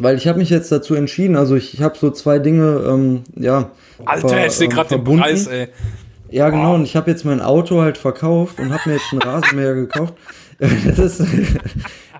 Weil 0.00 0.16
ich 0.16 0.28
habe 0.28 0.38
mich 0.38 0.48
jetzt 0.50 0.70
dazu 0.70 0.94
entschieden, 0.94 1.36
also 1.36 1.56
ich, 1.56 1.74
ich 1.74 1.82
habe 1.82 1.98
so 1.98 2.10
zwei 2.10 2.38
Dinge, 2.38 2.84
ähm, 2.88 3.24
ja. 3.34 3.70
Alter, 4.04 4.28
ver- 4.28 4.46
ich 4.46 4.52
sehe 4.52 4.68
ähm, 4.68 4.72
gerade 4.72 4.96
den. 4.98 5.04
Preis, 5.18 5.46
ey. 5.48 5.68
Ja, 6.30 6.50
genau, 6.50 6.74
und 6.74 6.84
ich 6.84 6.94
habe 6.94 7.10
jetzt 7.10 7.24
mein 7.24 7.40
Auto 7.40 7.80
halt 7.80 7.98
verkauft 7.98 8.60
und 8.60 8.72
habe 8.72 8.82
mir 8.90 8.94
jetzt 8.96 9.06
einen 9.12 9.22
Rasenmäher 9.22 9.74
gekauft. 9.74 10.14
Das 10.86 10.98
ist 10.98 11.22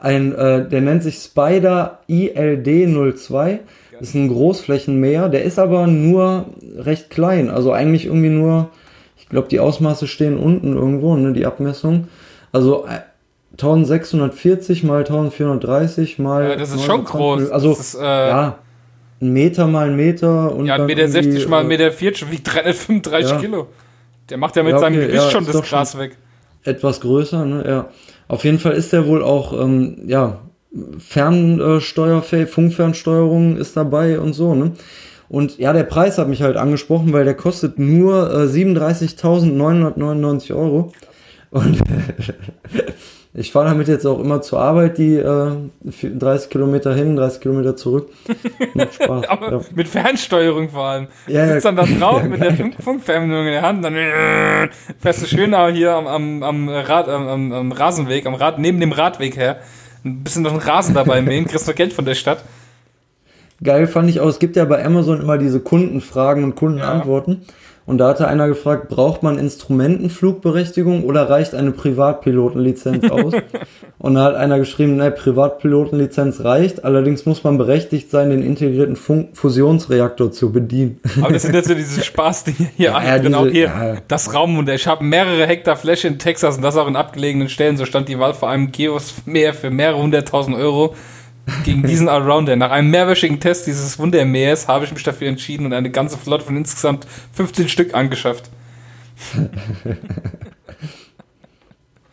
ein, 0.01 0.35
äh, 0.35 0.69
der 0.69 0.81
nennt 0.81 1.03
sich 1.03 1.17
Spider 1.17 1.99
ILD 2.07 3.17
02. 3.19 3.61
Das 3.99 4.11
ist 4.11 4.15
ein 4.15 4.29
Großflächenmäher, 4.29 5.29
der 5.29 5.43
ist 5.43 5.59
aber 5.59 5.89
nur 5.89 6.47
recht 6.77 7.11
klein. 7.11 7.51
Also 7.51 7.73
eigentlich 7.73 8.07
irgendwie 8.07 8.29
nur, 8.29 8.69
ich 9.17 9.29
glaube, 9.29 9.49
die 9.49 9.59
Ausmaße 9.59 10.07
stehen 10.07 10.37
unten 10.37 10.75
irgendwo, 10.77 11.17
ne, 11.17 11.33
die 11.33 11.47
Abmessung. 11.47 12.07
Also 12.53 12.87
äh, 12.87 13.01
1640 13.53 14.85
mal 14.85 14.99
1430 15.01 16.19
mal. 16.21 16.51
Ja, 16.51 16.57
das 16.57 16.71
ist 16.71 16.85
schon 16.85 17.01
920. 17.05 17.11
groß. 17.49 17.51
Also, 17.51 17.73
ist, 17.73 17.95
äh, 17.97 18.03
ja, 18.05 18.59
ein 19.21 19.33
Meter 19.33 19.67
mal 19.67 19.89
ein 19.89 19.97
Meter 19.97 20.55
und 20.55 20.67
Ja, 20.67 20.77
1,60 20.77 20.87
Meter 20.87 21.03
irgendwie, 21.03 21.47
mal 21.47 21.63
1,40 21.63 21.65
äh, 21.65 21.69
Meter 21.69 21.93
vierzig, 21.93 22.31
wiegt 22.31 22.47
335 22.55 23.31
Ja. 23.33 23.39
Kilo. 23.39 23.67
Der 24.31 24.39
macht 24.39 24.55
ja 24.55 24.63
mit 24.63 24.73
Ja, 24.75 24.79
seinem 24.79 24.95
okay, 24.99 25.07
Gewicht 25.09 25.25
ja, 25.25 25.31
schon 25.31 25.45
das 25.45 25.55
schon- 25.55 25.63
Gras 25.65 25.99
weg. 25.99 26.17
etwas 26.63 27.01
größer, 27.01 27.45
ne? 27.45 27.65
Ja. 27.67 27.89
Auf 28.29 28.45
jeden 28.45 28.59
Fall 28.59 28.73
ist 28.73 28.93
der 28.93 29.07
wohl 29.07 29.25
auch, 29.25 29.59
ähm, 29.59 30.03
ja, 30.07 30.41
Fernsteuerfähig, 30.99 32.51
Funkfernsteuerung 32.51 33.57
ist 33.57 33.75
dabei 33.77 34.21
und 34.21 34.35
so, 34.35 34.55
ne? 34.55 34.73
Und 35.31 35.59
ja, 35.59 35.75
der 35.75 35.85
Preis 35.85 36.19
hat 36.19 36.29
mich 36.29 36.43
halt 36.43 36.57
angesprochen, 36.57 37.13
weil 37.13 37.25
der 37.25 37.35
kostet 37.35 37.79
nur 37.79 38.31
äh, 38.31 38.47
37.999 38.47 40.55
Euro. 40.55 40.93
Und 41.51 41.79
ich 43.39 43.53
fahre 43.53 43.67
damit 43.67 43.87
jetzt 43.87 44.05
auch 44.05 44.19
immer 44.19 44.43
zur 44.43 44.61
Arbeit, 44.61 44.99
die 44.99 45.15
äh, 45.15 45.53
30 45.85 46.51
Kilometer 46.51 46.93
hin, 46.93 47.15
30 47.15 47.41
Kilometer 47.41 47.77
zurück. 47.77 48.11
Macht 48.75 48.95
Spaß. 49.03 49.29
Aber 49.29 49.53
ja. 49.53 49.61
mit 49.75 49.87
Fernsteuerung 49.87 50.71
vor 50.71 50.85
allem. 50.85 51.07
Ja, 51.29 51.43
du 51.43 51.47
ja. 51.47 51.53
sitzt 51.55 51.65
dann 51.65 51.77
da 51.77 51.85
drauf 51.85 52.23
mit 52.29 52.41
der 52.41 52.55
Funk 52.55 52.75
Funkfernbedienung 52.83 53.47
in 53.47 53.53
der 53.53 53.63
Hand, 53.63 53.85
dann 53.85 53.95
äh, 53.95 54.69
fährst 54.99 55.23
du 55.23 55.27
schön 55.27 55.55
hier 55.73 55.93
am, 55.95 56.07
am, 56.09 56.43
am, 56.43 56.69
Rad, 56.69 57.09
am, 57.09 57.53
am, 57.53 57.73
Rasenweg, 57.73 58.27
am 58.27 58.35
Rad, 58.35 58.59
neben 58.59 58.81
dem 58.81 58.93
Radweg 58.93 59.37
her. 59.37 59.59
Ein 60.05 60.25
bisschen 60.25 60.43
noch 60.43 60.53
einen 60.53 60.61
Rasen 60.61 60.95
dabei 60.95 61.23
mähen, 61.23 61.47
kriegst 61.47 61.69
noch 61.69 61.75
Geld 61.75 61.93
von 61.93 62.05
der 62.05 62.15
Stadt. 62.15 62.45
Geil 63.63 63.87
fand 63.87 64.11
ich 64.11 64.21
auch, 64.21 64.29
es 64.29 64.39
gibt 64.41 64.57
ja 64.57 64.65
bei 64.65 64.85
Amazon 64.85 65.21
immer 65.21 65.39
diese 65.39 65.61
Kundenfragen 65.61 66.45
und 66.45 66.57
Kundenantworten. 66.57 67.43
Und 67.89 67.97
da 67.97 68.09
hatte 68.09 68.29
einer 68.29 68.49
gefragt, 68.49 68.91
braucht 68.91 69.23
man 69.23 69.39
Instrumentenflugberechtigung 69.39 71.05
oder 71.05 71.31
reicht 71.31 71.55
eine 71.55 71.71
Privatpilotenlizenz 71.71 73.11
aus? 73.11 73.33
und 73.99 74.15
da 74.15 74.25
hat 74.25 74.35
einer 74.35 74.59
geschrieben, 74.59 74.97
ne, 74.97 75.11
Privatpilotenlizenz 75.11 76.45
reicht, 76.45 76.85
allerdings 76.85 77.25
muss 77.25 77.45
man 77.45 77.57
berechtigt 77.57 78.11
sein, 78.11 78.29
den 78.29 78.43
integrierten 78.43 78.95
Funk 78.95 79.31
Fusionsreaktor 79.33 80.31
zu 80.31 80.53
bedienen. 80.53 81.01
Aber 81.23 81.33
das 81.33 81.45
sind 81.45 81.55
jetzt 81.55 81.69
so 81.69 81.75
diese 81.77 82.05
Spaßdinge 82.05 82.69
hier. 82.77 82.91
Ja, 82.91 83.03
ja, 83.03 83.17
genau 83.17 83.45
diese- 83.45 83.57
hier, 83.57 83.67
ja. 83.69 83.97
das 84.07 84.35
Raumwunder. 84.35 84.75
Ich 84.75 84.87
habe 84.87 85.03
mehrere 85.03 85.47
Hektar 85.47 85.77
Fläche 85.77 86.09
in 86.09 86.19
Texas 86.19 86.57
und 86.57 86.63
das 86.63 86.77
auch 86.77 86.89
in 86.89 86.95
abgelegenen 86.95 87.49
Stellen. 87.49 87.79
So 87.79 87.87
stand 87.87 88.11
die 88.11 88.19
Wahl 88.19 88.35
vor 88.35 88.51
einem 88.51 88.71
Geosmeer 88.71 89.55
für 89.55 89.71
mehrere 89.71 90.03
hunderttausend 90.03 90.59
Euro 90.59 90.95
gegen 91.65 91.83
diesen 91.83 92.09
Allrounder. 92.09 92.57
Nach 92.57 92.71
einem 92.71 92.91
mehrwöchigen 92.91 93.41
Test 93.41 93.67
dieses 93.67 93.99
Wundermeers 93.99 94.69
habe 94.69 94.85
ich 94.85 94.93
mich 94.93 95.03
dafür 95.03 95.29
entschieden 95.29 95.67
und 95.67 95.73
eine 95.73 95.91
ganze 95.91 96.19
Flotte 96.19 96.45
von 96.45 96.57
insgesamt 96.57 97.07
15 97.33 97.69
Stück 97.69 97.95
angeschafft. 97.95 98.51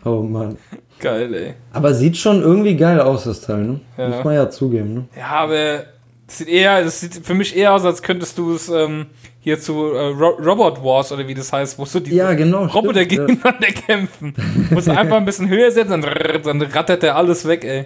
oh 0.05 0.21
Mann. 0.21 0.57
Geil, 0.99 1.33
ey. 1.33 1.53
Aber 1.73 1.93
sieht 1.93 2.17
schon 2.17 2.41
irgendwie 2.41 2.75
geil 2.75 3.01
aus, 3.01 3.25
das 3.25 3.41
Teil, 3.41 3.63
ne? 3.63 3.81
Ja. 3.97 4.09
Muss 4.09 4.23
man 4.23 4.33
ja 4.33 4.49
zugeben, 4.49 4.93
ne? 4.93 5.05
Ja, 5.17 5.27
aber 5.27 5.83
das 6.25 6.37
sieht 6.37 6.47
eher, 6.47 6.83
das 6.83 7.01
sieht 7.01 7.25
für 7.25 7.33
mich 7.33 7.55
eher 7.55 7.73
aus, 7.73 7.83
als 7.85 8.01
könntest 8.01 8.37
du 8.37 8.55
es 8.55 8.69
ähm, 8.69 9.07
hier 9.41 9.59
zu 9.59 9.91
äh, 9.93 10.07
Ro 10.07 10.29
Robot 10.43 10.83
Wars 10.83 11.11
oder 11.11 11.27
wie 11.27 11.35
das 11.35 11.51
heißt, 11.53 11.77
wo 11.77 11.85
so 11.85 11.99
die 11.99 12.15
Ja, 12.15 12.33
genau, 12.33 12.65
Roboter 12.65 13.03
stimmt, 13.03 13.11
ja. 13.11 13.25
gegeneinander 13.27 13.67
kämpfen. 13.87 14.33
Musst 14.71 14.87
du 14.87 14.91
einfach 14.91 15.17
ein 15.17 15.25
bisschen 15.25 15.49
höher 15.49 15.69
setzen, 15.69 16.01
dann, 16.01 16.41
dann 16.43 16.61
rattert 16.61 17.03
der 17.03 17.15
alles 17.15 17.47
weg, 17.47 17.63
ey. 17.63 17.85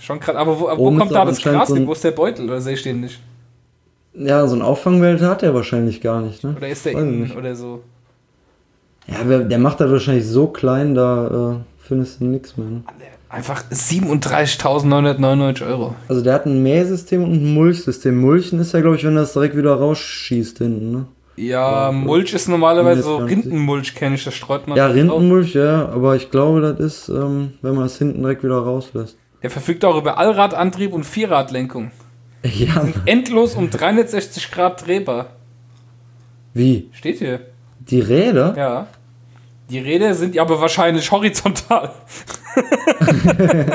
Schon 0.00 0.18
krass. 0.18 0.34
Aber 0.34 0.58
wo, 0.58 0.64
wo 0.64 0.86
Oben 0.88 0.98
kommt 0.98 1.12
da 1.12 1.24
das 1.24 1.40
Gras 1.40 1.68
so 1.68 1.86
Wo 1.86 1.92
ist 1.92 2.02
der 2.02 2.10
Beutel? 2.10 2.46
Oder 2.46 2.60
sehe 2.60 2.74
ich 2.74 2.82
den 2.82 3.00
nicht? 3.00 3.20
Ja, 4.14 4.46
so 4.46 4.56
ein 4.56 4.62
Auffangwelt 4.62 5.20
hat 5.20 5.42
er 5.42 5.54
wahrscheinlich 5.54 6.00
gar 6.00 6.20
nicht, 6.22 6.42
ne? 6.42 6.54
Oder 6.56 6.68
ist 6.68 6.84
der 6.84 6.92
innen 6.92 7.30
oder 7.36 7.54
so? 7.54 7.82
Ja, 9.06 9.22
der 9.38 9.58
macht 9.58 9.80
das 9.80 9.90
wahrscheinlich 9.90 10.26
so 10.26 10.48
klein, 10.48 10.94
da 10.94 11.52
äh, 11.52 11.56
findest 11.78 12.20
du 12.20 12.24
nichts 12.24 12.56
mehr, 12.56 12.68
ne? 12.68 12.82
Einfach 13.28 13.62
37.999 13.70 15.66
Euro. 15.68 15.94
Also 16.08 16.22
der 16.22 16.34
hat 16.34 16.46
ein 16.46 16.62
Mähsystem 16.64 17.22
und 17.22 17.34
ein 17.34 17.54
Mulchsystem. 17.54 18.20
Mulchen 18.20 18.58
ist 18.58 18.72
ja, 18.72 18.80
glaube 18.80 18.96
ich, 18.96 19.04
wenn 19.04 19.14
das 19.14 19.32
direkt 19.32 19.56
wieder 19.56 19.74
rausschießt 19.74 20.58
hinten, 20.58 20.90
ne? 20.90 21.06
Ja, 21.36 21.92
Mulch 21.92 22.34
ist 22.34 22.48
normalerweise 22.48 23.02
so 23.02 23.18
Rindenmulch, 23.18 23.94
kenne 23.94 24.16
ich, 24.16 24.24
das 24.24 24.34
streut 24.34 24.66
man. 24.66 24.76
Ja, 24.76 24.88
Rindenmulch, 24.88 25.54
ja, 25.54 25.88
aber 25.88 26.16
ich 26.16 26.30
glaube, 26.30 26.60
das 26.60 26.80
ist, 26.80 27.08
ähm, 27.08 27.52
wenn 27.62 27.76
man 27.76 27.86
es 27.86 27.96
hinten 27.96 28.20
direkt 28.20 28.42
wieder 28.42 28.58
rauslässt. 28.58 29.16
Der 29.42 29.50
verfügt 29.50 29.84
auch 29.84 29.96
über 29.96 30.18
Allradantrieb 30.18 30.92
und 30.92 31.04
Vierradlenkung. 31.04 31.90
Ja. 32.42 32.82
Sind 32.82 32.96
endlos 33.06 33.54
um 33.54 33.70
360 33.70 34.50
Grad 34.50 34.86
drehbar. 34.86 35.26
Wie? 36.54 36.88
Steht 36.92 37.18
hier. 37.18 37.40
Die 37.80 38.00
Räder? 38.00 38.54
Ja. 38.56 38.86
Die 39.70 39.78
Räder 39.78 40.14
sind 40.14 40.34
ja 40.34 40.42
aber 40.42 40.60
wahrscheinlich 40.60 41.10
horizontal. 41.10 41.90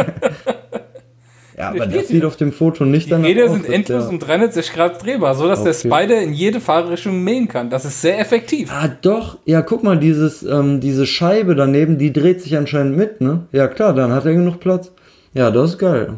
ja, 1.57 1.69
aber 1.69 1.85
das 1.87 2.09
sieht 2.09 2.25
auf 2.25 2.35
dem 2.35 2.51
Foto 2.51 2.83
nicht 2.85 3.05
Die 3.05 3.11
danach 3.11 3.27
Räder 3.27 3.45
aus, 3.45 3.51
sind 3.53 3.65
dass 3.67 3.73
endlos 3.73 4.03
der- 4.03 4.09
um 4.11 4.19
360 4.19 4.73
Grad 4.73 5.03
drehbar, 5.03 5.35
sodass 5.35 5.63
der 5.63 5.71
Okay. 5.73 5.87
Spider 5.87 6.21
in 6.21 6.33
jede 6.33 6.59
Fahrrichtung 6.59 7.23
mähen 7.23 7.47
kann. 7.47 7.69
Das 7.69 7.85
ist 7.85 8.01
sehr 8.01 8.19
effektiv. 8.19 8.69
Ah, 8.73 8.89
doch. 9.01 9.37
Ja, 9.45 9.61
guck 9.61 9.83
mal, 9.83 9.97
dieses, 9.97 10.43
ähm, 10.43 10.81
diese 10.81 11.05
Scheibe 11.05 11.55
daneben, 11.55 11.97
die 11.97 12.11
dreht 12.11 12.41
sich 12.41 12.57
anscheinend 12.57 12.97
mit, 12.97 13.21
ne? 13.21 13.45
Ja, 13.53 13.67
klar, 13.69 13.93
dann 13.93 14.11
hat 14.11 14.25
er 14.25 14.33
genug 14.33 14.59
Platz. 14.59 14.91
Ja, 15.35 15.51
das 15.51 15.71
ist 15.71 15.77
geil. 15.77 16.15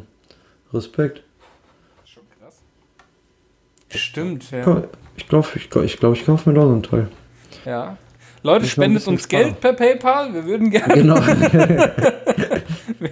Respekt. 0.73 1.23
Stimmt, 3.89 4.51
ja. 4.51 4.83
Ich 5.15 5.27
glaube, 5.27 5.47
ich, 5.55 5.69
glaub, 5.69 5.83
ich, 5.85 5.97
glaub, 5.97 6.13
ich 6.13 6.25
kaufe 6.25 6.49
mir 6.49 6.55
da 6.59 6.65
so 6.65 6.73
ein 6.73 6.83
Teil. 6.83 7.07
ja. 7.65 7.97
Leute, 8.43 8.65
Ich 8.65 8.71
spendet 8.71 9.05
uns 9.07 9.27
Geld 9.27 9.59
per 9.59 9.73
PayPal. 9.73 10.31
Wir 10.33 10.45
würden 10.45 10.69
gerne. 10.69 10.93
Genau. 10.93 11.15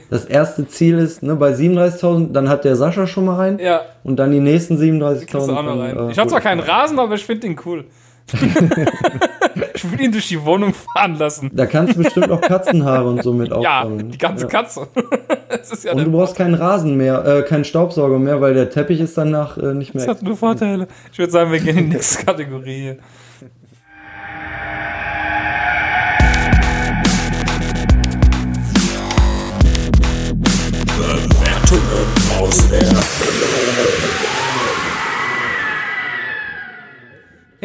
das 0.10 0.26
erste 0.26 0.68
Ziel 0.68 1.00
ist, 1.00 1.24
ne, 1.24 1.36
bei 1.36 1.52
37.000, 1.52 2.32
dann 2.32 2.48
hat 2.48 2.64
der 2.64 2.76
Sascha 2.76 3.08
schon 3.08 3.26
mal 3.26 3.40
einen. 3.40 3.60
Ja, 3.60 3.82
Und 4.04 4.18
dann 4.18 4.32
die 4.32 4.40
nächsten 4.40 4.78
37.000. 4.78 5.16
kriegst 5.26 5.34
du 5.34 5.38
auch 5.40 5.48
noch 5.48 5.66
dann, 5.66 5.80
rein. 5.82 5.98
äh, 6.10 6.12
Ich 6.12 6.20
habe 6.20 6.30
zwar 6.30 6.42
keinen 6.42 6.60
Rasen, 6.62 7.00
aber 7.00 7.16
ich 7.16 7.26
finde 7.26 7.48
ihn 7.48 7.60
cool. 7.66 7.86
ich 9.76 9.92
will 9.92 10.02
ihn 10.02 10.12
durch 10.12 10.28
die 10.28 10.44
Wohnung 10.44 10.74
fahren 10.74 11.16
lassen. 11.18 11.52
Da 11.54 11.66
kannst 11.66 11.96
du 11.96 12.04
bestimmt 12.04 12.32
auch 12.32 12.42
Katzenhaare 12.42 13.08
und 13.08 13.22
so 13.24 13.34
mit 13.34 13.50
Ja, 13.62 13.82
aufsammeln. 13.82 14.10
die 14.12 14.18
ganze 14.18 14.44
Ja. 14.46 14.50
Katze. 14.50 14.88
das 15.50 15.72
ist 15.72 15.84
ja 15.84 15.92
Und 15.92 15.98
der 15.98 16.06
du 16.06 16.12
brauchst 16.12 16.36
keinen 16.36 16.56
Rasen 16.56 16.98
mehr, 16.98 17.24
äh, 17.26 17.42
keinen 17.44 17.66
Staubsauger 17.66 18.18
mehr, 18.20 18.42
weil 18.42 18.54
der 18.54 18.70
Teppich 18.70 19.00
ist 19.00 19.18
danach 19.18 19.58
äh, 19.58 19.74
nicht 19.74 19.94
Das 19.94 20.06
mehr. 20.06 20.16
hat 20.16 20.24
nur 20.24 20.36
Vorteile. 20.36 20.88
Ich 21.12 21.20
würde 21.20 21.32
sagen, 21.32 21.52
wir 21.52 21.60
gehen 21.60 21.78
in 21.78 21.90
die 21.90 21.96
nächste 21.98 22.26
Kategorie. 22.26 22.82
hier. 22.82 22.98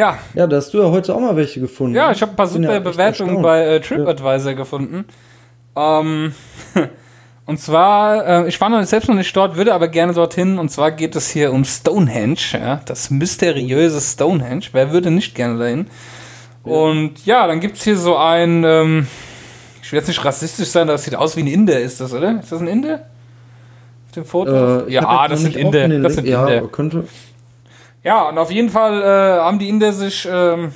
Ja, 0.01 0.19
Ja, 0.33 0.47
da 0.47 0.57
hast 0.57 0.73
du 0.73 0.79
ja 0.79 0.91
heute 0.91 1.15
auch 1.15 1.21
mal 1.21 1.37
welche 1.37 1.61
gefunden. 1.61 1.95
ja, 1.95 2.11
ich 2.11 2.23
habe 2.23 2.33
ein 2.33 2.37
paar 2.37 2.47
super 2.47 2.73
ja 2.73 2.81
Bewertungen 2.81 3.43
bei 3.43 3.67
äh, 3.67 3.81
TripAdvisor 3.81 4.55
gefunden. 4.55 5.05
Ähm, 5.77 6.33
und 7.47 7.61
zwar, 7.61 8.27
äh, 8.27 8.49
ich 8.49 8.59
war 8.59 8.71
noch 8.71 8.83
selbst 8.85 9.11
noch 9.11 9.15
nicht 9.15 9.37
dort, 9.37 9.57
würde 9.57 9.75
aber 9.75 9.89
gerne 9.89 10.15
dorthin. 10.15 10.59
Und 10.59 10.71
zwar 10.71 10.93
geht 10.93 11.17
es 11.17 11.29
hier 11.29 11.53
um 11.53 11.67
Stonehenge, 11.67 12.39
ja, 12.53 12.81
das 12.87 13.11
mysteriöse 13.11 14.01
Stonehenge. 14.01 14.63
Wer 14.73 14.91
würde 14.91 15.11
nicht 15.11 15.35
gerne 15.35 15.59
dahin? 15.59 15.87
Und 16.63 17.27
ja, 17.27 17.47
dann 17.47 17.61
gibt 17.61 17.77
es 17.77 17.85
hier 17.85 17.99
so 17.99 18.17
ein, 18.17 18.65
ähm, 18.65 19.07
ich 19.83 19.93
will 19.93 19.99
jetzt 19.99 20.09
nicht 20.09 20.25
rassistisch 20.25 20.69
sein, 20.69 20.87
das 20.87 21.05
sieht 21.05 21.15
aus 21.15 21.37
wie 21.37 21.43
ein 21.43 21.47
Inder, 21.47 21.79
ist 21.79 22.01
das, 22.01 22.15
oder? 22.15 22.41
Ist 22.41 22.53
das 22.53 22.61
ein 22.61 22.69
Inder? 22.69 23.07
Auf 24.07 24.13
dem 24.15 24.25
Foto? 24.25 24.87
Äh, 24.87 24.93
ja, 24.93 25.23
jetzt 25.23 25.33
das 25.33 25.41
sind 25.43 25.57
Inder. 25.57 25.89
Das 26.01 26.15
sind 26.15 26.27
ja, 26.27 26.49
Inder. 26.49 26.69
könnte. 26.69 27.05
Ja, 28.03 28.29
und 28.29 28.39
auf 28.39 28.51
jeden 28.51 28.71
Fall 28.71 29.03
äh, 29.03 29.41
haben 29.41 29.59
die 29.59 29.69
Inder 29.69 29.93
sich. 29.93 30.27
Ähm, 30.31 30.73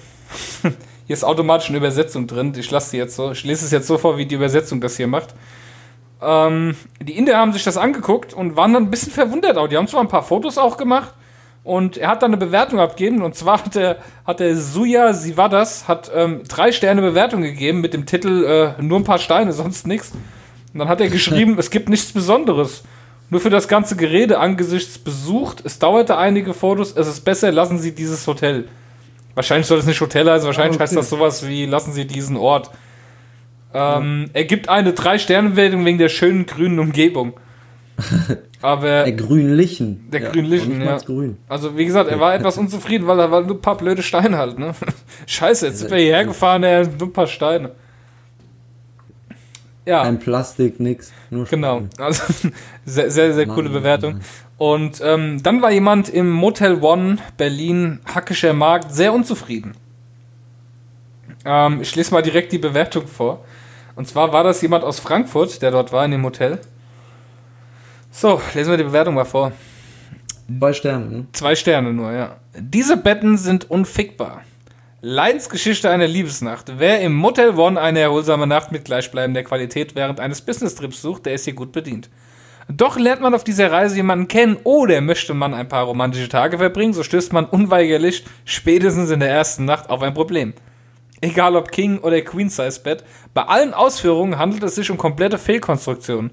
hier 1.07 1.14
ist 1.14 1.25
automatisch 1.25 1.68
eine 1.68 1.79
Übersetzung 1.79 2.27
drin. 2.27 2.53
Ich 2.57 2.70
lasse 2.70 2.93
die 2.93 2.97
jetzt 2.99 3.16
so. 3.16 3.33
Ich 3.33 3.45
lese 3.45 3.64
es 3.64 3.70
jetzt 3.70 3.87
so 3.87 3.99
vor, 3.99 4.18
wie 4.18 4.27
die 4.27 4.35
Übersetzung 4.35 4.81
das 4.81 4.97
hier 4.97 5.07
macht. 5.07 5.35
Ähm, 6.20 6.77
die 7.01 7.16
Inder 7.16 7.39
haben 7.39 7.53
sich 7.53 7.64
das 7.64 7.77
angeguckt 7.77 8.35
und 8.35 8.57
waren 8.57 8.72
dann 8.72 8.85
ein 8.85 8.91
bisschen 8.91 9.12
verwundert 9.12 9.57
auch. 9.57 9.68
Die 9.68 9.77
haben 9.77 9.89
zwar 9.89 10.01
ein 10.01 10.09
paar 10.09 10.22
Fotos 10.22 10.59
auch 10.59 10.77
gemacht 10.77 11.14
und 11.62 11.97
er 11.97 12.09
hat 12.09 12.22
dann 12.22 12.31
eine 12.31 12.37
Bewertung 12.37 12.79
abgegeben. 12.79 13.22
Und 13.22 13.35
zwar 13.35 13.64
hat 13.64 13.75
der, 13.75 13.97
hat 14.27 14.41
der 14.41 14.57
Suya 14.57 15.14
Sivadas 15.14 15.89
hat 15.89 16.11
ähm, 16.14 16.43
drei 16.47 16.72
Sterne 16.72 17.01
Bewertung 17.01 17.41
gegeben 17.41 17.81
mit 17.81 17.95
dem 17.95 18.05
Titel 18.05 18.75
äh, 18.79 18.83
Nur 18.83 19.01
ein 19.01 19.05
paar 19.05 19.18
Steine, 19.18 19.53
sonst 19.55 19.87
nichts. 19.87 20.12
Und 20.72 20.79
dann 20.79 20.89
hat 20.89 21.01
er 21.01 21.09
geschrieben, 21.09 21.57
es 21.59 21.70
gibt 21.70 21.89
nichts 21.89 22.12
Besonderes. 22.12 22.85
Nur 23.35 23.41
für 23.41 23.51
das 23.51 23.66
ganze 23.66 23.97
Gerede 23.97 24.39
angesichts 24.39 24.97
besucht. 24.97 25.61
Es 25.64 25.80
dauerte 25.80 26.16
einige 26.16 26.55
Fotos. 26.55 26.97
Es 26.97 27.09
ist 27.09 27.22
besser, 27.22 27.51
lassen 27.51 27.78
Sie 27.78 27.93
dieses 27.93 28.24
Hotel. 28.28 28.66
Wahrscheinlich 29.35 29.66
soll 29.66 29.80
es 29.80 29.87
nicht 29.87 30.01
Hotel 30.01 30.30
heißen. 30.30 30.47
Wahrscheinlich 30.47 30.74
Ah, 30.74 30.76
okay. 30.76 30.82
heißt 30.85 30.97
das 30.97 31.11
sowas 31.11 31.45
wie 31.45 31.66
lassen 31.66 31.93
Sie 31.93 32.07
diesen 32.07 32.37
Ort. 32.37 32.70
Ähm, 33.74 34.30
Er 34.35 34.45
gibt 34.45 34.68
eine 34.68 34.93
Drei-Sterne-Wertung 34.93 35.85
wegen 35.85 35.99
der 35.99 36.11
schönen 36.11 36.47
grünen 36.47 36.78
Umgebung. 36.78 37.32
Aber, 38.62 39.03
Der 39.03 39.12
grünlichen. 39.14 40.09
Der 40.12 40.20
grünlichen, 40.20 40.78
noch 40.78 40.93
nicht 40.93 41.09
ja. 41.09 41.14
grün. 41.14 41.37
also 41.49 41.76
wie 41.76 41.87
gesagt, 41.87 42.09
er 42.12 42.20
war 42.20 42.37
etwas 42.37 42.57
unzufrieden, 42.57 43.09
weil 43.09 43.18
er 43.18 43.32
war 43.32 43.41
nur 43.41 43.57
ein 43.57 43.61
paar 43.61 43.76
blöde 43.76 44.05
Steine 44.05 44.39
halt, 44.39 44.61
ne? 44.61 44.76
Scheiße, 45.26 45.66
jetzt 45.66 45.80
sind 45.80 45.91
wir 45.91 45.99
hierher 45.99 46.24
gefahren, 46.24 46.62
er 46.62 46.87
nur 46.87 47.09
ein 47.09 47.12
paar 47.12 47.26
Steine. 47.26 47.72
Ja. 49.87 50.03
Kein 50.03 50.18
Plastik, 50.18 50.80
nix. 50.80 51.12
Nur 51.30 51.45
Genau, 51.45 51.82
also 51.99 52.22
sehr, 52.87 53.11
sehr, 53.11 53.35
sehr 53.35 53.47
coole 53.47 53.68
Mann, 53.68 53.82
Bewertung. 53.82 54.20
Und 54.57 55.01
ähm, 55.05 55.43
dann 55.43 55.61
war 55.61 55.70
jemand 55.70 56.09
im 56.09 56.30
Motel 56.30 56.82
One 56.82 57.18
Berlin 57.37 58.01
Hackischer 58.07 58.55
Markt 58.55 58.93
sehr 58.93 59.12
unzufrieden. 59.12 59.74
Ähm, 61.45 61.80
ich 61.82 61.95
lese 61.97 62.12
mal 62.14 62.22
direkt 62.22 62.53
die 62.53 62.59
Bewertung 62.59 63.07
vor. 63.07 63.45
Und 63.97 64.09
zwar 64.09 64.32
war 64.32 64.43
das 64.43 64.62
jemand 64.62 64.85
aus 64.85 65.01
Frankfurt, 65.01 65.61
der 65.61 65.70
dort 65.70 65.93
war 65.93 66.05
in 66.05 66.12
dem 66.12 66.24
Hotel. 66.24 66.61
So, 68.11 68.41
lesen 68.55 68.70
wir 68.70 68.76
die 68.76 68.85
Bewertung 68.85 69.14
mal 69.14 69.24
vor. 69.24 69.53
Zwei 70.59 70.72
Sterne, 70.72 71.07
ne? 71.07 71.26
Zwei 71.32 71.55
Sterne 71.55 71.93
nur, 71.93 72.12
ja. 72.12 72.37
Diese 72.57 72.97
Betten 72.97 73.37
sind 73.37 73.70
unfickbar. 73.70 74.43
Leidensgeschichte 75.07 75.90
einer 75.90 76.07
Liebesnacht. 76.07 76.78
Wer 76.78 77.02
im 77.02 77.14
Motel 77.14 77.59
One 77.59 77.78
eine 77.78 78.00
erholsame 78.00 78.46
Nacht 78.46 78.72
mit 78.72 78.86
gleichbleibender 78.86 79.42
Qualität 79.42 79.94
während 79.94 80.18
eines 80.18 80.40
Business-Trips 80.40 81.02
sucht, 81.02 81.26
der 81.26 81.34
ist 81.34 81.44
hier 81.44 81.52
gut 81.52 81.72
bedient. 81.72 82.09
Doch 82.68 82.98
lernt 82.98 83.20
man 83.20 83.34
auf 83.34 83.44
dieser 83.44 83.70
Reise 83.70 83.96
jemanden 83.96 84.28
kennen 84.28 84.57
oder 84.64 85.02
möchte 85.02 85.34
man 85.34 85.52
ein 85.52 85.68
paar 85.68 85.84
romantische 85.84 86.30
Tage 86.30 86.57
verbringen, 86.57 86.94
so 86.94 87.02
stößt 87.02 87.34
man 87.34 87.44
unweigerlich 87.44 88.24
spätestens 88.46 89.11
in 89.11 89.20
der 89.20 89.28
ersten 89.28 89.66
Nacht 89.66 89.90
auf 89.90 90.00
ein 90.00 90.14
Problem. 90.14 90.55
Egal 91.20 91.55
ob 91.55 91.70
King 91.70 91.98
oder 91.98 92.18
Queen-Size-Bett, 92.22 93.05
bei 93.34 93.42
allen 93.42 93.74
Ausführungen 93.74 94.38
handelt 94.38 94.62
es 94.62 94.74
sich 94.74 94.90
um 94.90 94.96
komplette 94.96 95.36
Fehlkonstruktionen. 95.36 96.30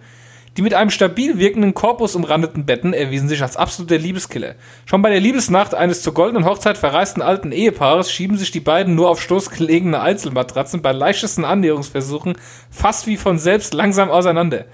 Die 0.57 0.61
mit 0.61 0.73
einem 0.73 0.89
stabil 0.89 1.37
wirkenden 1.37 1.73
Korpus 1.73 2.13
umrandeten 2.13 2.65
Betten 2.65 2.91
erwiesen 2.91 3.29
sich 3.29 3.41
als 3.41 3.55
absoluter 3.55 3.97
Liebeskiller. 3.97 4.55
Schon 4.85 5.01
bei 5.01 5.09
der 5.09 5.21
Liebesnacht 5.21 5.73
eines 5.73 6.01
zur 6.01 6.13
goldenen 6.13 6.43
Hochzeit 6.43 6.77
verreisten 6.77 7.21
alten 7.21 7.53
Ehepaares 7.53 8.11
schieben 8.11 8.37
sich 8.37 8.51
die 8.51 8.59
beiden 8.59 8.93
nur 8.93 9.09
auf 9.09 9.21
Stoß 9.21 9.49
gelegene 9.49 10.01
Einzelmatratzen 10.01 10.81
bei 10.81 10.91
leichtesten 10.91 11.45
Annäherungsversuchen 11.45 12.33
fast 12.69 13.07
wie 13.07 13.15
von 13.15 13.39
selbst 13.39 13.73
langsam 13.73 14.09
auseinander. 14.09 14.65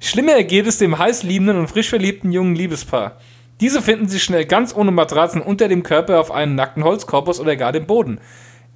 Schlimmer 0.00 0.32
ergeht 0.32 0.66
es 0.66 0.78
dem 0.78 0.98
heiß 0.98 1.24
liebenden 1.24 1.58
und 1.58 1.68
frisch 1.68 1.90
verliebten 1.90 2.32
jungen 2.32 2.56
Liebespaar. 2.56 3.18
Diese 3.60 3.82
finden 3.82 4.08
sich 4.08 4.24
schnell 4.24 4.46
ganz 4.46 4.74
ohne 4.74 4.92
Matratzen 4.92 5.42
unter 5.42 5.68
dem 5.68 5.82
Körper 5.82 6.20
auf 6.20 6.30
einen 6.30 6.54
nackten 6.54 6.84
Holzkorpus 6.84 7.38
oder 7.38 7.54
gar 7.56 7.72
dem 7.72 7.86
Boden. 7.86 8.18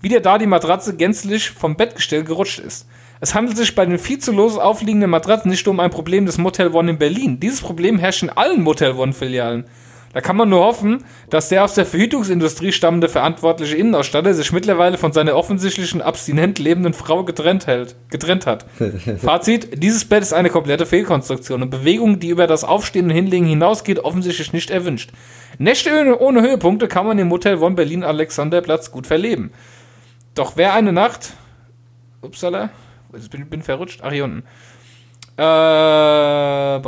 Wieder 0.02 0.20
da 0.20 0.36
die 0.36 0.46
Matratze 0.46 0.96
gänzlich 0.96 1.50
vom 1.50 1.76
Bettgestell 1.76 2.24
gerutscht 2.24 2.58
ist. 2.58 2.86
Es 3.20 3.34
handelt 3.34 3.56
sich 3.56 3.74
bei 3.74 3.86
den 3.86 3.98
viel 3.98 4.18
zu 4.18 4.32
los 4.32 4.58
aufliegenden 4.58 5.10
Matratzen 5.10 5.50
nicht 5.50 5.66
um 5.68 5.80
ein 5.80 5.90
Problem 5.90 6.26
des 6.26 6.38
Motel 6.38 6.68
One 6.74 6.90
in 6.90 6.98
Berlin. 6.98 7.40
Dieses 7.40 7.60
Problem 7.60 7.98
herrscht 7.98 8.22
in 8.22 8.30
allen 8.30 8.62
Motel 8.62 8.92
One-Filialen. 8.92 9.64
Da 10.12 10.22
kann 10.22 10.36
man 10.36 10.48
nur 10.48 10.60
hoffen, 10.64 11.04
dass 11.28 11.50
der 11.50 11.62
aus 11.64 11.74
der 11.74 11.84
Verhütungsindustrie 11.84 12.72
stammende 12.72 13.08
verantwortliche 13.08 13.76
Innenausstatter 13.76 14.32
sich 14.32 14.50
mittlerweile 14.50 14.96
von 14.96 15.12
seiner 15.12 15.34
offensichtlichen 15.36 16.00
abstinent 16.00 16.58
lebenden 16.58 16.94
Frau 16.94 17.24
getrennt, 17.24 17.66
hält, 17.66 17.96
getrennt 18.08 18.46
hat. 18.46 18.64
Fazit, 19.18 19.82
dieses 19.82 20.06
Bett 20.06 20.22
ist 20.22 20.32
eine 20.32 20.48
komplette 20.48 20.86
Fehlkonstruktion 20.86 21.60
und 21.62 21.70
Bewegung, 21.70 22.18
die 22.18 22.28
über 22.30 22.46
das 22.46 22.64
Aufstehen 22.64 23.06
und 23.06 23.10
Hinlegen 23.10 23.44
hinausgeht, 23.46 23.98
offensichtlich 23.98 24.54
nicht 24.54 24.70
erwünscht. 24.70 25.10
Nächte 25.58 25.90
ohne- 26.00 26.18
ohne 26.18 26.40
Höhepunkte 26.42 26.88
kann 26.88 27.06
man 27.06 27.18
im 27.18 27.28
Motel 27.28 27.56
One 27.58 27.74
Berlin 27.74 28.02
Alexanderplatz 28.02 28.90
gut 28.90 29.06
verleben. 29.06 29.52
Doch 30.34 30.52
wer 30.56 30.72
eine 30.74 30.92
Nacht... 30.92 31.34
Upsala, 32.22 32.70
ich 33.16 33.30
bin, 33.30 33.48
bin 33.48 33.62
verrutscht. 33.62 34.00
Ach, 34.02 34.12
hier 34.12 34.24
unten. 34.24 34.42
Äh, 35.38 36.80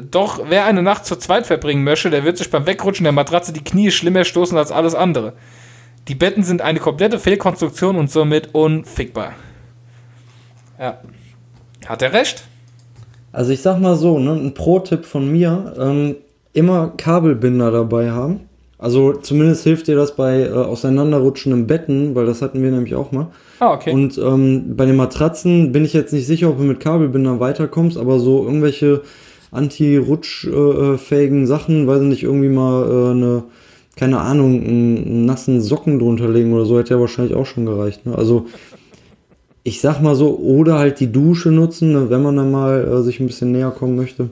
doch 0.00 0.40
wer 0.48 0.64
eine 0.64 0.82
Nacht 0.82 1.04
zu 1.04 1.16
zweit 1.16 1.46
verbringen 1.46 1.84
möchte, 1.84 2.08
der 2.08 2.24
wird 2.24 2.38
sich 2.38 2.50
beim 2.50 2.66
Wegrutschen 2.66 3.04
der 3.04 3.12
Matratze 3.12 3.52
die 3.52 3.62
Knie 3.62 3.90
schlimmer 3.90 4.24
stoßen 4.24 4.56
als 4.56 4.72
alles 4.72 4.94
andere. 4.94 5.34
Die 6.08 6.14
Betten 6.14 6.42
sind 6.42 6.62
eine 6.62 6.80
komplette 6.80 7.18
Fehlkonstruktion 7.18 7.96
und 7.96 8.10
somit 8.10 8.54
unfickbar. 8.54 9.34
Ja. 10.78 11.00
Hat 11.86 12.02
er 12.02 12.12
recht? 12.12 12.44
Also 13.30 13.52
ich 13.52 13.60
sag 13.62 13.78
mal 13.78 13.96
so, 13.96 14.18
ne, 14.18 14.32
ein 14.32 14.54
Pro-Tipp 14.54 15.04
von 15.04 15.30
mir, 15.30 15.74
ähm, 15.78 16.16
immer 16.54 16.92
Kabelbinder 16.96 17.70
dabei 17.70 18.10
haben. 18.10 18.48
Also 18.78 19.12
zumindest 19.12 19.64
hilft 19.64 19.86
dir 19.86 19.96
das 19.96 20.16
bei 20.16 20.40
äh, 20.40 20.50
auseinanderrutschenden 20.50 21.66
Betten, 21.66 22.14
weil 22.14 22.26
das 22.26 22.42
hatten 22.42 22.62
wir 22.62 22.70
nämlich 22.70 22.94
auch 22.94 23.12
mal. 23.12 23.28
Ah, 23.62 23.74
okay. 23.74 23.92
Und 23.92 24.18
ähm, 24.18 24.76
bei 24.76 24.86
den 24.86 24.96
Matratzen 24.96 25.70
bin 25.70 25.84
ich 25.84 25.92
jetzt 25.92 26.12
nicht 26.12 26.26
sicher, 26.26 26.48
ob 26.48 26.58
du 26.58 26.64
mit 26.64 26.80
Kabelbindern 26.80 27.38
weiterkommst, 27.38 27.96
aber 27.96 28.18
so 28.18 28.44
irgendwelche 28.44 29.02
anti-rutschfähigen 29.52 31.46
Sachen, 31.46 31.86
weiß 31.86 32.02
ich 32.02 32.08
nicht, 32.08 32.22
irgendwie 32.24 32.48
mal 32.48 32.82
äh, 32.82 33.10
eine, 33.12 33.44
keine 33.94 34.18
Ahnung, 34.18 34.64
einen 34.64 35.26
nassen 35.26 35.60
Socken 35.60 36.00
drunter 36.00 36.28
legen 36.28 36.52
oder 36.52 36.64
so, 36.64 36.76
hätte 36.76 36.94
ja 36.94 36.98
wahrscheinlich 37.00 37.36
auch 37.36 37.46
schon 37.46 37.64
gereicht. 37.64 38.04
Ne? 38.04 38.18
Also 38.18 38.46
ich 39.62 39.80
sag 39.80 40.00
mal 40.02 40.16
so, 40.16 40.38
oder 40.38 40.80
halt 40.80 40.98
die 40.98 41.12
Dusche 41.12 41.52
nutzen, 41.52 41.92
ne, 41.92 42.10
wenn 42.10 42.24
man 42.24 42.34
dann 42.34 42.50
mal 42.50 42.84
äh, 42.84 43.02
sich 43.02 43.20
ein 43.20 43.28
bisschen 43.28 43.52
näher 43.52 43.70
kommen 43.70 43.94
möchte. 43.94 44.30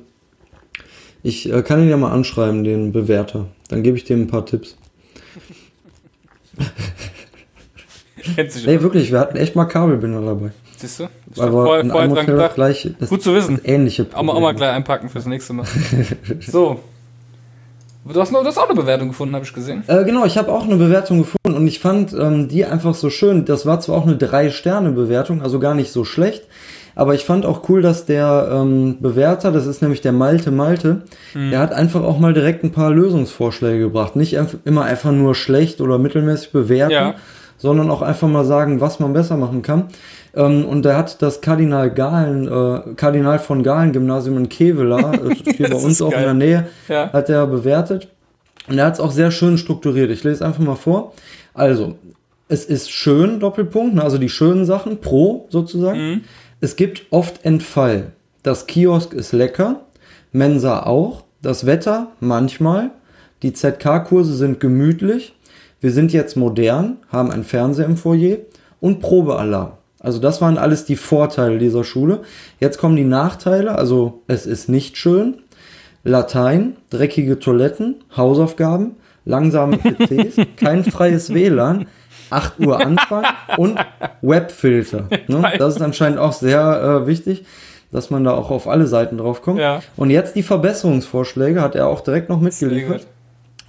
Ich 1.22 1.52
äh, 1.52 1.62
kann 1.62 1.80
ihn 1.80 1.88
ja 1.88 1.96
mal 1.96 2.10
anschreiben, 2.10 2.64
den 2.64 2.90
Bewerter. 2.90 3.46
Dann 3.68 3.84
gebe 3.84 3.96
ich 3.96 4.02
dem 4.02 4.22
ein 4.22 4.26
paar 4.26 4.44
Tipps. 4.44 4.76
Kennt 8.36 8.52
sich 8.52 8.66
Nee, 8.66 8.80
wirklich, 8.82 9.10
wir 9.12 9.20
hatten 9.20 9.36
echt 9.36 9.56
mal 9.56 9.64
Kabelbinder 9.66 10.20
dabei. 10.22 10.50
Siehst 10.76 11.00
du? 11.00 11.04
Hab 11.04 11.10
Aber 11.48 11.64
vorher, 11.64 11.84
vorher 11.86 12.08
dran 12.08 12.26
gedacht. 12.26 12.54
gleich, 12.54 12.90
das 12.98 13.08
Gut 13.10 13.22
zu 13.22 13.34
wissen. 13.34 13.56
das 13.56 13.64
ähnliche 13.66 14.06
Auch 14.14 14.22
mal, 14.22 14.32
auch 14.32 14.36
mal 14.36 14.40
Problem. 14.48 14.56
gleich 14.56 14.70
einpacken 14.72 15.08
fürs 15.08 15.26
nächste 15.26 15.52
Mal. 15.52 15.66
so. 16.40 16.80
Du 18.12 18.18
hast, 18.18 18.32
noch, 18.32 18.40
du 18.40 18.46
hast 18.48 18.58
auch 18.58 18.68
eine 18.68 18.80
Bewertung 18.80 19.08
gefunden, 19.08 19.34
habe 19.34 19.44
ich 19.44 19.52
gesehen. 19.52 19.84
Äh, 19.86 20.04
genau, 20.04 20.24
ich 20.24 20.38
habe 20.38 20.50
auch 20.50 20.64
eine 20.64 20.76
Bewertung 20.76 21.18
gefunden 21.18 21.56
und 21.58 21.66
ich 21.68 21.78
fand 21.80 22.12
ähm, 22.14 22.48
die 22.48 22.64
einfach 22.64 22.94
so 22.94 23.10
schön. 23.10 23.44
Das 23.44 23.66
war 23.66 23.78
zwar 23.80 23.96
auch 23.98 24.06
eine 24.06 24.16
3-Sterne-Bewertung, 24.16 25.42
also 25.42 25.60
gar 25.60 25.74
nicht 25.74 25.92
so 25.92 26.04
schlecht, 26.04 26.44
aber 26.96 27.14
ich 27.14 27.24
fand 27.24 27.44
auch 27.46 27.68
cool, 27.68 27.82
dass 27.82 28.06
der 28.06 28.48
ähm, 28.52 28.96
Bewerter, 29.00 29.52
das 29.52 29.66
ist 29.66 29.82
nämlich 29.82 30.00
der 30.00 30.12
Malte 30.12 30.50
Malte, 30.50 31.02
Mhm. 31.34 31.50
der 31.50 31.60
hat 31.60 31.72
einfach 31.72 32.02
auch 32.02 32.18
mal 32.18 32.32
direkt 32.32 32.64
ein 32.64 32.72
paar 32.72 32.90
Lösungsvorschläge 32.90 33.78
gebracht. 33.80 34.16
Nicht 34.16 34.36
immer 34.64 34.82
einfach 34.84 35.12
nur 35.12 35.34
schlecht 35.36 35.80
oder 35.82 35.98
mittelmäßig 35.98 36.50
bewerten, 36.52 36.92
Ja. 36.92 37.14
Sondern 37.60 37.90
auch 37.90 38.02
einfach 38.02 38.26
mal 38.26 38.44
sagen, 38.44 38.80
was 38.80 38.98
man 38.98 39.12
besser 39.12 39.36
machen 39.36 39.62
kann. 39.62 39.84
Ähm, 40.34 40.64
und 40.64 40.84
der 40.84 40.96
hat 40.96 41.22
das 41.22 41.40
Kardinal 41.40 41.90
Galen, 41.90 42.48
äh, 42.48 42.94
Kardinal 42.96 43.38
von 43.38 43.62
Galen 43.62 43.92
Gymnasium 43.92 44.36
in 44.38 44.48
Kevela, 44.48 45.12
äh, 45.14 45.34
hier 45.56 45.68
bei 45.68 45.74
Das 45.74 45.84
uns 45.84 46.02
auch 46.02 46.10
geil. 46.10 46.20
in 46.30 46.38
der 46.38 46.48
Nähe, 46.48 46.66
Ja. 46.88 47.12
hat 47.12 47.28
er 47.28 47.46
bewertet. 47.46 48.08
Und 48.68 48.78
er 48.78 48.86
hat 48.86 48.94
es 48.94 49.00
auch 49.00 49.10
sehr 49.12 49.30
schön 49.30 49.58
strukturiert. 49.58 50.10
Ich 50.10 50.24
lese 50.24 50.44
einfach 50.44 50.62
mal 50.62 50.74
vor. 50.76 51.12
Also, 51.54 51.94
es 52.48 52.64
ist 52.64 52.90
schön, 52.90 53.38
Doppelpunkt, 53.40 53.94
ne, 53.94 54.02
also 54.02 54.18
die 54.18 54.28
schönen 54.28 54.64
Sachen, 54.64 55.00
pro 55.00 55.46
sozusagen. 55.50 56.24
Es 56.60 56.74
gibt 56.76 57.04
oft 57.10 57.44
Entfall. 57.44 58.12
Das 58.42 58.66
Kiosk 58.66 59.12
ist 59.12 59.32
lecker, 59.32 59.80
Mensa 60.32 60.82
auch, 60.84 61.24
das 61.42 61.66
Wetter 61.66 62.08
manchmal, 62.20 62.90
die 63.42 63.52
ZK-Kurse 63.52 64.34
sind 64.34 64.60
gemütlich, 64.60 65.34
wir 65.80 65.92
sind 65.92 66.12
jetzt 66.12 66.36
modern, 66.36 66.98
haben 67.08 67.30
einen 67.30 67.44
Fernseher 67.44 67.86
im 67.86 67.96
Foyer 67.96 68.38
und 68.80 69.00
Probealarm. 69.00 69.72
Also 70.00 70.18
das 70.18 70.40
waren 70.40 70.58
alles 70.58 70.84
die 70.84 70.96
Vorteile 70.96 71.58
dieser 71.58 71.84
Schule. 71.84 72.20
Jetzt 72.58 72.78
kommen 72.78 72.96
die 72.96 73.04
Nachteile, 73.04 73.76
also 73.76 74.22
es 74.26 74.46
ist 74.46 74.68
nicht 74.68 74.96
schön, 74.96 75.38
Latein, 76.02 76.76
dreckige 76.88 77.38
Toiletten, 77.38 77.96
Hausaufgaben, 78.16 78.96
langsame 79.26 79.76
PCs, 79.78 80.36
kein 80.56 80.84
freies 80.84 81.32
WLAN, 81.34 81.86
8 82.30 82.60
Uhr 82.60 82.80
Anfang 82.80 83.24
und 83.58 83.78
Webfilter. 84.22 85.08
Ne? 85.28 85.52
Das 85.58 85.76
ist 85.76 85.82
anscheinend 85.82 86.18
auch 86.18 86.32
sehr 86.32 87.02
äh, 87.02 87.06
wichtig, 87.06 87.44
dass 87.92 88.08
man 88.08 88.24
da 88.24 88.32
auch 88.32 88.50
auf 88.50 88.68
alle 88.68 88.86
Seiten 88.86 89.18
drauf 89.18 89.42
kommt. 89.42 89.60
Ja. 89.60 89.82
Und 89.96 90.10
jetzt 90.10 90.36
die 90.36 90.42
Verbesserungsvorschläge 90.42 91.60
hat 91.60 91.74
er 91.74 91.88
auch 91.88 92.00
direkt 92.00 92.28
noch 92.28 92.40
mitgeliefert. 92.40 93.06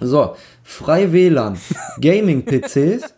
So, 0.06 0.36
frei 0.62 1.12
WLAN, 1.12 1.58
Gaming-PCs, 2.00 3.14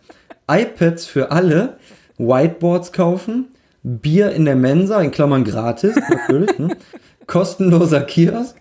iPads 0.49 1.05
für 1.05 1.31
alle, 1.31 1.77
Whiteboards 2.17 2.91
kaufen, 2.91 3.47
Bier 3.83 4.31
in 4.31 4.45
der 4.45 4.55
Mensa, 4.55 5.01
in 5.01 5.11
Klammern 5.11 5.43
gratis, 5.43 5.95
natürlich, 6.09 6.57
ne? 6.57 6.75
kostenloser 7.27 8.01
Kiosk, 8.01 8.55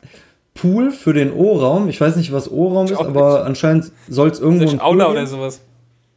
Pool 0.54 0.90
für 0.90 1.12
den 1.12 1.32
O-Raum. 1.32 1.88
Ich 1.88 2.00
weiß 2.00 2.16
nicht, 2.16 2.32
was 2.32 2.50
O-Raum 2.50 2.86
ist, 2.86 2.98
aber 2.98 3.44
anscheinend 3.44 3.90
soll 4.08 4.30
es 4.30 4.40
irgendwo 4.40 4.68
ein 4.68 4.80
Aula 4.80 5.10
oder 5.10 5.26
sowas. 5.26 5.60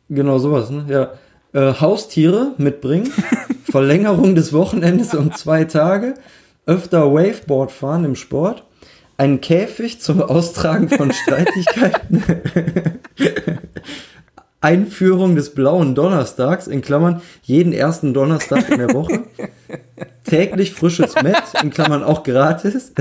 Genau, 0.09 0.37
sowas, 0.39 0.69
ne? 0.69 0.85
Ja. 0.87 1.11
Äh, 1.53 1.73
Haustiere 1.79 2.53
mitbringen, 2.57 3.11
Verlängerung 3.63 4.35
des 4.35 4.53
Wochenendes 4.53 5.13
um 5.13 5.33
zwei 5.33 5.63
Tage, 5.63 6.15
öfter 6.65 7.13
Waveboard 7.13 7.71
fahren 7.71 8.05
im 8.05 8.15
Sport, 8.15 8.63
einen 9.17 9.41
Käfig 9.41 9.99
zum 9.99 10.21
Austragen 10.21 10.89
von 10.89 11.11
Streitigkeiten, 11.11 12.23
Einführung 14.61 15.35
des 15.35 15.53
blauen 15.53 15.95
Donnerstags, 15.95 16.67
in 16.67 16.81
Klammern 16.81 17.21
jeden 17.41 17.73
ersten 17.73 18.13
Donnerstag 18.13 18.69
in 18.69 18.77
der 18.77 18.93
Woche, 18.93 19.23
täglich 20.23 20.73
frisches 20.73 21.15
Met, 21.15 21.41
in 21.61 21.71
Klammern 21.71 22.03
auch 22.03 22.23
gratis, 22.23 22.93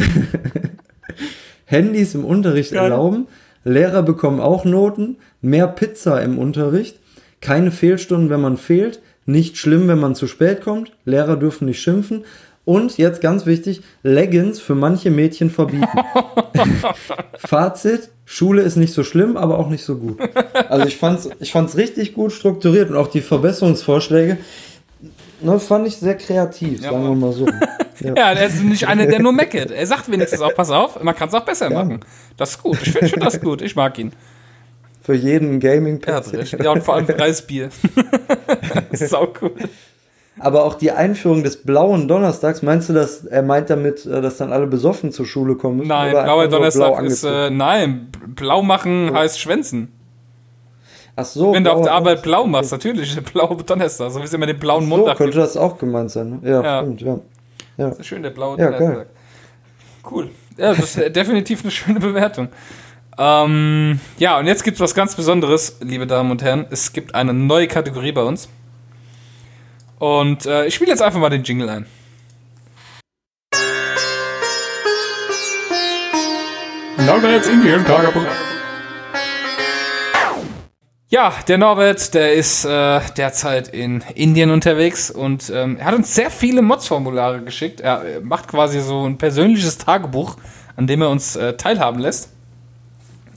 Handys 1.66 2.14
im 2.14 2.24
Unterricht 2.24 2.72
Geil. 2.72 2.84
erlauben, 2.84 3.26
Lehrer 3.64 4.02
bekommen 4.02 4.40
auch 4.40 4.64
Noten, 4.64 5.16
mehr 5.40 5.66
Pizza 5.66 6.22
im 6.22 6.38
Unterricht, 6.38 6.98
keine 7.40 7.70
Fehlstunden, 7.70 8.30
wenn 8.30 8.40
man 8.40 8.56
fehlt, 8.56 9.00
nicht 9.26 9.56
schlimm, 9.56 9.88
wenn 9.88 9.98
man 9.98 10.14
zu 10.14 10.28
spät 10.28 10.62
kommt, 10.62 10.92
Lehrer 11.04 11.36
dürfen 11.36 11.66
nicht 11.66 11.80
schimpfen 11.80 12.24
und 12.66 12.98
jetzt 12.98 13.22
ganz 13.22 13.46
wichtig, 13.46 13.80
Leggings 14.02 14.60
für 14.60 14.74
manche 14.74 15.10
Mädchen 15.10 15.48
verbieten. 15.50 15.86
Fazit, 17.38 18.10
Schule 18.26 18.60
ist 18.62 18.76
nicht 18.76 18.92
so 18.92 19.04
schlimm, 19.04 19.36
aber 19.36 19.58
auch 19.58 19.70
nicht 19.70 19.84
so 19.84 19.96
gut. 19.96 20.18
Also 20.68 20.86
ich 20.86 20.96
fand's, 20.96 21.30
ich 21.40 21.52
fand's 21.52 21.76
richtig 21.76 22.12
gut 22.12 22.32
strukturiert 22.32 22.90
und 22.90 22.96
auch 22.96 23.06
die 23.06 23.20
Verbesserungsvorschläge, 23.22 24.36
ne, 25.40 25.60
fand 25.60 25.86
ich 25.86 25.96
sehr 25.96 26.16
kreativ, 26.16 26.82
Ja, 26.82 26.90
sagen 26.90 27.04
wir 27.04 27.14
mal 27.14 27.32
so. 27.32 27.46
Ja. 28.00 28.12
Ja, 28.14 28.32
er 28.32 28.46
ist 28.48 28.62
nicht 28.62 28.86
einer, 28.86 29.06
der 29.06 29.20
nur 29.20 29.32
meckert. 29.32 29.70
Er 29.70 29.86
sagt 29.86 30.10
wenigstens 30.10 30.42
auch, 30.42 30.54
pass 30.54 30.70
auf, 30.70 31.02
man 31.02 31.14
kann 31.14 31.28
es 31.28 31.34
auch 31.34 31.46
besser 31.46 31.70
Ja. 31.70 31.82
machen. 31.82 32.00
Das 32.36 32.50
ist 32.50 32.62
gut. 32.62 32.76
Ich 32.82 32.92
finde 32.92 33.08
find 33.08 33.24
das 33.24 33.40
gut. 33.40 33.62
Ich 33.62 33.74
mag 33.74 33.98
ihn. 33.98 34.12
Für 35.02 35.14
jeden 35.14 35.60
gaming 35.60 35.98
recht. 36.04 36.62
Ja, 36.62 36.72
und 36.72 36.82
vor 36.82 36.96
allem 36.96 37.06
Reisbier. 37.06 37.70
Sau 38.92 39.32
cool. 39.40 39.52
Aber 40.39 40.64
auch 40.64 40.74
die 40.74 40.91
Einführung 40.93 41.43
des 41.43 41.62
blauen 41.62 42.09
Donnerstags, 42.09 42.61
meinst 42.62 42.89
du, 42.91 42.93
dass 42.93 43.24
er 43.24 43.43
meint 43.43 43.70
damit, 43.70 44.05
äh, 44.05 44.20
dass 44.20 44.37
dann 44.37 44.53
alle 44.53 44.66
besoffen 44.66 45.11
zur 45.12 45.24
Schule 45.26 45.55
kommen 45.57 45.78
müssen? 45.78 45.89
Nein, 45.89 46.11
blauer 46.11 46.49
Donnerstag 46.49 46.97
blau 46.97 47.05
ist, 47.05 47.24
äh, 47.24 47.49
nein, 47.51 48.09
blau 48.34 48.62
machen 48.62 49.12
heißt 49.14 49.41
schwänzen. 49.41 49.93
Ach 51.18 51.24
so, 51.24 51.55
Wenn 51.55 51.64
du 51.64 51.72
auf 51.72 51.80
der 51.82 51.93
Arbeit 51.95 52.20
blau 52.22 52.47
machst, 52.47 52.72
natürlich, 52.72 53.18
blau 53.32 53.55
Donnerstag, 53.55 54.11
so 54.11 54.20
wie 54.20 54.24
es 54.24 54.32
immer 54.34 54.45
den 54.45 54.59
blauen 54.59 54.82
So 54.82 54.89
Montag 54.89 55.16
könnte 55.16 55.39
das 55.39 55.57
auch 55.57 55.78
gemeint 55.78 56.11
sein. 56.11 56.41
Ne? 56.43 56.51
Ja, 56.51 56.62
Ja. 56.62 56.80
stimmt, 56.82 57.01
ja. 57.01 57.18
ja. 57.78 57.89
Das 57.89 57.99
ist 58.01 58.07
schön, 58.07 58.22
der 58.22 58.30
blaue 58.30 58.59
Ja, 58.59 58.66
Donnerstag. 58.66 58.95
geil. 58.95 59.07
Cool. 60.11 60.30
Ja, 60.59 60.74
das 60.74 60.97
ist 60.97 60.97
definitiv 61.16 61.62
eine 61.62 61.70
schöne 61.70 61.99
Bewertung. 62.01 62.49
Ähm, 63.18 63.99
ja, 64.18 64.39
und 64.39 64.47
jetzt 64.47 64.62
gibt 64.62 64.74
es 64.76 64.80
was 64.82 64.95
ganz 64.95 65.14
Besonderes, 65.16 65.78
liebe 65.80 66.07
Damen 66.07 66.30
und 66.30 66.43
Herren. 66.43 66.66
Es 66.68 66.93
gibt 66.93 67.14
eine 67.14 67.32
neue 67.32 67.66
Kategorie 67.66 68.12
bei 68.12 68.22
uns. 68.22 68.51
Und 69.99 70.47
äh, 70.47 70.66
ich 70.66 70.74
spiele 70.74 70.90
jetzt 70.90 71.03
einfach 71.03 71.18
mal 71.18 71.30
den 71.30 71.42
Jingle 71.42 71.68
ein. 71.68 71.86
Norberts 76.99 77.49
Indien-Tagebuch. 77.49 78.26
Ja, 81.09 81.32
der 81.47 81.59
Norbert, 81.59 82.14
der 82.14 82.34
ist 82.34 82.64
äh, 82.64 83.01
derzeit 83.16 83.68
in 83.68 84.03
Indien 84.14 84.51
unterwegs 84.51 85.11
und 85.11 85.51
ähm, 85.55 85.76
er 85.78 85.86
hat 85.86 85.94
uns 85.94 86.14
sehr 86.14 86.30
viele 86.30 86.62
Mods-Formulare 86.62 87.42
geschickt. 87.42 87.80
Er 87.80 88.20
macht 88.22 88.49
quasi 88.49 88.80
so 88.80 89.07
ein 89.07 89.16
persönliches 89.16 89.78
Tagebuch, 89.78 90.36
an 90.74 90.88
dem 90.88 91.03
er 91.03 91.11
uns 91.11 91.36
äh, 91.36 91.57
teilhaben 91.57 92.01
lässt. 92.01 92.30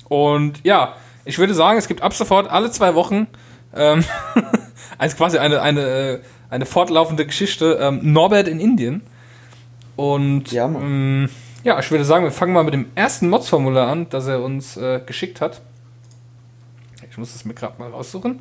Und 0.10 0.62
ja, 0.64 0.96
ich 1.26 1.38
würde 1.38 1.54
sagen, 1.54 1.78
es 1.78 1.88
gibt 1.88 2.02
ab 2.02 2.14
sofort 2.14 2.50
alle 2.50 2.72
zwei 2.72 2.96
Wochen 2.96 3.28
ähm, 3.76 4.04
also 4.98 5.16
quasi 5.16 5.38
eine, 5.38 5.62
eine, 5.62 5.82
äh, 5.82 6.20
eine 6.50 6.66
fortlaufende 6.66 7.26
Geschichte. 7.26 7.78
Ähm, 7.82 8.00
Norbert 8.14 8.48
in 8.48 8.60
Indien. 8.60 9.02
Und 9.96 10.52
Ja, 10.52 10.66
ähm, 10.66 11.30
ja, 11.64 11.78
ich 11.80 11.92
würde 11.92 12.06
sagen, 12.06 12.24
wir 12.24 12.32
fangen 12.32 12.54
mal 12.54 12.64
mit 12.64 12.74
dem 12.74 12.88
ersten 12.96 13.30
Mods-Formular 13.30 13.90
an, 13.90 14.08
das 14.10 14.28
er 14.28 14.42
uns 14.42 14.78
äh, 14.78 15.02
geschickt 15.06 15.42
hat. 15.42 15.62
Ich 17.10 17.18
muss 17.18 17.36
es 17.36 17.44
mir 17.44 17.54
gerade 17.54 17.80
mal 17.80 17.90
raussuchen. 17.90 18.40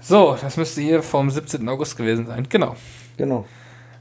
So, 0.00 0.36
das 0.40 0.56
müsste 0.56 0.80
hier 0.80 1.02
vom 1.02 1.30
17. 1.30 1.68
August 1.68 1.96
gewesen 1.96 2.26
sein. 2.26 2.46
Genau. 2.48 2.76
Genau. 3.16 3.46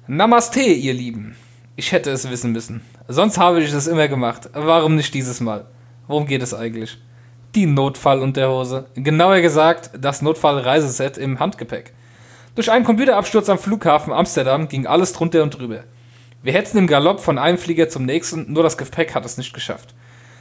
Namaste, 0.08 0.62
ihr 0.62 0.94
Lieben. 0.94 1.36
Ich 1.76 1.92
hätte 1.92 2.10
es 2.12 2.30
wissen 2.30 2.54
müssen. 2.54 2.82
Sonst 3.08 3.38
habe 3.38 3.62
ich 3.62 3.72
es 3.72 3.88
immer 3.88 4.08
gemacht. 4.08 4.50
Warum 4.54 4.96
nicht 4.96 5.14
dieses 5.14 5.42
Mal? 5.42 5.66
Worum 6.08 6.26
geht 6.26 6.42
es 6.42 6.54
eigentlich? 6.54 6.98
Die 7.56 7.66
Notfallunterhose. 7.66 8.86
Genauer 8.96 9.42
gesagt, 9.42 9.92
das 10.00 10.22
Notfallreiseset 10.22 11.18
im 11.18 11.40
Handgepäck. 11.40 11.94
Durch 12.58 12.72
einen 12.72 12.86
Computerabsturz 12.86 13.50
am 13.50 13.60
Flughafen 13.60 14.12
Amsterdam 14.12 14.68
ging 14.68 14.88
alles 14.88 15.14
drunter 15.14 15.44
und 15.44 15.52
drüber. 15.60 15.84
Wir 16.42 16.54
hetzen 16.54 16.80
im 16.80 16.88
Galopp 16.88 17.20
von 17.20 17.38
einem 17.38 17.60
Flieger 17.60 17.88
zum 17.88 18.04
nächsten, 18.04 18.52
nur 18.52 18.64
das 18.64 18.80
Gepäck 18.80 19.14
hat 19.14 19.26
es 19.26 19.38
nicht 19.38 19.54
geschafft. 19.54 19.94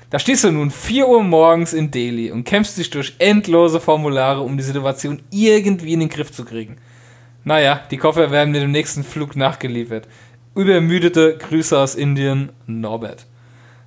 Da 0.08 0.18
stehst 0.18 0.42
du 0.42 0.50
nun 0.50 0.70
4 0.70 1.08
Uhr 1.08 1.22
morgens 1.22 1.74
in 1.74 1.90
Delhi 1.90 2.30
und 2.30 2.44
kämpfst 2.44 2.78
dich 2.78 2.88
durch 2.88 3.16
endlose 3.18 3.80
Formulare, 3.80 4.40
um 4.40 4.56
die 4.56 4.62
Situation 4.62 5.20
irgendwie 5.30 5.92
in 5.92 6.00
den 6.00 6.08
Griff 6.08 6.32
zu 6.32 6.46
kriegen. 6.46 6.78
Naja, 7.44 7.80
die 7.90 7.98
Koffer 7.98 8.30
werden 8.30 8.50
mit 8.50 8.62
dem 8.62 8.72
nächsten 8.72 9.04
Flug 9.04 9.36
nachgeliefert. 9.36 10.08
Übermüdete 10.54 11.36
Grüße 11.36 11.78
aus 11.78 11.94
Indien, 11.94 12.48
Norbert. 12.66 13.26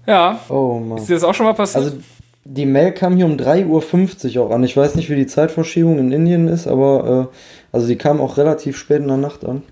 Ja, 0.06 0.40
Oh 0.50 0.78
Mann. 0.78 1.00
ist 1.00 1.10
dir 1.10 1.16
das 1.16 1.24
auch 1.24 1.34
schon 1.34 1.48
mal 1.48 1.54
passiert? 1.54 1.84
Also 1.84 1.98
die 2.46 2.66
Mail 2.66 2.92
kam 2.94 3.16
hier 3.16 3.26
um 3.26 3.38
3.50 3.38 4.38
Uhr 4.38 4.46
auch 4.46 4.52
an. 4.52 4.64
Ich 4.64 4.76
weiß 4.76 4.96
nicht, 4.96 5.10
wie 5.10 5.16
die 5.16 5.28
Zeitverschiebung 5.28 6.00
in 6.00 6.12
Indien 6.12 6.48
ist, 6.48 6.68
aber 6.68 7.30
äh, 7.32 7.36
also 7.72 7.88
die 7.88 7.98
kam 7.98 8.20
auch 8.22 8.38
relativ 8.38 8.78
spät 8.78 9.00
in 9.02 9.08
der 9.08 9.18
Nacht 9.18 9.46
an. 9.46 9.64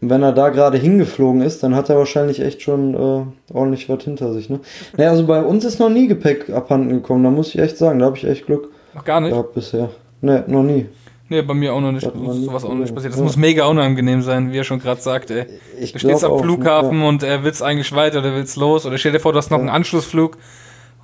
Und 0.00 0.10
wenn 0.10 0.22
er 0.22 0.32
da 0.32 0.50
gerade 0.50 0.76
hingeflogen 0.76 1.40
ist, 1.40 1.62
dann 1.62 1.74
hat 1.74 1.88
er 1.88 1.96
wahrscheinlich 1.96 2.40
echt 2.40 2.60
schon 2.62 2.94
äh, 2.94 3.54
ordentlich 3.54 3.88
was 3.88 4.02
hinter 4.04 4.32
sich. 4.34 4.50
Ne? 4.50 4.60
Naja, 4.96 5.10
also 5.10 5.26
bei 5.26 5.42
uns 5.42 5.64
ist 5.64 5.78
noch 5.78 5.88
nie 5.90 6.08
Gepäck 6.08 6.50
abhanden 6.50 6.90
gekommen, 6.90 7.24
da 7.24 7.30
muss 7.30 7.48
ich 7.54 7.58
echt 7.58 7.76
sagen, 7.78 7.98
da 8.00 8.06
habe 8.06 8.16
ich 8.16 8.24
echt 8.24 8.46
Glück 8.46 8.68
Noch 8.94 9.04
gar 9.04 9.20
nicht? 9.20 9.30
gehabt 9.30 9.54
bisher. 9.54 9.90
Ne, 10.20 10.44
noch 10.46 10.62
nie. 10.62 10.86
Nee, 11.30 11.40
bei 11.40 11.54
mir 11.54 11.72
auch 11.72 11.80
noch 11.80 11.90
nicht. 11.92 12.04
Sowas 12.04 12.64
auch 12.64 12.68
noch 12.68 12.76
nicht 12.76 12.94
passiert. 12.94 13.12
Das 13.14 13.18
Ja. 13.20 13.24
muss 13.24 13.36
mega 13.38 13.64
unangenehm 13.66 14.20
sein, 14.20 14.52
wie 14.52 14.58
er 14.58 14.64
schon 14.64 14.78
gerade 14.78 15.00
sagt, 15.00 15.30
ey. 15.30 15.46
Ich 15.80 15.92
Du 15.92 15.98
stehst 15.98 16.22
am 16.22 16.32
auch, 16.32 16.42
Flughafen 16.42 17.00
ja. 17.00 17.08
und 17.08 17.22
er 17.22 17.42
will's 17.44 17.62
eigentlich 17.62 17.94
weiter 17.94 18.18
oder 18.18 18.34
will's 18.34 18.56
los. 18.56 18.84
Oder 18.84 18.98
stell 18.98 19.12
dir 19.12 19.20
vor, 19.20 19.32
du 19.32 19.38
hast 19.38 19.50
noch 19.50 19.56
Ja. 19.56 19.62
einen 19.62 19.70
Anschlussflug 19.70 20.36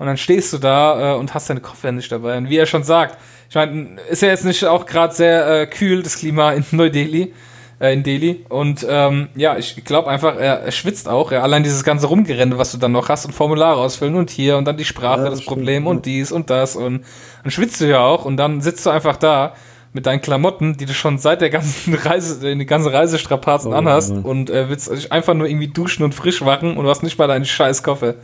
und 0.01 0.07
dann 0.07 0.17
stehst 0.17 0.51
du 0.55 0.59
da 0.59 1.13
äh, 1.13 1.19
und 1.19 1.35
hast 1.35 1.51
deine 1.51 1.61
Koffer 1.61 1.93
nicht 1.93 2.11
dabei. 2.11 2.39
Und 2.39 2.49
wie 2.49 2.57
er 2.57 2.65
schon 2.67 2.83
sagt, 2.83 3.19
ich 3.51 3.55
meine, 3.55 4.01
ist 4.09 4.23
ja 4.23 4.29
jetzt 4.29 4.45
nicht 4.47 4.65
auch 4.65 4.87
gerade 4.87 5.15
sehr 5.15 5.61
äh, 5.63 5.67
kühl, 5.67 6.03
das 6.03 6.17
Klima 6.19 6.53
in 6.53 6.65
Neu-Delhi, 6.71 7.35
äh, 7.81 7.93
in 7.93 8.03
Delhi. 8.03 8.47
Und 8.49 8.87
ähm, 8.89 9.29
ja, 9.37 9.59
ich 9.59 9.85
glaube 9.85 10.09
einfach, 10.09 10.37
er, 10.37 10.61
er 10.63 10.73
schwitzt 10.73 11.07
auch. 11.09 11.33
Ja, 11.33 11.43
allein 11.43 11.63
dieses 11.63 11.85
ganze 11.85 12.07
Rumgerenne, 12.07 12.57
was 12.57 12.73
du 12.73 12.79
dann 12.79 12.93
noch 12.93 13.11
hast 13.11 13.27
und 13.27 13.33
Formulare 13.33 13.79
ausfüllen 13.79 14.15
und 14.15 14.31
hier 14.31 14.57
und 14.57 14.65
dann 14.65 14.79
die 14.79 14.85
Sprache, 14.87 15.25
Ja, 15.25 15.29
das, 15.31 15.41
das 15.41 15.45
Problem 15.47 15.87
und 15.87 16.07
dies 16.07 16.33
und 16.33 16.49
das. 16.49 16.77
Und 16.77 17.05
dann 17.43 17.51
schwitzt 17.51 17.81
du 17.81 17.85
ja 17.85 18.01
auch 18.01 18.25
und 18.25 18.39
dann 18.39 18.61
sitzt 18.63 18.87
du 18.87 18.91
einfach 18.91 19.17
da 19.17 19.53
mit 19.93 20.07
deinen 20.07 20.23
Klamotten, 20.23 20.77
die 20.79 20.87
du 20.87 20.95
schon 20.95 21.19
seit 21.19 21.41
der 21.43 21.51
ganzen 21.51 21.93
Reise, 22.05 22.57
die 22.57 22.65
ganze 22.67 22.93
Reisestrapazen 22.93 23.73
Oh, 23.73 23.77
anhast 23.77 24.15
Mann. 24.15 24.23
und 24.23 24.49
äh, 24.49 24.71
willst 24.71 24.91
dich 24.91 25.13
einfach 25.13 25.35
nur 25.35 25.47
irgendwie 25.49 25.69
duschen 25.69 26.05
und 26.05 26.15
frisch 26.15 26.41
machen 26.41 26.77
und 26.77 26.85
du 26.85 26.89
hast 26.91 27.03
nicht 27.03 27.19
mal 27.19 27.27
deinen 27.27 27.45
scheiß 27.45 27.83
Koffer. 27.83 28.15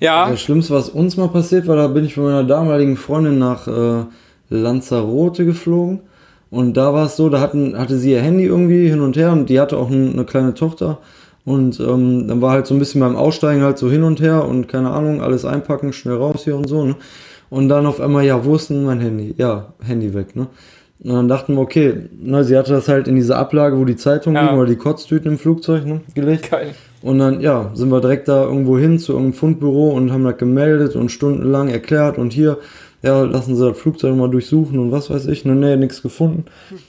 Ja, 0.00 0.30
Das 0.30 0.40
Schlimmste, 0.40 0.74
was 0.74 0.88
uns 0.88 1.16
mal 1.16 1.28
passiert 1.28 1.66
war, 1.66 1.76
da 1.76 1.88
bin 1.88 2.04
ich 2.04 2.16
mit 2.16 2.26
meiner 2.26 2.44
damaligen 2.44 2.96
Freundin 2.96 3.38
nach 3.38 3.66
äh, 3.66 4.04
Lanzarote 4.50 5.44
geflogen. 5.44 6.00
Und 6.50 6.76
da 6.76 6.94
war 6.94 7.06
es 7.06 7.16
so, 7.16 7.28
da 7.28 7.40
hatten, 7.40 7.76
hatte 7.78 7.96
sie 7.98 8.12
ihr 8.12 8.22
Handy 8.22 8.44
irgendwie 8.44 8.88
hin 8.88 9.00
und 9.00 9.16
her 9.16 9.32
und 9.32 9.50
die 9.50 9.60
hatte 9.60 9.76
auch 9.76 9.90
n- 9.90 10.12
eine 10.14 10.24
kleine 10.24 10.54
Tochter. 10.54 10.98
Und 11.44 11.78
ähm, 11.80 12.26
dann 12.28 12.40
war 12.40 12.52
halt 12.52 12.66
so 12.66 12.74
ein 12.74 12.78
bisschen 12.78 13.00
beim 13.00 13.16
Aussteigen 13.16 13.62
halt 13.62 13.78
so 13.78 13.90
hin 13.90 14.02
und 14.02 14.20
her 14.20 14.44
und 14.46 14.68
keine 14.68 14.90
Ahnung, 14.90 15.20
alles 15.22 15.44
einpacken, 15.44 15.92
schnell 15.92 16.16
raus 16.16 16.44
hier 16.44 16.56
und 16.56 16.66
so. 16.68 16.84
Ne? 16.84 16.94
Und 17.50 17.68
dann 17.68 17.86
auf 17.86 18.00
einmal, 18.00 18.24
ja, 18.24 18.44
wo 18.44 18.54
ist 18.54 18.70
denn 18.70 18.84
mein 18.84 19.00
Handy? 19.00 19.34
Ja, 19.38 19.72
Handy 19.84 20.12
weg, 20.14 20.36
ne? 20.36 20.46
Und 21.00 21.12
dann 21.12 21.28
dachten 21.28 21.54
wir, 21.54 21.60
okay, 21.60 21.94
ne, 22.20 22.42
sie 22.44 22.56
hatte 22.56 22.72
das 22.72 22.88
halt 22.88 23.06
in 23.08 23.14
diese 23.14 23.36
Ablage, 23.36 23.78
wo 23.78 23.84
die 23.84 23.94
Zeitungen 23.96 24.36
Ja. 24.36 24.42
liegen 24.48 24.58
oder 24.58 24.68
die 24.68 24.76
Kotztüten 24.76 25.32
im 25.32 25.38
Flugzeug 25.38 25.86
ne, 25.86 26.00
gelegt. 26.14 26.50
geil. 26.50 26.74
Und 27.02 27.18
dann, 27.20 27.40
ja, 27.40 27.70
sind 27.74 27.90
wir 27.90 28.00
direkt 28.00 28.26
da 28.28 28.44
irgendwo 28.44 28.76
hin 28.78 28.98
zu 28.98 29.12
irgendeinem 29.12 29.34
Fundbüro 29.38 29.90
und 29.90 30.10
haben 30.12 30.24
das 30.24 30.36
gemeldet 30.36 30.96
und 30.96 31.10
stundenlang 31.10 31.68
erklärt 31.68 32.18
und 32.18 32.32
hier, 32.32 32.58
ja, 33.02 33.22
lassen 33.22 33.54
Sie 33.54 33.64
das 33.64 33.78
Flugzeug 33.78 34.16
mal 34.16 34.28
durchsuchen 34.28 34.78
und 34.80 34.90
was 34.90 35.08
weiß 35.08 35.26
ich. 35.26 35.44
Ne, 35.44 35.54
nee, 35.54 35.76
nichts 35.76 36.02
gefunden. 36.02 36.46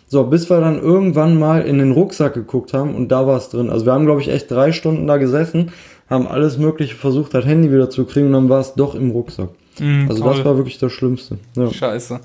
So, 0.08 0.24
bis 0.24 0.50
wir 0.50 0.60
dann 0.60 0.80
irgendwann 0.82 1.38
mal 1.38 1.62
in 1.62 1.78
den 1.78 1.92
Rucksack 1.92 2.34
geguckt 2.34 2.74
haben 2.74 2.96
und 2.96 3.10
da 3.12 3.28
war 3.28 3.38
es 3.38 3.50
drin. 3.50 3.70
Also 3.70 3.86
wir 3.86 3.94
haben, 3.94 4.06
glaube 4.06 4.22
ich, 4.22 4.30
echt 4.30 4.50
drei 4.50 4.72
Stunden 4.72 5.06
da 5.06 5.18
gesessen, 5.18 5.72
haben 6.10 6.26
alles 6.28 6.58
Mögliche 6.58 6.96
versucht, 6.96 7.36
das 7.36 7.46
Handy 7.46 7.72
wieder 7.72 7.92
zu 7.92 8.06
kriegen 8.06 8.28
und 8.28 8.34
dann 8.34 8.50
war 8.50 8.62
es 8.62 8.74
doch 8.74 8.96
im 8.96 9.12
Rucksack. 9.12 9.50
Mm, 9.80 10.08
Also 10.10 10.24
toll. 10.24 10.34
das 10.36 10.46
war 10.46 10.58
wirklich 10.58 10.80
das 10.80 10.92
Schlimmste. 10.92 11.38
Ja. 11.56 11.72
Scheiße. 11.72 12.20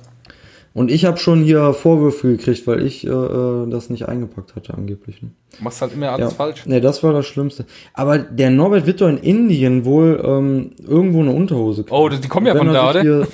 Und 0.75 0.91
ich 0.91 1.05
habe 1.05 1.19
schon 1.19 1.45
hier 1.45 1.73
Vorwürfe 1.73 2.37
gekriegt, 2.37 2.67
weil 2.67 2.85
ich 2.85 3.07
äh, 3.07 3.11
äh, 3.11 3.71
das 3.71 3.91
nicht 3.91 4.09
eingepackt 4.09 4.57
hatte 4.57 4.75
angeblich. 4.75 5.23
Ne? 5.23 5.31
Du 5.57 5.63
machst 5.63 5.81
halt 5.81 5.95
immer 5.95 6.11
alles 6.11 6.33
ja. 6.33 6.37
falsch. 6.37 6.67
Nee, 6.67 6.81
das 6.81 7.01
war 7.05 7.13
das 7.13 7.27
Schlimmste. 7.27 7.65
Aber 7.93 8.19
der 8.19 8.51
Norbert 8.51 8.85
wird 8.85 9.01
doch 9.01 9.09
in 9.09 9.19
Indien 9.19 9.85
wohl 9.85 10.21
ähm, 10.25 10.73
irgendwo 10.85 11.21
eine 11.21 11.31
Unterhose 11.31 11.85
kriegen. 11.85 11.95
Oh, 11.95 12.09
die 12.09 12.29
kommen 12.29 12.47
ja 12.47 12.55
Wenn 12.55 12.65
von 12.67 12.73
da, 12.75 12.91
oder? 12.91 13.03
Hier, 13.03 13.29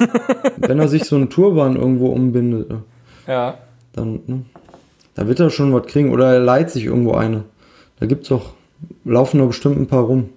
wenn 0.59 0.79
er 0.79 0.89
sich 0.89 1.05
so 1.05 1.17
einen 1.17 1.31
Turban 1.31 1.77
irgendwo 1.77 2.09
umbindet, 2.09 2.69
ne, 2.69 2.83
Ja. 3.27 3.55
dann, 3.95 4.21
ne, 4.27 4.43
da 5.15 5.27
wird 5.27 5.41
er 5.41 5.49
schon 5.49 5.73
was 5.73 5.87
kriegen. 5.87 6.13
Oder 6.13 6.35
er 6.35 6.41
leiht 6.41 6.69
sich 6.69 6.85
irgendwo 6.85 7.13
eine. 7.13 7.45
Da 8.01 8.07
gibt's 8.07 8.29
doch, 8.29 8.51
laufen 9.07 9.39
doch 9.39 9.47
bestimmt 9.47 9.79
ein 9.79 9.87
paar 9.87 10.05
rum. 10.05 10.29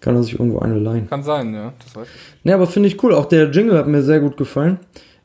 Kann 0.00 0.16
er 0.16 0.22
sich 0.22 0.34
irgendwo 0.34 0.58
eine 0.58 0.78
leihen. 0.78 1.08
Kann 1.08 1.22
sein, 1.22 1.54
ja. 1.54 1.72
Das 1.82 1.96
weiß 1.96 2.08
ich. 2.08 2.44
Ne, 2.44 2.52
aber 2.52 2.66
finde 2.66 2.88
ich 2.88 3.02
cool. 3.02 3.14
Auch 3.14 3.24
der 3.24 3.50
Jingle 3.50 3.78
hat 3.78 3.86
mir 3.86 4.02
sehr 4.02 4.20
gut 4.20 4.36
gefallen. 4.36 4.78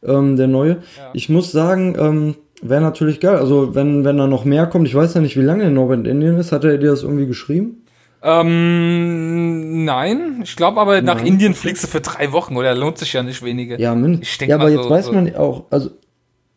Ähm, 0.07 0.35
der 0.37 0.47
neue. 0.47 0.69
Ja. 0.97 1.09
Ich 1.13 1.29
muss 1.29 1.51
sagen, 1.51 1.95
ähm, 1.99 2.35
wäre 2.61 2.81
natürlich 2.81 3.19
geil. 3.19 3.35
Also, 3.37 3.75
wenn, 3.75 4.03
wenn 4.05 4.17
da 4.17 4.25
noch 4.27 4.45
mehr 4.45 4.65
kommt, 4.67 4.87
ich 4.87 4.95
weiß 4.95 5.13
ja 5.13 5.21
nicht, 5.21 5.37
wie 5.37 5.41
lange 5.43 5.63
der 5.63 5.71
Norbert 5.71 5.99
in 5.99 6.05
Indien 6.05 6.37
ist. 6.37 6.51
Hat 6.51 6.63
er 6.63 6.77
dir 6.77 6.89
das 6.91 7.03
irgendwie 7.03 7.27
geschrieben? 7.27 7.83
Ähm, 8.23 9.85
nein. 9.85 10.41
Ich 10.43 10.55
glaube 10.55 10.79
aber, 10.79 11.01
nach 11.01 11.17
Nein. 11.17 11.27
Indien 11.27 11.53
fliegst 11.53 11.83
du 11.83 11.87
für 11.87 12.01
drei 12.01 12.31
Wochen, 12.31 12.55
oder? 12.55 12.73
Lohnt 12.75 12.97
sich 12.97 13.13
ja 13.13 13.23
nicht 13.23 13.43
wenige. 13.43 13.79
Ja, 13.79 13.93
mindestens. 13.95 14.29
Ich 14.29 14.37
denk 14.37 14.49
Ja, 14.49 14.55
aber 14.57 14.69
jetzt 14.69 14.83
so- 14.83 14.89
weiß 14.89 15.05
so- 15.07 15.11
man 15.13 15.35
auch, 15.35 15.65
also 15.69 15.91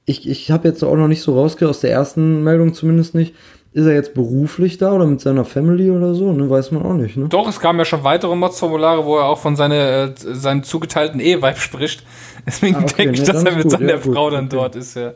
ich, 0.06 0.28
ich 0.28 0.50
habe 0.50 0.68
jetzt 0.68 0.82
auch 0.82 0.96
noch 0.96 1.08
nicht 1.08 1.22
so 1.22 1.34
rausgehört, 1.34 1.70
aus 1.70 1.80
der 1.80 1.92
ersten 1.92 2.42
Meldung 2.42 2.74
zumindest 2.74 3.14
nicht, 3.14 3.34
ist 3.72 3.86
er 3.86 3.94
jetzt 3.94 4.14
beruflich 4.14 4.78
da 4.78 4.92
oder 4.92 5.06
mit 5.06 5.20
seiner 5.20 5.44
Family 5.44 5.90
oder 5.90 6.14
so, 6.14 6.32
ne? 6.32 6.50
Weiß 6.50 6.72
man 6.72 6.82
auch 6.82 6.94
nicht, 6.94 7.16
ne? 7.16 7.28
Doch, 7.28 7.48
es 7.48 7.60
kamen 7.60 7.78
ja 7.78 7.84
schon 7.84 8.02
weitere 8.02 8.34
Mods-Formulare, 8.34 9.04
wo 9.04 9.18
er 9.18 9.26
auch 9.26 9.38
von 9.38 9.54
seine, 9.56 9.76
äh, 9.76 10.34
seinen 10.34 10.62
zugeteilten 10.64 11.20
Eheweib 11.20 11.58
spricht. 11.58 12.04
Deswegen 12.46 12.76
Ah, 12.76 12.82
okay, 12.82 12.94
denke 13.06 13.14
ich, 13.14 13.26
ne, 13.26 13.32
dass 13.32 13.44
er 13.44 13.52
mit 13.52 13.62
gut, 13.64 13.72
seiner 13.72 13.90
ja, 13.90 13.96
gut, 13.98 14.14
Frau 14.14 14.30
dann 14.30 14.46
okay. 14.46 14.56
dort 14.56 14.76
ist, 14.76 14.96
ja. 14.96 15.12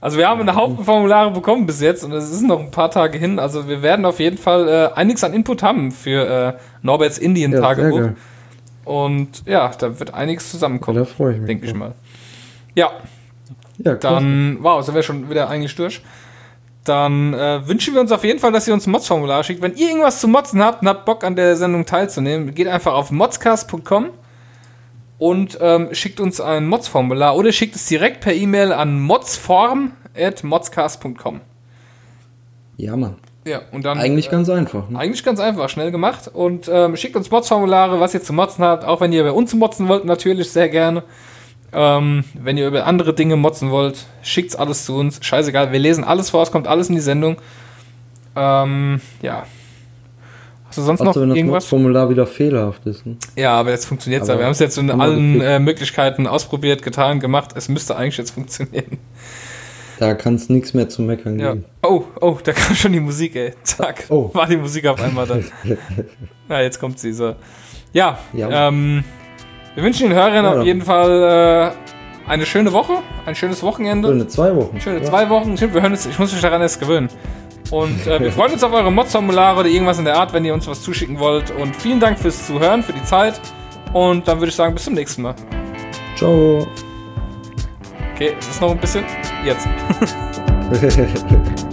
Also 0.00 0.16
wir 0.16 0.28
haben 0.28 0.40
einen 0.40 0.54
Haufen 0.54 0.84
Formulare 0.84 1.32
bekommen 1.32 1.66
bis 1.66 1.80
jetzt 1.80 2.04
und 2.04 2.12
es 2.12 2.30
ist 2.30 2.42
noch 2.42 2.60
ein 2.60 2.70
paar 2.70 2.88
Tage 2.90 3.18
hin. 3.18 3.40
Also 3.40 3.68
wir 3.68 3.82
werden 3.82 4.04
auf 4.04 4.20
jeden 4.20 4.38
Fall 4.38 4.68
äh, 4.68 4.94
einiges 4.96 5.24
an 5.24 5.32
Input 5.34 5.64
haben 5.64 5.90
für 5.90 6.54
äh, 6.56 6.58
Norberts 6.82 7.18
Ja, 7.18 7.24
Indien-Tagebuch. 7.24 7.98
geil. 7.98 8.16
und 8.84 9.42
ja, 9.44 9.72
da 9.76 9.98
wird 9.98 10.14
einiges 10.14 10.52
zusammenkommen, 10.52 10.98
Da 10.98 11.04
freue 11.04 11.32
ich 11.32 11.38
mich. 11.38 11.46
denke 11.48 11.66
ich 11.66 11.74
mal. 11.74 11.94
Ja, 12.76 12.90
Ja, 13.78 13.94
dann, 13.94 14.58
wow, 14.60 14.84
sind 14.84 14.94
wir 14.94 15.02
schon 15.02 15.28
wieder 15.30 15.48
eigentlich 15.48 15.74
durch. 15.74 16.00
Dann 16.88 17.34
äh, 17.34 17.68
wünschen 17.68 17.92
wir 17.94 18.00
uns 18.00 18.10
auf 18.12 18.22
jeden 18.24 18.38
Fall, 18.38 18.52
dass 18.52 18.66
ihr 18.66 18.72
uns 18.72 18.86
ein 18.86 18.92
Mods-Formular 18.92 19.44
schickt. 19.44 19.60
Wenn 19.60 19.74
ihr 19.74 19.88
irgendwas 19.88 20.20
zu 20.20 20.28
Motzen 20.28 20.62
habt 20.62 20.80
und 20.82 20.88
habt 20.88 21.04
Bock 21.04 21.22
an 21.22 21.36
der 21.36 21.54
Sendung 21.56 21.84
teilzunehmen, 21.84 22.54
geht 22.54 22.66
einfach 22.66 22.94
auf 22.94 23.10
modscast.com 23.10 24.06
und 25.18 25.58
ähm, 25.60 25.90
schickt 25.92 26.18
uns 26.20 26.40
ein 26.40 26.66
Mods-Formular 26.66 27.36
oder 27.36 27.52
schickt 27.52 27.76
es 27.76 27.84
direkt 27.86 28.22
per 28.22 28.32
E-Mail 28.32 28.72
an 28.72 28.98
modsform.modscast.com. 29.00 31.42
Ja, 32.78 32.96
Mann. 32.96 33.16
Ja, 33.44 33.60
und 33.72 33.84
dann. 33.84 33.98
Eigentlich 33.98 34.28
äh, 34.28 34.30
ganz 34.30 34.48
einfach, 34.48 34.88
ne? 34.88 34.98
eigentlich 34.98 35.22
ganz 35.24 35.40
einfach, 35.40 35.68
schnell 35.68 35.90
gemacht. 35.90 36.30
Und 36.32 36.70
ähm, 36.72 36.96
schickt 36.96 37.16
uns 37.16 37.30
Mods-Formulare, 37.30 38.00
was 38.00 38.14
ihr 38.14 38.22
zu 38.22 38.32
motzen 38.32 38.64
habt. 38.64 38.84
Auch 38.84 39.02
wenn 39.02 39.12
ihr 39.12 39.24
bei 39.24 39.32
uns 39.32 39.52
motzen 39.54 39.88
wollt, 39.88 40.06
natürlich 40.06 40.50
sehr 40.50 40.68
gerne. 40.68 41.02
Ähm, 41.72 42.24
wenn 42.34 42.56
ihr 42.56 42.66
über 42.66 42.86
andere 42.86 43.12
Dinge 43.14 43.36
motzen 43.36 43.70
wollt, 43.70 44.06
schickt's 44.22 44.56
alles 44.56 44.84
zu 44.84 44.96
uns. 44.96 45.18
Scheißegal, 45.22 45.70
wir 45.72 45.78
lesen 45.78 46.02
alles 46.04 46.30
vor, 46.30 46.42
es 46.42 46.50
kommt 46.50 46.66
alles 46.66 46.88
in 46.88 46.94
die 46.94 47.00
Sendung. 47.00 47.36
Ähm, 48.36 49.00
ja. 49.22 49.44
Hast 50.66 50.78
du 50.78 50.82
sonst 50.82 51.00
Also, 51.00 51.20
wenn 51.20 51.28
noch 51.28 51.34
das 51.34 51.38
irgendwas? 51.38 51.64
Formular 51.66 52.10
wieder 52.10 52.26
fehlerhaft 52.26 52.84
ist, 52.86 53.06
ne? 53.06 53.16
Ja, 53.36 53.52
aber 53.58 53.70
jetzt 53.70 53.86
funktioniert 53.86 54.22
es 54.22 54.28
ja. 54.28 54.38
Wir 54.38 54.44
haben 54.44 54.52
es 54.52 54.58
jetzt 54.58 54.76
in 54.78 54.90
allen 54.90 55.40
äh, 55.40 55.58
Möglichkeiten 55.58 56.26
ausprobiert, 56.26 56.82
getan, 56.82 57.20
gemacht. 57.20 57.50
Es 57.54 57.68
müsste 57.68 57.96
eigentlich 57.96 58.18
jetzt 58.18 58.30
funktionieren. 58.32 58.98
Da 59.98 60.14
kann 60.14 60.34
es 60.36 60.48
nichts 60.48 60.74
mehr 60.74 60.88
zu 60.88 61.02
meckern 61.02 61.38
Ja. 61.38 61.52
geben. 61.54 61.64
Oh, 61.82 62.04
oh, 62.20 62.38
da 62.44 62.52
kam 62.52 62.76
schon 62.76 62.92
die 62.92 63.00
Musik, 63.00 63.34
ey. 63.34 63.54
Zack. 63.64 64.04
Oh. 64.10 64.30
War 64.32 64.46
die 64.46 64.56
Musik 64.58 64.86
auf 64.86 65.00
einmal 65.02 65.26
da. 65.26 65.38
ja, 66.48 66.60
jetzt 66.60 66.78
kommt 66.78 66.98
sie 66.98 67.12
so. 67.12 67.34
Ja, 67.92 68.18
Ja. 68.32 68.68
ähm, 68.68 69.02
wir 69.78 69.84
wünschen 69.84 70.08
den 70.08 70.18
Hörern 70.18 70.44
Ja. 70.44 70.58
auf 70.58 70.64
jeden 70.64 70.82
Fall 70.82 71.72
äh, 72.26 72.28
eine 72.28 72.46
schöne 72.46 72.72
Woche, 72.72 72.94
ein 73.26 73.36
schönes 73.36 73.62
Wochenende. 73.62 74.08
Schöne 74.08 74.26
zwei 74.26 74.56
Wochen. 74.56 74.80
Schöne 74.80 74.98
ja. 74.98 75.04
zwei 75.04 75.30
Wochen. 75.30 75.56
Stimmt, 75.56 75.72
wir 75.72 75.82
hören 75.82 75.92
uns, 75.92 76.04
ich 76.04 76.18
muss 76.18 76.32
mich 76.32 76.42
daran 76.42 76.60
erst 76.60 76.80
gewöhnen. 76.80 77.08
Und 77.70 78.04
äh, 78.08 78.18
wir 78.18 78.32
freuen 78.36 78.54
uns 78.54 78.64
auf 78.64 78.72
eure 78.72 78.90
Mods-Formulare 78.90 79.60
oder 79.60 79.68
irgendwas 79.68 80.00
in 80.00 80.04
der 80.04 80.16
Art, 80.16 80.32
wenn 80.32 80.44
ihr 80.44 80.52
uns 80.52 80.66
was 80.66 80.82
zuschicken 80.82 81.20
wollt. 81.20 81.52
Und 81.52 81.76
vielen 81.76 82.00
Dank 82.00 82.18
fürs 82.18 82.44
Zuhören, 82.44 82.82
für 82.82 82.92
die 82.92 83.04
Zeit. 83.04 83.40
Und 83.92 84.26
dann 84.26 84.40
würde 84.40 84.48
ich 84.48 84.56
sagen, 84.56 84.74
bis 84.74 84.82
zum 84.82 84.94
nächsten 84.94 85.22
Mal. 85.22 85.36
Ciao. 86.16 86.66
Okay, 88.16 88.32
es 88.36 88.48
ist 88.48 88.60
noch 88.60 88.72
ein 88.72 88.78
bisschen. 88.78 89.04
Jetzt. 89.44 89.68